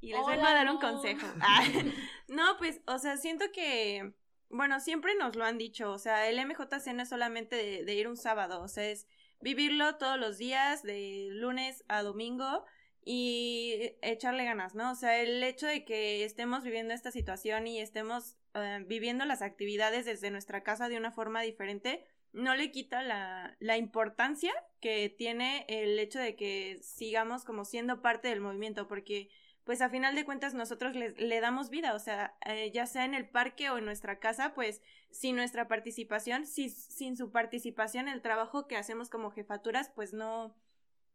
Y 0.00 0.09
les 0.09 0.26
vengo 0.26 0.32
Hola, 0.32 0.50
a 0.50 0.55
dar 0.55 0.70
un 0.70 0.80
consejo. 0.80 1.26
Ah, 1.40 1.62
no, 2.28 2.57
pues, 2.59 2.80
o 2.88 2.98
sea, 2.98 3.16
siento 3.16 3.44
que, 3.55 4.14
bueno, 4.50 4.80
siempre 4.80 5.14
nos 5.14 5.36
lo 5.36 5.44
han 5.44 5.59
dicho. 5.59 5.92
O 5.92 5.98
sea, 5.98 6.28
el 6.28 6.44
MJC 6.44 6.92
no 6.92 7.05
es 7.05 7.09
solamente 7.09 7.55
de, 7.55 7.84
de 7.84 7.94
ir 7.94 8.09
un 8.09 8.16
sábado. 8.16 8.61
O 8.62 8.68
sea, 8.68 8.90
es 8.90 9.07
vivirlo 9.40 9.94
todos 9.94 10.18
los 10.18 10.38
días, 10.38 10.82
de 10.82 11.28
lunes 11.30 11.84
a 11.86 12.02
domingo. 12.02 12.64
Y 13.05 13.96
echarle 14.00 14.44
ganas, 14.44 14.74
¿no? 14.74 14.92
O 14.92 14.94
sea, 14.94 15.20
el 15.20 15.42
hecho 15.42 15.66
de 15.66 15.84
que 15.84 16.24
estemos 16.24 16.64
viviendo 16.64 16.94
esta 16.94 17.11
situación 17.11 17.66
y 17.66 17.80
estemos 17.80 18.36
eh, 18.55 18.82
viviendo 18.86 19.24
las 19.26 19.42
actividades 19.42 20.07
desde 20.07 20.30
nuestra 20.30 20.62
casa 20.62 20.88
de 20.88 20.96
una 20.96 21.12
forma 21.12 21.42
diferente, 21.42 22.07
no 22.32 22.57
le 22.57 22.70
quita 22.70 23.02
la, 23.02 23.57
la 23.61 23.76
importancia 23.76 24.52
que 24.80 25.09
tiene 25.09 25.66
el 25.68 25.98
hecho 25.98 26.18
de 26.18 26.34
que 26.34 26.78
sigamos 26.82 27.44
como 27.44 27.64
siendo 27.64 28.00
parte 28.00 28.28
del 28.28 28.40
movimiento, 28.40 28.88
porque 28.88 29.28
pues 29.64 29.80
a 29.80 29.88
final 29.88 30.14
de 30.14 30.24
cuentas 30.24 30.52
nosotros 30.52 30.94
le, 30.94 31.11
le 31.12 31.40
damos 31.40 31.70
vida, 31.70 31.94
o 31.94 31.98
sea, 31.98 32.36
eh, 32.44 32.70
ya 32.72 32.86
sea 32.86 33.05
en 33.05 33.14
el 33.14 33.28
parque 33.28 33.70
o 33.70 33.78
en 33.78 33.86
nuestra 33.86 34.18
casa, 34.18 34.52
pues 34.55 34.82
sin 35.11 35.36
nuestra 35.36 35.68
participación, 35.68 36.46
si, 36.46 36.68
sin 36.68 37.16
su 37.16 37.30
participación, 37.30 38.09
el 38.09 38.20
trabajo 38.20 38.66
que 38.66 38.76
hacemos 38.76 39.09
como 39.09 39.30
jefaturas, 39.30 39.90
pues 39.94 40.12
no, 40.12 40.55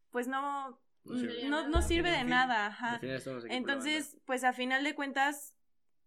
pues 0.10 0.28
no, 0.28 0.80
No 1.04 1.18
sirve. 1.18 1.50
no, 1.50 1.68
no 1.68 1.82
sirve 1.82 2.12
de 2.12 2.24
nada, 2.24 2.68
ajá. 2.68 3.00
Entonces, 3.50 4.18
pues 4.26 4.44
a 4.44 4.54
final 4.54 4.84
de 4.84 4.96
cuentas, 4.96 5.56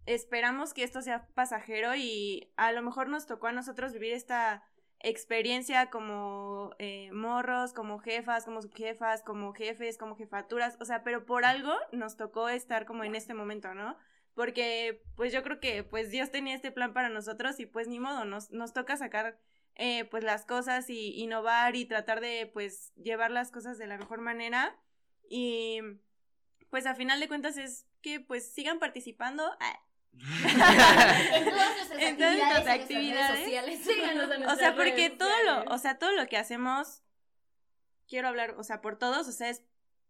esperamos 0.06 0.74
que 0.74 0.84
esto 0.84 1.02
sea 1.02 1.26
pasajero 1.34 1.94
y 1.94 2.52
a 2.56 2.72
lo 2.72 2.82
mejor 2.82 3.08
nos 3.08 3.26
tocó 3.26 3.48
a 3.48 3.52
nosotros 3.52 3.92
vivir 3.92 4.12
esta 4.12 4.64
experiencia 5.00 5.90
como 5.90 6.70
eh, 6.78 7.10
morros, 7.12 7.72
como 7.72 7.98
jefas, 7.98 8.44
como 8.44 8.62
subjefas, 8.62 9.22
como 9.22 9.52
jefes, 9.52 9.98
como 9.98 10.16
jefaturas, 10.16 10.76
o 10.80 10.84
sea, 10.84 11.02
pero 11.02 11.26
por 11.26 11.44
algo 11.44 11.74
nos 11.90 12.16
tocó 12.16 12.48
estar 12.48 12.86
como 12.86 13.04
en 13.04 13.14
este 13.14 13.34
momento, 13.34 13.74
¿no? 13.74 13.96
Porque 14.34 15.02
pues 15.16 15.32
yo 15.32 15.42
creo 15.42 15.60
que 15.60 15.82
pues 15.82 16.10
Dios 16.10 16.30
tenía 16.30 16.54
este 16.54 16.70
plan 16.70 16.92
para 16.92 17.08
nosotros 17.08 17.58
y 17.60 17.66
pues 17.66 17.88
ni 17.88 17.98
modo, 17.98 18.24
nos, 18.24 18.50
nos 18.50 18.72
toca 18.72 18.96
sacar 18.96 19.38
eh, 19.76 20.04
pues 20.04 20.24
las 20.24 20.44
cosas 20.44 20.88
y 20.90 21.20
innovar 21.22 21.76
y 21.76 21.84
tratar 21.84 22.20
de 22.20 22.50
pues 22.52 22.92
llevar 22.94 23.30
las 23.30 23.50
cosas 23.50 23.78
de 23.78 23.86
la 23.86 23.96
mejor 23.96 24.20
manera 24.20 24.76
y 25.28 25.80
pues 26.70 26.86
a 26.86 26.94
final 26.94 27.20
de 27.20 27.28
cuentas 27.28 27.56
es 27.56 27.86
que 28.02 28.20
pues 28.20 28.52
sigan 28.52 28.78
participando. 28.78 29.44
Ah, 29.60 29.80
En 31.34 31.44
todas 31.44 31.76
nuestras 31.76 32.02
En 32.02 32.16
todas 32.16 32.66
actividades, 32.66 33.44
sociales. 33.44 33.80
Síganos 33.82 34.30
O 34.52 34.56
sea, 34.56 34.74
porque 34.74 35.08
redes 35.08 35.18
todo 35.18 35.42
lo, 35.44 35.74
o 35.74 35.78
sea, 35.78 35.98
todo 35.98 36.12
lo 36.12 36.26
que 36.26 36.36
hacemos, 36.36 37.02
quiero 38.08 38.28
hablar, 38.28 38.54
o 38.58 38.62
sea, 38.62 38.80
por 38.80 38.98
todos, 38.98 39.28
o 39.28 39.32
sea, 39.32 39.48
es 39.48 39.62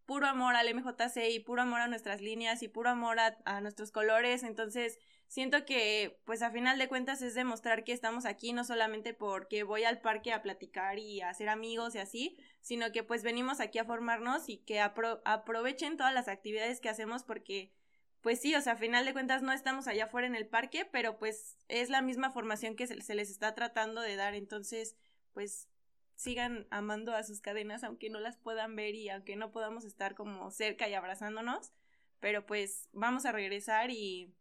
puro 0.07 0.27
amor 0.27 0.55
al 0.57 0.69
MJC 0.69 1.31
y 1.31 1.41
puro 1.41 1.63
amor 1.63 1.81
a 1.81 1.89
nuestras 1.89 2.21
líneas 2.21 2.63
y 2.63 2.69
puro 2.69 2.91
amor 2.91 3.19
a, 3.21 3.39
a 3.45 3.61
nuestros 3.61 3.91
colores, 3.93 4.43
entonces 4.43 4.99
siento 5.29 5.65
que 5.65 6.21
pues 6.25 6.43
a 6.43 6.51
final 6.51 6.79
de 6.79 6.89
cuentas 6.89 7.23
es 7.23 7.35
demostrar 7.35 7.85
que 7.85 7.93
estamos 7.93 8.25
aquí 8.27 8.53
no 8.53 8.65
solamente 8.65 9.15
porque 9.15 9.63
voy 9.63 9.85
al 9.85 10.01
parque 10.01 10.33
a 10.33 10.43
platicar 10.43 10.99
y 10.99 11.21
a 11.23 11.31
hacer 11.31 11.49
amigos 11.49 11.95
y 11.95 11.99
así, 11.99 12.37
sino 12.61 12.93
que 12.93 13.03
pues 13.03 13.23
venimos 13.23 13.61
aquí 13.61 13.79
a 13.79 13.85
formarnos 13.85 14.49
y 14.49 14.59
que 14.59 14.81
apro- 14.81 15.23
aprovechen 15.25 15.97
todas 15.97 16.13
las 16.15 16.29
actividades 16.29 16.81
que 16.81 16.89
hacemos 16.89 17.23
porque 17.25 17.73
pues 18.21 18.41
sí, 18.41 18.55
o 18.55 18.61
sea, 18.61 18.75
a 18.75 18.77
final 18.77 19.05
de 19.05 19.13
cuentas 19.13 19.43
no 19.43 19.53
estamos 19.53 19.89
allá 19.89 20.05
afuera 20.05 20.27
en 20.29 20.37
el 20.37 20.47
parque, 20.47 20.85
pero 20.85 21.19
pues 21.19 21.57
es 21.69 21.91
la 21.91 22.03
misma 22.03 22.31
formación 22.31 22.77
que 22.77 22.87
se, 22.87 23.01
se 23.01 23.15
les 23.17 23.31
está 23.31 23.55
tratando 23.55 24.01
de 24.01 24.15
dar, 24.17 24.35
entonces 24.35 24.97
pues 25.33 25.69
sigan 26.17 26.67
amando 26.71 27.15
a 27.15 27.23
sus 27.25 27.41
cadenas 27.41 27.83
aunque 27.85 28.11
no 28.11 28.21
las 28.21 28.37
puedan 28.37 28.77
ver 28.77 28.95
y 28.95 29.09
aunque 29.09 29.37
no 29.37 29.51
podamos 29.51 29.85
estar 29.85 30.15
como 30.15 30.51
cerca 30.51 30.89
y 30.89 30.95
abrazándonos, 30.95 31.73
pero 32.21 32.47
pues 32.47 32.89
vamos 32.93 33.25
a 33.27 33.33
regresar 33.33 33.91
y 33.91 34.33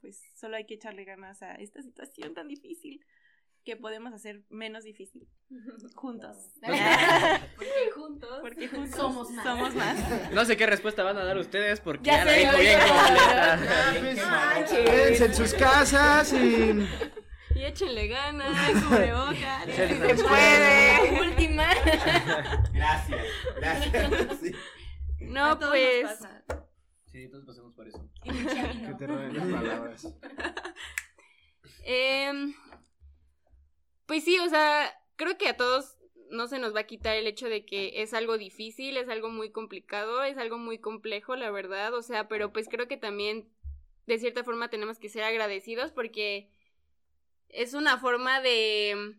pues 0.00 0.22
solo 0.34 0.56
hay 0.56 0.66
que 0.66 0.74
echarle 0.74 1.04
ganas 1.04 1.42
a 1.42 1.54
esta 1.54 1.82
situación 1.82 2.34
tan 2.34 2.48
difícil 2.48 3.04
que 3.64 3.76
podemos 3.76 4.12
hacer 4.12 4.42
menos 4.48 4.84
difícil 4.84 5.26
juntos. 5.96 6.36
Porque 7.56 7.90
juntos. 7.92 8.38
Porque 8.40 8.68
juntos 8.68 8.94
Somos 8.94 9.30
más. 9.32 9.44
Somos 9.44 9.74
más. 9.74 10.30
No 10.32 10.44
sé 10.44 10.56
qué 10.56 10.66
respuesta 10.66 11.02
van 11.02 11.18
a 11.18 11.24
dar 11.24 11.36
ustedes 11.38 11.80
porque 11.80 12.04
Ya 12.04 12.18
ya, 12.18 12.24
la 12.24 12.38
ya 12.40 12.56
bien 12.56 12.78
completa. 12.78 13.54
Ah, 13.54 13.94
pues, 13.98 14.16
manches. 14.16 14.78
quédense 14.90 15.24
en 15.24 15.34
sus 15.34 15.54
casas 15.54 16.32
y 16.32 16.86
Y 17.56 17.64
échenle 17.64 18.06
ganas, 18.06 18.84
cubrebocas. 18.84 19.64
Se 19.64 20.14
puede. 20.22 21.12
La 21.12 21.20
última. 21.22 21.66
Gracias, 22.74 23.26
gracias. 23.56 24.40
Sí. 24.40 24.52
No, 25.20 25.46
A 25.46 25.58
todos 25.58 25.72
nos 25.72 25.80
pues. 25.80 26.02
pasa. 26.04 26.44
Sí, 27.06 27.28
todos 27.30 27.46
pasamos 27.46 27.72
por 27.72 27.88
eso. 27.88 28.06
que 28.22 28.94
te 28.98 29.06
roben 29.06 29.34
las 29.34 29.46
palabras. 29.48 30.14
em, 31.84 32.54
pues 34.04 34.22
sí, 34.22 34.38
o 34.38 34.48
sea, 34.50 34.92
creo 35.16 35.38
que 35.38 35.48
a 35.48 35.56
todos 35.56 35.96
no 36.30 36.48
se 36.48 36.58
nos 36.58 36.74
va 36.74 36.80
a 36.80 36.86
quitar 36.86 37.16
el 37.16 37.26
hecho 37.26 37.48
de 37.48 37.64
que 37.64 38.02
es 38.02 38.12
algo 38.12 38.36
difícil, 38.36 38.98
es 38.98 39.08
algo 39.08 39.30
muy 39.30 39.50
complicado, 39.50 40.22
es 40.24 40.36
algo 40.36 40.58
muy 40.58 40.78
complejo, 40.78 41.36
la 41.36 41.50
verdad. 41.50 41.94
O 41.94 42.02
sea, 42.02 42.28
pero 42.28 42.52
pues 42.52 42.68
creo 42.68 42.86
que 42.86 42.98
también 42.98 43.48
de 44.06 44.18
cierta 44.18 44.44
forma 44.44 44.68
tenemos 44.68 44.98
que 44.98 45.08
ser 45.08 45.22
agradecidos 45.22 45.90
porque 45.90 46.50
es 47.48 47.74
una 47.74 47.98
forma 47.98 48.40
de 48.40 49.16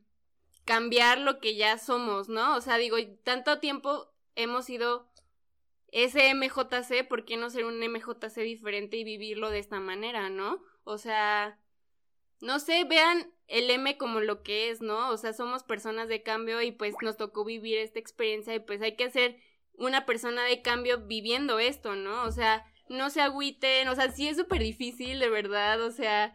cambiar 0.65 1.19
lo 1.19 1.39
que 1.39 1.55
ya 1.55 1.77
somos, 1.77 2.29
¿no? 2.29 2.55
O 2.55 2.61
sea, 2.61 2.77
digo, 2.77 2.97
tanto 3.23 3.59
tiempo 3.59 4.11
hemos 4.35 4.65
sido 4.65 5.09
ese 5.91 6.33
MJC, 6.33 7.07
¿por 7.07 7.25
qué 7.25 7.37
no 7.37 7.49
ser 7.49 7.65
un 7.65 7.79
MJC 7.79 8.41
diferente 8.41 8.97
y 8.97 9.03
vivirlo 9.03 9.49
de 9.49 9.59
esta 9.59 9.79
manera, 9.79 10.29
¿no? 10.29 10.61
O 10.83 10.97
sea, 10.97 11.59
no 12.41 12.59
sé, 12.59 12.83
vean 12.83 13.31
el 13.47 13.69
M 13.69 13.97
como 13.97 14.19
lo 14.19 14.43
que 14.43 14.69
es, 14.69 14.81
¿no? 14.81 15.09
O 15.09 15.17
sea, 15.17 15.33
somos 15.33 15.63
personas 15.63 16.09
de 16.09 16.21
cambio 16.21 16.61
y 16.61 16.71
pues 16.71 16.95
nos 17.01 17.17
tocó 17.17 17.45
vivir 17.45 17.77
esta 17.77 17.99
experiencia 17.99 18.53
y 18.53 18.59
pues 18.59 18.81
hay 18.81 18.95
que 18.95 19.09
ser 19.09 19.37
una 19.73 20.05
persona 20.05 20.43
de 20.43 20.61
cambio 20.61 21.05
viviendo 21.07 21.59
esto, 21.59 21.95
¿no? 21.95 22.23
O 22.23 22.31
sea, 22.31 22.65
no 22.89 23.09
se 23.09 23.21
agüiten, 23.21 23.87
o 23.87 23.95
sea, 23.95 24.11
sí 24.11 24.27
es 24.27 24.37
súper 24.37 24.61
difícil, 24.61 25.19
de 25.19 25.29
verdad, 25.29 25.81
o 25.81 25.91
sea, 25.91 26.33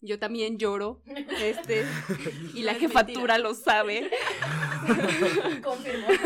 yo 0.00 0.18
también 0.18 0.58
lloro, 0.58 1.02
este, 1.42 1.84
y 2.54 2.62
la 2.62 2.74
No 2.74 2.80
jefatura 2.80 3.38
lo 3.38 3.54
sabe. 3.54 4.10
Confirmo. 5.62 6.08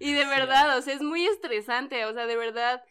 Y 0.00 0.12
de 0.12 0.24
verdad, 0.26 0.76
o 0.76 0.82
sea, 0.82 0.92
es 0.92 1.02
muy 1.02 1.24
estresante, 1.24 2.04
o 2.04 2.12
sea, 2.12 2.26
de 2.26 2.36
verdad, 2.36 2.82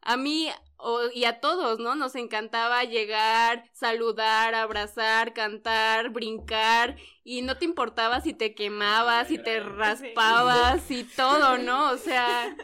a 0.00 0.16
mí 0.16 0.48
o- 0.78 1.08
y 1.14 1.24
a 1.24 1.40
todos, 1.40 1.78
¿no? 1.78 1.94
Nos 1.94 2.14
encantaba 2.14 2.82
llegar, 2.84 3.64
saludar, 3.74 4.54
abrazar, 4.54 5.34
cantar, 5.34 6.08
brincar, 6.08 6.96
y 7.22 7.42
no 7.42 7.58
te 7.58 7.66
importaba 7.66 8.22
si 8.22 8.32
te 8.32 8.54
quemabas, 8.54 9.28
si 9.28 9.38
te 9.38 9.60
raspabas, 9.60 10.90
y 10.90 11.04
todo, 11.04 11.58
¿no? 11.58 11.90
O 11.90 11.98
sea, 11.98 12.56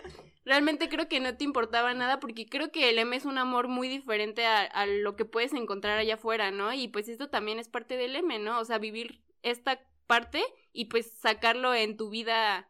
realmente 0.44 0.88
creo 0.88 1.08
que 1.08 1.20
no 1.20 1.36
te 1.36 1.44
importaba 1.44 1.94
nada 1.94 2.20
porque 2.20 2.46
creo 2.46 2.70
que 2.70 2.90
el 2.90 2.98
M 2.98 3.16
es 3.16 3.24
un 3.24 3.38
amor 3.38 3.68
muy 3.68 3.88
diferente 3.88 4.46
a, 4.46 4.62
a 4.62 4.86
lo 4.86 5.16
que 5.16 5.24
puedes 5.24 5.52
encontrar 5.52 5.98
allá 5.98 6.14
afuera, 6.14 6.50
¿no? 6.50 6.72
Y 6.72 6.88
pues 6.88 7.08
esto 7.08 7.28
también 7.28 7.58
es 7.58 7.68
parte 7.68 7.96
del 7.96 8.16
M, 8.16 8.38
¿no? 8.38 8.60
O 8.60 8.64
sea, 8.64 8.78
vivir 8.78 9.20
esta 9.42 9.80
parte 10.06 10.42
y 10.72 10.86
pues 10.86 11.10
sacarlo 11.12 11.74
en 11.74 11.96
tu 11.96 12.10
vida 12.10 12.68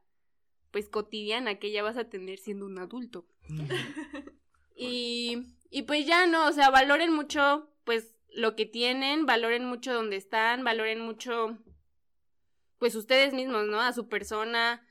pues 0.70 0.88
cotidiana 0.88 1.58
que 1.60 1.70
ya 1.70 1.82
vas 1.82 1.96
a 1.96 2.08
tener 2.08 2.38
siendo 2.38 2.66
un 2.66 2.78
adulto. 2.78 3.26
y, 4.76 5.38
y 5.70 5.82
pues 5.82 6.06
ya 6.06 6.26
no, 6.26 6.46
o 6.48 6.52
sea, 6.52 6.70
valoren 6.70 7.12
mucho 7.12 7.70
pues 7.84 8.14
lo 8.32 8.56
que 8.56 8.66
tienen, 8.66 9.26
valoren 9.26 9.64
mucho 9.64 9.94
donde 9.94 10.16
están, 10.16 10.64
valoren 10.64 11.00
mucho 11.00 11.58
pues 12.78 12.94
ustedes 12.96 13.32
mismos, 13.32 13.66
¿no? 13.66 13.80
A 13.80 13.92
su 13.92 14.08
persona, 14.08 14.83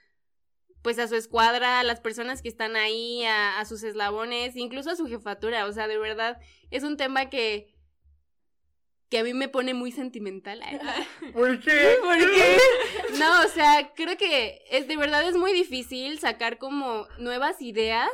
pues 0.84 1.00
a 1.00 1.08
su 1.08 1.16
escuadra, 1.16 1.80
a 1.80 1.84
las 1.84 2.00
personas 2.00 2.44
que 2.44 2.50
están 2.50 2.76
ahí, 2.76 3.24
a, 3.24 3.60
a 3.60 3.66
sus 3.66 3.82
eslabones, 3.84 4.56
incluso 4.56 4.92
a 4.92 4.96
su 4.96 5.08
jefatura, 5.08 5.66
o 5.66 5.72
sea, 5.72 5.88
de 5.88 5.98
verdad 5.98 6.40
es 6.70 6.84
un 6.84 6.98
tema 6.98 7.30
que 7.30 7.74
que 9.14 9.20
a 9.20 9.24
mí 9.24 9.36
me 9.36 9.48
pone 9.48 9.76
muy 9.76 9.92
sentimental. 9.92 10.60
¿Por 11.34 11.60
qué? 11.60 11.98
¿Por 12.02 12.18
qué? 12.18 12.58
No, 13.20 13.44
o 13.44 13.48
sea, 13.48 13.92
creo 13.96 14.18
que 14.18 14.64
es 14.72 14.88
de 14.88 14.98
verdad 14.98 15.24
es 15.30 15.38
muy 15.38 15.54
difícil 15.54 16.18
sacar 16.18 16.58
como 16.58 17.08
nuevas 17.20 17.62
ideas 17.62 18.10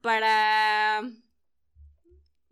para 0.00 1.02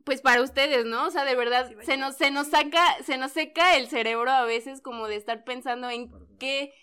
pues 0.04 0.20
para 0.20 0.42
ustedes, 0.42 0.84
¿no? 0.84 1.06
O 1.06 1.10
sea, 1.10 1.24
de 1.24 1.34
verdad 1.34 1.72
se 1.80 1.96
nos 1.96 2.14
se 2.14 2.30
nos 2.30 2.48
saca 2.48 3.02
se 3.04 3.16
nos 3.16 3.32
seca 3.32 3.74
el 3.78 3.88
cerebro 3.88 4.30
a 4.30 4.44
veces 4.44 4.82
como 4.82 5.08
de 5.08 5.16
estar 5.16 5.44
pensando 5.44 5.88
en 5.88 6.10
qué 6.38 6.74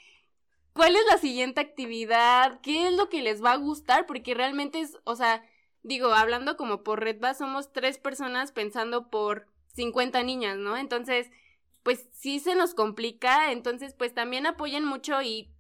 cuál 0.73 0.95
es 0.95 1.03
la 1.09 1.17
siguiente 1.17 1.61
actividad, 1.61 2.59
qué 2.61 2.87
es 2.87 2.93
lo 2.93 3.09
que 3.09 3.21
les 3.21 3.43
va 3.43 3.51
a 3.53 3.57
gustar, 3.57 4.05
porque 4.05 4.33
realmente 4.33 4.79
es, 4.79 4.97
o 5.03 5.15
sea, 5.15 5.43
digo, 5.83 6.13
hablando 6.13 6.57
como 6.57 6.83
por 6.83 7.01
Redba 7.01 7.33
somos 7.33 7.71
tres 7.73 7.97
personas 7.97 8.51
pensando 8.51 9.09
por 9.09 9.47
50 9.75 10.23
niñas, 10.23 10.57
¿no? 10.57 10.77
Entonces, 10.77 11.29
pues 11.83 12.07
sí 12.13 12.39
se 12.39 12.55
nos 12.55 12.73
complica, 12.73 13.51
entonces 13.51 13.93
pues 13.93 14.13
también 14.13 14.45
apoyen 14.45 14.85
mucho 14.85 15.21
y 15.21 15.51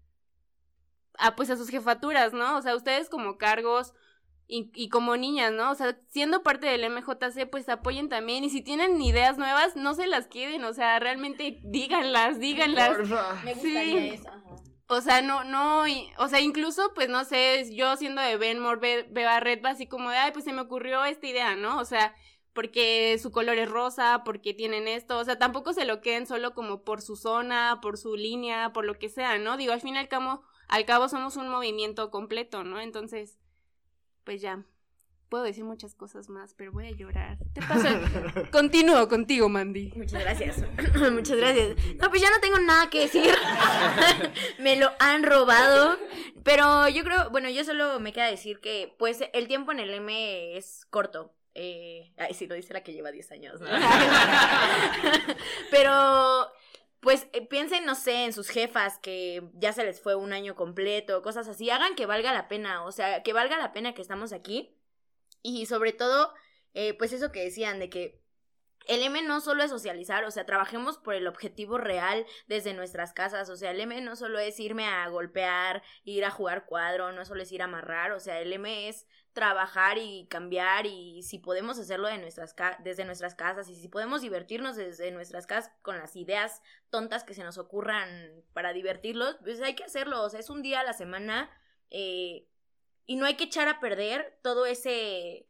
a 1.17 1.35
pues 1.35 1.49
a 1.49 1.57
sus 1.57 1.69
jefaturas, 1.69 2.33
¿no? 2.33 2.57
O 2.57 2.61
sea, 2.61 2.75
ustedes 2.75 3.09
como 3.09 3.37
cargos 3.37 3.93
y, 4.47 4.69
y 4.75 4.89
como 4.89 5.17
niñas, 5.17 5.51
¿no? 5.51 5.71
O 5.71 5.75
sea, 5.75 5.97
siendo 6.09 6.43
parte 6.43 6.67
del 6.67 6.83
MJC, 6.83 7.49
pues 7.49 7.69
apoyen 7.69 8.09
también 8.09 8.43
y 8.43 8.49
si 8.49 8.61
tienen 8.61 9.01
ideas 9.01 9.37
nuevas, 9.37 9.75
no 9.75 9.93
se 9.93 10.07
las 10.07 10.27
queden, 10.27 10.63
o 10.63 10.73
sea, 10.73 10.99
realmente 10.99 11.59
díganlas, 11.63 12.39
díganlas. 12.39 12.97
Porfa. 12.97 13.41
Me 13.43 13.53
gustaría 13.53 13.99
Sí. 14.01 14.09
eso. 14.09 14.27
ajá. 14.29 14.55
O 14.93 14.99
sea, 14.99 15.21
no, 15.21 15.45
no, 15.45 15.83
o 16.17 16.27
sea, 16.27 16.41
incluso, 16.41 16.93
pues 16.93 17.07
no 17.07 17.23
sé, 17.23 17.73
yo 17.73 17.95
siendo 17.95 18.21
de 18.21 18.35
Benmore, 18.35 18.81
ve, 18.81 19.07
veo 19.09 19.29
a 19.29 19.39
Red 19.39 19.65
así 19.65 19.87
como 19.87 20.09
de, 20.09 20.17
ay, 20.17 20.33
pues 20.33 20.43
se 20.43 20.51
me 20.51 20.59
ocurrió 20.59 21.05
esta 21.05 21.27
idea, 21.27 21.55
¿no? 21.55 21.79
O 21.79 21.85
sea, 21.85 22.13
porque 22.51 23.17
su 23.17 23.31
color 23.31 23.57
es 23.57 23.69
rosa, 23.69 24.23
porque 24.25 24.53
tienen 24.53 24.89
esto, 24.89 25.17
o 25.17 25.23
sea, 25.23 25.39
tampoco 25.39 25.71
se 25.71 25.85
lo 25.85 26.01
queden 26.01 26.27
solo 26.27 26.53
como 26.53 26.83
por 26.83 27.01
su 27.01 27.15
zona, 27.15 27.79
por 27.81 27.97
su 27.97 28.17
línea, 28.17 28.73
por 28.73 28.83
lo 28.83 28.99
que 28.99 29.07
sea, 29.07 29.37
¿no? 29.37 29.55
Digo, 29.55 29.71
al 29.71 29.79
fin 29.79 29.95
y 29.95 29.99
al 29.99 30.09
cabo, 30.09 30.43
al 30.67 30.85
cabo 30.85 31.07
somos 31.07 31.37
un 31.37 31.47
movimiento 31.47 32.11
completo, 32.11 32.65
¿no? 32.65 32.81
Entonces, 32.81 33.39
pues 34.25 34.41
ya, 34.41 34.65
puedo 35.31 35.45
decir 35.45 35.63
muchas 35.63 35.95
cosas 35.95 36.27
más, 36.27 36.53
pero 36.53 36.73
voy 36.73 36.87
a 36.87 36.91
llorar. 36.91 37.37
Te 37.53 37.61
paso, 37.61 37.87
el- 37.87 38.49
continúo 38.51 39.07
contigo, 39.07 39.47
Mandy. 39.47 39.93
Muchas 39.95 40.21
gracias. 40.21 40.57
Muchas 41.13 41.37
gracias. 41.37 41.77
No, 42.01 42.09
pues 42.09 42.21
ya 42.21 42.29
no 42.29 42.41
tengo 42.41 42.59
nada 42.59 42.89
que 42.89 42.99
decir. 42.99 43.33
me 44.59 44.75
lo 44.75 44.91
han 44.99 45.23
robado. 45.23 45.97
Pero 46.43 46.89
yo 46.89 47.05
creo, 47.05 47.29
bueno, 47.29 47.49
yo 47.49 47.63
solo 47.63 48.01
me 48.01 48.11
queda 48.11 48.25
decir 48.25 48.59
que, 48.59 48.93
pues, 48.99 49.19
el 49.31 49.47
tiempo 49.47 49.71
en 49.71 49.79
el 49.79 49.93
M 49.93 50.57
es 50.57 50.85
corto. 50.89 51.33
Eh, 51.55 52.11
ay, 52.17 52.33
sí, 52.33 52.45
lo 52.45 52.55
dice 52.55 52.73
la 52.73 52.83
que 52.83 52.91
lleva 52.91 53.11
10 53.11 53.31
años, 53.31 53.61
¿no? 53.61 53.67
pero, 55.71 56.51
pues, 56.99 57.27
eh, 57.31 57.47
piensen, 57.47 57.85
no 57.85 57.95
sé, 57.95 58.25
en 58.25 58.33
sus 58.33 58.49
jefas 58.49 58.99
que 58.99 59.43
ya 59.53 59.71
se 59.71 59.85
les 59.85 60.01
fue 60.01 60.15
un 60.15 60.33
año 60.33 60.55
completo, 60.55 61.21
cosas 61.21 61.47
así. 61.47 61.69
Hagan 61.69 61.95
que 61.95 62.05
valga 62.05 62.33
la 62.33 62.49
pena, 62.49 62.83
o 62.83 62.91
sea, 62.91 63.23
que 63.23 63.31
valga 63.31 63.57
la 63.57 63.71
pena 63.71 63.93
que 63.93 64.01
estamos 64.01 64.33
aquí. 64.33 64.75
Y 65.41 65.65
sobre 65.65 65.93
todo, 65.93 66.33
eh, 66.73 66.93
pues 66.97 67.13
eso 67.13 67.31
que 67.31 67.43
decían, 67.43 67.79
de 67.79 67.89
que 67.89 68.21
el 68.87 69.03
M 69.03 69.21
no 69.21 69.41
solo 69.41 69.63
es 69.63 69.69
socializar, 69.69 70.23
o 70.23 70.31
sea, 70.31 70.45
trabajemos 70.45 70.97
por 70.97 71.13
el 71.13 71.27
objetivo 71.27 71.77
real 71.77 72.25
desde 72.47 72.73
nuestras 72.73 73.13
casas, 73.13 73.49
o 73.49 73.55
sea, 73.55 73.71
el 73.71 73.79
M 73.79 73.99
no 74.01 74.15
solo 74.15 74.39
es 74.39 74.59
irme 74.59 74.87
a 74.87 75.07
golpear, 75.07 75.83
ir 76.03 76.25
a 76.25 76.31
jugar 76.31 76.65
cuadro, 76.65 77.11
no 77.11 77.23
solo 77.25 77.43
es 77.43 77.51
ir 77.51 77.61
a 77.61 77.65
amarrar, 77.65 78.11
o 78.11 78.19
sea, 78.19 78.39
el 78.39 78.51
M 78.53 78.89
es 78.89 79.05
trabajar 79.33 79.97
y 79.97 80.27
cambiar 80.29 80.85
y 80.87 81.23
si 81.23 81.37
podemos 81.37 81.79
hacerlo 81.79 82.07
de 82.07 82.17
nuestras 82.17 82.53
desde 82.83 83.05
nuestras 83.05 83.33
casas 83.35 83.69
y 83.69 83.75
si 83.75 83.87
podemos 83.87 84.21
divertirnos 84.21 84.75
desde 84.75 85.09
nuestras 85.11 85.47
casas 85.47 85.71
con 85.81 85.97
las 85.97 86.15
ideas 86.17 86.61
tontas 86.89 87.23
que 87.23 87.33
se 87.33 87.43
nos 87.43 87.57
ocurran 87.57 88.09
para 88.53 88.73
divertirlos, 88.73 89.37
pues 89.41 89.61
hay 89.61 89.75
que 89.75 89.83
hacerlo, 89.83 90.23
o 90.23 90.29
sea, 90.29 90.39
es 90.39 90.49
un 90.49 90.61
día 90.61 90.81
a 90.81 90.83
la 90.83 90.93
semana 90.93 91.49
eh, 91.91 92.47
y 93.11 93.17
no 93.17 93.25
hay 93.25 93.35
que 93.35 93.43
echar 93.43 93.67
a 93.67 93.81
perder 93.81 94.39
todo 94.41 94.65
ese, 94.65 95.45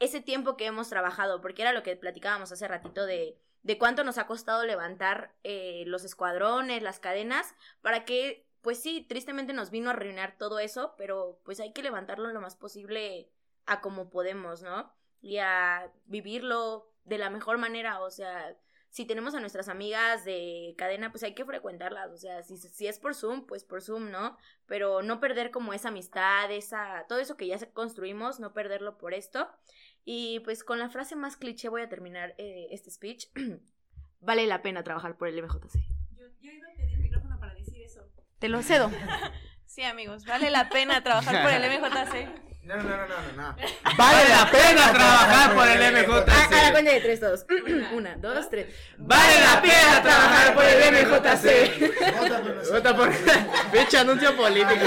ese 0.00 0.20
tiempo 0.20 0.56
que 0.56 0.66
hemos 0.66 0.88
trabajado, 0.88 1.40
porque 1.40 1.62
era 1.62 1.72
lo 1.72 1.84
que 1.84 1.94
platicábamos 1.94 2.50
hace 2.50 2.66
ratito 2.66 3.06
de, 3.06 3.38
de 3.62 3.78
cuánto 3.78 4.02
nos 4.02 4.18
ha 4.18 4.26
costado 4.26 4.66
levantar 4.66 5.32
eh, 5.44 5.84
los 5.86 6.02
escuadrones, 6.02 6.82
las 6.82 6.98
cadenas, 6.98 7.54
para 7.82 8.04
que, 8.04 8.48
pues 8.62 8.82
sí, 8.82 9.06
tristemente 9.08 9.52
nos 9.52 9.70
vino 9.70 9.90
a 9.90 9.92
arruinar 9.92 10.36
todo 10.38 10.58
eso, 10.58 10.96
pero 10.98 11.40
pues 11.44 11.60
hay 11.60 11.72
que 11.72 11.84
levantarlo 11.84 12.32
lo 12.32 12.40
más 12.40 12.56
posible 12.56 13.30
a 13.66 13.80
como 13.80 14.10
podemos, 14.10 14.62
¿no? 14.62 14.92
Y 15.20 15.36
a 15.36 15.92
vivirlo 16.06 16.90
de 17.04 17.18
la 17.18 17.30
mejor 17.30 17.58
manera, 17.58 18.00
o 18.00 18.10
sea, 18.10 18.56
si 18.90 19.04
tenemos 19.04 19.34
a 19.34 19.40
nuestras 19.40 19.68
amigas 19.68 20.24
de 20.24 20.74
cadena, 20.78 21.10
pues 21.10 21.22
hay 21.22 21.34
que 21.34 21.44
frecuentarlas, 21.44 22.10
o 22.10 22.16
sea, 22.16 22.42
si, 22.42 22.56
si 22.56 22.86
es 22.86 22.98
por 22.98 23.14
Zoom, 23.14 23.46
pues 23.46 23.64
por 23.64 23.82
Zoom, 23.82 24.10
¿no? 24.10 24.36
Pero 24.66 25.02
no 25.02 25.20
perder 25.20 25.50
como 25.50 25.72
esa 25.72 25.88
amistad, 25.88 26.50
esa, 26.50 27.04
todo 27.08 27.18
eso 27.18 27.36
que 27.36 27.46
ya 27.46 27.58
construimos, 27.72 28.40
no 28.40 28.52
perderlo 28.52 28.98
por 28.98 29.14
esto. 29.14 29.48
Y 30.04 30.40
pues 30.40 30.64
con 30.64 30.78
la 30.78 30.88
frase 30.88 31.16
más 31.16 31.36
cliché 31.36 31.68
voy 31.68 31.82
a 31.82 31.88
terminar 31.88 32.34
eh, 32.38 32.68
este 32.70 32.90
speech. 32.90 33.26
vale 34.20 34.46
la 34.46 34.62
pena 34.62 34.82
trabajar 34.82 35.16
por 35.16 35.28
el 35.28 35.42
MJC. 35.42 35.74
Yo, 36.14 36.26
yo 36.40 36.50
iba 36.50 36.68
a 36.68 36.76
pedir 36.76 36.98
micrófono 36.98 37.38
para 37.38 37.54
decir 37.54 37.82
eso. 37.82 38.08
Te 38.38 38.48
lo 38.48 38.62
cedo. 38.62 38.90
Sí, 39.68 39.84
amigos, 39.84 40.24
vale 40.24 40.50
la 40.50 40.70
pena 40.70 41.04
trabajar 41.04 41.42
por 41.42 41.52
el 41.52 41.80
MJC. 41.80 42.57
No, 42.62 42.76
no, 42.76 42.82
no, 42.82 42.96
no, 42.96 43.06
no, 43.06 43.42
no. 43.42 43.56
Vale 43.96 44.28
la 44.28 44.50
pena 44.50 44.92
trabajar 44.92 45.54
por 45.54 45.66
el 45.68 45.82
A, 45.82 45.88
a 45.88 45.90
la 45.90 46.02
MJC. 46.02 46.72
cuenta 46.72 46.92
de 46.92 47.00
tres, 47.00 47.20
todos. 47.20 47.46
Una, 47.94 48.16
dos, 48.16 48.50
tres. 48.50 48.74
Vale 48.98 49.40
la 49.40 49.62
pena 49.62 50.02
trabajar 50.02 50.54
por 50.54 50.64
el 50.64 50.92
MJC. 50.92 52.18
Vota 52.18 52.42
por 52.42 52.54
nosotros. 52.54 52.70
Vota 52.72 52.96
por. 52.96 53.10
Pinche 53.72 53.98
anuncio 53.98 54.36
político. 54.36 54.84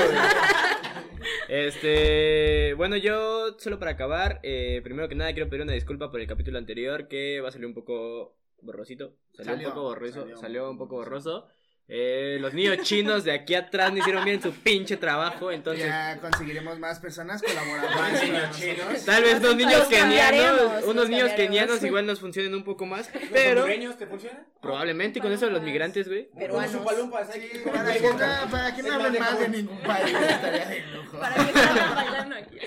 Este. 1.48 2.73
Bueno, 2.76 2.98
yo, 2.98 3.57
solo 3.57 3.80
para 3.80 3.91
acabar, 3.91 4.39
eh, 4.43 4.81
primero 4.84 5.10
que 5.10 5.15
nada 5.15 5.34
quiero 5.34 5.49
pedir 5.49 5.64
una 5.64 5.73
disculpa 5.73 6.11
por 6.11 6.19
el 6.22 6.27
capítulo 6.27 6.57
anterior 6.57 7.07
que 7.07 7.41
va 7.41 7.49
a 7.49 7.52
salir 7.52 7.65
un 7.68 7.73
poco 7.73 8.38
borrosito. 8.61 9.15
Salió, 9.34 9.52
Salió, 9.53 9.68
un 9.68 9.73
poco 9.73 9.84
borroso. 9.88 10.19
salió. 10.22 10.38
Salió, 10.38 10.72
un 10.72 10.77
poco 10.77 10.95
borroso. 10.95 11.48
Eh, 11.93 12.37
los 12.39 12.53
niños 12.53 12.77
chinos 12.83 13.25
de 13.25 13.33
aquí 13.33 13.53
atrás 13.53 13.91
no 13.91 13.97
hicieron 13.99 14.23
bien 14.23 14.41
su 14.41 14.53
pinche 14.53 14.95
trabajo, 14.95 15.51
entonces. 15.51 15.85
Ya 15.85 16.17
conseguiremos 16.21 16.79
más 16.79 16.99
personas 16.99 17.41
colaboradores. 17.41 17.95
Más 17.95 18.23
niños 18.23 18.57
chinos. 18.57 19.05
Tal 19.05 19.23
vez 19.23 19.39
unos 19.39 19.55
niños 19.57 19.79
Los 19.79 19.87
kenianos, 19.89 20.83
unos 20.83 20.95
los 20.95 21.09
niños 21.09 21.31
kenianos 21.33 21.83
igual 21.83 22.05
nos 22.05 22.21
funcionen 22.21 22.55
un 22.55 22.63
poco 22.63 22.85
más, 22.85 23.13
¿Los 23.13 23.23
pero 23.33 23.61
hondureños 23.63 23.97
te 23.97 24.07
funcionan? 24.07 24.45
probablemente 24.61 25.19
y 25.19 25.21
con 25.21 25.33
eso 25.33 25.47
de 25.47 25.51
los 25.51 25.61
migrantes, 25.63 26.07
güey. 26.07 26.29
Peruanos. 26.29 26.71
Sí, 26.71 27.61
para 27.65 27.93
que 27.93 27.99
no, 28.01 28.17
para 28.51 28.75
que 28.75 28.83
no 28.83 28.93
hablen 28.93 29.19
más 29.19 29.39
de 29.39 29.49
ningún 29.49 29.79
país, 29.79 30.15
estaría 30.15 30.65
de 30.67 30.79
lujo. 30.87 31.19
Para 31.19 31.35
que 31.35 31.53
salgan 31.53 31.95
bailando 31.95 32.35
aquí. 32.37 32.57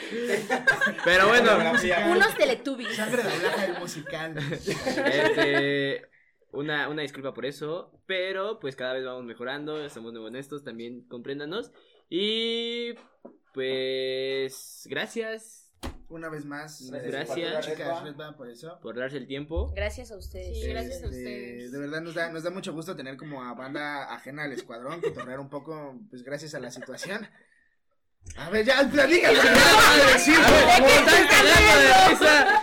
Pero 1.05 1.29
bueno, 1.29 1.51
Unos 2.11 2.35
teletubbies. 2.35 2.95
Sangre 2.97 3.23
de 3.23 3.39
blanca 3.39 3.63
del 3.63 3.79
musical. 3.79 4.35
Este, 4.39 6.03
una, 6.55 6.89
una 6.89 7.03
disculpa 7.03 7.35
por 7.35 7.45
eso, 7.47 7.93
pero 8.07 8.59
pues 8.61 8.77
cada 8.77 8.95
vez 8.95 9.05
vamos 9.05 9.25
mejorando, 9.25 9.85
estamos 9.85 10.13
muy 10.13 10.23
honestos, 10.25 10.65
también 10.65 11.03
compréndanos. 11.09 11.73
Y 12.09 12.95
pues 13.53 14.87
gracias 14.91 15.73
Una 16.09 16.29
vez 16.29 16.45
más. 16.45 16.91
Gracias. 16.91 17.67
Chicas, 17.67 18.03
Red 18.03 18.15
Band, 18.17 18.37
por 18.37 18.49
eso. 18.49 18.79
por 18.83 18.97
darse 18.97 19.17
el 19.17 19.27
tiempo. 19.27 19.73
Gracias 19.75 20.11
a 20.13 20.17
ustedes. 20.17 20.61
Sí, 20.61 20.69
gracias 20.69 21.03
a 21.03 21.07
Este, 21.07 21.19
ustedes. 21.19 21.73
De 21.73 21.79
verdad 21.79 22.01
nos 22.03 22.15
da, 22.15 22.31
nos 22.31 22.43
da 22.43 22.51
mucho 22.51 22.73
gusto 22.73 22.95
tener 22.95 23.17
como 23.17 23.43
a 23.43 23.55
banda 23.55 24.13
ajena 24.15 24.45
al 24.45 24.53
escuadrón, 24.53 25.01
cotorrear 25.01 25.41
un 25.41 25.49
poco, 25.49 25.99
pues 26.11 26.23
gracias 26.23 26.55
a 26.55 26.61
la 26.61 26.71
situación. 26.71 27.27
A 28.37 28.49
ver, 28.51 28.65
ya. 28.65 28.81
¡Están 28.81 28.99
cagando 28.99 29.43
de 31.81 32.09
risa! 32.09 32.63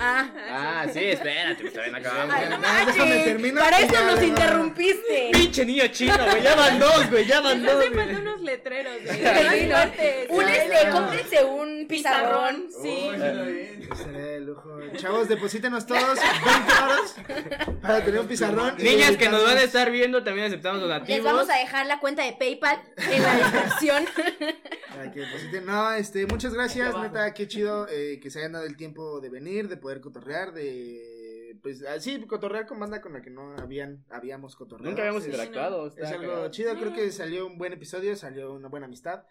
Ah. 0.00 0.28
Ah, 0.50 0.86
sí, 0.92 1.04
espérate, 1.04 1.60
pues 1.62 1.72
todavía 1.72 1.92
no 1.92 1.98
acabamos. 1.98 2.34
Ay, 2.36 2.46
no 2.50 2.58
manches. 2.58 3.52
Para 3.58 3.78
eso 3.80 4.04
nos 4.04 4.22
interrumpiste. 4.22 5.30
Pinche 5.32 5.64
niño 5.64 5.86
chino, 5.88 6.14
güey, 6.30 6.42
ya 6.42 6.54
van 6.54 6.78
dos, 6.78 7.10
güey, 7.10 7.26
ya 7.26 7.40
van 7.40 7.62
Les 7.62 7.72
dos. 7.72 7.84
falta 7.94 8.18
unos 8.18 8.40
letreros, 8.42 8.94
güey. 9.04 9.16
Un 10.30 10.48
este, 10.48 10.90
cómprense 10.90 11.44
un 11.44 11.86
pizarrón. 11.88 12.66
Sí. 12.82 13.10
Sería 13.96 14.20
de 14.20 14.40
lujo. 14.40 14.78
Chavos, 14.96 15.28
deposítenos 15.28 15.86
todos 15.86 16.18
20 16.44 16.72
horas 16.72 17.14
para 17.80 18.04
tener 18.04 18.20
un 18.20 18.26
pizarrón. 18.28 18.74
Niñas 18.78 19.16
que 19.16 19.28
nos 19.28 19.42
van 19.44 19.58
a 19.58 19.62
estar 19.62 19.90
viendo, 19.90 20.22
también 20.24 20.46
aceptamos 20.46 20.80
Les 20.80 20.88
donativos. 20.88 21.24
vamos 21.24 21.50
a 21.50 21.58
dejar 21.58 21.86
la 21.86 21.98
cuenta 22.00 22.22
de 22.24 22.32
PayPal 22.32 22.80
en 23.10 23.22
la 23.22 23.34
descripción. 23.36 24.04
Para 24.90 25.12
que 25.12 25.20
depositen. 25.20 25.66
No, 25.66 25.92
este, 25.92 26.26
muchas 26.26 26.52
gracias, 26.54 26.96
neta, 26.98 27.32
qué 27.34 27.46
chido 27.48 27.86
eh, 27.90 28.18
que 28.20 28.30
se 28.30 28.40
hayan 28.40 28.52
dado 28.52 28.64
el 28.66 28.76
tiempo 28.76 29.20
de 29.20 29.28
venir, 29.38 29.68
de 29.68 29.76
poder 29.76 30.00
cotorrear, 30.00 30.52
de 30.52 31.58
pues 31.62 31.82
así 31.84 32.20
cotorrear 32.26 32.66
con 32.66 32.78
banda 32.78 33.00
con 33.00 33.12
la 33.12 33.22
que 33.22 33.30
no 33.30 33.54
habían 33.56 34.04
habíamos 34.10 34.54
cotorreado. 34.56 34.90
Nunca 34.90 35.02
habíamos 35.02 35.24
interactuado. 35.26 35.86
Es 35.88 36.10
algo 36.10 36.22
cagado. 36.32 36.50
chido, 36.50 36.74
creo 36.78 36.92
que 36.92 37.10
salió 37.10 37.46
un 37.46 37.58
buen 37.58 37.72
episodio, 37.72 38.14
salió 38.16 38.52
una 38.52 38.68
buena 38.68 38.86
amistad. 38.86 39.24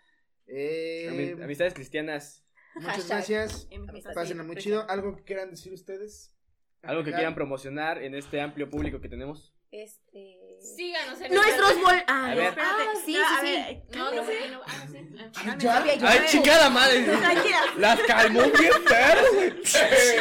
Eh, 0.47 1.07
Ami- 1.37 1.43
Amistades 1.43 1.73
cristianas. 1.73 2.45
muchas 2.75 2.95
Hashtag. 3.07 3.17
gracias. 3.17 3.67
Pásenla 4.13 4.43
muy 4.43 4.55
chido. 4.57 4.85
¿Algo 4.89 5.15
que 5.15 5.23
quieran 5.23 5.49
decir 5.51 5.73
ustedes? 5.73 6.33
Algo 6.81 7.03
que 7.03 7.11
quieran 7.13 7.33
promocionar 7.35 8.01
en 8.03 8.13
este 8.15 8.41
amplio 8.41 8.69
público 8.69 8.99
que 9.01 9.09
tenemos. 9.09 9.54
Este. 9.71 10.37
Síganos 10.75 11.19
en 11.19 11.33
Nuestros 11.33 11.81
bol. 11.81 12.03
Ah, 12.07 12.31
A 12.31 12.35
ver. 12.35 12.45
Espérate, 12.47 12.83
Ah, 12.83 12.93
sí, 13.05 13.13
no, 13.13 13.25
a 13.27 13.39
sí, 13.41 13.45
ver, 13.51 13.65
sí. 13.67 13.97
No, 13.97 14.11
no, 14.11 14.23
porque 14.23 14.47
no. 14.49 14.61
Ah, 14.65 14.87
sí. 14.89 14.99
Ah. 15.35 15.55
¿Ya? 15.57 15.83
¡Ay, 16.09 16.19
chingada 16.27 16.69
madre! 16.69 17.03
Tranquila. 17.19 17.61
Las 17.77 17.99
calmó 18.01 18.41
bien 18.41 18.71
güey. 19.33 19.51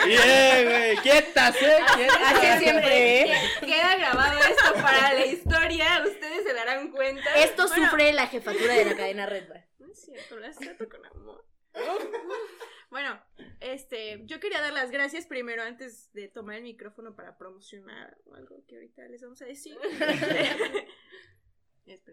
Bien, 0.07 0.69
güey. 0.69 0.97
Quietas, 0.99 1.57
eh. 1.63 1.79
Quietas. 1.95 2.19
Así 2.25 2.65
siempre, 2.65 3.21
¿eh? 3.23 3.35
Queda 3.61 3.97
grabado 3.97 4.39
esto 4.41 4.75
para 4.75 5.13
la 5.15 5.27
historia. 5.27 6.03
Ustedes 6.05 6.45
se 6.45 6.53
darán 6.53 6.91
cuenta. 6.91 7.35
Esto 7.37 7.69
Bueno. 7.69 7.85
sufre 7.91 8.13
la 8.13 8.27
jefatura 8.27 8.75
de 8.75 8.85
la 8.87 8.97
cadena 8.97 9.27
Red 9.27 9.49
Bar. 9.49 9.65
No 9.79 9.93
es 9.93 10.01
cierto, 10.05 10.37
las 10.39 10.57
trato 10.59 10.89
con 10.89 11.05
amor. 11.07 11.45
Bueno, 12.95 13.21
este, 13.59 14.23
yo 14.27 14.39
quería 14.39 14.61
dar 14.61 14.73
las 14.73 14.93
gracias 14.93 15.27
primero 15.27 15.65
antes 15.65 16.13
de 16.13 16.29
tomar 16.29 16.55
el 16.55 16.63
micrófono 16.63 17.17
para 17.17 17.37
promocionar 17.37 18.17
algo 18.33 18.65
que 18.69 18.77
ahorita 18.77 19.09
les 19.09 19.21
vamos 19.21 19.43
a 19.43 19.47
decir. 19.47 19.77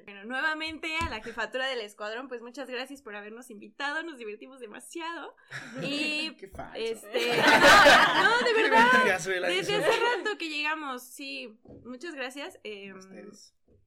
Bueno, 0.04 0.26
nuevamente 0.26 0.94
a 1.00 1.10
la 1.10 1.22
jefatura 1.24 1.66
del 1.66 1.80
escuadrón, 1.80 2.28
pues 2.28 2.42
muchas 2.42 2.70
gracias 2.70 3.02
por 3.02 3.16
habernos 3.16 3.50
invitado, 3.50 4.04
nos 4.04 4.18
divertimos 4.18 4.60
demasiado. 4.60 5.34
Y 5.82 6.36
Qué 6.36 6.50
falso. 6.50 6.76
este, 6.78 7.38
no, 7.38 8.42
no, 8.42 8.46
de 8.46 8.54
verdad. 8.54 9.48
Desde 9.48 9.76
hace 9.76 10.00
rato 10.00 10.38
que 10.38 10.50
llegamos, 10.50 11.04
sí, 11.04 11.58
muchas 11.86 12.16
gracias. 12.16 12.60
eh. 12.66 12.92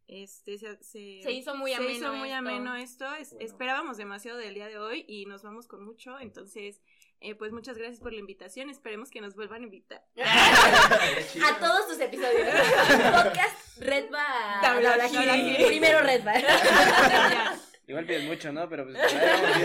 Este 0.08 0.58
se, 0.58 0.76
se- 0.82 1.20
Se 1.22 1.32
hizo 1.32 1.54
muy 1.54 1.70
se 1.70 1.76
ameno 1.76 1.92
hizo 1.92 2.12
muy 2.14 2.28
esto. 2.28 2.38
ameno 2.38 2.76
esto. 2.76 3.14
Es- 3.14 3.30
Bueno. 3.32 3.46
Esperábamos 3.46 3.96
demasiado 3.96 4.38
del 4.38 4.54
día 4.54 4.66
de 4.68 4.78
hoy 4.78 5.04
y 5.08 5.26
nos 5.26 5.42
vamos 5.42 5.66
con 5.66 5.84
mucho. 5.84 6.18
Entonces, 6.20 6.80
eh, 7.20 7.34
pues 7.34 7.52
muchas 7.52 7.78
gracias 7.78 8.00
por 8.00 8.12
la 8.12 8.18
invitación. 8.20 8.68
Esperemos 8.70 9.10
que 9.10 9.20
nos 9.20 9.34
vuelvan 9.34 9.62
a 9.62 9.64
invitar. 9.64 10.04
A 10.16 11.58
todos 11.58 11.88
tus 11.88 11.98
episodios. 12.00 12.48
Podcast 13.12 13.78
Red 13.78 14.10
Bar. 14.10 14.60
Tablajiri. 14.60 15.64
Primero 15.66 16.00
Red 16.02 16.22
Bar. 16.24 16.42
Ya. 16.44 17.60
Igual 17.86 18.06
pides 18.06 18.24
mucho, 18.24 18.52
¿no? 18.52 18.68
Pero 18.68 18.84
pues 18.84 18.96
ahí 19.12 19.18
vamos 19.42 19.58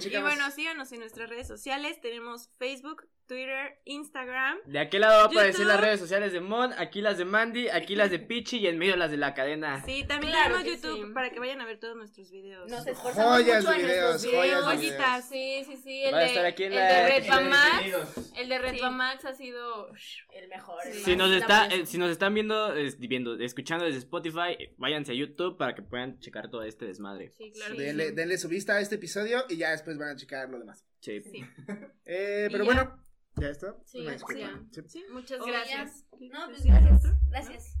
viendo. 0.00 0.18
Y 0.18 0.20
bueno, 0.22 0.50
síganos 0.50 0.90
en 0.92 1.00
nuestras 1.00 1.28
redes 1.30 1.46
sociales. 1.46 2.00
Tenemos 2.00 2.50
Facebook, 2.58 3.06
Twitter, 3.28 3.80
Instagram. 3.84 4.58
De 4.66 4.78
aquel 4.78 5.00
lado 5.00 5.16
va 5.18 5.22
a 5.22 5.26
aparecer 5.26 5.52
YouTube. 5.62 5.66
las 5.68 5.80
redes 5.80 6.00
sociales 6.00 6.32
de 6.32 6.40
Mon, 6.40 6.72
aquí 6.74 7.00
las 7.00 7.18
de 7.18 7.24
Mandy, 7.24 7.68
aquí 7.68 7.96
las 7.96 8.10
de 8.10 8.18
Pichi 8.20 8.58
y 8.58 8.66
en 8.68 8.78
medio 8.78 8.96
las 8.96 9.10
de 9.10 9.16
la 9.16 9.34
cadena. 9.34 9.84
Sí, 9.84 10.04
también 10.06 10.32
Claro 10.32 10.58
tenemos 10.58 10.80
YouTube 10.82 11.06
sí. 11.08 11.12
para 11.12 11.30
que 11.30 11.40
vayan 11.40 11.60
a 11.60 11.64
ver 11.66 11.78
todos 11.80 11.96
nuestros 11.96 12.30
videos. 12.30 12.70
Nos 12.70 12.86
esforzamos 12.86 13.32
Joyas 13.42 13.64
mucho 13.64 13.70
de 13.76 13.80
en 13.80 13.86
videos, 13.86 14.24
joyas 14.26 14.80
videos. 14.80 15.24
Sí, 15.24 15.62
sí, 15.66 15.76
sí. 15.82 16.02
El 16.04 16.14
Va 16.14 16.18
a 16.18 16.20
de, 16.20 16.26
estar 16.26 16.46
aquí 16.46 16.64
en 16.64 16.72
el 16.72 16.78
la- 16.78 16.86
de 16.88 17.20
Red 17.20 17.26
Max. 17.50 18.32
El 18.36 18.48
de 18.48 18.58
Red 18.58 18.74
Sí. 18.74 18.80
Max 18.92 19.24
ha 19.24 19.34
sido. 19.34 19.88
El 20.32 20.48
mejor. 20.48 20.78
Sí. 20.84 20.88
el 20.90 20.94
Si 21.04 21.16
nos 21.16 21.30
está, 21.32 21.66
eh, 21.66 21.86
si 21.86 21.98
nos 21.98 22.10
están 22.10 22.32
viendo, 22.34 22.74
es- 22.74 22.98
viendo, 23.00 23.34
escuchando 23.40 23.84
desde 23.86 23.98
Spotify, 24.00 24.52
eh, 24.58 24.74
váyanse 24.78 25.12
a 25.12 25.14
YouTube 25.16 25.56
para 25.56 25.74
que 25.74 25.82
puedan 25.82 26.18
checar 26.20 26.48
todo 26.50 26.62
este 26.62 26.84
desmadre. 26.84 27.32
Sí, 27.36 27.52
claro. 27.52 27.74
Sí. 27.74 27.80
que 27.80 27.92
denle, 28.12 28.38
su 28.38 28.48
vista 28.48 28.74
a 28.76 28.80
este 28.80 28.94
episodio 28.96 29.44
y 29.48 29.56
ya 29.56 29.70
después 29.72 29.98
van 29.98 30.10
a 30.10 30.16
checar 30.16 30.48
lo 30.48 30.58
demás. 30.58 30.84
Sí. 31.00 31.22
Sí. 31.22 31.44
Eh, 32.08 32.48
pero 32.52 32.64
ya. 32.64 32.72
bueno, 32.72 33.04
¿ya 33.36 33.48
está? 33.48 33.76
Sí, 33.84 33.98
Una 34.00 34.06
ya. 34.06 34.12
disculpa. 34.12 34.60
Sí. 34.72 34.82
Sí. 34.86 35.04
Muchas 35.12 35.40
Oye, 35.40 35.52
gracias. 35.52 36.04
No, 36.20 36.46
pues 36.48 36.64
gracias. 36.64 37.02
Gracias. 37.30 37.76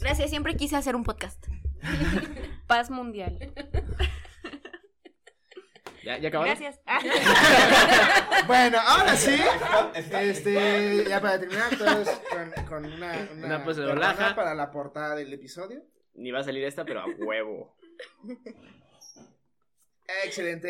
Gracias, 0.00 0.30
siempre 0.30 0.56
quise 0.56 0.76
hacer 0.76 0.96
un 0.96 1.04
podcast. 1.04 1.46
Paz 2.66 2.90
mundial. 2.90 3.38
¿Ya, 6.04 6.18
ya 6.18 6.28
acabaron? 6.28 6.56
Gracias. 6.56 6.80
Bueno, 8.46 8.78
ahora 8.80 9.16
sí. 9.16 9.34
Este, 10.20 11.04
ya 11.08 11.20
para 11.20 11.40
terminar, 11.40 11.76
todos 11.76 12.08
con, 12.30 12.64
con 12.66 12.84
una, 12.92 13.28
una, 13.32 13.58
Una 13.58 13.58
bolaja. 13.64 14.36
para 14.36 14.54
la 14.54 14.70
portada 14.70 15.16
del 15.16 15.32
episodio. 15.32 15.82
Ni 16.14 16.30
va 16.30 16.40
a 16.40 16.44
salir 16.44 16.64
esta, 16.64 16.84
pero 16.84 17.00
a 17.00 17.06
huevo. 17.06 17.76
Excelente. 20.08 20.64